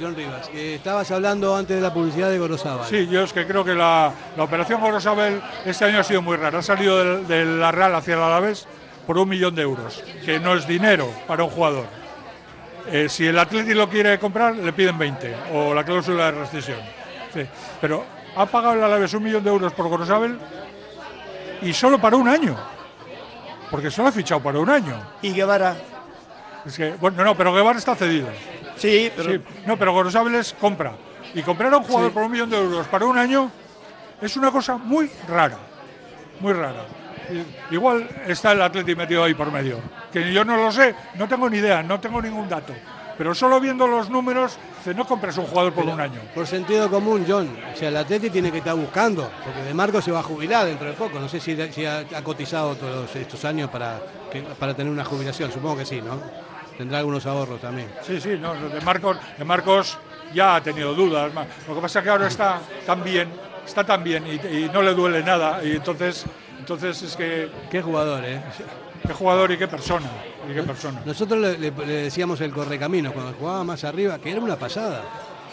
John 0.00 0.14
Rivas, 0.16 0.48
que 0.48 0.76
estabas 0.76 1.10
hablando 1.10 1.54
antes 1.54 1.76
de 1.76 1.82
la 1.82 1.92
publicidad 1.92 2.30
de 2.30 2.38
Gorozábal. 2.38 2.86
Sí, 2.88 3.06
yo 3.08 3.22
es 3.22 3.32
que 3.34 3.46
creo 3.46 3.64
que 3.64 3.74
la, 3.74 4.12
la 4.36 4.44
operación 4.44 4.80
Gorosabel 4.80 5.42
este 5.66 5.84
año 5.84 5.98
ha 6.00 6.04
sido 6.04 6.22
muy 6.22 6.36
rara. 6.36 6.60
Ha 6.60 6.62
salido 6.62 6.98
del- 6.98 7.26
de 7.26 7.44
la 7.44 7.70
Real 7.70 7.94
hacia 7.94 8.14
el 8.14 8.20
Alavés 8.22 8.66
por 9.06 9.18
un 9.18 9.28
millón 9.28 9.54
de 9.54 9.62
euros, 9.62 10.02
que 10.24 10.40
no 10.40 10.54
es 10.54 10.66
dinero 10.66 11.06
para 11.26 11.44
un 11.44 11.50
jugador. 11.50 11.84
Eh, 12.88 13.08
si 13.08 13.26
el 13.26 13.38
Atleti 13.38 13.74
lo 13.74 13.88
quiere 13.88 14.18
comprar, 14.18 14.54
le 14.56 14.72
piden 14.72 14.98
20, 14.98 15.36
o 15.54 15.74
la 15.74 15.84
cláusula 15.84 16.26
de 16.26 16.30
rescisión. 16.32 16.78
Sí, 17.32 17.46
Pero 17.80 18.04
ha 18.36 18.46
pagado 18.46 18.74
el 18.74 18.82
Alavés 18.82 19.12
un 19.14 19.22
millón 19.22 19.44
de 19.44 19.50
euros 19.50 19.72
por 19.72 19.88
Gorosabel 19.88 20.38
y 21.62 21.72
solo 21.72 22.00
para 22.00 22.16
un 22.16 22.28
año. 22.28 22.56
Porque 23.70 23.90
solo 23.90 24.08
ha 24.08 24.12
fichado 24.12 24.40
para 24.42 24.58
un 24.58 24.68
año. 24.70 25.00
Y 25.22 25.32
Guevara. 25.32 25.76
Es 26.66 26.76
que, 26.76 26.92
bueno, 27.00 27.24
no, 27.24 27.36
pero 27.36 27.54
Guevara 27.54 27.78
está 27.78 27.94
cedido. 27.94 28.28
Sí, 28.76 29.12
pero. 29.16 29.30
Sí, 29.32 29.40
no, 29.66 29.76
pero 29.76 29.92
Gorosabel 29.92 30.34
es 30.34 30.52
compra. 30.54 30.92
Y 31.34 31.42
comprar 31.42 31.72
a 31.72 31.76
un 31.78 31.84
jugador 31.84 32.10
Sí. 32.10 32.14
por 32.14 32.22
un 32.24 32.32
millón 32.32 32.50
de 32.50 32.56
euros 32.58 32.86
para 32.88 33.04
un 33.06 33.16
año 33.16 33.50
es 34.20 34.36
una 34.36 34.50
cosa 34.50 34.76
muy 34.76 35.08
rara. 35.28 35.58
muy 36.40 36.52
rara. 36.54 36.84
Igual 37.70 38.08
está 38.26 38.52
el 38.52 38.62
Atleti 38.62 38.94
metido 38.94 39.24
ahí 39.24 39.34
por 39.34 39.50
medio. 39.50 39.78
Que 40.12 40.32
yo 40.32 40.44
no 40.44 40.56
lo 40.56 40.72
sé, 40.72 40.94
no 41.14 41.28
tengo 41.28 41.48
ni 41.48 41.58
idea, 41.58 41.82
no 41.82 42.00
tengo 42.00 42.20
ningún 42.20 42.48
dato. 42.48 42.74
Pero 43.16 43.34
solo 43.34 43.60
viendo 43.60 43.86
los 43.86 44.08
números, 44.08 44.58
no 44.96 45.04
compres 45.04 45.36
un 45.36 45.44
jugador 45.44 45.74
por 45.74 45.84
Pero, 45.84 45.94
un 45.94 46.00
año. 46.00 46.20
Por 46.34 46.46
sentido 46.46 46.90
común, 46.90 47.26
John. 47.28 47.54
O 47.74 47.76
sea, 47.76 47.90
el 47.90 47.96
Atleti 47.98 48.30
tiene 48.30 48.50
que 48.50 48.58
estar 48.58 48.74
buscando, 48.74 49.30
porque 49.44 49.62
De 49.62 49.74
Marco 49.74 50.00
se 50.00 50.10
va 50.10 50.20
a 50.20 50.22
jubilar 50.22 50.64
dentro 50.64 50.86
de 50.86 50.94
poco. 50.94 51.20
No 51.20 51.28
sé 51.28 51.38
si, 51.38 51.54
si 51.70 51.84
ha, 51.84 51.98
ha 51.98 52.24
cotizado 52.24 52.76
todos 52.76 53.14
estos 53.14 53.44
años 53.44 53.68
para, 53.68 54.00
para 54.58 54.72
tener 54.72 54.90
una 54.90 55.04
jubilación. 55.04 55.52
Supongo 55.52 55.76
que 55.76 55.84
sí, 55.84 56.00
¿no? 56.00 56.18
Tendrá 56.78 57.00
algunos 57.00 57.26
ahorros 57.26 57.60
también. 57.60 57.88
Sí, 58.00 58.18
sí, 58.22 58.38
no, 58.40 58.54
de 58.54 58.80
Marcos, 58.80 59.18
de 59.36 59.44
Marcos 59.44 59.98
ya 60.32 60.56
ha 60.56 60.62
tenido 60.62 60.94
dudas. 60.94 61.30
Lo 61.68 61.74
que 61.74 61.80
pasa 61.82 61.98
es 61.98 62.04
que 62.04 62.10
ahora 62.10 62.26
está 62.26 62.58
tan 62.86 63.04
bien, 63.04 63.28
está 63.66 63.84
tan 63.84 64.02
bien 64.02 64.24
y, 64.26 64.46
y 64.46 64.70
no 64.72 64.80
le 64.80 64.94
duele 64.94 65.22
nada. 65.22 65.62
Y 65.62 65.72
entonces, 65.72 66.24
entonces 66.74 67.02
es 67.02 67.16
que. 67.16 67.50
Qué 67.70 67.82
jugador, 67.82 68.24
¿eh? 68.24 68.40
Qué 69.06 69.12
jugador 69.12 69.50
y 69.50 69.56
qué 69.58 69.66
persona. 69.66 70.08
Y 70.48 70.54
qué 70.54 70.62
persona. 70.62 71.00
Nosotros 71.04 71.40
le, 71.40 71.58
le- 71.58 71.70
le 71.70 71.92
decíamos 72.04 72.40
el 72.40 72.52
correcamino 72.52 73.12
cuando 73.12 73.32
jugaba 73.32 73.64
más 73.64 73.82
arriba, 73.84 74.18
que 74.18 74.30
era 74.30 74.40
una 74.40 74.56
pasada. 74.56 75.02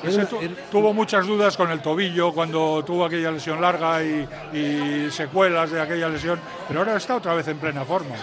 Era 0.04 0.10
Ese 0.12 0.20
una- 0.20 0.28
tu- 0.30 0.40
era- 0.42 0.54
tuvo 0.72 0.94
muchas 0.94 1.26
dudas 1.26 1.58
con 1.58 1.72
el 1.72 1.82
tobillo 1.82 2.32
cuando 2.34 2.84
tuvo 2.86 3.06
aquella 3.06 3.32
lesión 3.32 3.60
larga 3.60 4.04
y, 4.04 4.28
y 4.54 5.08
secuelas 5.12 5.72
de 5.72 5.82
aquella 5.82 6.08
lesión, 6.10 6.40
pero 6.68 6.82
ahora 6.82 6.98
está 6.98 7.16
otra 7.16 7.34
vez 7.34 7.48
en 7.48 7.58
plena 7.58 7.84
forma. 7.84 8.16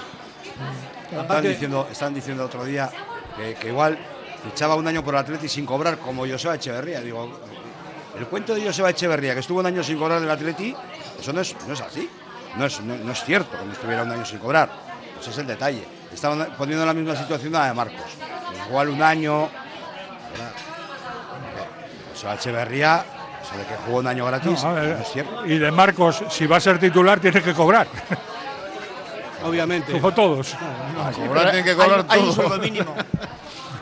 Están 1.11 1.42
diciendo, 1.42 1.88
están 1.90 2.14
diciendo 2.14 2.45
otro 2.45 2.64
día 2.64 2.90
que, 3.36 3.55
que 3.55 3.68
igual 3.68 3.99
echaba 4.53 4.74
un 4.76 4.86
año 4.86 5.03
por 5.05 5.16
Atleti 5.16 5.49
sin 5.49 5.66
cobrar 5.66 5.99
como 5.99 6.26
Joseba 6.26 6.55
Echeverría. 6.55 7.01
Digo, 7.01 7.40
el 8.18 8.26
cuento 8.26 8.55
de 8.55 8.64
Joseba 8.64 8.90
Echeverría, 8.90 9.34
que 9.34 9.40
estuvo 9.40 9.61
un 9.61 9.66
año 9.66 9.82
sin 9.82 9.99
cobrar 9.99 10.20
del 10.20 10.30
Atleti, 10.30 10.74
eso 11.18 11.32
no 11.32 11.40
es, 11.40 11.57
no 11.66 11.72
es 11.74 11.80
así. 11.80 12.09
No 12.57 12.66
es, 12.66 12.80
no, 12.80 12.94
no 12.96 13.12
es 13.12 13.24
cierto 13.24 13.59
que 13.59 13.64
no 13.64 13.72
estuviera 13.72 14.02
un 14.02 14.11
año 14.12 14.24
sin 14.24 14.38
cobrar. 14.38 14.68
Ese 15.20 15.30
es 15.30 15.38
el 15.38 15.46
detalle. 15.46 15.84
Estaban 16.12 16.48
poniendo 16.57 16.82
en 16.84 16.88
la 16.88 16.94
misma 16.94 17.16
situación 17.16 17.55
a 17.57 17.61
la 17.61 17.66
de 17.68 17.74
Marcos. 17.74 18.00
Igual 18.68 18.88
un 18.90 19.02
año. 19.02 19.48
Joseba 22.12 22.34
Echeverría, 22.34 23.05
eso 23.42 23.59
de 23.59 23.64
que 23.66 23.74
jugó 23.84 23.98
un 23.98 24.07
año 24.07 24.24
gratis, 24.26 24.62
No, 24.62 24.68
a 24.70 24.72
no, 24.74 24.80
ver, 24.80 24.98
es 25.00 25.09
cierto. 25.12 25.46
y 25.46 25.59
de 25.59 25.70
Marcos, 25.70 26.22
si 26.30 26.46
va 26.46 26.57
a 26.57 26.61
ser 26.61 26.78
titular, 26.78 27.18
tiene 27.20 27.42
que 27.42 27.52
cobrar. 27.52 27.86
Obviamente. 29.44 29.92
Como 29.92 30.12
todos. 30.14 30.55
cobrar 31.16 31.50
tiene 31.50 31.64
que 31.64 31.74
cobrar 31.74 32.05
Hay- 32.09 32.20
hay 32.20 32.28
un 32.28 32.34
todo. 32.34 32.34
sueldo 32.48 32.59
mínimo. 32.59 32.94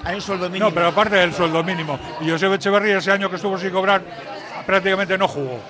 Hay 0.04 0.14
un 0.16 0.20
sueldo 0.22 0.48
mínimo. 0.48 0.68
No, 0.70 0.74
pero 0.74 0.88
aparte 0.88 1.16
del 1.16 1.32
sueldo 1.34 1.62
mínimo. 1.62 1.98
Y 2.22 2.30
José 2.30 2.52
Echeverría, 2.52 2.98
ese 2.98 3.12
año 3.12 3.28
que 3.30 3.36
estuvo 3.36 3.56
sin 3.58 3.70
cobrar, 3.70 4.02
prácticamente 4.66 5.16
no 5.16 5.28
jugó. 5.28 5.60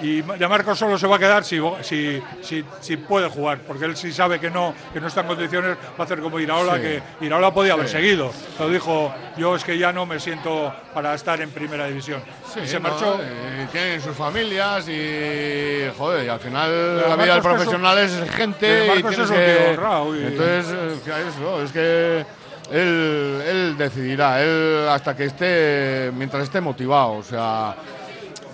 Y 0.00 0.22
de 0.22 0.48
Marcos 0.48 0.78
solo 0.78 0.96
se 0.96 1.06
va 1.06 1.16
a 1.16 1.18
quedar 1.18 1.44
si, 1.44 1.60
si, 1.82 2.22
si, 2.40 2.64
si 2.80 2.96
puede 2.96 3.28
jugar, 3.28 3.58
porque 3.66 3.84
él 3.84 3.96
sí 3.96 4.12
sabe 4.12 4.38
que 4.38 4.48
no, 4.50 4.72
que 4.92 5.00
no 5.00 5.08
está 5.08 5.22
en 5.22 5.26
condiciones, 5.26 5.76
va 5.76 5.78
a 5.98 6.02
hacer 6.04 6.20
como 6.20 6.38
Iraola, 6.38 6.76
Sí. 6.76 6.80
que 6.82 7.02
Iraola 7.26 7.52
podía 7.52 7.72
haber 7.72 7.86
Sí. 7.88 7.92
seguido. 7.96 8.30
Lo 8.60 8.68
dijo, 8.68 9.12
yo 9.36 9.56
es 9.56 9.64
que 9.64 9.76
ya 9.76 9.92
no 9.92 10.06
me 10.06 10.20
siento 10.20 10.72
para 10.94 11.14
estar 11.14 11.40
en 11.40 11.50
primera 11.50 11.86
división. 11.86 12.22
Sí, 12.52 12.60
y 12.62 12.66
se 12.68 12.78
no, 12.78 12.88
marchó. 12.88 13.18
y 13.62 13.66
tienen 13.72 14.00
sus 14.00 14.16
familias 14.16 14.88
y 14.88 15.88
joder, 15.98 16.26
y 16.26 16.28
al 16.28 16.40
final 16.40 16.70
Pero 16.70 17.08
la 17.08 17.16
vida 17.16 17.34
del 17.34 17.42
Marcos 17.42 17.50
es 17.52 17.56
profesional 17.68 17.98
es 17.98 18.30
gente 18.30 18.86
y 18.86 18.90
es 18.90 19.04
un 19.04 19.26
que- 19.28 19.74
tío 19.76 20.14
y- 20.14 20.26
entonces 20.26 20.66
eh, 20.72 21.24
eso, 21.28 21.62
es 21.62 21.72
que 21.72 22.24
él, 22.70 23.42
él 23.48 23.74
decidirá, 23.78 24.42
él 24.42 24.86
hasta 24.88 25.16
que 25.16 25.24
esté 25.24 26.10
mientras 26.14 26.42
esté 26.44 26.60
motivado, 26.60 27.12
o 27.14 27.22
sea, 27.22 27.74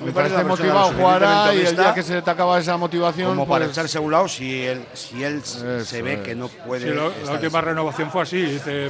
mientras 0.04 0.30
parece 0.32 0.34
esté 0.36 0.44
motivado 0.48 0.92
jugará 0.92 1.54
y 1.54 1.60
el 1.66 1.76
día 1.76 1.94
que 1.94 2.02
se 2.02 2.22
te 2.22 2.30
acaba 2.30 2.58
esa 2.58 2.76
motivación 2.76 3.28
Como 3.30 3.46
para 3.46 3.64
pues, 3.64 3.76
echarse 3.76 3.98
a 3.98 4.00
un 4.00 4.12
lado 4.12 4.28
si 4.28 4.64
él, 4.66 4.84
si 4.92 5.22
él 5.24 5.42
se 5.44 6.02
ve 6.02 6.14
es. 6.14 6.20
que 6.20 6.34
no 6.34 6.48
puede. 6.48 6.88
Sí, 6.90 6.94
lo- 6.94 7.12
la 7.24 7.32
última 7.32 7.60
renovación 7.60 8.10
fue 8.10 8.22
así. 8.22 8.42
dice, 8.42 8.86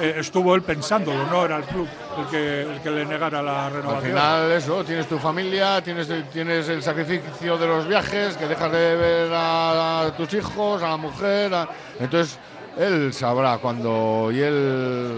eh, 0.00 0.14
estuvo 0.18 0.54
él 0.54 0.62
pensándolo, 0.62 1.24
no 1.26 1.44
era 1.44 1.56
el 1.56 1.64
club 1.64 1.88
el 2.18 2.26
que, 2.26 2.62
el 2.62 2.80
que 2.80 2.90
le 2.90 3.04
negara 3.06 3.42
la 3.42 3.66
Al 3.66 3.72
renovación. 3.72 4.02
final 4.12 4.52
eso, 4.52 4.84
tienes 4.84 5.06
tu 5.08 5.18
familia, 5.18 5.80
tienes, 5.82 6.08
tienes 6.32 6.68
el 6.68 6.82
sacrificio 6.82 7.56
de 7.58 7.66
los 7.66 7.86
viajes, 7.88 8.36
que 8.36 8.46
dejas 8.46 8.70
de 8.72 8.96
ver 8.96 9.32
a, 9.32 10.02
a 10.02 10.16
tus 10.16 10.32
hijos, 10.34 10.82
a 10.82 10.88
la 10.90 10.96
mujer. 10.96 11.54
a- 11.54 11.68
entonces, 12.00 12.38
él 12.78 13.12
sabrá 13.12 13.58
cuando... 13.58 14.30
Y 14.32 14.40
él... 14.40 15.12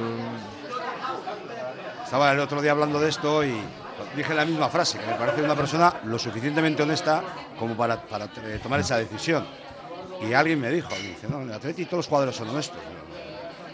Estaba 2.05 2.33
el 2.33 2.41
otro 2.41 2.61
día 2.61 2.73
hablando 2.73 2.99
de 3.01 3.09
esto 3.09 3.45
y 3.45 3.55
dije 4.17 4.35
la 4.35 4.45
misma 4.45 4.69
frase, 4.69 4.99
que 4.99 5.07
me 5.07 5.15
parece 5.15 5.43
una 5.43 5.55
persona 5.55 5.95
lo 6.05 6.19
suficientemente 6.19 6.83
honesta 6.83 7.23
como 7.59 7.77
para, 7.77 8.01
para 8.03 8.25
eh, 8.27 8.59
tomar 8.63 8.81
esa 8.81 8.97
decisión. 8.97 9.47
Y 10.29 10.33
alguien 10.35 10.61
me 10.61 10.71
dijo, 10.71 10.89
dice, 10.97 11.29
no, 11.29 11.41
en 11.43 11.49
el 11.49 11.55
Atleti 11.55 11.85
todos 11.87 11.99
los 11.99 12.07
jugadores 12.09 12.37
son 12.37 12.49
honestos. 12.51 12.79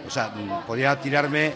O 0.07 0.11
sea, 0.11 0.29
mm, 0.29 0.67
podía 0.67 0.99
tirarme, 1.01 1.53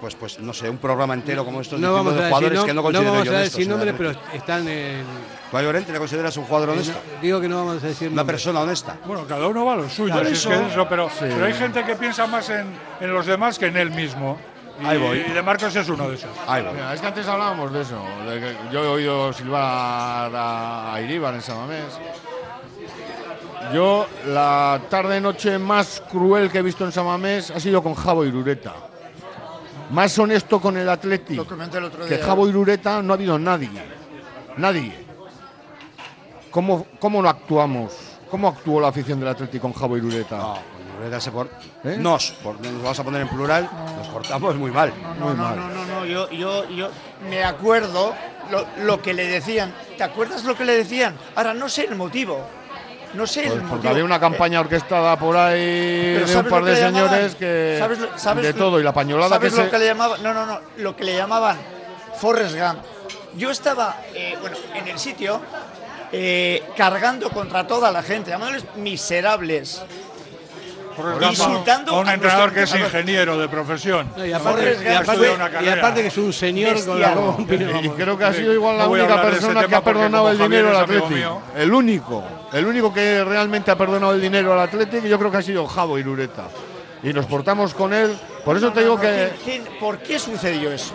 pues, 0.00 0.14
pues 0.14 0.38
no 0.40 0.52
sé, 0.52 0.68
un 0.68 0.76
programa 0.76 1.14
entero 1.14 1.44
como 1.44 1.62
estos 1.62 1.80
No 1.80 1.94
vamos 1.94 2.12
a 2.14 2.26
jugadores 2.28 2.58
no, 2.58 2.64
que 2.66 2.74
no 2.74 2.74
no 2.74 2.82
considero 2.82 3.10
vamos 3.12 3.24
yo 3.26 3.32
a 3.32 3.34
honestos 3.36 3.56
decir 3.58 3.70
nombres, 3.70 3.94
pero 3.96 4.10
están 4.34 4.68
en. 4.68 5.04
¿Tú 5.50 5.56
a 5.56 5.62
Llorente 5.62 5.92
le 5.92 5.98
consideras 5.98 6.36
un 6.36 6.44
jugador 6.44 6.70
honesto? 6.70 6.98
Digo 7.22 7.40
que 7.40 7.48
no 7.48 7.64
vamos 7.64 7.82
a 7.82 7.86
decir 7.86 8.08
Una 8.08 8.16
nombres. 8.16 8.34
persona 8.34 8.60
honesta. 8.60 8.96
Bueno, 9.06 9.24
cada 9.26 9.46
uno 9.46 9.64
va 9.64 9.72
a 9.74 9.76
lo 9.76 9.88
suyo, 9.88 10.14
si 10.24 10.32
es 10.32 10.38
eso. 10.38 10.50
que 10.50 10.66
eso, 10.66 10.86
pero, 10.88 11.08
Sí. 11.08 11.16
pero 11.20 11.46
hay 11.46 11.54
gente 11.54 11.84
que 11.84 11.94
piensa 11.96 12.26
más 12.26 12.50
en, 12.50 12.66
en 13.00 13.14
los 13.14 13.24
demás 13.24 13.58
que 13.58 13.66
en 13.66 13.76
él 13.78 13.90
mismo. 13.92 14.36
Y, 14.82 14.86
Ahí 14.86 14.98
voy. 14.98 15.18
y 15.18 15.32
de 15.32 15.42
Marcos 15.42 15.74
es 15.76 15.88
uno 15.88 16.08
de 16.08 16.16
esos. 16.16 16.30
Mira, 16.48 16.94
es 16.94 17.00
que 17.00 17.06
antes 17.06 17.26
hablábamos 17.28 17.72
de 17.72 17.82
eso. 17.82 18.02
de 18.28 18.40
que 18.40 18.56
yo 18.72 18.84
he 18.84 18.88
oído 18.88 19.32
silbar 19.32 20.34
a, 20.34 20.94
a 20.94 21.00
Iríbar 21.00 21.34
en 21.34 21.42
Samamés. 21.42 21.98
Yo, 23.72 24.06
la 24.26 24.80
tarde-noche 24.90 25.58
más 25.58 26.02
cruel 26.10 26.50
que 26.50 26.58
he 26.58 26.62
visto 26.62 26.84
en 26.84 26.92
Samamés 26.92 27.50
ha 27.50 27.60
sido 27.60 27.82
con 27.82 27.94
Javo 27.94 28.24
Irureta. 28.24 28.74
Más 29.90 30.18
honesto 30.18 30.60
con 30.60 30.76
el 30.76 30.88
Atleti 30.88 31.34
Lo 31.34 31.46
comenté 31.46 31.78
el 31.78 31.84
otro 31.84 32.06
que. 32.06 32.18
Javo 32.18 32.48
Irureta 32.48 33.00
no 33.02 33.12
ha 33.12 33.16
habido 33.16 33.38
nadie. 33.38 33.70
Nadie. 34.56 35.04
¿Cómo, 36.50 36.86
cómo 36.98 37.22
no 37.22 37.28
actuamos? 37.28 37.92
¿Cómo 38.30 38.48
actuó 38.48 38.80
la 38.80 38.88
afición 38.88 39.20
del 39.20 39.28
Atleti 39.28 39.58
con 39.58 39.72
Javo 39.72 39.96
Irureta? 39.96 40.36
Irureta 40.36 40.60
por- 41.32 41.48
¿Eh? 41.84 41.96
Nos, 41.98 42.30
por- 42.42 42.60
nos 42.60 42.98
a 42.98 43.04
poner 43.04 43.22
en 43.22 43.28
plural, 43.28 43.68
nos 43.98 44.08
portamos 44.08 44.54
muy 44.56 44.70
mal. 44.70 44.92
No, 45.18 45.34
no, 45.34 45.54
no, 45.54 45.68
no, 45.68 45.84
no, 45.86 46.04
yo, 46.06 46.30
yo, 46.30 46.68
yo 46.70 46.88
me 47.28 47.44
acuerdo 47.44 48.14
lo, 48.50 48.66
lo 48.84 49.00
que 49.02 49.12
le 49.14 49.26
decían. 49.26 49.72
¿Te 49.96 50.04
acuerdas 50.04 50.44
lo 50.44 50.56
que 50.56 50.64
le 50.64 50.74
decían? 50.76 51.16
Ahora 51.34 51.54
no 51.54 51.68
sé 51.68 51.84
el 51.84 51.96
motivo. 51.96 52.40
No 53.14 53.26
sé 53.28 53.42
el 53.42 53.46
Pues 53.50 53.60
porque 53.60 53.74
motivo. 53.76 53.90
había 53.92 54.04
una 54.04 54.18
campaña 54.18 54.60
orquestada 54.60 55.16
por 55.16 55.36
ahí 55.36 56.14
Pero 56.14 56.18
de 56.18 56.22
un 56.24 56.28
¿sabes 56.32 56.50
par 56.50 56.60
lo 56.62 56.66
de 56.66 56.72
que 56.74 56.80
señores 56.80 57.34
que 57.36 57.76
¿Sabes 57.78 57.98
lo- 58.00 58.18
sabes 58.18 58.44
de 58.44 58.52
lo- 58.52 58.58
todo 58.58 58.80
y 58.80 58.82
la 58.82 58.92
pañolada 58.92 59.38
que 59.38 59.50
¿Sabes 59.50 59.58
lo 59.58 59.64
se 59.66 59.70
que 59.70 59.78
le 59.78 59.86
llamaban? 59.86 60.22
No, 60.22 60.34
no, 60.34 60.44
no. 60.46 60.58
Lo 60.78 60.96
que 60.96 61.04
le 61.04 61.16
llamaban 61.16 61.56
Forrest 62.20 62.56
Gump. 62.56 62.78
Yo 63.36 63.50
estaba, 63.52 63.98
eh, 64.14 64.36
bueno, 64.40 64.56
en 64.74 64.88
el 64.88 64.98
sitio 64.98 65.40
eh, 66.12 66.62
cargando 66.76 67.30
contra 67.30 67.66
toda 67.66 67.90
la 67.92 68.02
gente, 68.02 68.30
llamándoles 68.30 68.64
miserables. 68.76 69.80
Insultando 71.28 71.92
a 71.96 72.00
un 72.00 72.08
entrenador 72.08 72.52
que 72.52 72.62
es 72.62 72.74
ingeniero 72.74 73.38
de 73.38 73.48
profesión. 73.48 74.08
No, 74.16 74.24
y 74.26 74.32
aparte, 74.32 74.78
y 74.80 75.68
y 75.68 76.02
que 76.02 76.06
es 76.06 76.18
un 76.18 76.32
señor 76.32 76.84
con 76.84 77.00
la 77.00 77.14
y 77.82 77.88
creo 77.90 78.16
que 78.18 78.24
ha 78.24 78.32
sido 78.32 78.52
igual 78.52 78.78
la 78.78 78.84
No 78.84 78.90
única 78.90 79.22
persona 79.22 79.66
que 79.66 79.74
ha 79.74 79.82
perdonado 79.82 80.30
el 80.30 80.38
dinero 80.38 80.76
al 80.76 80.88
mío. 81.10 81.40
El 81.56 81.72
único, 81.72 82.24
el 82.52 82.66
único 82.66 82.92
que 82.92 83.24
realmente 83.24 83.70
ha 83.70 83.76
perdonado 83.76 84.12
el 84.14 84.20
dinero 84.20 84.52
al 84.52 84.60
Atleti, 84.60 85.00
yo 85.08 85.18
creo 85.18 85.30
que 85.30 85.36
ha 85.38 85.42
sido 85.42 85.66
Javo 85.66 85.98
Irureta. 85.98 86.44
Y 87.02 87.12
nos 87.12 87.26
portamos 87.26 87.74
con 87.74 87.92
él, 87.92 88.16
por 88.44 88.56
eso 88.56 88.66
No, 88.68 88.72
te 88.72 88.80
digo 88.80 88.94
no, 88.94 89.00
que 89.00 89.32
¿quién- 89.44 89.62
quién- 89.64 89.78
¿Por 89.78 89.98
qué 89.98 90.18
sucedió 90.18 90.72
eso? 90.72 90.94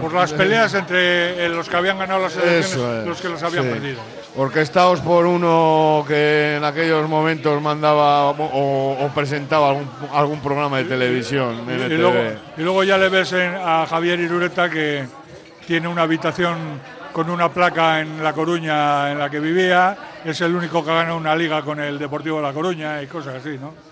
Por 0.00 0.12
las 0.12 0.32
peleas 0.32 0.74
entre 0.74 1.44
eh, 1.44 1.48
los 1.48 1.68
que 1.68 1.76
habían 1.76 1.98
ganado 1.98 2.20
las 2.22 2.36
elecciones 2.36 3.04
y 3.04 3.08
los 3.08 3.20
que 3.20 3.28
las 3.28 3.42
habían 3.42 3.64
sí. 3.64 3.70
perdido. 3.70 4.00
Orquestados 4.38 5.00
por 5.00 5.24
uno 5.24 6.04
que 6.06 6.56
en 6.56 6.64
aquellos 6.64 7.08
momentos 7.08 7.60
mandaba 7.62 8.26
o, 8.30 9.06
o 9.06 9.08
presentaba 9.14 9.70
algún, 9.70 9.88
algún 10.12 10.40
programa 10.40 10.78
de 10.78 10.84
televisión. 10.84 11.64
Y, 11.66 11.94
luego, 11.94 12.18
y 12.56 12.60
luego 12.62 12.84
ya 12.84 12.98
le 12.98 13.08
ves 13.08 13.32
a 13.32 13.86
Javier 13.88 14.20
Irureta 14.20 14.68
que 14.68 15.06
tiene 15.66 15.88
una 15.88 16.02
habitación 16.02 16.56
con 17.12 17.30
una 17.30 17.48
placa 17.48 18.02
en 18.02 18.22
La 18.22 18.34
Coruña 18.34 19.10
en 19.10 19.18
la 19.18 19.30
que 19.30 19.40
vivía, 19.40 19.96
es 20.22 20.38
el 20.42 20.54
único 20.54 20.84
que 20.84 20.92
gana 20.92 21.14
una 21.14 21.34
liga 21.34 21.62
con 21.62 21.80
el 21.80 21.98
Deportivo 21.98 22.36
de 22.36 22.42
La 22.42 22.52
Coruña 22.52 23.00
y 23.00 23.06
cosas 23.06 23.36
así, 23.36 23.56
¿no? 23.58 23.85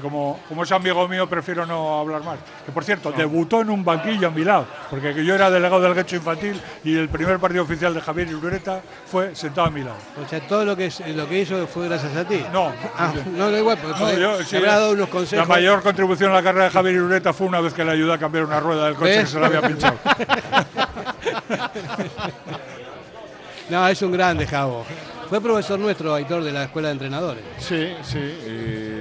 Como, 0.00 0.40
como 0.48 0.62
es 0.64 0.72
amigo 0.72 1.06
mío, 1.08 1.28
prefiero 1.28 1.66
no 1.66 2.00
hablar 2.00 2.22
más. 2.22 2.38
Que 2.64 2.72
por 2.72 2.84
cierto, 2.84 3.12
debutó 3.12 3.60
en 3.60 3.70
un 3.70 3.84
banquillo 3.84 4.28
en 4.28 4.34
Bilbao, 4.34 4.66
porque 4.90 5.24
yo 5.24 5.34
era 5.34 5.50
delegado 5.50 5.80
del 5.82 5.94
Guecho 5.94 6.16
Infantil 6.16 6.60
y 6.84 6.96
el 6.96 7.08
primer 7.08 7.38
partido 7.38 7.62
oficial 7.64 7.92
de 7.94 8.00
Javier 8.00 8.28
Irureta 8.28 8.80
fue 9.06 9.34
sentado 9.34 9.68
en 9.68 9.74
Bilbao. 9.74 9.96
O 10.24 10.28
sea, 10.28 10.40
todo 10.46 10.64
lo 10.64 10.76
que, 10.76 10.86
es- 10.86 11.00
lo 11.14 11.28
que 11.28 11.40
hizo 11.40 11.66
fue 11.66 11.88
gracias 11.88 12.16
a 12.16 12.24
ti. 12.26 12.42
No. 12.52 12.72
Ah, 12.96 13.12
no, 13.36 13.50
da 13.50 13.58
igual, 13.58 13.78
porque 13.82 14.00
No, 14.00 14.12
yo, 14.18 14.42
sí, 14.44 14.58
dado 14.60 14.92
unos 14.92 15.08
la 15.08 15.12
consejos. 15.12 15.48
mayor 15.48 15.82
contribución 15.82 16.30
a 16.30 16.34
la 16.34 16.42
carrera 16.42 16.64
de 16.66 16.70
Javier 16.70 16.94
Irureta 16.96 17.32
fue 17.32 17.46
una 17.46 17.60
vez 17.60 17.72
que 17.74 17.84
le 17.84 17.92
ayudé 17.92 18.12
a 18.14 18.18
cambiar 18.18 18.44
una 18.44 18.60
rueda 18.60 18.86
del 18.86 18.94
coche 18.94 19.10
¿Ves? 19.10 19.20
que 19.20 19.26
se 19.26 19.40
le 19.40 19.46
había 19.46 19.62
pinchado. 19.62 19.98
No, 23.70 23.88
es 23.88 24.02
un 24.02 24.12
grande, 24.12 24.46
Javo. 24.46 24.84
Fue 25.28 25.40
profesor 25.40 25.78
nuestro, 25.78 26.14
Aitor, 26.14 26.44
de 26.44 26.52
la 26.52 26.64
Escuela 26.64 26.88
de 26.88 26.92
Entrenadores. 26.92 27.42
Sí, 27.58 27.94
sí. 28.02 28.18
Y, 28.18 28.91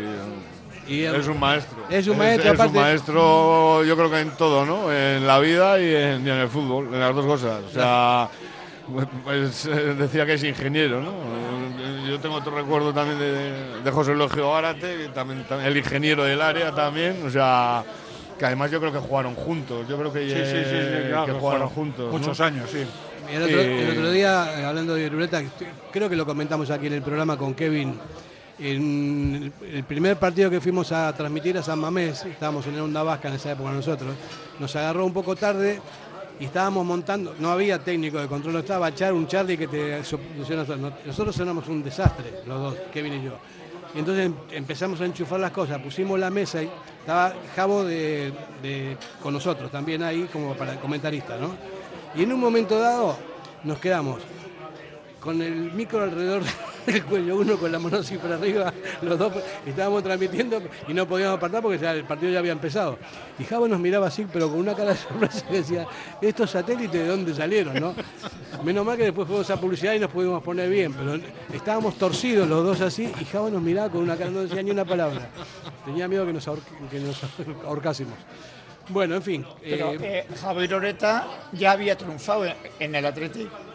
Y, 0.88 1.04
es 1.04 1.28
un 1.28 1.40
maestro. 1.40 1.78
Es 1.90 2.08
un 2.08 2.18
maestro, 2.18 2.52
es, 2.54 2.60
aparte- 2.60 2.78
un 2.78 2.84
maestro, 2.84 3.84
yo 3.84 3.96
creo 3.96 4.10
que 4.10 4.20
en 4.20 4.32
todo, 4.32 4.66
¿no? 4.66 4.92
En 4.92 5.26
la 5.26 5.40
vida 5.40 5.80
y 5.80 5.94
en, 5.96 6.26
y 6.26 6.30
en 6.30 6.38
el 6.38 6.48
fútbol, 6.50 6.88
en 6.94 7.00
las 7.00 7.16
dos 7.16 7.26
cosas. 7.26 7.64
O 7.64 7.70
sea, 7.70 8.30
pues, 9.24 9.66
eh, 9.68 9.96
decía 9.98 10.26
que 10.26 10.34
es 10.34 10.44
ingeniero, 10.44 11.02
¿no? 11.02 11.12
Yo 12.10 12.20
tengo 12.20 12.36
otro 12.36 12.56
recuerdo 12.56 12.94
también 12.94 13.20
de, 13.20 13.82
de 13.84 13.92
José 13.92 14.12
Elogio 14.12 14.54
Árate, 14.56 15.10
también, 15.10 15.46
también 15.48 15.72
el 15.72 15.78
ingeniero 15.78 16.24
del 16.26 16.42
área 16.42 16.74
también, 16.74 17.24
o 17.26 17.30
sea, 17.30 17.84
que 18.38 18.46
además 18.46 18.70
yo 18.72 18.80
creo 18.80 18.92
que 18.92 19.00
jugaron 19.00 19.36
juntos. 19.36 19.88
Yo 19.88 19.98
creo 19.98 20.12
que, 20.12 20.22
Sí, 20.28 20.30
sí, 20.36 20.36
sí, 20.36 20.52
sí, 20.52 20.76
eh, 20.76 21.06
claro, 21.10 21.26
que 21.28 21.40
jugaron 21.40 21.70
juntos. 21.70 22.12
muchos 22.12 22.40
¿no? 22.40 22.46
años, 22.46 22.70
sí. 22.70 22.84
El 23.32 23.44
otro, 23.44 23.62
el 23.62 23.90
otro 23.92 24.12
día, 24.12 24.60
eh, 24.60 24.66
hablando 24.66 24.96
de 24.96 25.04
Irureta, 25.04 25.42
creo 25.92 26.10
que 26.10 26.18
lo 26.18 26.26
comentamos 26.26 26.70
aquí 26.70 26.88
en 26.88 26.94
el 26.94 27.02
programa 27.02 27.38
con 27.38 27.54
Kevin. 27.54 27.98
En 28.64 29.52
el- 29.74 29.84
primer 29.84 30.18
partido 30.18 30.50
que 30.50 30.62
fuimos 30.62 30.92
a 30.92 31.12
transmitir 31.16 31.58
a 31.58 31.64
San 31.64 31.80
Mamés, 31.80 32.24
estábamos 32.26 32.68
en 32.68 32.80
Onda 32.80 33.02
Vasca 33.02 33.28
en 33.30 33.34
esa 33.34 33.52
época 33.54 33.72
nosotros, 33.72 34.14
nos 34.60 34.76
agarró 34.76 35.04
un 35.04 35.14
poco 35.14 35.36
tarde 35.36 35.82
y 36.40 36.46
estábamos 36.46 36.86
montando, 36.86 37.34
no 37.40 37.50
había 37.52 37.80
técnico 37.80 38.20
de 38.20 38.28
control, 38.28 38.58
estaba 38.58 38.94
Char, 38.94 39.14
un 39.14 39.26
Charlie 39.28 39.58
que 39.58 39.68
te 39.68 40.04
soluciona 40.04 40.64
Nosotros 41.06 41.40
éramos 41.40 41.68
un 41.70 41.82
desastre, 41.84 42.34
los 42.46 42.60
dos, 42.62 42.76
Kevin 42.94 43.14
y 43.14 43.24
yo. 43.26 43.32
Y 43.96 44.00
entonces 44.00 44.28
em- 44.28 44.36
empezamos 44.52 45.02
a 45.02 45.06
enchufar 45.06 45.40
las 45.40 45.52
cosas, 45.52 45.80
pusimos 45.82 46.20
la 46.20 46.30
mesa 46.30 46.62
y 46.62 46.70
estaba 47.00 47.34
Javo 47.56 47.84
de, 47.84 48.32
de- 48.62 48.96
con 49.24 49.34
nosotros 49.34 49.72
también 49.72 50.04
ahí 50.04 50.30
como 50.32 50.54
para 50.54 50.76
comentarista, 50.80 51.36
¿no? 51.38 51.50
Y 52.16 52.24
en 52.24 52.32
un 52.32 52.40
momento 52.40 52.78
dado 52.80 53.18
nos 53.64 53.80
quedamos 53.80 54.20
con 55.22 55.42
el 55.42 55.72
micro 55.72 56.02
alrededor 56.02 56.42
del 56.86 57.06
cuello, 57.06 57.38
uno 57.38 57.58
con 57.58 57.72
la 57.72 57.80
mano 57.80 57.98
así 57.98 58.18
para 58.18 58.36
arriba, 58.36 58.74
los 59.02 59.18
dos 59.18 59.32
estábamos 59.66 60.04
transmitiendo 60.04 60.62
y 60.88 60.94
no 60.94 61.08
podíamos 61.08 61.38
apartar 61.38 61.62
porque 61.62 61.78
ya 61.78 61.92
el 61.94 62.04
partido 62.04 62.32
ya 62.32 62.40
había 62.40 62.52
empezado. 62.52 62.98
Y 63.40 63.44
Javo 63.46 63.68
nos 63.68 63.80
miraba 63.80 64.08
así, 64.08 64.26
pero 64.32 64.50
con 64.50 64.60
una 64.60 64.74
cara 64.74 64.92
de 64.92 64.98
sorpresa 64.98 65.46
que 65.48 65.54
decía, 65.54 65.88
estos 66.22 66.50
satélites 66.50 67.00
de 67.00 67.08
dónde 67.08 67.34
salieron, 67.34 67.80
¿no? 67.80 67.94
Menos 68.64 68.86
mal 68.86 68.98
que 68.98 69.04
después 69.04 69.28
fuimos 69.28 69.50
a 69.50 69.58
publicidad 69.58 69.94
y 69.94 70.00
nos 70.00 70.10
pudimos 70.10 70.42
poner 70.44 70.70
bien, 70.70 70.94
pero 70.94 71.20
estábamos 71.54 71.96
torcidos 71.96 72.50
los 72.50 72.66
dos 72.66 72.82
así 72.82 73.12
y 73.22 73.26
Javo 73.26 73.50
nos 73.50 73.62
miraba 73.62 73.90
con 73.90 74.02
una 74.02 74.18
cara, 74.18 74.32
no 74.32 74.42
decía 74.42 74.64
ni 74.64 74.72
una 74.72 74.86
palabra. 74.86 75.30
Tenía 75.86 76.08
miedo 76.08 76.26
que 76.26 76.34
nos, 76.34 76.46
que 76.90 77.00
nos 77.00 77.22
ahorcásemos. 77.66 78.16
Bueno, 78.90 79.16
en 79.16 79.22
fin. 79.22 79.46
Pero 79.62 79.92
eh, 79.92 79.98
eh, 80.02 80.28
Javier 80.42 80.74
Oreta 80.74 81.28
ya 81.54 81.72
había 81.72 81.96
triunfado 81.96 82.46
en, 82.46 82.56
en 82.80 82.96
el 82.96 83.06
Atlético. 83.06 83.71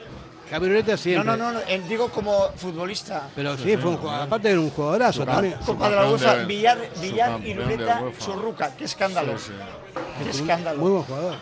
Javier 0.50 0.98
siempre. 0.98 1.24
No, 1.24 1.36
no, 1.36 1.52
no, 1.52 1.60
no, 1.60 1.88
digo 1.88 2.08
como 2.08 2.50
futbolista. 2.56 3.28
Pero 3.34 3.56
sí, 3.56 3.76
fue 3.76 3.90
un 3.90 3.96
jugador, 3.96 4.22
aparte 4.22 4.50
era 4.50 4.60
un 4.60 4.70
jugadorazo 4.70 5.24
también. 5.24 5.54
Copa 5.64 5.90
de 5.90 5.96
la 5.96 6.10
UEFA, 6.10 6.36
de- 6.36 6.44
Villar, 6.44 6.78
Villar 7.00 7.40
de 7.40 7.48
Irureta, 7.48 8.00
UEFA. 8.02 8.24
Churruca, 8.24 8.76
qué 8.76 8.84
escándalo. 8.84 9.38
Sí, 9.38 9.46
sí. 9.46 10.22
Qué 10.22 10.30
escándalo. 10.30 10.78
Muy 10.78 10.90
buen 10.90 11.02
jugador. 11.02 11.34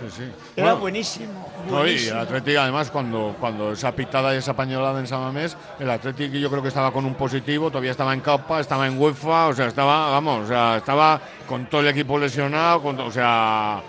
Sí, 0.00 0.04
sí. 0.16 0.22
Era 0.56 0.66
Bueno, 0.70 0.80
buenísimo. 0.80 1.48
No, 1.70 1.86
y 1.86 1.96
el. 2.08 2.16
Atlético, 2.18 2.60
además, 2.60 2.90
cuando, 2.90 3.36
cuando 3.40 3.72
esa 3.72 3.92
pitada 3.92 4.34
y 4.34 4.38
esa 4.38 4.54
pañolada 4.54 4.98
en 5.00 5.06
San 5.06 5.20
Mamés, 5.20 5.56
el 5.78 5.90
Atlético 5.90 6.36
yo 6.36 6.50
creo 6.50 6.62
que 6.62 6.68
estaba 6.68 6.92
con 6.92 7.04
un 7.04 7.14
positivo, 7.14 7.68
todavía 7.70 7.92
estaba 7.92 8.14
en 8.14 8.20
Copa, 8.20 8.60
estaba 8.60 8.86
en 8.86 8.98
UEFA, 8.98 9.48
o 9.48 9.54
sea, 9.54 9.66
estaba, 9.66 10.10
vamos, 10.10 10.44
o 10.44 10.48
sea, 10.48 10.76
estaba 10.76 11.20
con 11.48 11.66
todo 11.66 11.80
el 11.80 11.88
equipo 11.88 12.18
lesionado, 12.18 12.82
con 12.82 12.98
o 13.00 13.10
sea, 13.10 13.80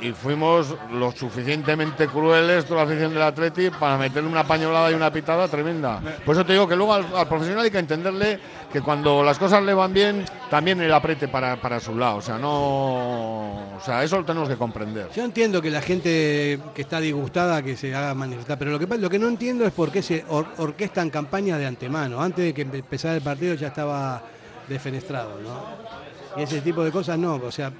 y, 0.00 0.12
fuimos 0.12 0.74
lo 0.92 1.10
suficientemente 1.12 2.06
crueles, 2.06 2.64
toda 2.64 2.84
la 2.84 2.90
afición 2.90 3.12
del 3.12 3.22
Atlético, 3.22 3.76
para 3.78 3.96
meterle 3.98 4.28
una 4.28 4.44
pañolada 4.44 4.90
y 4.90 4.94
una 4.94 5.10
pitada 5.12 5.48
tremenda. 5.48 6.00
Por 6.24 6.34
eso 6.34 6.44
te 6.46 6.52
digo 6.52 6.68
que 6.68 6.76
luego 6.76 6.94
al, 6.94 7.04
al 7.14 7.26
profesional 7.28 7.64
hay 7.64 7.70
que 7.70 7.78
entenderle 7.78 8.38
que 8.72 8.80
cuando 8.80 9.22
las 9.22 9.38
cosas 9.38 9.62
le 9.62 9.74
van 9.74 9.92
bien, 9.92 10.24
también 10.50 10.80
el 10.80 10.92
aprete 10.92 11.28
para, 11.28 11.56
para 11.56 11.80
su 11.80 11.96
lado, 11.96 12.16
o 12.16 12.22
sea, 12.22 12.38
no, 12.38 13.76
o 13.76 13.80
sea, 13.84 14.02
eso 14.02 14.16
lo 14.18 14.24
tenemos 14.24 14.48
que 14.48 14.56
comprender. 14.56 15.08
Yo 15.14 15.24
entiendo 15.24 15.60
que 15.60 15.70
la 15.70 15.80
gente 15.82 16.58
que 16.74 16.82
está 16.82 17.00
disgustada 17.00 17.62
que 17.62 17.76
se 17.76 17.94
haga 17.94 18.14
manifestar, 18.14 18.58
pero 18.58 18.70
lo 18.70 18.78
que, 18.78 18.86
lo 18.98 19.10
que 19.10 19.18
no 19.18 19.28
entiendo 19.28 19.64
es 19.66 19.72
por 19.72 19.90
qué 19.90 20.02
se 20.02 20.24
or- 20.28 20.46
orquestan 20.58 21.10
campañas 21.10 21.58
de 21.58 21.66
antemano. 21.66 22.20
Antes 22.20 22.44
de 22.46 22.54
que 22.54 22.66
empe- 22.66 22.78
empezara 22.78 23.14
el 23.14 23.22
partido 23.22 23.54
ya 23.54 23.68
estaba 23.68 24.22
defenestrado, 24.68 25.38
¿no? 25.42 26.40
Y 26.40 26.42
ese 26.44 26.60
tipo 26.60 26.82
de 26.82 26.90
cosas 26.90 27.18
no, 27.18 27.36
o 27.36 27.50
sea, 27.52 27.70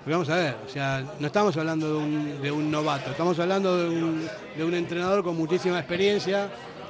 porque 0.00 0.12
vamos 0.12 0.28
a 0.30 0.36
ver, 0.36 0.56
o 0.66 0.68
sea, 0.68 1.04
no 1.18 1.26
estamos 1.26 1.56
hablando 1.56 1.88
de 1.88 1.94
un, 1.98 2.42
de 2.42 2.50
un 2.50 2.70
novato, 2.70 3.10
estamos 3.10 3.38
hablando 3.38 3.76
de 3.76 3.88
un, 3.88 4.28
de 4.56 4.64
un 4.64 4.74
entrenador 4.74 5.22
con 5.22 5.36
muchísima 5.36 5.78
experiencia. 5.78 6.48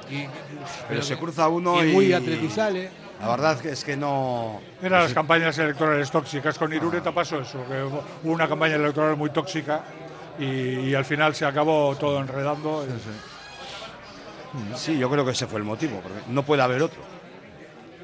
Y, 0.09 0.25
Pero 0.89 1.01
se 1.01 1.13
que- 1.15 1.19
cruza 1.21 1.47
uno 1.47 1.83
y 1.83 1.89
y. 1.89 1.93
muy 1.93 2.13
atletizable. 2.13 2.89
La 3.21 3.29
verdad 3.29 3.65
es 3.65 3.83
que 3.83 3.95
no. 3.95 4.59
Eran 4.81 5.03
las 5.03 5.13
campañas 5.13 5.57
electorales 5.59 6.09
tóxicas. 6.09 6.57
Con 6.57 6.73
Irureta 6.73 7.11
pasó 7.13 7.39
eso, 7.39 7.63
que 7.67 7.83
hubo 7.83 8.03
una 8.23 8.47
campaña 8.47 8.75
electoral 8.75 9.15
muy 9.15 9.29
tóxica 9.29 9.83
y, 10.39 10.43
y 10.89 10.95
al 10.95 11.05
final 11.05 11.35
se 11.35 11.45
acabó 11.45 11.95
todo 11.97 12.19
enredando. 12.19 12.83
Sí, 14.75 14.97
yo 14.97 15.09
creo 15.09 15.23
que 15.23 15.31
ese 15.31 15.47
fue 15.47 15.59
el 15.59 15.65
motivo, 15.65 15.99
porque 16.01 16.19
no 16.29 16.43
puede 16.43 16.61
haber 16.61 16.81
otro. 16.81 17.01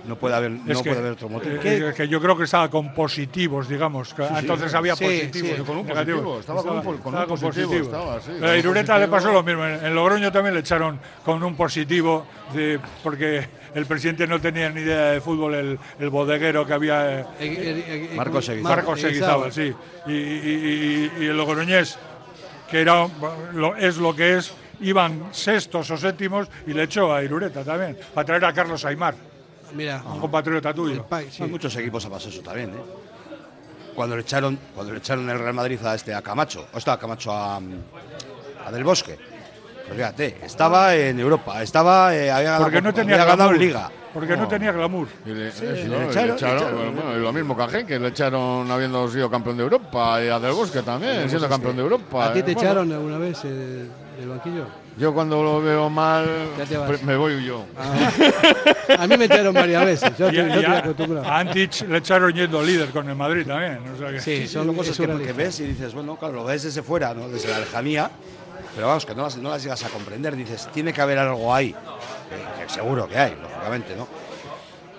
No 0.07 0.15
puede 0.15 0.35
haber, 0.35 0.51
no 0.51 0.65
que- 0.81 0.89
puede 0.89 0.99
haber 0.99 1.11
otro 1.11 1.27
motivo. 1.29 1.55
eh, 1.63 1.89
es 1.89 1.95
que 1.95 2.07
yo 2.07 2.21
creo 2.21 2.37
que 2.37 2.45
estaba 2.45 2.69
con 2.69 2.93
positivos, 2.93 3.67
digamos. 3.67 4.09
sí. 4.09 4.15
entonces 4.39 4.73
había 4.73 4.95
Sí, 4.95 5.03
positivos. 5.03 5.57
sí, 5.57 5.63
con 5.63 5.77
un 5.77 5.85
positivo, 5.87 6.39
estaba 6.39 6.63
con 6.63 6.81
con 6.81 7.15
un 7.15 7.25
positivo, 7.27 7.49
positivo. 7.49 7.83
estaba, 7.85 8.19
sí, 8.21 8.27
Pero 8.27 8.39
con 8.39 8.49
a 8.49 8.53
un 8.53 8.57
Irureta 8.59 8.99
le 8.99 9.07
pasó 9.09 9.31
lo 9.31 9.43
mismo. 9.43 9.65
En, 9.65 9.85
en 9.85 9.93
Logroño 9.95 10.31
también 10.31 10.53
le 10.53 10.61
echaron 10.61 10.99
con 11.25 11.43
un 11.43 11.55
positivo, 11.55 12.25
de, 12.53 12.79
porque 13.03 13.47
el 13.75 13.85
presidente 13.85 14.25
no 14.27 14.39
tenía 14.39 14.69
ni 14.69 14.81
idea 14.81 15.11
de 15.11 15.21
fútbol, 15.21 15.53
el, 15.55 15.79
el 15.99 16.09
bodeguero 16.09 16.65
que 16.65 16.73
había. 16.73 17.25
eh, 17.39 18.09
Marcos 18.15 18.47
Eguizábal. 18.49 18.75
Marcos 18.77 19.03
Eguizábal, 19.03 19.51
sí. 19.51 19.73
Y, 20.07 20.11
y- 20.13 21.11
y- 21.19 21.23
y 21.23 21.25
el 21.25 21.37
logroñés, 21.37 21.97
que 22.71 22.81
era, 22.81 23.07
lo- 23.53 23.75
es 23.75 23.97
lo 23.97 24.15
que 24.15 24.37
es, 24.37 24.53
iban 24.79 25.23
sextos 25.31 25.89
o 25.91 25.97
séptimos 25.97 26.47
y 26.67 26.73
le 26.73 26.83
echó 26.83 27.13
a 27.13 27.23
Irureta 27.23 27.63
también, 27.63 27.97
para 28.13 28.25
traer 28.25 28.45
a 28.45 28.53
Carlos 28.53 28.85
Aymar. 28.85 29.15
Mira, 29.73 30.01
un 30.05 30.19
compatriota 30.19 30.73
tuyo. 30.73 31.05
En 31.39 31.51
muchos 31.51 31.75
equipos 31.75 32.05
ha 32.05 32.09
pasado 32.09 32.31
eso 32.31 32.41
también, 32.41 32.69
¿eh? 32.71 32.81
Cuando 33.95 34.15
le 34.15 34.21
echaron, 34.21 34.57
cuando 34.75 34.93
le 34.93 34.99
echaron 34.99 35.29
el 35.29 35.39
Real 35.39 35.53
Madrid 35.53 35.83
a 35.83 35.95
este 35.95 36.13
a 36.13 36.21
Camacho, 36.21 36.67
o 36.73 36.77
estaba 36.77 36.95
a 36.95 36.99
Camacho 36.99 37.31
a, 37.31 37.57
a 38.65 38.71
Del 38.71 38.83
Bosque. 38.83 39.17
Pues 39.87 39.95
fíjate, 39.97 40.37
estaba 40.43 40.93
en 40.95 41.19
Europa, 41.19 41.63
estaba 41.63 42.13
eh, 42.15 42.29
había 42.29 42.51
ganado, 42.51 42.63
Porque 42.65 42.81
no 42.81 42.93
tenía 42.93 43.15
había 43.15 43.25
ganado 43.25 43.49
glamour. 43.49 43.65
Liga. 43.65 43.91
Porque 44.13 44.37
no 44.37 44.47
tenía 44.47 44.71
glamour. 44.71 45.07
Y 45.25 45.29
le, 45.29 45.51
Sí, 45.51 45.65
eso, 45.65 45.73
le 45.73 45.81
y 45.81 45.87
le 45.87 46.05
echaron, 46.07 46.35
echaron, 46.35 46.55
le 46.57 46.57
echaron. 46.67 46.95
bueno, 46.95 47.17
y 47.17 47.21
lo 47.21 47.33
mismo 47.33 47.55
que 47.57 47.63
a 47.63 47.67
Genk, 47.69 47.87
que 47.87 47.99
le 47.99 48.07
echaron 48.09 48.69
habiendo 48.69 49.07
sido 49.09 49.29
campeón 49.31 49.57
de 49.57 49.63
Europa, 49.63 50.23
y 50.23 50.27
a 50.27 50.39
Del 50.39 50.51
Bosque 50.53 50.81
también, 50.81 51.29
siendo 51.29 51.47
campeón 51.49 51.75
de 51.77 51.81
Europa. 51.83 52.25
¿A 52.27 52.33
ti 52.33 52.43
te 52.43 52.51
eh, 52.51 52.53
bueno. 52.53 52.69
echaron 52.69 52.91
alguna 52.91 53.17
vez 53.17 53.39
eh, 53.45 53.87
del 54.19 54.29
banquillo? 54.29 54.65
Yo 54.97 55.13
cuando 55.13 55.43
lo 55.43 55.61
veo 55.61 55.89
mal, 55.91 56.25
te 56.67 57.05
me 57.05 57.15
voy 57.15 57.43
yo. 57.45 57.65
Ah. 57.77 58.11
A 58.99 59.07
mí 59.07 59.15
me 59.15 59.25
echaron 59.25 59.53
varias 59.53 59.85
veces. 59.85 60.17
Yo, 60.17 60.25
Y 60.31 60.37
estoy- 60.39 60.39
a- 60.39 60.47
yo 60.47 60.55
y 60.55 60.59
estoy 60.61 60.73
a- 60.75 60.79
acostumbrado. 60.79 61.27
a 61.27 61.37
Antich 61.39 61.81
le 61.87 61.97
echaron 61.99 62.33
yendo 62.33 62.63
líder 62.63 62.89
con 62.89 63.07
el 63.07 63.15
Madrid 63.15 63.45
también. 63.45 63.79
o 63.93 63.97
sea 63.97 64.11
que- 64.11 64.19
Sí, 64.21 64.47
son 64.47 64.73
cosas 64.75 64.97
que, 64.97 65.05
que 65.07 65.33
ves 65.33 65.59
y 65.59 65.65
dices, 65.67 65.93
bueno, 65.93 66.15
claro, 66.17 66.33
lo 66.35 66.43
ves 66.45 66.63
desde 66.63 66.81
fuera, 66.81 67.13
¿no? 67.13 67.29
desde 67.29 67.49
la 67.49 67.59
lejanía, 67.59 68.09
pero 68.75 68.87
vamos, 68.87 69.05
que 69.05 69.13
no 69.13 69.23
las, 69.23 69.37
no 69.37 69.49
las 69.51 69.61
llegas 69.61 69.83
a 69.83 69.89
comprender. 69.89 70.35
Dices, 70.35 70.67
tiene 70.73 70.91
que 70.93 71.01
haber 71.01 71.19
algo 71.19 71.53
ahí, 71.53 71.73
que, 71.73 72.63
que 72.65 72.69
seguro 72.73 73.07
que 73.07 73.17
hay, 73.19 73.35
lógicamente, 73.39 73.95
¿no? 73.95 74.07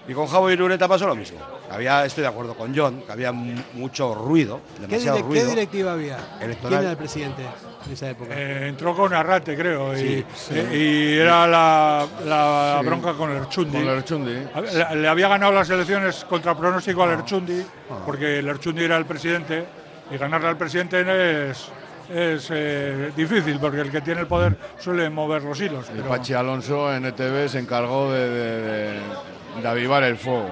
Y 0.06 0.14
con 0.14 0.26
Javo 0.26 0.48
y 0.48 0.52
Irureta 0.54 0.86
pasó 0.88 1.06
lo 1.06 1.14
mismo. 1.16 1.38
Había, 1.70 2.04
estoy 2.06 2.22
de 2.22 2.28
acuerdo 2.28 2.54
con 2.54 2.74
John, 2.74 3.02
que 3.04 3.12
había 3.12 3.30
mu- 3.32 3.60
mucho 3.74 4.14
ruido, 4.14 4.60
¿Qué, 4.76 4.82
demasiado 4.86 5.16
qué 5.18 5.22
ruido. 5.24 5.46
directiva 5.50 5.92
había? 5.92 6.16
Electoral. 6.40 6.68
¿Quién 6.70 6.80
era 6.82 6.90
el 6.92 6.96
presidente 6.96 7.42
en 7.88 7.94
esa 7.94 8.10
época? 8.10 8.34
Eh, 8.36 8.68
entró 8.68 8.94
con 8.94 9.12
Arrate, 9.12 9.56
creo, 9.56 9.96
y, 9.96 10.24
Sí, 10.34 10.52
eh, 10.52 11.14
y 11.16 11.18
era 11.18 11.46
la, 11.46 12.06
la 12.24 12.78
Sí. 12.80 12.86
bronca 12.86 13.12
con 13.14 13.32
Lerchundi. 13.34 13.72
Con 13.78 13.86
Lerchundi. 13.86 14.32
Le, 14.74 14.96
le 14.96 15.08
había 15.08 15.28
ganado 15.28 15.52
las 15.52 15.68
elecciones 15.70 16.24
contra 16.24 16.54
pronóstico 16.56 17.02
a 17.02 17.06
Ah. 17.06 17.16
Lerchundi, 17.16 17.64
porque 18.06 18.42
Lerchundi 18.42 18.84
era 18.84 18.96
el 18.96 19.06
presidente, 19.06 19.64
y 20.10 20.16
ganarle 20.16 20.48
al 20.48 20.56
presidente 20.56 21.50
es, 21.50 21.68
es 22.12 22.48
eh, 22.50 23.10
difícil, 23.16 23.58
porque 23.60 23.80
el 23.80 23.90
que 23.90 24.00
tiene 24.00 24.20
el 24.22 24.26
poder 24.26 24.56
suele 24.78 25.08
mover 25.10 25.42
los 25.42 25.60
hilos. 25.60 25.86
Pachi 26.08 26.34
Alonso 26.34 26.94
en 26.94 27.06
ETV 27.06 27.48
se 27.48 27.58
encargó 27.58 28.12
de, 28.12 28.28
de- 28.28 28.62
de- 28.62 29.00
de 29.62 29.68
avivar 29.68 30.02
el 30.04 30.16
fuego. 30.16 30.50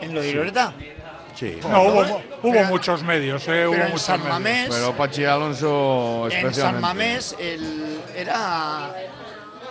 ¿En 0.00 0.14
lo 0.14 0.20
de 0.20 0.30
Irureta? 0.30 0.72
Sí. 0.78 0.88
No, 1.68 1.82
hubo, 1.82 2.00
hubo 2.42 2.52
Pero- 2.52 2.68
muchos 2.68 3.02
medios, 3.02 3.42
eh, 3.42 3.46
pero 3.46 3.70
hubo 3.70 3.76
en 3.76 3.82
muchos 3.86 4.02
San 4.02 4.20
medios. 4.22 4.40
Mamés- 4.40 4.68
Pero 4.70 4.92
Pachi 4.92 5.24
Alonso 5.24 6.24
En 6.26 6.30
San 6.30 6.38
especialmente. 6.40 6.80
Mamés 6.80 7.36
el, 7.38 8.00
era. 8.16 8.94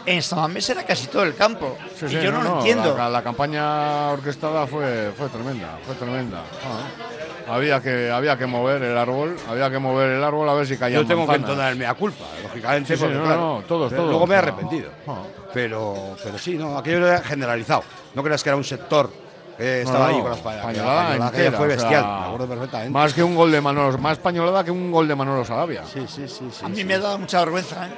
En 0.06 0.22
San 0.22 0.40
Mamés 0.40 0.70
era 0.70 0.84
casi 0.86 1.08
todo 1.08 1.24
el 1.24 1.34
campo. 1.36 1.78
Sí, 1.98 2.06
y 2.06 2.10
sí, 2.10 2.16
yo 2.22 2.32
no, 2.32 2.42
lo 2.44 2.58
entiendo. 2.58 2.98
La, 2.98 3.10
la 3.10 3.24
campaña 3.24 4.10
orquestada 4.12 4.68
fue, 4.68 5.12
fue 5.18 5.30
tremenda, 5.30 5.78
fue 5.86 5.96
tremenda. 5.96 6.40
Ah. 6.66 7.54
Había 7.56 7.82
que, 7.82 8.10
había 8.10 8.38
que 8.38 8.46
mover 8.46 8.82
el 8.84 8.98
árbol, 8.98 9.36
había 9.50 9.70
que 9.70 9.78
mover 9.80 10.12
el 10.12 10.24
árbol 10.24 10.48
a 10.50 10.54
ver 10.54 10.66
si 10.68 10.78
caía 10.78 11.00
Yo 11.00 11.06
tengo 11.08 11.28
que 11.28 11.36
entonar 11.36 11.72
el 11.74 11.78
mea 11.78 11.94
culpa, 11.94 12.24
lógicamente, 12.42 12.94
Sí, 12.94 12.98
sí, 12.98 13.04
porque, 13.04 13.18
no, 13.18 13.24
claro, 13.26 13.40
no, 13.60 13.62
todos, 13.68 13.90
pero 13.90 14.02
todos. 14.04 14.12
Luego 14.12 14.28
me 14.28 14.36
he 14.36 14.38
Ah. 14.38 14.42
arrepentido. 14.42 14.90
Ah. 15.08 15.22
pero, 15.54 16.16
pero 16.24 16.38
sí, 16.38 16.56
no, 16.58 16.78
aquello 16.78 17.06
era 17.08 17.20
generalizado. 17.22 17.84
No 18.16 18.24
creas 18.24 18.42
que 18.44 18.50
era 18.50 18.56
un 18.58 18.64
sector 18.64 19.10
No, 19.58 19.64
estaba 19.66 20.10
no, 20.12 20.16
ahí 20.16 20.22
con 20.22 20.32
aquella 20.34 21.16
entera, 21.28 21.58
fue 21.58 21.66
o 21.66 21.70
bestial, 21.70 21.90
sea, 21.92 22.02
me 22.20 22.26
acuerdo 22.26 22.48
perfectamente. 22.48 22.92
Más 22.92 23.14
que 23.14 23.24
un 23.24 23.36
gol 23.36 23.52
de 23.52 23.62
Manolo, 23.62 23.98
más 24.00 24.18
pañolada 24.18 24.64
que 24.64 24.72
un 24.72 24.92
gol 24.92 25.08
de 25.08 25.16
Manolo 25.16 25.46
Sarabia. 25.46 25.84
Sí, 25.86 26.06
sí, 26.08 26.28
sí. 26.28 26.50
A 26.64 26.70
mí 26.70 26.84
me 26.84 26.96
ha 26.96 27.00
dado 27.00 27.20
mucha 27.20 27.40
vergüenza, 27.40 27.88
¿eh? 27.88 27.92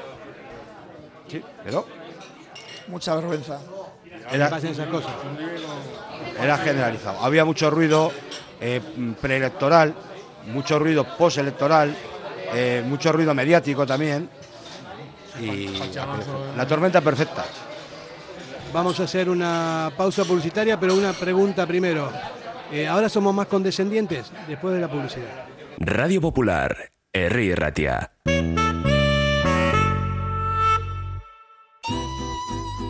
Sí, 1.27 1.43
pero 1.63 1.85
Mucha 2.87 3.15
vergüenza. 3.15 3.59
Era- 4.31 4.49
pasan 4.49 4.69
esas 4.71 4.87
cosas. 4.87 5.11
era 6.41 6.57
generalizado. 6.57 7.19
Había 7.23 7.45
mucho 7.45 7.69
ruido 7.69 8.11
eh, 8.59 8.81
preelectoral, 9.19 9.93
mucho 10.53 10.77
ruido 10.77 11.05
postelectoral, 11.17 11.95
eh, 12.53 12.83
mucho 12.85 13.11
ruido 13.11 13.33
mediático 13.33 13.85
también. 13.85 14.29
Y 15.39 15.69
la 16.55 16.65
tormenta 16.67 17.01
perfecta. 17.01 17.43
Vamos 18.75 18.99
a 18.99 19.03
hacer 19.03 19.29
una 19.29 19.89
pausa 19.95 20.25
publicitaria, 20.25 20.77
pero 20.77 20.95
una 20.95 21.13
pregunta 21.13 21.65
primero. 21.65 22.11
Eh, 22.73 22.85
¿Ahora 22.85 23.07
somos 23.07 23.33
más 23.33 23.47
condescendientes 23.47 24.29
después 24.49 24.75
de 24.75 24.81
la 24.81 24.89
publicidad? 24.89 25.45
Radio 25.79 26.19
Popular, 26.19 26.91
Herri 27.13 27.55
Ratia. 27.55 28.11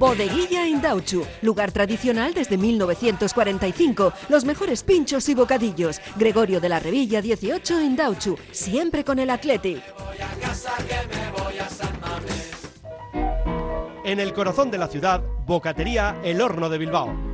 Bodeguilla 0.00 0.66
Indauchu, 0.66 1.26
lugar 1.42 1.72
tradicional 1.72 2.32
desde 2.32 2.56
1945. 2.56 4.14
Los 4.30 4.46
mejores 4.46 4.82
pinchos 4.82 5.28
y 5.28 5.34
bocadillos. 5.34 6.00
Gregorio 6.16 6.58
de 6.58 6.70
la 6.70 6.80
Revilla 6.80 7.20
18 7.20 7.82
Indauchu, 7.82 8.38
siempre 8.50 9.04
con 9.04 9.18
el 9.18 9.28
Athletic. 9.28 9.82
En 14.02 14.20
el 14.20 14.32
corazón 14.32 14.70
de 14.70 14.78
la 14.78 14.88
ciudad, 14.88 15.22
Bocatería 15.46 16.18
El 16.24 16.40
Horno 16.40 16.70
de 16.70 16.78
Bilbao. 16.78 17.29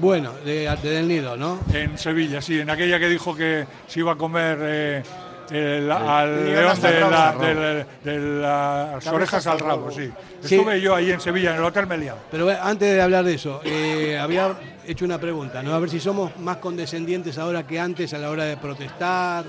Bueno, 0.00 0.32
de, 0.44 0.68
de 0.82 0.90
Del 0.90 1.08
Nido, 1.08 1.36
¿no? 1.36 1.60
En 1.72 1.96
Sevilla, 1.98 2.40
sí, 2.40 2.60
en 2.60 2.70
aquella 2.70 2.98
que 2.98 3.08
dijo 3.08 3.34
que 3.36 3.66
se 3.86 4.00
iba 4.00 4.12
a 4.12 4.16
comer 4.16 4.58
eh, 4.60 5.02
el- 5.50 5.90
al 5.92 6.44
león 6.44 6.80
de, 6.80 7.00
rabo, 7.00 7.10
la- 7.10 7.28
hasta 7.28 7.50
el 7.50 7.56
de 7.56 7.62
la- 7.62 7.86
de 8.12 8.40
las 8.40 9.06
orejas 9.06 9.46
al 9.46 9.58
rabo, 9.60 9.90
sí. 9.90 10.10
Sí. 10.42 10.56
Estuve 10.56 10.80
yo 10.80 10.94
ahí 10.94 11.10
en 11.12 11.20
Sevilla, 11.20 11.50
en 11.52 11.56
el 11.58 11.64
Hotel 11.64 11.86
Meliá. 11.86 12.14
Pero 12.30 12.48
antes 12.50 12.92
de 12.94 13.00
hablar 13.00 13.24
de 13.24 13.34
eso, 13.34 13.60
eh, 13.64 14.18
había 14.18 14.54
hecho 14.86 15.04
una 15.04 15.18
pregunta, 15.18 15.62
¿no? 15.62 15.72
A 15.72 15.78
ver 15.78 15.88
si 15.90 16.00
somos 16.00 16.36
más 16.38 16.56
condescendientes 16.58 17.38
ahora 17.38 17.64
que 17.66 17.78
antes 17.78 18.12
a 18.12 18.18
la 18.18 18.30
hora 18.30 18.44
de 18.44 18.56
protestar, 18.56 19.44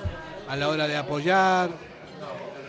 a 0.47 0.55
la 0.55 0.69
hora 0.69 0.88
de 0.88 0.97
apoyar. 0.97 1.69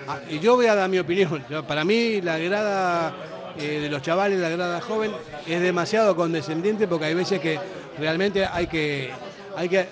Ah, 0.08 0.18
y 0.30 0.38
yo 0.38 0.56
voy 0.56 0.66
a 0.66 0.74
dar 0.74 0.88
mi 0.88 0.98
opinión. 0.98 1.44
Para 1.66 1.84
mí 1.84 2.20
la 2.22 2.38
grada 2.38 3.12
eh, 3.58 3.80
de 3.80 3.88
los 3.88 4.02
chavales, 4.02 4.38
la 4.38 4.48
grada 4.48 4.80
joven, 4.80 5.12
es 5.46 5.60
demasiado 5.60 6.14
condescendiente 6.16 6.86
porque 6.88 7.06
hay 7.06 7.14
veces 7.14 7.40
que 7.40 7.58
realmente 7.98 8.46
hay 8.46 8.66
que, 8.66 9.10
hay 9.56 9.68
que 9.68 9.88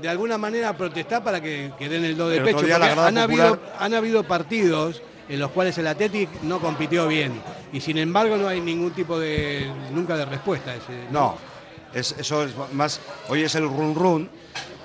de 0.00 0.08
alguna 0.08 0.38
manera 0.38 0.76
protestar 0.76 1.22
para 1.24 1.40
que, 1.40 1.72
que 1.78 1.88
den 1.88 2.04
el 2.04 2.16
do 2.16 2.28
de 2.28 2.40
pecho. 2.40 2.64
han, 2.74 3.18
habido, 3.18 3.58
han 3.78 3.94
habido 3.94 4.22
partidos 4.24 5.02
en 5.28 5.38
los 5.38 5.50
cuales 5.50 5.76
el 5.78 5.86
Athletic 5.86 6.28
no 6.42 6.58
compitió 6.60 7.06
bien 7.08 7.40
y 7.72 7.80
sin 7.80 7.98
embargo 7.98 8.36
no 8.36 8.48
hay 8.48 8.60
ningún 8.60 8.92
tipo 8.92 9.18
de 9.18 9.70
nunca 9.92 10.16
de 10.16 10.24
respuesta 10.24 10.72
a 10.72 10.74
ese 10.76 11.06
No, 11.10 11.36
es, 11.94 12.14
eso 12.18 12.44
es 12.44 12.52
más. 12.72 13.00
Hoy 13.28 13.42
es 13.42 13.54
el 13.54 13.64
run 13.64 13.94
run. 13.94 14.30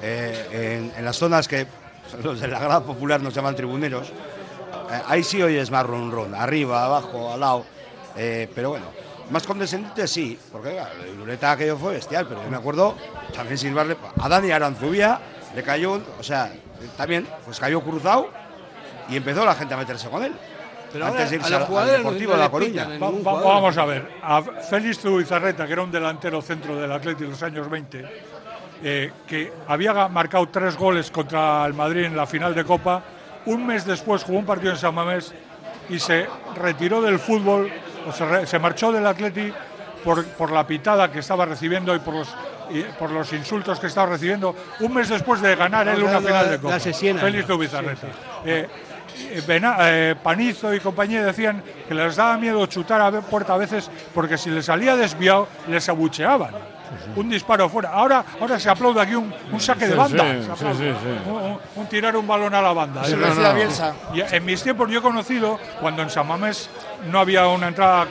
eh, 0.01 0.81
en, 0.93 0.97
en 0.97 1.05
las 1.05 1.15
zonas 1.17 1.47
que 1.47 1.65
los 2.23 2.39
de 2.39 2.47
la 2.47 2.59
grada 2.59 2.83
popular 2.83 3.21
nos 3.21 3.33
llaman 3.33 3.55
tribuneros, 3.55 4.09
eh, 4.09 5.01
ahí 5.07 5.23
sí 5.23 5.41
hoy 5.41 5.55
es 5.55 5.71
más 5.71 5.85
run 5.85 6.11
run. 6.11 6.35
Arriba, 6.35 6.85
abajo, 6.85 7.31
al 7.33 7.39
lado. 7.39 7.65
Eh, 8.15 8.49
pero 8.53 8.69
bueno, 8.71 8.85
más 9.31 9.43
condescendiente 9.45 10.07
sí, 10.07 10.37
porque 10.51 10.69
oiga, 10.69 10.89
la 11.01 11.07
Irureta 11.07 11.51
aquello 11.51 11.77
fue 11.77 11.93
bestial, 11.93 12.27
pero 12.27 12.43
yo 12.43 12.49
me 12.49 12.57
acuerdo 12.57 12.95
también 13.35 13.57
silbarle 13.57 13.97
a 14.21 14.29
Dani 14.29 14.51
Aranzubia, 14.51 15.19
le 15.55 15.63
cayó, 15.63 15.93
un- 15.93 16.05
o 16.19 16.23
sea, 16.23 16.51
también, 16.97 17.27
pues 17.45 17.59
cayó 17.59 17.81
cruzado 17.81 18.29
y 19.09 19.15
empezó 19.17 19.43
la 19.45 19.55
gente 19.55 19.73
a 19.73 19.77
meterse 19.77 20.09
con 20.09 20.23
él. 20.23 20.33
Pero 20.91 21.07
Antes 21.07 21.21
ahora 21.21 21.29
de 21.29 21.35
a 21.35 21.39
irse 21.39 21.55
al- 21.55 21.97
Deportivo 21.97 22.31
de 22.33 22.37
La 22.37 22.49
Coruña. 22.49 22.87
Va- 23.01 23.09
va- 23.11 23.41
vamos 23.43 23.77
a 23.77 23.85
ver, 23.85 24.09
a 24.21 24.41
Félix 24.41 24.99
Zubizarreta, 24.99 25.65
que 25.67 25.73
era 25.73 25.81
un 25.81 25.91
delantero 25.91 26.41
centro 26.41 26.79
del 26.79 26.91
Atlético 26.91 27.25
en 27.25 27.31
los 27.31 27.43
años 27.43 27.69
20, 27.69 28.05
eh, 28.83 29.11
que 29.27 29.51
había 29.67 30.07
marcado 30.07 30.47
tres 30.49 30.77
goles 30.77 31.11
contra 31.11 31.65
el 31.65 31.73
Madrid 31.73 32.05
en 32.05 32.15
la 32.15 32.25
final 32.25 32.53
de 32.55 32.63
Copa, 32.63 33.03
un 33.45 33.65
mes 33.65 33.85
después 33.85 34.23
jugó 34.23 34.39
un 34.39 34.45
partido 34.45 34.71
en 34.71 34.77
San 34.77 34.93
Mamés 34.95 35.33
y 35.89 35.99
se 35.99 36.27
retiró 36.55 37.01
del 37.01 37.19
fútbol, 37.19 37.69
se, 38.11 38.59
marchó 38.59 38.91
del 38.91 39.05
Atleti 39.05 39.51
por, 40.03 40.25
por 40.25 40.51
la 40.51 40.65
pitada 40.67 41.11
que 41.11 41.19
estaba 41.19 41.45
recibiendo 41.45 41.95
y 41.95 41.99
por 41.99 42.13
los, 42.13 42.29
y 42.69 42.81
por 42.99 43.11
los 43.11 43.31
insultos 43.33 43.79
que 43.79 43.87
estaba 43.87 44.07
recibiendo, 44.11 44.55
un 44.79 44.93
mes 44.93 45.09
después 45.09 45.41
de 45.41 45.55
ganar 45.55 45.87
él 45.87 46.03
una 46.03 46.19
final 46.21 46.49
de 46.51 46.57
Copa. 46.59 46.73
Félix 47.21 47.47
Zubizarreta. 47.47 48.07
Eh, 48.45 48.67
eh, 49.17 49.41
Bena- 49.47 49.77
eh, 49.79 50.15
Panizo 50.21 50.73
y 50.73 50.79
compañía 50.79 51.23
decían 51.23 51.63
que 51.87 51.93
les 51.93 52.15
daba 52.15 52.37
miedo 52.37 52.65
chutar 52.67 53.01
a 53.01 53.11
puerta 53.21 53.53
a 53.53 53.57
veces 53.57 53.89
porque 54.13 54.37
si 54.37 54.49
les 54.49 54.65
salía 54.65 54.95
desviado 54.95 55.47
les 55.67 55.87
abucheaban. 55.89 56.51
Un 57.15 57.29
disparo 57.29 57.69
fuera. 57.69 57.89
Ahora, 57.91 58.23
ahora 58.39 58.59
se 58.59 58.69
aplaude 58.69 59.01
aquí 59.01 59.15
un, 59.15 59.33
un 59.51 59.59
saque 59.59 59.87
de 59.87 59.95
banda. 59.95 60.23
sí, 60.23 60.39
Se 60.39 60.43
sí, 60.45 60.51
aplaude. 60.51 60.93
sí, 60.93 60.99
sí. 61.03 61.79
Un, 61.79 61.85
tirar 61.87 62.15
un 62.17 62.27
balón 62.27 62.53
a 62.55 62.61
la 62.61 62.73
banda. 62.73 63.01
Eso 63.03 63.15
lo 63.17 63.27
decía 63.27 63.53
Bielsa. 63.53 63.93
y 64.13 64.21
en 64.21 64.45
mis 64.45 64.61
tiempos 64.63 64.89
yo 64.89 64.99
he 64.99 65.01
conocido 65.01 65.59
cuando 65.81 66.01
en 66.01 66.09
San 66.09 66.27
Mamés 66.27 66.69
no 67.11 67.19
había 67.19 67.47
una 67.47 67.67
entrada, 67.67 68.07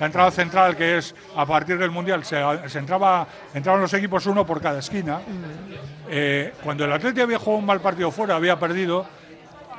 la 0.00 0.06
entrada 0.06 0.30
central 0.30 0.76
que 0.76 0.98
es 0.98 1.14
a 1.36 1.44
partir 1.46 1.78
del 1.78 1.90
Mundial, 1.90 2.24
se, 2.24 2.40
se 2.68 2.78
entraba, 2.78 3.26
entraban 3.54 3.80
los 3.80 3.92
equipos 3.94 4.24
uno 4.26 4.46
por 4.46 4.60
cada 4.60 4.78
esquina. 4.78 5.20
Eh, 6.08 6.52
cuando 6.62 6.84
el 6.84 6.92
Atleti 6.92 7.20
había 7.20 7.38
jugado 7.38 7.58
un 7.58 7.66
mal 7.66 7.80
partido 7.80 8.10
fuera, 8.10 8.36
había 8.36 8.58
perdido, 8.58 9.04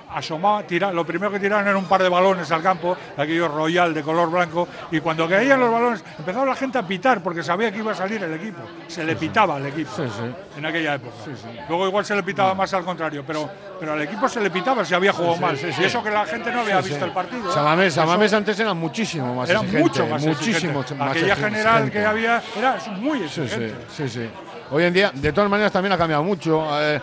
asomaba, 0.09 0.63
tira, 0.63 0.91
lo 0.91 1.05
primero 1.05 1.31
que 1.31 1.39
tiraron 1.39 1.67
era 1.67 1.77
un 1.77 1.85
par 1.85 2.01
de 2.01 2.09
balones 2.09 2.49
al 2.51 2.61
campo, 2.63 2.95
aquello 3.17 3.47
royal 3.47 3.93
de 3.93 4.01
color 4.03 4.29
blanco, 4.29 4.67
y 4.91 4.99
cuando 4.99 5.27
caían 5.27 5.59
los 5.59 5.71
balones 5.71 6.03
empezaba 6.17 6.45
la 6.45 6.55
gente 6.55 6.77
a 6.77 6.83
pitar 6.83 7.21
porque 7.21 7.43
sabía 7.43 7.71
que 7.71 7.79
iba 7.79 7.91
a 7.91 7.95
salir 7.95 8.23
el 8.23 8.33
equipo. 8.33 8.59
Se 8.87 9.03
le 9.03 9.15
pitaba 9.15 9.55
al 9.57 9.65
equipo 9.65 9.91
en 10.57 10.65
aquella 10.65 10.95
época. 10.95 11.13
Luego 11.67 11.87
igual 11.87 12.05
se 12.05 12.15
le 12.15 12.23
pitaba 12.23 12.53
más 12.53 12.73
al 12.73 12.83
contrario, 12.83 13.23
pero, 13.25 13.49
pero 13.79 13.93
al 13.93 14.01
equipo 14.01 14.27
se 14.29 14.39
le 14.41 14.49
pitaba 14.49 14.83
si 14.85 14.93
había 14.93 15.13
jugado 15.13 15.35
sí, 15.35 15.41
mal. 15.41 15.57
sí, 15.57 15.71
sí. 15.73 15.81
Y 15.81 15.85
eso 15.85 16.03
que 16.03 16.09
la 16.11 16.25
gente 16.25 16.51
no 16.51 16.61
había 16.61 16.81
Sí, 16.81 16.89
visto 16.89 17.03
sí. 17.03 17.09
el 17.09 17.13
partido. 17.13 17.49
¿eh? 17.49 17.53
Samamés, 17.53 17.87
Eso 17.87 18.01
Samamés 18.01 18.33
antes 18.33 18.59
era 18.59 18.73
muchísimo 18.73 19.35
más 19.35 19.49
era 19.49 19.59
exigente. 19.59 19.83
mucho 19.89 20.07
más 20.07 20.21
muchísimo 20.25 20.79
exigente. 20.81 20.95
más 20.95 21.11
Aquella 21.17 21.35
general 21.35 21.91
que 21.91 22.05
había 22.05 22.41
era 22.57 22.77
muy 22.97 23.19
Sí, 23.19 23.29
sí, 23.29 23.41
exigente. 23.41 23.75
sí, 23.95 24.09
sí. 24.09 24.29
Hoy 24.69 24.83
en 24.83 24.93
día, 24.93 25.11
de 25.13 25.31
todas 25.31 25.49
maneras, 25.49 25.71
también 25.71 25.93
ha 25.93 25.97
cambiado 25.97 26.23
mucho. 26.23 26.67
Eh, 26.81 26.99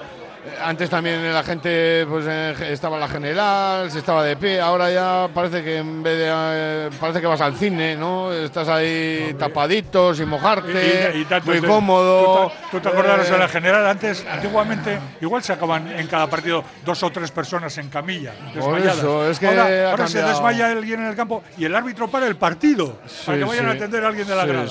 antes 0.62 0.90
también 0.90 1.32
la 1.32 1.42
gente 1.42 2.06
pues 2.08 2.24
eh, 2.28 2.54
estaba 2.70 2.96
en 2.96 3.00
la 3.00 3.08
general, 3.08 3.90
se 3.90 3.98
estaba 3.98 4.22
de 4.24 4.36
pie. 4.36 4.60
Ahora 4.60 4.90
ya 4.90 5.28
parece 5.32 5.62
que 5.62 5.78
en 5.78 6.02
vez 6.02 6.18
de 6.18 6.28
eh, 6.30 6.90
parece 7.00 7.20
que 7.20 7.26
vas 7.26 7.40
al 7.40 7.56
cine, 7.56 7.96
¿no? 7.96 8.32
Estás 8.32 8.68
ahí 8.68 9.34
tapadito, 9.38 10.14
sin 10.14 10.28
mojarte, 10.28 11.12
Y- 11.14 11.18
y- 11.18 11.20
y 11.22 11.24
tanto 11.24 11.50
muy 11.50 11.60
cómodo. 11.60 12.52
¿Tú 12.70 12.78
te, 12.78 12.82
te 12.82 12.88
acordarás 12.88 13.28
Eh, 13.28 13.32
de 13.32 13.38
la 13.38 13.48
general? 13.48 13.86
Antes, 13.86 14.24
antiguamente, 14.30 14.98
igual 15.20 15.42
sacaban 15.42 15.88
en 15.98 16.06
cada 16.06 16.26
partido 16.28 16.62
dos 16.84 17.02
o 17.02 17.10
tres 17.10 17.30
personas 17.30 17.76
en 17.78 17.88
camilla. 17.88 18.32
Desmayadas. 18.54 18.98
eso, 18.98 19.28
es 19.28 19.38
que 19.38 19.48
ahora, 19.48 20.06
se 20.06 20.22
desmaya 20.22 20.70
alguien 20.70 21.00
en 21.00 21.06
el 21.08 21.16
campo 21.16 21.42
y 21.56 21.64
el 21.64 21.74
árbitro 21.74 22.08
para 22.08 22.26
el 22.26 22.36
partido 22.36 22.98
para 23.26 23.38
que 23.38 23.44
Sí, 23.44 23.48
vayan 23.48 23.66
a 23.66 23.70
sí. 23.72 23.76
atender 23.78 24.04
a 24.04 24.08
alguien 24.08 24.26
de 24.26 24.34
la 24.36 24.42
Sí, 24.42 24.48
grada. 24.48 24.66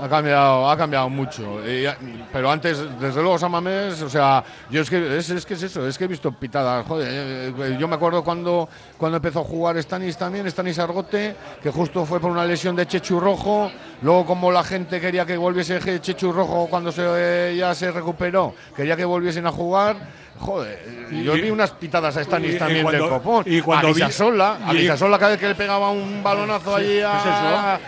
Ha 0.00 0.08
cambiado, 0.08 0.70
ha 0.70 0.76
cambiado 0.76 1.08
mucho. 1.10 1.60
Y 1.68 1.86
pero 2.32 2.50
antes, 2.50 2.78
desde 2.98 3.20
luego, 3.20 3.38
Samamés, 3.38 4.00
o 4.02 4.08
sea, 4.08 4.42
yo 4.70 4.80
es 4.80 4.88
que 4.90 5.18
es, 5.18 5.28
es 5.30 5.44
que 5.44 5.54
es 5.54 5.62
eso, 5.64 5.86
es 5.86 5.98
que 5.98 6.04
he 6.04 6.08
visto 6.08 6.32
pitadas. 6.32 6.86
Joder, 6.86 7.08
eh, 7.10 7.54
eh, 7.58 7.76
yo 7.78 7.86
me 7.86 7.96
acuerdo 7.96 8.24
cuando, 8.24 8.68
cuando 8.96 9.16
empezó 9.16 9.40
a 9.40 9.44
jugar 9.44 9.80
Stanis 9.82 10.16
también, 10.16 10.50
Stanis 10.50 10.78
Argote, 10.78 11.36
que 11.62 11.70
justo 11.70 12.06
fue 12.06 12.20
por 12.20 12.30
una 12.30 12.44
lesión 12.44 12.74
de 12.74 12.86
Chechu 12.86 13.20
Rojo. 13.20 13.70
Luego, 14.00 14.24
como 14.26 14.50
la 14.50 14.64
gente 14.64 15.00
quería 15.00 15.26
que 15.26 15.36
volviese 15.36 15.78
Chechu 16.00 16.32
Rojo 16.32 16.66
cuando 16.70 16.90
se, 16.90 17.02
eh, 17.04 17.56
ya 17.56 17.74
se 17.74 17.90
recuperó, 17.92 18.54
quería 18.74 18.96
que 18.96 19.04
volviesen 19.04 19.46
a 19.46 19.52
jugar. 19.52 19.96
Joder, 20.38 21.06
yo 21.22 21.36
y- 21.36 21.40
vi 21.42 21.50
unas 21.50 21.70
pitadas 21.72 22.16
a 22.16 22.24
Stanis 22.24 22.54
y- 22.54 22.58
también 22.58 22.82
cuando- 22.82 23.04
del 23.04 23.12
copón. 23.12 23.44
y 23.46 23.60
cuando 23.60 23.88
a 23.88 23.90
vi- 23.90 23.94
Visasola, 23.96 24.58
a 24.66 24.74
y- 24.74 24.78
Visasola 24.78 25.18
cada 25.18 25.32
vez 25.32 25.40
que 25.40 25.48
le 25.48 25.54
pegaba 25.54 25.90
un 25.90 26.22
balonazo 26.22 26.78
Sí, 26.78 26.84
allí 26.84 26.98
es 26.98 27.04
a. 27.04 27.78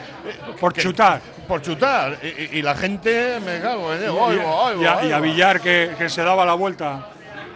Por 0.61 0.73
chutar. 0.75 1.21
Por 1.45 1.63
chutar. 1.63 2.19
Y, 2.23 2.27
y- 2.27 2.49
y 2.59 2.63
la 2.63 2.75
gente, 2.75 3.39
me 3.45 3.61
cago 3.61 3.93
en 3.95 4.03
Y, 4.03 4.05
a, 4.07 4.95
va, 4.95 5.05
y 5.05 5.13
a. 5.13 5.19
Villar 5.21 5.61
que, 5.61 5.95
que 5.99 6.09
se 6.09 6.23
daba 6.23 6.45
la 6.45 6.55
vuelta. 6.55 7.07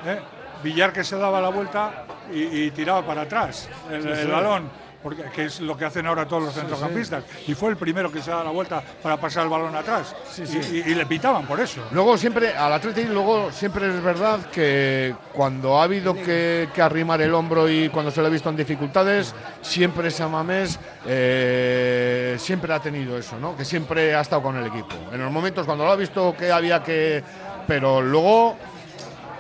¿eh? 0.07 0.19
Villar 0.63 0.93
que 0.93 1.05
se 1.05 1.17
daba 1.17 1.41
la 1.41 1.49
vuelta 1.51 2.05
y, 2.33 2.65
y 2.65 2.71
tiraba 2.73 3.05
para 3.07 3.23
atrás 3.23 3.69
el, 3.91 4.03
Sí, 4.03 4.09
el 4.09 4.17
sí. 4.17 4.27
balón. 4.27 4.71
Porque, 5.03 5.23
que 5.35 5.45
es 5.45 5.61
lo 5.61 5.77
que 5.77 5.85
hacen 5.85 6.07
ahora 6.07 6.27
todos 6.27 6.43
los 6.43 6.55
centrocampistas. 6.55 7.23
Y 7.47 7.55
fue 7.55 7.71
el 7.71 7.77
primero 7.77 8.11
que 8.11 8.21
se 8.21 8.31
da 8.33 8.43
la 8.43 8.51
vuelta 8.51 8.83
para 9.03 9.17
pasar 9.17 9.45
el 9.45 9.49
balón 9.49 9.75
atrás. 9.77 10.15
sí. 10.31 10.43
Y, 10.45 10.77
y- 10.79 10.93
y 10.93 10.95
le 10.97 11.07
pitaban 11.07 11.47
por 11.47 11.61
eso. 11.61 11.83
Luego 11.93 12.19
siempre, 12.19 12.55
al 12.57 12.73
Atlético, 12.73 13.13
luego 13.13 13.53
siempre 13.53 13.87
es 13.89 14.03
verdad 14.03 14.41
que 14.51 15.15
cuando 15.33 15.79
ha 15.79 15.85
habido 15.85 16.15
que, 16.15 16.69
que 16.75 16.83
arrimar 16.83 17.21
el 17.23 17.33
hombro 17.33 17.69
y 17.71 17.89
cuando 17.91 18.11
se 18.11 18.21
lo 18.21 18.27
ha 18.27 18.31
visto 18.31 18.49
en 18.51 18.57
dificultades, 18.57 19.35
siempre 19.63 20.11
Samamés 20.11 20.79
eh, 21.07 22.37
siempre 22.39 22.73
ha 22.75 22.81
tenido 22.81 23.17
eso, 23.19 23.39
¿no? 23.39 23.57
Que 23.57 23.65
siempre 23.65 24.15
ha 24.15 24.21
estado 24.21 24.43
con 24.43 24.57
el 24.57 24.67
equipo. 24.67 24.95
En 25.13 25.21
los 25.23 25.31
momentos 25.31 25.65
cuando 25.67 25.85
lo 25.85 25.93
ha 25.93 25.97
visto 25.97 26.35
que 26.37 26.51
había 26.51 26.83
que... 26.83 27.23
Pero 27.67 28.01
luego 28.01 28.57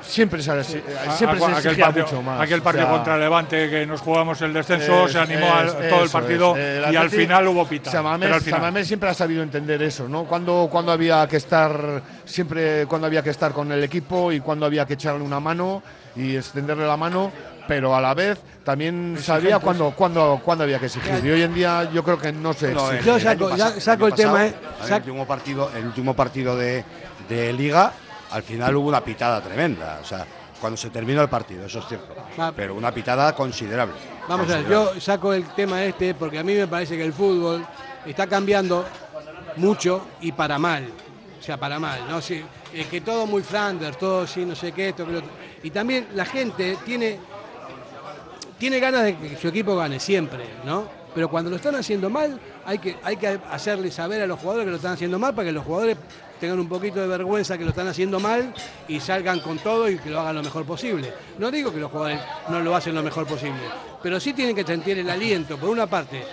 siempre 0.08 0.42
se, 0.42 0.64
siempre 0.64 1.38
se 1.38 1.44
Aquel 1.68 1.76
partido, 1.78 2.06
mucho 2.06 2.22
más. 2.22 2.40
aquel 2.40 2.60
o 2.60 2.62
partido 2.62 2.86
sea, 2.86 2.94
contra 2.94 3.18
Levante 3.18 3.68
que 3.70 3.86
nos 3.86 4.00
jugamos 4.00 4.40
el 4.42 4.52
descenso, 4.52 5.06
Es- 5.06 5.12
se 5.12 5.18
animó 5.18 5.52
al- 5.54 5.68
es- 5.68 5.88
todo 5.88 6.02
el 6.02 6.10
partido. 6.10 6.56
El 6.56 6.92
y 6.92 6.96
al 6.96 7.10
final 7.10 7.46
hubo 7.48 7.66
pita. 7.66 7.90
Samamés, 7.90 8.26
pero 8.26 8.34
al 8.36 8.40
final. 8.40 8.60
Samamés 8.60 8.86
siempre 8.86 9.08
ha 9.10 9.14
sabido 9.14 9.42
entender 9.42 9.82
eso, 9.82 10.08
¿no? 10.08 10.24
Cuando, 10.24 10.68
cuando 10.70 10.92
había 10.92 11.26
que 11.28 11.36
estar, 11.36 12.02
siempre 12.24 12.86
cuando 12.86 13.06
había 13.06 13.22
que 13.22 13.30
estar 13.30 13.52
con 13.52 13.70
el 13.70 13.84
equipo 13.84 14.32
y 14.32 14.40
cuando 14.40 14.66
había 14.66 14.86
que 14.86 14.94
echarle 14.94 15.22
una 15.22 15.40
mano 15.40 15.82
y 16.16 16.36
extenderle 16.36 16.86
la 16.86 16.96
mano, 16.96 17.30
pero 17.68 17.94
a 17.94 18.00
la 18.00 18.14
vez 18.14 18.38
también 18.64 19.16
sabía 19.20 19.58
cuándo 19.58 19.90
cuando, 19.94 20.40
cuando 20.42 20.64
había 20.64 20.78
que 20.78 20.86
exigir. 20.86 21.20
Y 21.22 21.30
hoy 21.30 21.42
en 21.42 21.54
día 21.54 21.88
yo 21.92 22.02
creo 22.02 22.18
que 22.18 22.32
no 22.32 22.52
se 22.54 22.72
exige. 22.72 23.02
el 23.32 23.38
pasado- 23.50 23.80
saco 23.80 24.06
el 24.06 24.14
tema, 24.14 24.32
pasado, 24.32 24.46
eh, 24.48 24.54
a 24.80 24.86
el 24.86 24.92
último 25.02 25.26
partido, 25.26 25.70
el 25.76 25.84
último 25.86 26.14
partido 26.14 26.56
de, 26.56 26.84
de 27.28 27.52
Liga, 27.52 27.92
al 28.30 28.42
final 28.42 28.76
hubo 28.76 28.88
una 28.88 29.02
pitada 29.02 29.40
tremenda. 29.40 29.98
O 30.02 30.04
sea, 30.04 30.26
cuando 30.60 30.76
se 30.76 30.90
terminó 30.90 31.22
el 31.22 31.28
partido, 31.28 31.66
eso 31.66 31.78
es 31.80 31.86
cierto. 31.86 32.14
Pero 32.54 32.74
una 32.74 32.92
pitada 32.92 33.34
considerable. 33.34 33.94
Vamos 34.28 34.50
a 34.50 34.58
ver, 34.58 34.68
yo 34.68 35.00
saco 35.00 35.32
el 35.32 35.44
tema 35.54 35.82
este 35.84 36.14
porque 36.14 36.38
a 36.38 36.42
mí 36.42 36.54
me 36.54 36.66
parece 36.66 36.96
que 36.96 37.04
el 37.04 37.12
fútbol 37.12 37.64
está 38.04 38.26
cambiando 38.26 38.84
mucho 39.56 40.06
y 40.20 40.32
para 40.32 40.58
mal. 40.58 40.88
O 41.38 41.42
sea, 41.42 41.56
para 41.56 41.78
mal, 41.78 42.00
¿no? 42.08 42.20
Sí, 42.20 42.44
es 42.74 42.86
que 42.88 43.00
todo 43.00 43.26
muy 43.26 43.42
Flanders, 43.42 43.98
todo 43.98 44.26
sí, 44.26 44.44
no 44.44 44.54
sé 44.54 44.72
qué, 44.72 44.90
esto, 44.90 45.06
que 45.06 45.12
lo 45.12 45.18
otro. 45.18 45.30
Y 45.62 45.70
también 45.70 46.08
la 46.14 46.24
gente 46.24 46.76
tiene, 46.84 47.18
tiene 48.58 48.78
ganas 48.80 49.04
de 49.04 49.16
que 49.16 49.36
su 49.36 49.48
equipo 49.48 49.76
gane 49.76 49.98
siempre, 49.98 50.44
¿no? 50.64 50.98
Pero 51.14 51.30
cuando 51.30 51.50
lo 51.50 51.56
están 51.56 51.74
haciendo 51.74 52.10
mal, 52.10 52.38
hay 52.66 52.78
que, 52.78 52.96
hay 53.02 53.16
que 53.16 53.40
hacerle 53.50 53.90
saber 53.90 54.22
a 54.22 54.26
los 54.26 54.38
jugadores 54.38 54.66
que 54.66 54.70
lo 54.70 54.76
están 54.76 54.92
haciendo 54.92 55.18
mal 55.18 55.34
para 55.34 55.46
que 55.46 55.52
los 55.52 55.64
jugadores 55.64 55.96
tengan 56.38 56.58
un 56.60 56.68
poquito 56.68 57.00
de 57.00 57.06
vergüenza 57.06 57.56
que 57.58 57.64
lo 57.64 57.70
están 57.70 57.88
haciendo 57.88 58.20
mal 58.20 58.52
y 58.88 59.00
salgan 59.00 59.40
con 59.40 59.58
todo 59.58 59.88
y 59.88 59.98
que 59.98 60.10
lo 60.10 60.20
hagan 60.20 60.36
lo 60.36 60.42
mejor 60.42 60.64
posible. 60.64 61.12
No 61.38 61.50
digo 61.50 61.72
que 61.72 61.78
los 61.80 61.90
jugadores 61.90 62.20
no 62.48 62.60
lo 62.60 62.74
hacen 62.74 62.94
lo 62.94 63.02
mejor 63.02 63.26
posible, 63.26 63.60
pero 64.02 64.18
sí 64.20 64.32
tienen 64.32 64.54
que 64.56 64.64
sentir 64.64 64.98
el 64.98 65.08
aliento, 65.10 65.56
por 65.56 65.68
una 65.70 65.86
parte, 65.86 66.24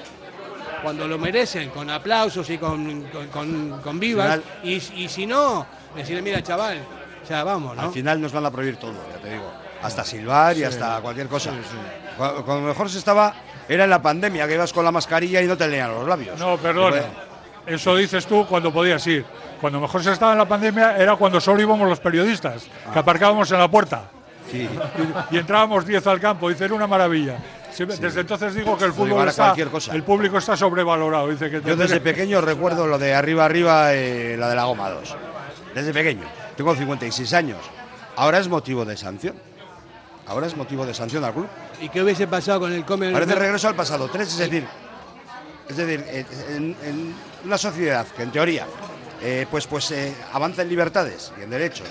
cuando 0.83 1.07
lo 1.07 1.17
merecen, 1.17 1.69
con 1.69 1.89
aplausos 1.89 2.49
y 2.49 2.57
con, 2.57 3.03
con, 3.11 3.27
con- 3.29 3.81
con 3.81 3.99
vivas, 3.99 4.39
Final- 4.39 4.43
y, 4.63 5.03
y 5.03 5.09
si 5.09 5.25
no, 5.25 5.65
decirle, 5.95 6.21
mira 6.21 6.43
chaval, 6.43 6.79
ya 7.27 7.43
vamos, 7.43 7.75
¿no? 7.75 7.81
Al 7.83 7.91
final 7.91 8.21
nos 8.21 8.31
van 8.31 8.45
a 8.45 8.51
prohibir 8.51 8.77
todo, 8.77 8.93
ya 9.11 9.17
te 9.21 9.31
digo. 9.31 9.51
Hasta 9.81 10.03
silbar 10.03 10.55
y 10.55 10.59
Sí. 10.59 10.63
hasta 10.65 10.99
cualquier 11.01 11.27
cosa. 11.27 11.51
Cu- 12.17 12.43
Cuando 12.45 12.67
mejor 12.67 12.89
se 12.89 12.97
estaba, 12.99 13.33
era 13.67 13.83
en 13.83 13.89
la 13.89 14.01
pandemia, 14.01 14.47
que 14.47 14.53
ibas 14.55 14.71
con 14.73 14.85
la 14.85 14.91
mascarilla 14.91 15.41
y 15.41 15.47
no 15.47 15.57
te 15.57 15.67
leían 15.67 15.91
los 15.91 16.07
labios. 16.07 16.39
No, 16.39 16.57
perdona. 16.57 17.01
Eso 17.65 17.95
dices 17.95 18.25
tú 18.27 18.45
cuando 18.47 18.71
podías 18.71 19.05
ir. 19.07 19.25
Cuando 19.61 19.79
mejor 19.79 20.03
se 20.03 20.11
estaba 20.11 20.33
en 20.33 20.37
la 20.37 20.47
pandemia 20.47 20.97
era 20.97 21.15
cuando 21.15 21.39
solo 21.41 21.61
íbamos 21.61 21.87
los 21.87 21.99
periodistas, 21.99 22.67
que 22.91 22.99
aparcábamos 22.99 23.49
en 23.51 23.59
la 23.59 23.67
puerta. 23.69 24.03
Sí. 24.51 24.69
Y, 25.31 25.35
y 25.35 25.37
entrábamos 25.39 25.85
10 25.85 26.05
al 26.07 26.19
campo, 26.19 26.49
dice, 26.49 26.65
era 26.65 26.73
una 26.75 26.87
maravilla. 26.87 27.37
Siempre- 27.71 27.97
Desde 27.97 28.21
entonces 28.21 28.53
digo 28.53 28.77
que 28.77 28.85
el 28.85 28.93
fútbol 28.93 29.27
está, 29.27 29.45
cualquier 29.45 29.67
cosa. 29.69 29.93
el 29.95 30.03
público 30.03 30.37
está 30.37 30.55
sobrevalorado. 30.55 31.27
Dice 31.29 31.49
que 31.49 31.61
Yo 31.61 31.75
desde 31.75 31.99
pequeño 31.99 32.39
recuerdo 32.41 32.85
lo 32.87 32.97
de 32.97 33.13
arriba 33.13 33.43
arriba, 33.45 33.93
eh, 33.93 34.35
la 34.37 34.47
de 34.49 34.55
la 34.55 34.65
goma 34.65 34.89
2. 34.89 35.15
Desde 35.73 35.91
pequeño. 35.93 36.23
Tengo 36.55 36.73
56 36.75 37.33
años. 37.33 37.57
Ahora 38.15 38.37
es 38.39 38.47
motivo 38.47 38.85
de 38.85 38.95
sanción. 38.95 39.35
Ahora 40.27 40.47
es 40.47 40.55
motivo 40.55 40.85
de 40.85 40.93
sanción 40.93 41.23
al 41.25 41.33
club. 41.33 41.47
¿Y 41.81 41.89
qué 41.89 42.01
hubiese 42.01 42.27
pasado 42.27 42.61
con 42.61 42.71
el 42.71 42.85
come 42.85 43.11
Parece 43.11 43.35
regreso 43.35 43.67
al 43.67 43.75
pasado. 43.75 44.07
Tres, 44.09 44.29
es 44.29 44.37
decir, 44.37 44.65
es 45.67 45.75
decir, 45.75 46.05
en, 46.55 46.75
en 46.83 47.15
una 47.43 47.57
sociedad 47.57 48.05
que 48.15 48.23
en 48.23 48.31
teoría 48.31 48.65
eh, 49.25 49.47
pues, 49.49 49.65
pues 49.67 49.89
eh, 49.91 50.13
avanza 50.33 50.61
en 50.61 50.69
libertades 50.69 51.31
y 51.39 51.43
en 51.43 51.49
derechos 51.49 51.87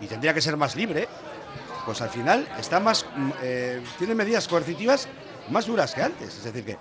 y 0.00 0.06
tendría 0.06 0.34
que 0.34 0.40
ser 0.42 0.56
más 0.56 0.76
libre, 0.76 1.08
pues 1.86 2.00
al 2.02 2.10
final 2.10 2.46
está 2.58 2.78
más 2.78 3.06
mm, 3.16 3.30
eh, 3.42 3.82
tiene 3.98 4.14
medidas 4.14 4.46
coercitivas 4.48 5.08
más 5.50 5.66
duras 5.66 5.94
que 5.94 6.02
antes. 6.02 6.28
Es 6.36 6.44
decir, 6.44 6.64
que 6.64 6.76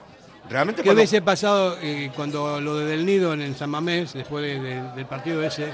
realmente 0.49 0.81
¿Qué 0.81 0.87
cuando- 0.87 0.99
hubiese 1.01 1.21
pasado 1.21 1.77
cuando 2.15 2.59
lo 2.61 2.77
de 2.79 2.85
Del 2.85 3.05
Nido 3.05 3.33
en 3.33 3.41
el 3.41 3.55
San 3.55 3.69
Mamés, 3.69 4.13
después 4.13 4.43
de- 4.43 4.59
de- 4.59 4.91
del 4.93 5.05
partido 5.05 5.41
ese, 5.43 5.73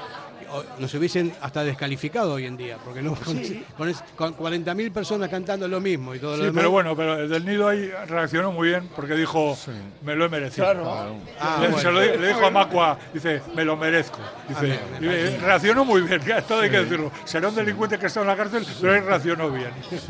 nos 0.79 0.93
hubiesen 0.93 1.33
hasta 1.41 1.63
descalificado 1.63 2.33
hoy 2.33 2.45
en 2.45 2.57
día? 2.57 2.77
Porque 2.83 3.01
no, 3.01 3.15
con, 3.15 3.37
Sí. 3.43 3.63
con, 3.77 3.93
con 4.15 4.35
40.000 4.37 4.91
personas 4.91 5.29
cantando 5.29 5.67
lo 5.67 5.79
mismo 5.79 6.15
y 6.15 6.19
todo 6.19 6.31
lo 6.31 6.37
Sí, 6.37 6.43
demás. 6.43 6.55
pero 6.59 6.71
bueno, 6.71 6.95
pero 6.95 7.19
el 7.19 7.29
del 7.29 7.45
Nido 7.45 7.67
ahí 7.67 7.89
reaccionó 8.07 8.51
muy 8.51 8.69
bien 8.69 8.89
porque 8.95 9.15
dijo, 9.15 9.57
me 10.03 10.15
lo 10.15 10.25
he 10.25 10.29
merecido. 10.29 10.65
Claro. 10.65 11.15
Ah, 11.39 11.57
le, 11.61 11.67
bueno. 11.67 11.77
se 11.79 11.91
lo 11.91 11.99
le 12.01 12.27
dijo 12.27 12.45
a 12.45 12.49
Macua, 12.51 12.97
dice, 13.13 13.41
me 13.55 13.63
lo 13.65 13.77
merezco. 13.77 14.19
Dice, 14.47 14.79
Ah, 14.95 15.45
reaccionó 15.45 15.85
muy 15.85 16.01
bien, 16.01 16.21
todo 16.47 16.61
hay 16.61 16.69
que 16.69 16.79
decirlo. 16.81 17.11
Será 17.25 17.49
un 17.49 17.55
delincuente 17.55 17.97
que 17.99 18.07
está 18.07 18.21
en 18.21 18.27
la 18.27 18.35
cárcel, 18.35 18.65
pero 18.81 18.95
él 18.95 19.05
reaccionó 19.05 19.49
bien. 19.51 19.71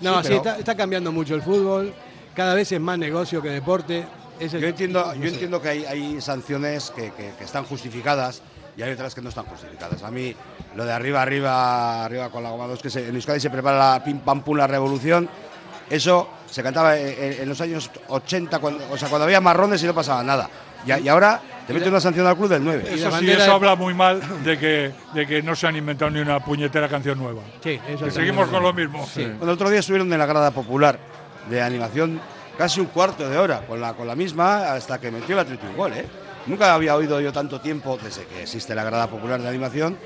No, 0.00 0.22
sí, 0.22 0.28
pero- 0.28 0.36
está, 0.36 0.58
está 0.58 0.74
cambiando 0.76 1.12
mucho 1.12 1.34
el 1.34 1.42
fútbol. 1.42 1.92
Cada 2.34 2.54
vez 2.54 2.72
es 2.72 2.80
más 2.80 2.98
negocio 2.98 3.42
que 3.42 3.50
deporte. 3.50 4.06
Yo 4.40 4.66
entiendo, 4.66 5.12
yo 5.14 5.24
entiendo 5.28 5.60
que 5.60 5.68
hay, 5.68 5.84
hay 5.84 6.20
sanciones 6.22 6.90
que, 6.90 7.12
que- 7.12 7.32
que 7.36 7.44
están 7.44 7.64
justificadas 7.64 8.40
y 8.80 8.82
hay 8.82 8.92
otras 8.92 9.14
que 9.14 9.20
no 9.20 9.28
están 9.28 9.44
justificadas. 9.44 10.02
A 10.02 10.10
mí, 10.10 10.34
lo 10.74 10.86
de 10.86 10.92
arriba, 10.92 11.20
arriba, 11.20 12.02
arriba 12.02 12.30
con 12.30 12.42
la 12.42 12.48
goma 12.48 12.66
2, 12.66 12.80
que 12.80 12.88
se- 12.88 13.06
en 13.08 13.14
Euskadi 13.14 13.38
se 13.38 13.50
prepara 13.50 13.76
la 13.92 14.02
pim 14.02 14.20
pam 14.20 14.40
pum 14.42 14.56
la 14.56 14.66
revolución, 14.66 15.28
eso 15.90 16.30
se 16.48 16.62
cantaba 16.62 16.96
en, 16.96 17.46
los 17.46 17.60
años 17.60 17.90
80, 18.08 18.58
cuando, 18.58 18.82
o 18.90 18.96
sea, 18.96 19.08
cuando 19.10 19.24
había 19.24 19.40
marrones 19.40 19.82
y 19.82 19.86
no 19.86 19.94
pasaba 19.94 20.22
nada. 20.24 20.48
Y, 20.86 20.92
y 21.04 21.08
ahora 21.08 21.42
te 21.66 21.74
mete 21.74 21.90
una 21.90 22.00
sanción 22.00 22.26
al 22.26 22.36
club 22.36 22.48
del 22.48 22.64
9. 22.64 22.84
Eso 22.90 23.10
sí, 23.18 23.30
eso 23.30 23.52
habla 23.52 23.76
muy 23.76 23.92
mal 23.92 24.20
de 24.42 24.58
que, 24.58 24.92
de 25.12 25.26
que 25.26 25.42
no 25.42 25.54
se 25.54 25.66
han 25.66 25.76
inventado 25.76 26.10
ni 26.10 26.20
una 26.20 26.42
puñetera 26.42 26.88
canción 26.88 27.18
nueva. 27.18 27.42
Sí, 27.62 27.78
eso 27.86 28.06
Que 28.06 28.10
seguimos 28.10 28.48
con 28.48 28.62
lo 28.62 28.72
mismo. 28.72 29.06
Bueno, 29.14 29.38
el 29.42 29.48
otro 29.50 29.68
día 29.68 29.80
estuvieron 29.80 30.10
en 30.10 30.18
la 30.18 30.26
grada 30.26 30.52
popular 30.52 30.98
de 31.50 31.60
animación 31.60 32.18
casi 32.56 32.80
un 32.80 32.86
cuarto 32.86 33.28
de 33.28 33.36
hora 33.36 33.60
con 33.66 33.78
la, 33.78 33.92
con 33.92 34.06
la 34.06 34.14
misma 34.14 34.72
hasta 34.72 34.98
que 34.98 35.10
metió 35.10 35.34
el 35.34 35.40
Atleti 35.40 35.66
un 35.66 35.76
gol. 35.76 35.92
¿eh? 35.92 36.06
Nunca 36.46 36.74
había 36.74 36.96
oído 36.96 37.20
yo 37.20 37.32
tanto 37.32 37.60
tiempo 37.60 37.98
desde 38.02 38.24
que 38.24 38.42
existe 38.42 38.74
la 38.74 38.84
grada 38.84 39.06
popular 39.06 39.40
de 39.40 39.48
animación. 39.48 39.96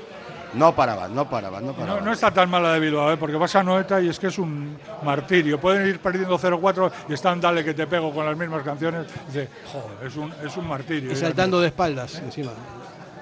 No 0.53 0.73
paraban, 0.73 1.13
no 1.13 1.29
paraban, 1.29 1.65
no 1.65 1.71
No, 1.73 1.77
paraban. 1.77 2.05
no 2.05 2.13
está 2.13 2.31
tan 2.31 2.49
mala 2.49 2.71
de 2.73 2.79
Bilbao, 2.79 3.11
¿eh? 3.11 3.17
porque 3.17 3.35
vas 3.35 3.53
a 3.57 3.63
Noeta 3.63 3.99
y 3.99 4.07
es 4.07 4.17
que 4.19 4.27
es 4.27 4.37
un 4.37 4.77
martirio. 5.03 5.59
Pueden 5.59 5.85
ir 5.87 5.99
perdiendo 5.99 6.37
0-4 6.39 6.91
y 7.09 7.13
están 7.13 7.41
dale 7.41 7.63
que 7.65 7.73
te 7.73 7.85
pego 7.87 8.13
con 8.13 8.25
las 8.25 8.37
mismas 8.37 8.63
canciones. 8.63 9.05
Dice, 9.27 9.49
joder, 9.71 10.07
es 10.07 10.15
un, 10.15 10.33
es 10.45 10.55
un 10.55 10.67
martirio. 10.67 11.11
Y 11.11 11.15
saltando 11.17 11.59
de 11.59 11.67
espaldas 11.67 12.15
encima. 12.19 12.51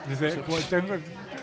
Dice, 0.08 0.44
pues 0.46 0.66
tengo- 0.66 0.94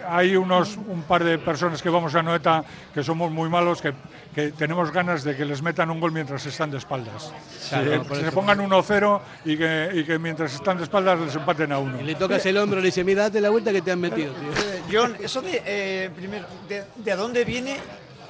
hay 0.08 0.36
unos 0.36 0.76
un 0.76 1.02
par 1.02 1.24
de 1.24 1.38
personas 1.38 1.82
que 1.82 1.90
vamos 1.90 2.14
a 2.14 2.22
Noeta 2.22 2.64
que 2.92 3.02
somos 3.02 3.30
muy 3.30 3.48
malos, 3.48 3.80
que, 3.80 3.92
que 4.34 4.52
tenemos 4.52 4.92
ganas 4.92 5.24
de 5.24 5.36
que 5.36 5.44
les 5.44 5.62
metan 5.62 5.90
un 5.90 6.00
gol 6.00 6.12
mientras 6.12 6.44
están 6.46 6.70
de 6.70 6.78
espaldas. 6.78 7.32
Claro, 7.68 7.90
que 7.90 7.98
por 8.00 8.16
se 8.16 8.32
pongan 8.32 8.58
1-0 8.58 9.20
y 9.44 9.56
que, 9.56 9.90
y 9.94 10.04
que 10.04 10.18
mientras 10.18 10.54
están 10.54 10.78
de 10.78 10.84
espaldas 10.84 11.20
les 11.20 11.34
empaten 11.34 11.72
a 11.72 11.78
uno. 11.78 12.00
Y 12.00 12.04
le 12.04 12.14
tocas 12.14 12.44
el 12.46 12.56
hombro 12.58 12.78
y 12.78 12.82
le 12.82 12.86
dice, 12.86 13.04
mira, 13.04 13.24
date 13.24 13.40
la 13.40 13.50
vuelta 13.50 13.72
que 13.72 13.82
te 13.82 13.92
han 13.92 14.00
metido, 14.00 14.32
tío. 14.32 14.50
Eh, 14.50 14.82
John, 14.92 15.16
eso 15.20 15.42
de, 15.42 15.62
eh, 15.64 16.10
primero, 16.14 16.46
de, 16.68 16.84
de 16.96 17.16
dónde 17.16 17.44
viene 17.44 17.76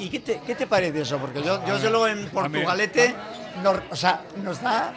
y 0.00 0.08
qué 0.08 0.20
te, 0.20 0.40
qué 0.46 0.54
te 0.54 0.66
parece 0.66 1.02
eso? 1.02 1.18
Porque 1.18 1.42
yo, 1.42 1.64
yo 1.66 1.74
desde 1.74 1.90
luego 1.90 2.08
en 2.08 2.26
Portugalete, 2.30 3.14
nos, 3.62 3.76
o 3.90 3.96
sea, 3.96 4.22
nos 4.42 4.60
da... 4.60 4.92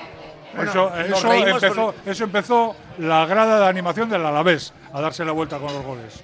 bueno, 0.55 0.71
eso, 0.71 1.33
empezó, 1.33 1.95
eso 2.05 2.23
empezó 2.23 2.75
la 2.99 3.25
grada 3.25 3.59
de 3.59 3.67
animación 3.67 4.09
del 4.09 4.25
Alavés 4.25 4.73
a 4.93 5.01
darse 5.01 5.25
la 5.25 5.33
vuelta 5.33 5.57
con 5.59 5.73
los 5.73 5.83
goles. 5.83 6.23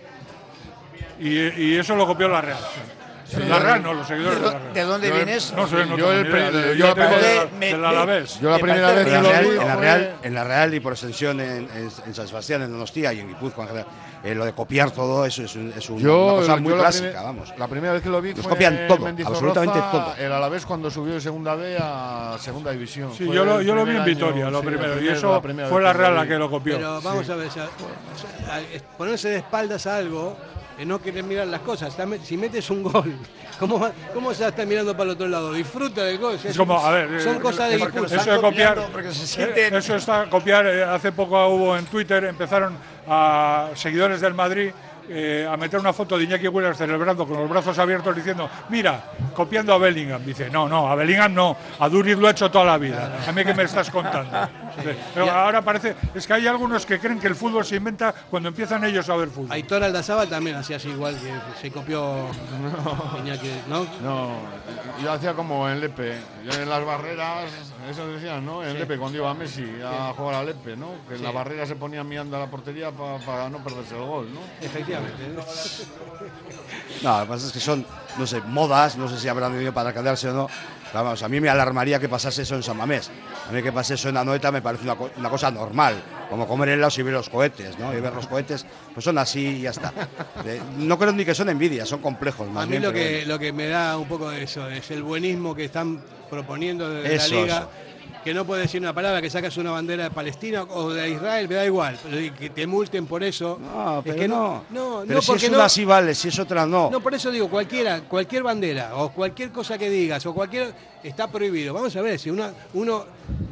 Y, 1.20 1.62
y 1.62 1.76
eso 1.78 1.96
lo 1.96 2.06
copió 2.08 2.28
la 2.28 2.42
Real. 2.42 2.58
La 3.48 3.60
Real 3.60 3.84
no, 3.84 3.94
los 3.94 4.08
seguidores 4.08 4.40
de, 4.40 4.46
la 4.48 4.52
Real. 4.58 4.74
¿De 4.74 4.82
dónde 4.82 5.12
vienes? 5.12 5.54
No 5.54 5.68
sé, 5.68 5.86
no 5.86 5.96
Yo 6.00 6.12
el 6.12 6.26
idea. 6.26 6.74
yo 6.74 6.88
la 6.88 6.94
primera- 6.96 7.18
de- 7.20 7.50
me- 7.60 7.66
del 7.68 7.78
me- 7.80 7.88
Alavés. 7.88 8.40
Yo 8.40 8.50
la 8.50 8.56
Me 8.56 8.62
primera 8.64 8.92
vez 8.94 9.08
En 9.08 9.14
la, 9.14 9.22
Real, 9.30 9.46
en, 9.46 9.58
la 9.68 9.76
Real, 9.76 10.16
en 10.24 10.34
la 10.34 10.44
Real 10.46 10.74
y 10.74 10.80
por 10.80 10.94
extensión 10.94 11.40
en, 11.40 11.70
en- 11.76 11.92
en 12.08 12.14
San 12.16 12.28
Sebastián, 12.28 12.64
en 12.64 12.72
Donostia 12.72 13.14
y 13.14 13.20
en 13.20 13.28
Guipúzcoa 13.28 13.66
en 13.66 13.70
general, 13.70 13.88
eh, 14.24 14.34
lo 14.34 14.46
de 14.46 14.54
copiar 14.54 14.90
todo 14.90 15.24
eso 15.28 15.44
es, 15.44 15.56
un- 15.56 15.72
es 15.78 15.88
un- 15.92 16.00
Yo, 16.00 16.26
una 16.26 16.36
cosa 16.42 16.56
muy 16.56 16.74
clásica, 16.74 17.22
vamos. 17.22 17.54
La 17.56 17.68
primera 17.68 17.94
vez 17.94 18.02
que 18.02 18.10
lo 18.10 18.20
vi 18.20 18.30
Nos 18.34 18.40
fue 18.42 18.50
copian 18.50 18.76
en 18.76 18.88
todo, 18.88 19.06
absolutamente 19.28 19.80
todo. 19.92 20.16
El 20.18 20.32
Alavés 20.32 20.66
cuando 20.66 20.90
subió 20.90 21.14
de 21.14 21.22
segunda 21.22 21.54
B 21.54 21.78
a 21.80 22.36
segunda 22.40 22.72
división. 22.72 23.14
Sí, 23.16 23.28
yo 23.32 23.46
lo, 23.46 23.60
el 23.60 23.68
yo 23.68 23.76
lo 23.76 23.86
vi 23.86 23.96
en 23.96 24.06
Vitoria, 24.06 24.46
año, 24.46 24.52
lo 24.52 24.62
sí, 24.62 24.66
primero, 24.66 25.00
y 25.04 25.08
eso 25.08 25.32
la 25.34 25.42
primera 25.42 25.70
fue 25.70 25.84
la 25.84 25.94
Real 25.94 26.16
la 26.16 26.26
que 26.28 26.34
lo 26.36 26.50
copió. 26.50 26.78
Pero 26.78 27.00
vamos 27.00 27.28
Sí. 27.28 27.32
a 27.32 27.36
ver, 27.36 27.50
ponerse 28.98 29.30
de 29.30 29.38
espaldas 29.38 29.86
a 29.86 29.98
algo, 29.98 30.36
no 30.86 31.02
querer 31.02 31.24
mirar 31.24 31.48
las 31.48 31.62
cosas. 31.62 31.90
Está- 31.90 32.08
Si 32.24 32.38
metes 32.38 32.70
un 32.70 32.84
gol, 32.84 33.14
¿cómo, 33.60 33.90
cómo 34.14 34.34
se 34.34 34.42
va 34.42 34.48
a 34.48 34.50
estar 34.50 34.66
mirando 34.66 34.94
para 34.94 35.06
el 35.06 35.10
otro 35.12 35.28
lado? 35.28 35.54
Disfruta 35.54 36.04
del 36.04 36.18
gol. 36.18 36.38
Es 36.44 36.58
como, 36.58 36.78
a 36.80 36.92
ver, 36.92 37.22
son 37.22 37.38
eh, 37.38 37.40
cosas 37.40 37.70
de 37.70 37.76
eh, 37.76 37.80
impulso. 37.80 38.16
eso 38.16 38.32
de 38.32 38.42
copiar, 38.42 38.88
porque 38.92 39.12
se 39.14 39.42
eh, 39.42 39.48
sienten- 39.56 39.76
eso 39.78 39.96
está 39.96 40.30
copiar. 40.30 40.66
Hace 40.68 41.12
poco 41.12 41.48
hubo 41.50 41.78
en 41.78 41.86
Twitter, 41.86 42.24
empezaron 42.26 42.76
a 43.08 43.70
seguidores 43.76 44.22
del 44.22 44.34
Madrid 44.34 44.72
eh, 45.10 45.48
a 45.50 45.58
meter 45.58 45.80
una 45.80 45.92
foto 45.92 46.18
de 46.18 46.26
Iñaki 46.26 46.48
Williams 46.48 46.78
celebrando 46.78 47.28
con 47.28 47.38
los 47.38 47.50
brazos 47.50 47.78
abiertos 47.80 48.16
diciendo, 48.16 48.50
mira, 48.70 49.04
copiando 49.34 49.74
a 49.74 49.78
Bellingham. 49.78 50.24
Dice, 50.24 50.50
no, 50.50 50.70
no, 50.70 50.88
a 50.88 50.96
Bellingham 50.96 51.34
no, 51.34 51.58
a 51.80 51.90
Duriz 51.90 52.18
lo 52.18 52.28
ha 52.28 52.32
hecho 52.32 52.52
toda 52.52 52.66
la 52.66 52.78
vida. 52.78 53.20
A 53.28 53.32
mí 53.32 53.44
que 53.44 53.54
me 53.54 53.64
estás 53.64 53.90
contando. 53.90 54.50
Pero 55.14 55.32
ahora 55.32 55.62
parece, 55.62 55.96
es 56.14 56.26
que 56.26 56.34
hay 56.34 56.48
algunos 56.48 56.86
que 56.86 57.00
creen 57.00 57.20
que 57.20 57.28
el 57.28 57.36
fútbol 57.36 57.66
se 57.66 57.76
inventa 57.76 58.14
cuando 58.30 58.50
empiezan 58.50 58.84
ellos 58.84 59.10
a 59.10 59.16
ver 59.16 59.30
fútbol. 59.30 59.52
Aitor 59.52 59.84
Aldazábal 59.84 60.30
también 60.30 60.56
hacía 60.56 60.78
así 60.78 60.90
igual, 60.90 61.16
que 61.16 61.62
se 61.62 61.72
copió 61.72 62.28
Iñaki, 63.24 63.52
¿no? 63.68 63.86
No, 64.02 64.32
yo 65.04 65.12
hacía 65.12 65.34
como 65.34 65.70
en 65.70 65.80
Lepe. 65.80 66.16
Yo 66.46 66.62
en 66.62 66.70
las 66.70 66.86
barreras, 66.86 67.46
eso 67.90 68.08
decían, 68.08 68.46
¿no? 68.46 68.64
En 68.64 68.72
Sí. 68.74 68.78
Lepe, 68.78 68.98
cuando 68.98 69.18
iba 69.18 69.34
Messi 69.34 69.66
a 69.84 70.14
jugar 70.16 70.36
a 70.36 70.44
Lepe, 70.44 70.76
¿no? 70.78 70.92
Que 71.08 71.14
en 71.16 71.20
Sí. 71.20 71.24
la 71.24 71.32
barrera 71.32 71.66
se 71.66 71.76
ponía 71.76 72.04
mirando 72.04 72.38
a 72.38 72.40
la 72.40 72.48
portería 72.50 72.92
pa- 72.92 73.18
para 73.20 73.50
no 73.50 73.64
perderse 73.64 73.96
el 73.96 74.04
gol, 74.04 74.28
¿no? 74.34 74.40
Efectivamente. 74.66 75.24
No, 77.04 77.18
lo 77.20 77.24
que 77.26 77.30
pasa 77.30 77.48
es 77.48 77.54
que 77.54 77.60
son, 77.60 77.86
no 78.18 78.28
sé, 78.28 78.42
modas, 78.42 78.98
no 78.98 79.08
sé 79.08 79.18
si 79.18 79.28
habrán 79.30 79.54
venido 79.54 79.74
para 79.74 79.94
quedarse 79.94 80.30
o 80.30 80.34
no. 80.34 80.48
Pero 80.92 81.04
Vamos, 81.04 81.22
a 81.24 81.30
mí 81.30 81.40
me 81.40 81.48
alarmaría 81.50 82.00
que 82.00 82.10
pasase 82.10 82.42
eso 82.42 82.56
en 82.56 82.64
San 82.64 82.76
Mamés. 82.76 83.10
A 83.48 83.52
mí 83.54 83.62
que 83.64 83.72
pase 83.72 83.94
eso 83.94 84.10
en 84.10 84.18
Anoeta 84.18 84.52
me 84.52 84.62
parece 84.62 84.84
una, 84.84 84.96
co- 84.96 85.10
una 85.16 85.30
cosa 85.30 85.50
normal, 85.52 86.02
como 86.30 86.46
comer 86.48 86.70
helados 86.70 86.98
y 86.98 87.04
ver 87.04 87.14
los 87.14 87.30
cohetes, 87.30 87.78
¿no? 87.80 87.94
Y 87.94 88.02
ver 88.02 88.14
los 88.14 88.28
cohetes, 88.28 88.66
pues 88.94 89.04
son 89.04 89.18
así 89.18 89.40
y 89.48 89.62
ya 89.62 89.70
está. 89.70 89.94
De- 90.44 90.62
no 90.78 90.98
creo 90.98 91.12
ni 91.14 91.24
que 91.24 91.36
son 91.36 91.48
envidias, 91.50 91.88
son 91.88 92.02
complejos 92.02 92.50
más 92.50 92.64
A 92.64 92.66
mí 92.66 92.72
bien, 92.72 92.84
lo 92.84 92.92
que, 92.92 93.18
bueno. 93.20 93.28
lo 93.34 93.40
que 93.40 93.54
me 93.54 93.68
da 93.68 93.98
un 93.98 94.08
poco 94.08 94.30
de 94.30 94.44
eso 94.44 94.68
es 94.68 94.90
el 94.92 95.04
buenismo 95.04 95.56
que 95.56 95.66
están 95.66 96.02
proponiendo 96.30 97.04
Eso, 97.04 97.36
la 97.36 97.42
liga. 97.42 97.70
Que 98.24 98.34
no 98.34 98.44
puede 98.46 98.64
decir 98.64 98.82
una 98.82 98.94
palabra, 98.94 99.22
que 99.22 99.30
sacas 99.30 99.56
una 99.56 99.72
bandera 99.72 100.04
de 100.04 100.12
Palestina 100.12 100.64
o 100.64 100.90
de 100.90 101.10
Israel, 101.10 101.48
me 101.48 101.56
da 101.56 101.66
igual. 101.66 101.98
Que 102.38 102.50
te 102.50 102.68
multen 102.68 103.06
por 103.08 103.24
eso. 103.24 103.58
No, 103.62 104.00
es 104.00 104.04
pero 104.04 104.16
que 104.18 104.28
no. 104.28 104.64
no, 104.72 105.04
Pero 105.08 105.16
no, 105.16 105.22
si 105.22 105.32
es 105.46 105.50
no. 105.50 105.58
una 105.58 105.70
sí 105.70 105.86
vale, 105.86 106.14
si 106.14 106.28
es 106.28 106.38
otra 106.38 106.66
no. 106.66 106.90
No, 106.92 107.00
por 107.00 107.14
eso 107.14 107.32
digo, 107.32 107.50
cualquiera, 107.50 108.02
cualquier 108.02 108.44
bandera 108.44 108.94
o 108.98 109.12
cualquier 109.14 109.52
cosa 109.52 109.78
que 109.78 109.90
digas 109.90 110.26
o 110.26 110.34
cualquier 110.34 110.74
está 111.02 111.32
prohibido. 111.32 111.74
Vamos 111.74 111.96
a 111.96 112.02
ver, 112.02 112.20
si 112.20 112.30
una- 112.30 112.52
uno 112.74 113.06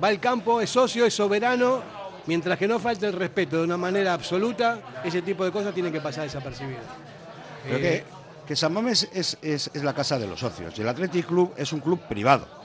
va 0.04 0.10
al 0.10 0.20
campo, 0.20 0.60
es 0.60 0.70
socio, 0.70 1.06
es 1.06 1.14
soberano, 1.14 1.82
mientras 2.26 2.58
que 2.60 2.68
no 2.68 2.78
falte 2.78 3.08
el 3.08 3.14
respeto 3.14 3.58
de 3.60 3.64
una 3.64 3.78
manera 3.78 4.14
absoluta, 4.14 4.80
ese 5.02 5.22
tipo 5.22 5.46
de 5.46 5.52
cosas 5.52 5.74
tienen 5.74 5.94
que 5.94 6.02
pasar 6.02 6.24
desapercibidas. 6.26 6.84
Eh, 7.70 8.04
que, 8.44 8.46
que 8.46 8.56
San 8.58 8.74
Mamés 8.74 9.08
es, 9.14 9.38
es- 9.42 9.72
es 9.74 9.82
la 9.82 9.94
casa 9.94 10.20
de 10.20 10.28
los 10.28 10.42
socios 10.42 10.78
y 10.78 10.82
el 10.82 10.90
Athletic 10.90 11.26
Club 11.26 11.54
es 11.56 11.72
un 11.72 11.80
club 11.80 12.02
privado 12.10 12.57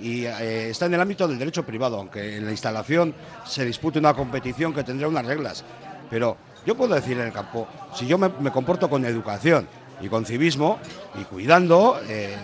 y 0.00 0.24
eh, 0.24 0.70
está 0.70 0.86
en 0.86 0.94
el 0.94 1.00
ámbito 1.00 1.26
del 1.26 1.38
derecho 1.38 1.64
privado, 1.64 1.98
aunque 1.98 2.36
en 2.36 2.44
la 2.44 2.50
instalación 2.50 3.14
se 3.44 3.64
dispute 3.64 3.98
una 3.98 4.14
competición 4.14 4.72
que 4.72 4.84
tendrá 4.84 5.08
unas 5.08 5.24
reglas. 5.24 5.64
Pero 6.08 6.36
yo 6.66 6.76
puedo 6.76 6.94
decir 6.94 7.18
en 7.18 7.26
el 7.26 7.32
campo, 7.32 7.66
si 7.94 8.06
yo 8.06 8.18
me, 8.18 8.50
comporto 8.50 8.88
con 8.88 9.04
educación 9.04 9.68
y 10.00 10.08
con 10.08 10.24
civismo 10.24 10.78
y 11.20 11.24
cuidando 11.24 12.00
eh, 12.08 12.36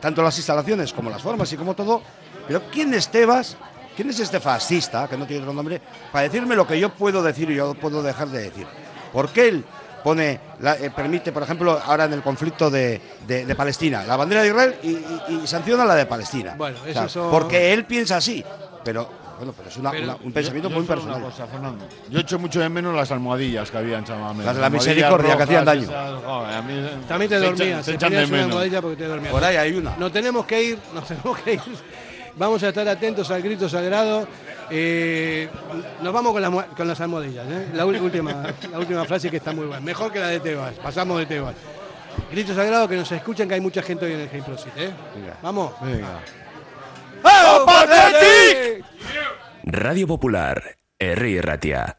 tanto 0.00 0.22
las 0.22 0.36
instalaciones 0.36 0.92
como 0.92 1.10
las 1.10 1.22
formas 1.22 1.52
y 1.52 1.56
como 1.56 1.74
todo, 1.74 2.02
pero 2.46 2.62
¿quién 2.70 2.92
es 2.94 3.08
Tebas? 3.08 3.56
¿Quién 3.94 4.08
es 4.08 4.20
este 4.20 4.40
fascista, 4.40 5.06
que 5.06 5.18
no 5.18 5.26
tiene 5.26 5.42
otro 5.42 5.52
nombre, 5.52 5.80
para 6.10 6.24
decirme 6.24 6.56
lo 6.56 6.66
que 6.66 6.80
yo 6.80 6.94
puedo 6.94 7.22
decir 7.22 7.50
y 7.50 7.56
yo 7.56 7.74
puedo 7.74 8.02
dejar 8.02 8.28
de 8.28 8.44
decir? 8.44 8.66
¿Por 9.12 9.28
qué 9.28 9.48
él 9.48 9.64
pone, 10.02 10.40
la- 10.60 10.76
eh, 10.76 10.90
permite, 10.94 11.32
por 11.32 11.42
ejemplo, 11.42 11.80
ahora 11.84 12.04
en 12.04 12.12
el 12.12 12.22
conflicto 12.22 12.70
de, 12.70 13.00
de- 13.26 13.46
de 13.46 13.54
Palestina, 13.54 14.04
la 14.04 14.16
bandera 14.16 14.42
de 14.42 14.48
Israel 14.48 14.74
y, 14.82 14.88
y- 14.90 15.40
y 15.42 15.46
sanciona 15.46 15.84
la 15.84 15.94
de 15.94 16.06
Palestina? 16.06 16.54
Bueno, 16.56 16.76
O 16.80 16.84
sea, 16.92 17.04
eso 17.04 17.08
son- 17.08 17.30
Porque 17.30 17.72
él 17.72 17.84
piensa 17.84 18.16
así, 18.16 18.44
pero 18.84 19.08
bueno, 19.38 19.54
pero 19.56 19.68
es 19.68 19.76
una- 19.76 19.90
Pero- 19.90 20.04
una- 20.04 20.16
un 20.22 20.32
pensamiento 20.32 20.68
Yo- 20.68 20.74
muy 20.76 20.84
yo 20.84 20.88
personal. 20.88 21.16
una 21.18 21.26
cosa, 21.30 21.46
Fernando. 21.46 21.84
Yo 22.08 22.20
echo 22.20 22.38
mucho 22.38 22.60
de 22.60 22.68
menos 22.68 22.94
las 22.94 23.10
almohadillas 23.10 23.70
que 23.70 23.78
había 23.78 23.98
en 23.98 24.06
San 24.06 24.20
Mamés. 24.20 24.46
Las 24.46 24.54
de 24.56 24.60
la 24.60 24.70
misericordia 24.70 25.36
que 25.36 25.42
hacían 25.42 25.64
daño. 25.64 25.82
esas, 25.82 26.22
joder, 26.24 26.54
a 26.54 26.62
mí 26.62 26.90
También 27.08 27.28
te 27.30 27.38
se 27.38 27.44
dormías, 27.44 27.68
echan- 27.68 27.82
se 27.84 27.90
te 27.90 27.96
echan 27.96 28.10
de 28.12 28.24
una 28.34 28.42
almohadilla 28.44 28.80
porque 28.82 28.96
te 28.96 29.06
dormías. 29.08 29.32
Por 29.32 29.42
ahí 29.44 29.56
hay 29.56 29.72
una. 29.74 29.96
Nos 29.96 30.12
tenemos 30.12 30.46
que 30.46 30.62
ir, 30.62 30.78
nos 30.94 31.06
tenemos 31.06 31.38
que 31.38 31.54
ir. 31.54 31.60
Vamos 32.36 32.62
a 32.62 32.68
estar 32.68 32.88
atentos 32.88 33.30
al 33.30 33.42
grito 33.42 33.68
sagrado. 33.68 34.26
Eh, 34.74 35.48
nos 36.00 36.12
vamos 36.14 36.32
con, 36.32 36.40
las 36.40 36.50
mu- 36.50 36.62
con 36.74 36.88
las 36.88 36.98
almohadillas. 37.00 37.46
¿eh? 37.46 37.68
La 37.74 37.84
última, 37.84 38.42
la 38.70 38.78
última 38.78 39.04
frase 39.04 39.30
que 39.30 39.36
está 39.36 39.52
muy 39.52 39.66
buena. 39.66 39.80
Mejor 39.80 40.10
que 40.10 40.18
la 40.18 40.28
de 40.28 40.40
Tebas. 40.40 40.72
Pasamos 40.76 41.18
de 41.18 41.26
Tebas. 41.26 41.54
Grito 42.30 42.54
sagrado 42.54 42.88
que 42.88 42.96
nos 42.96 43.12
escuchen, 43.12 43.46
que 43.48 43.54
hay 43.54 43.60
mucha 43.60 43.82
gente 43.82 44.06
hoy 44.06 44.12
en 44.14 44.20
el 44.20 44.28
Game 44.28 44.42
Pro 44.42 44.56
Sit, 44.56 44.72
¿eh? 44.78 44.90
Vamos. 45.42 45.72
Venga. 45.82 46.20
¡Vamos, 47.22 47.64
Patrick! 47.66 48.84
Radio 49.64 50.06
Popular, 50.06 50.62
Herri 50.98 51.40
Ratia. 51.40 51.98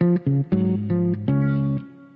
Mm-hmm. 0.00 1.03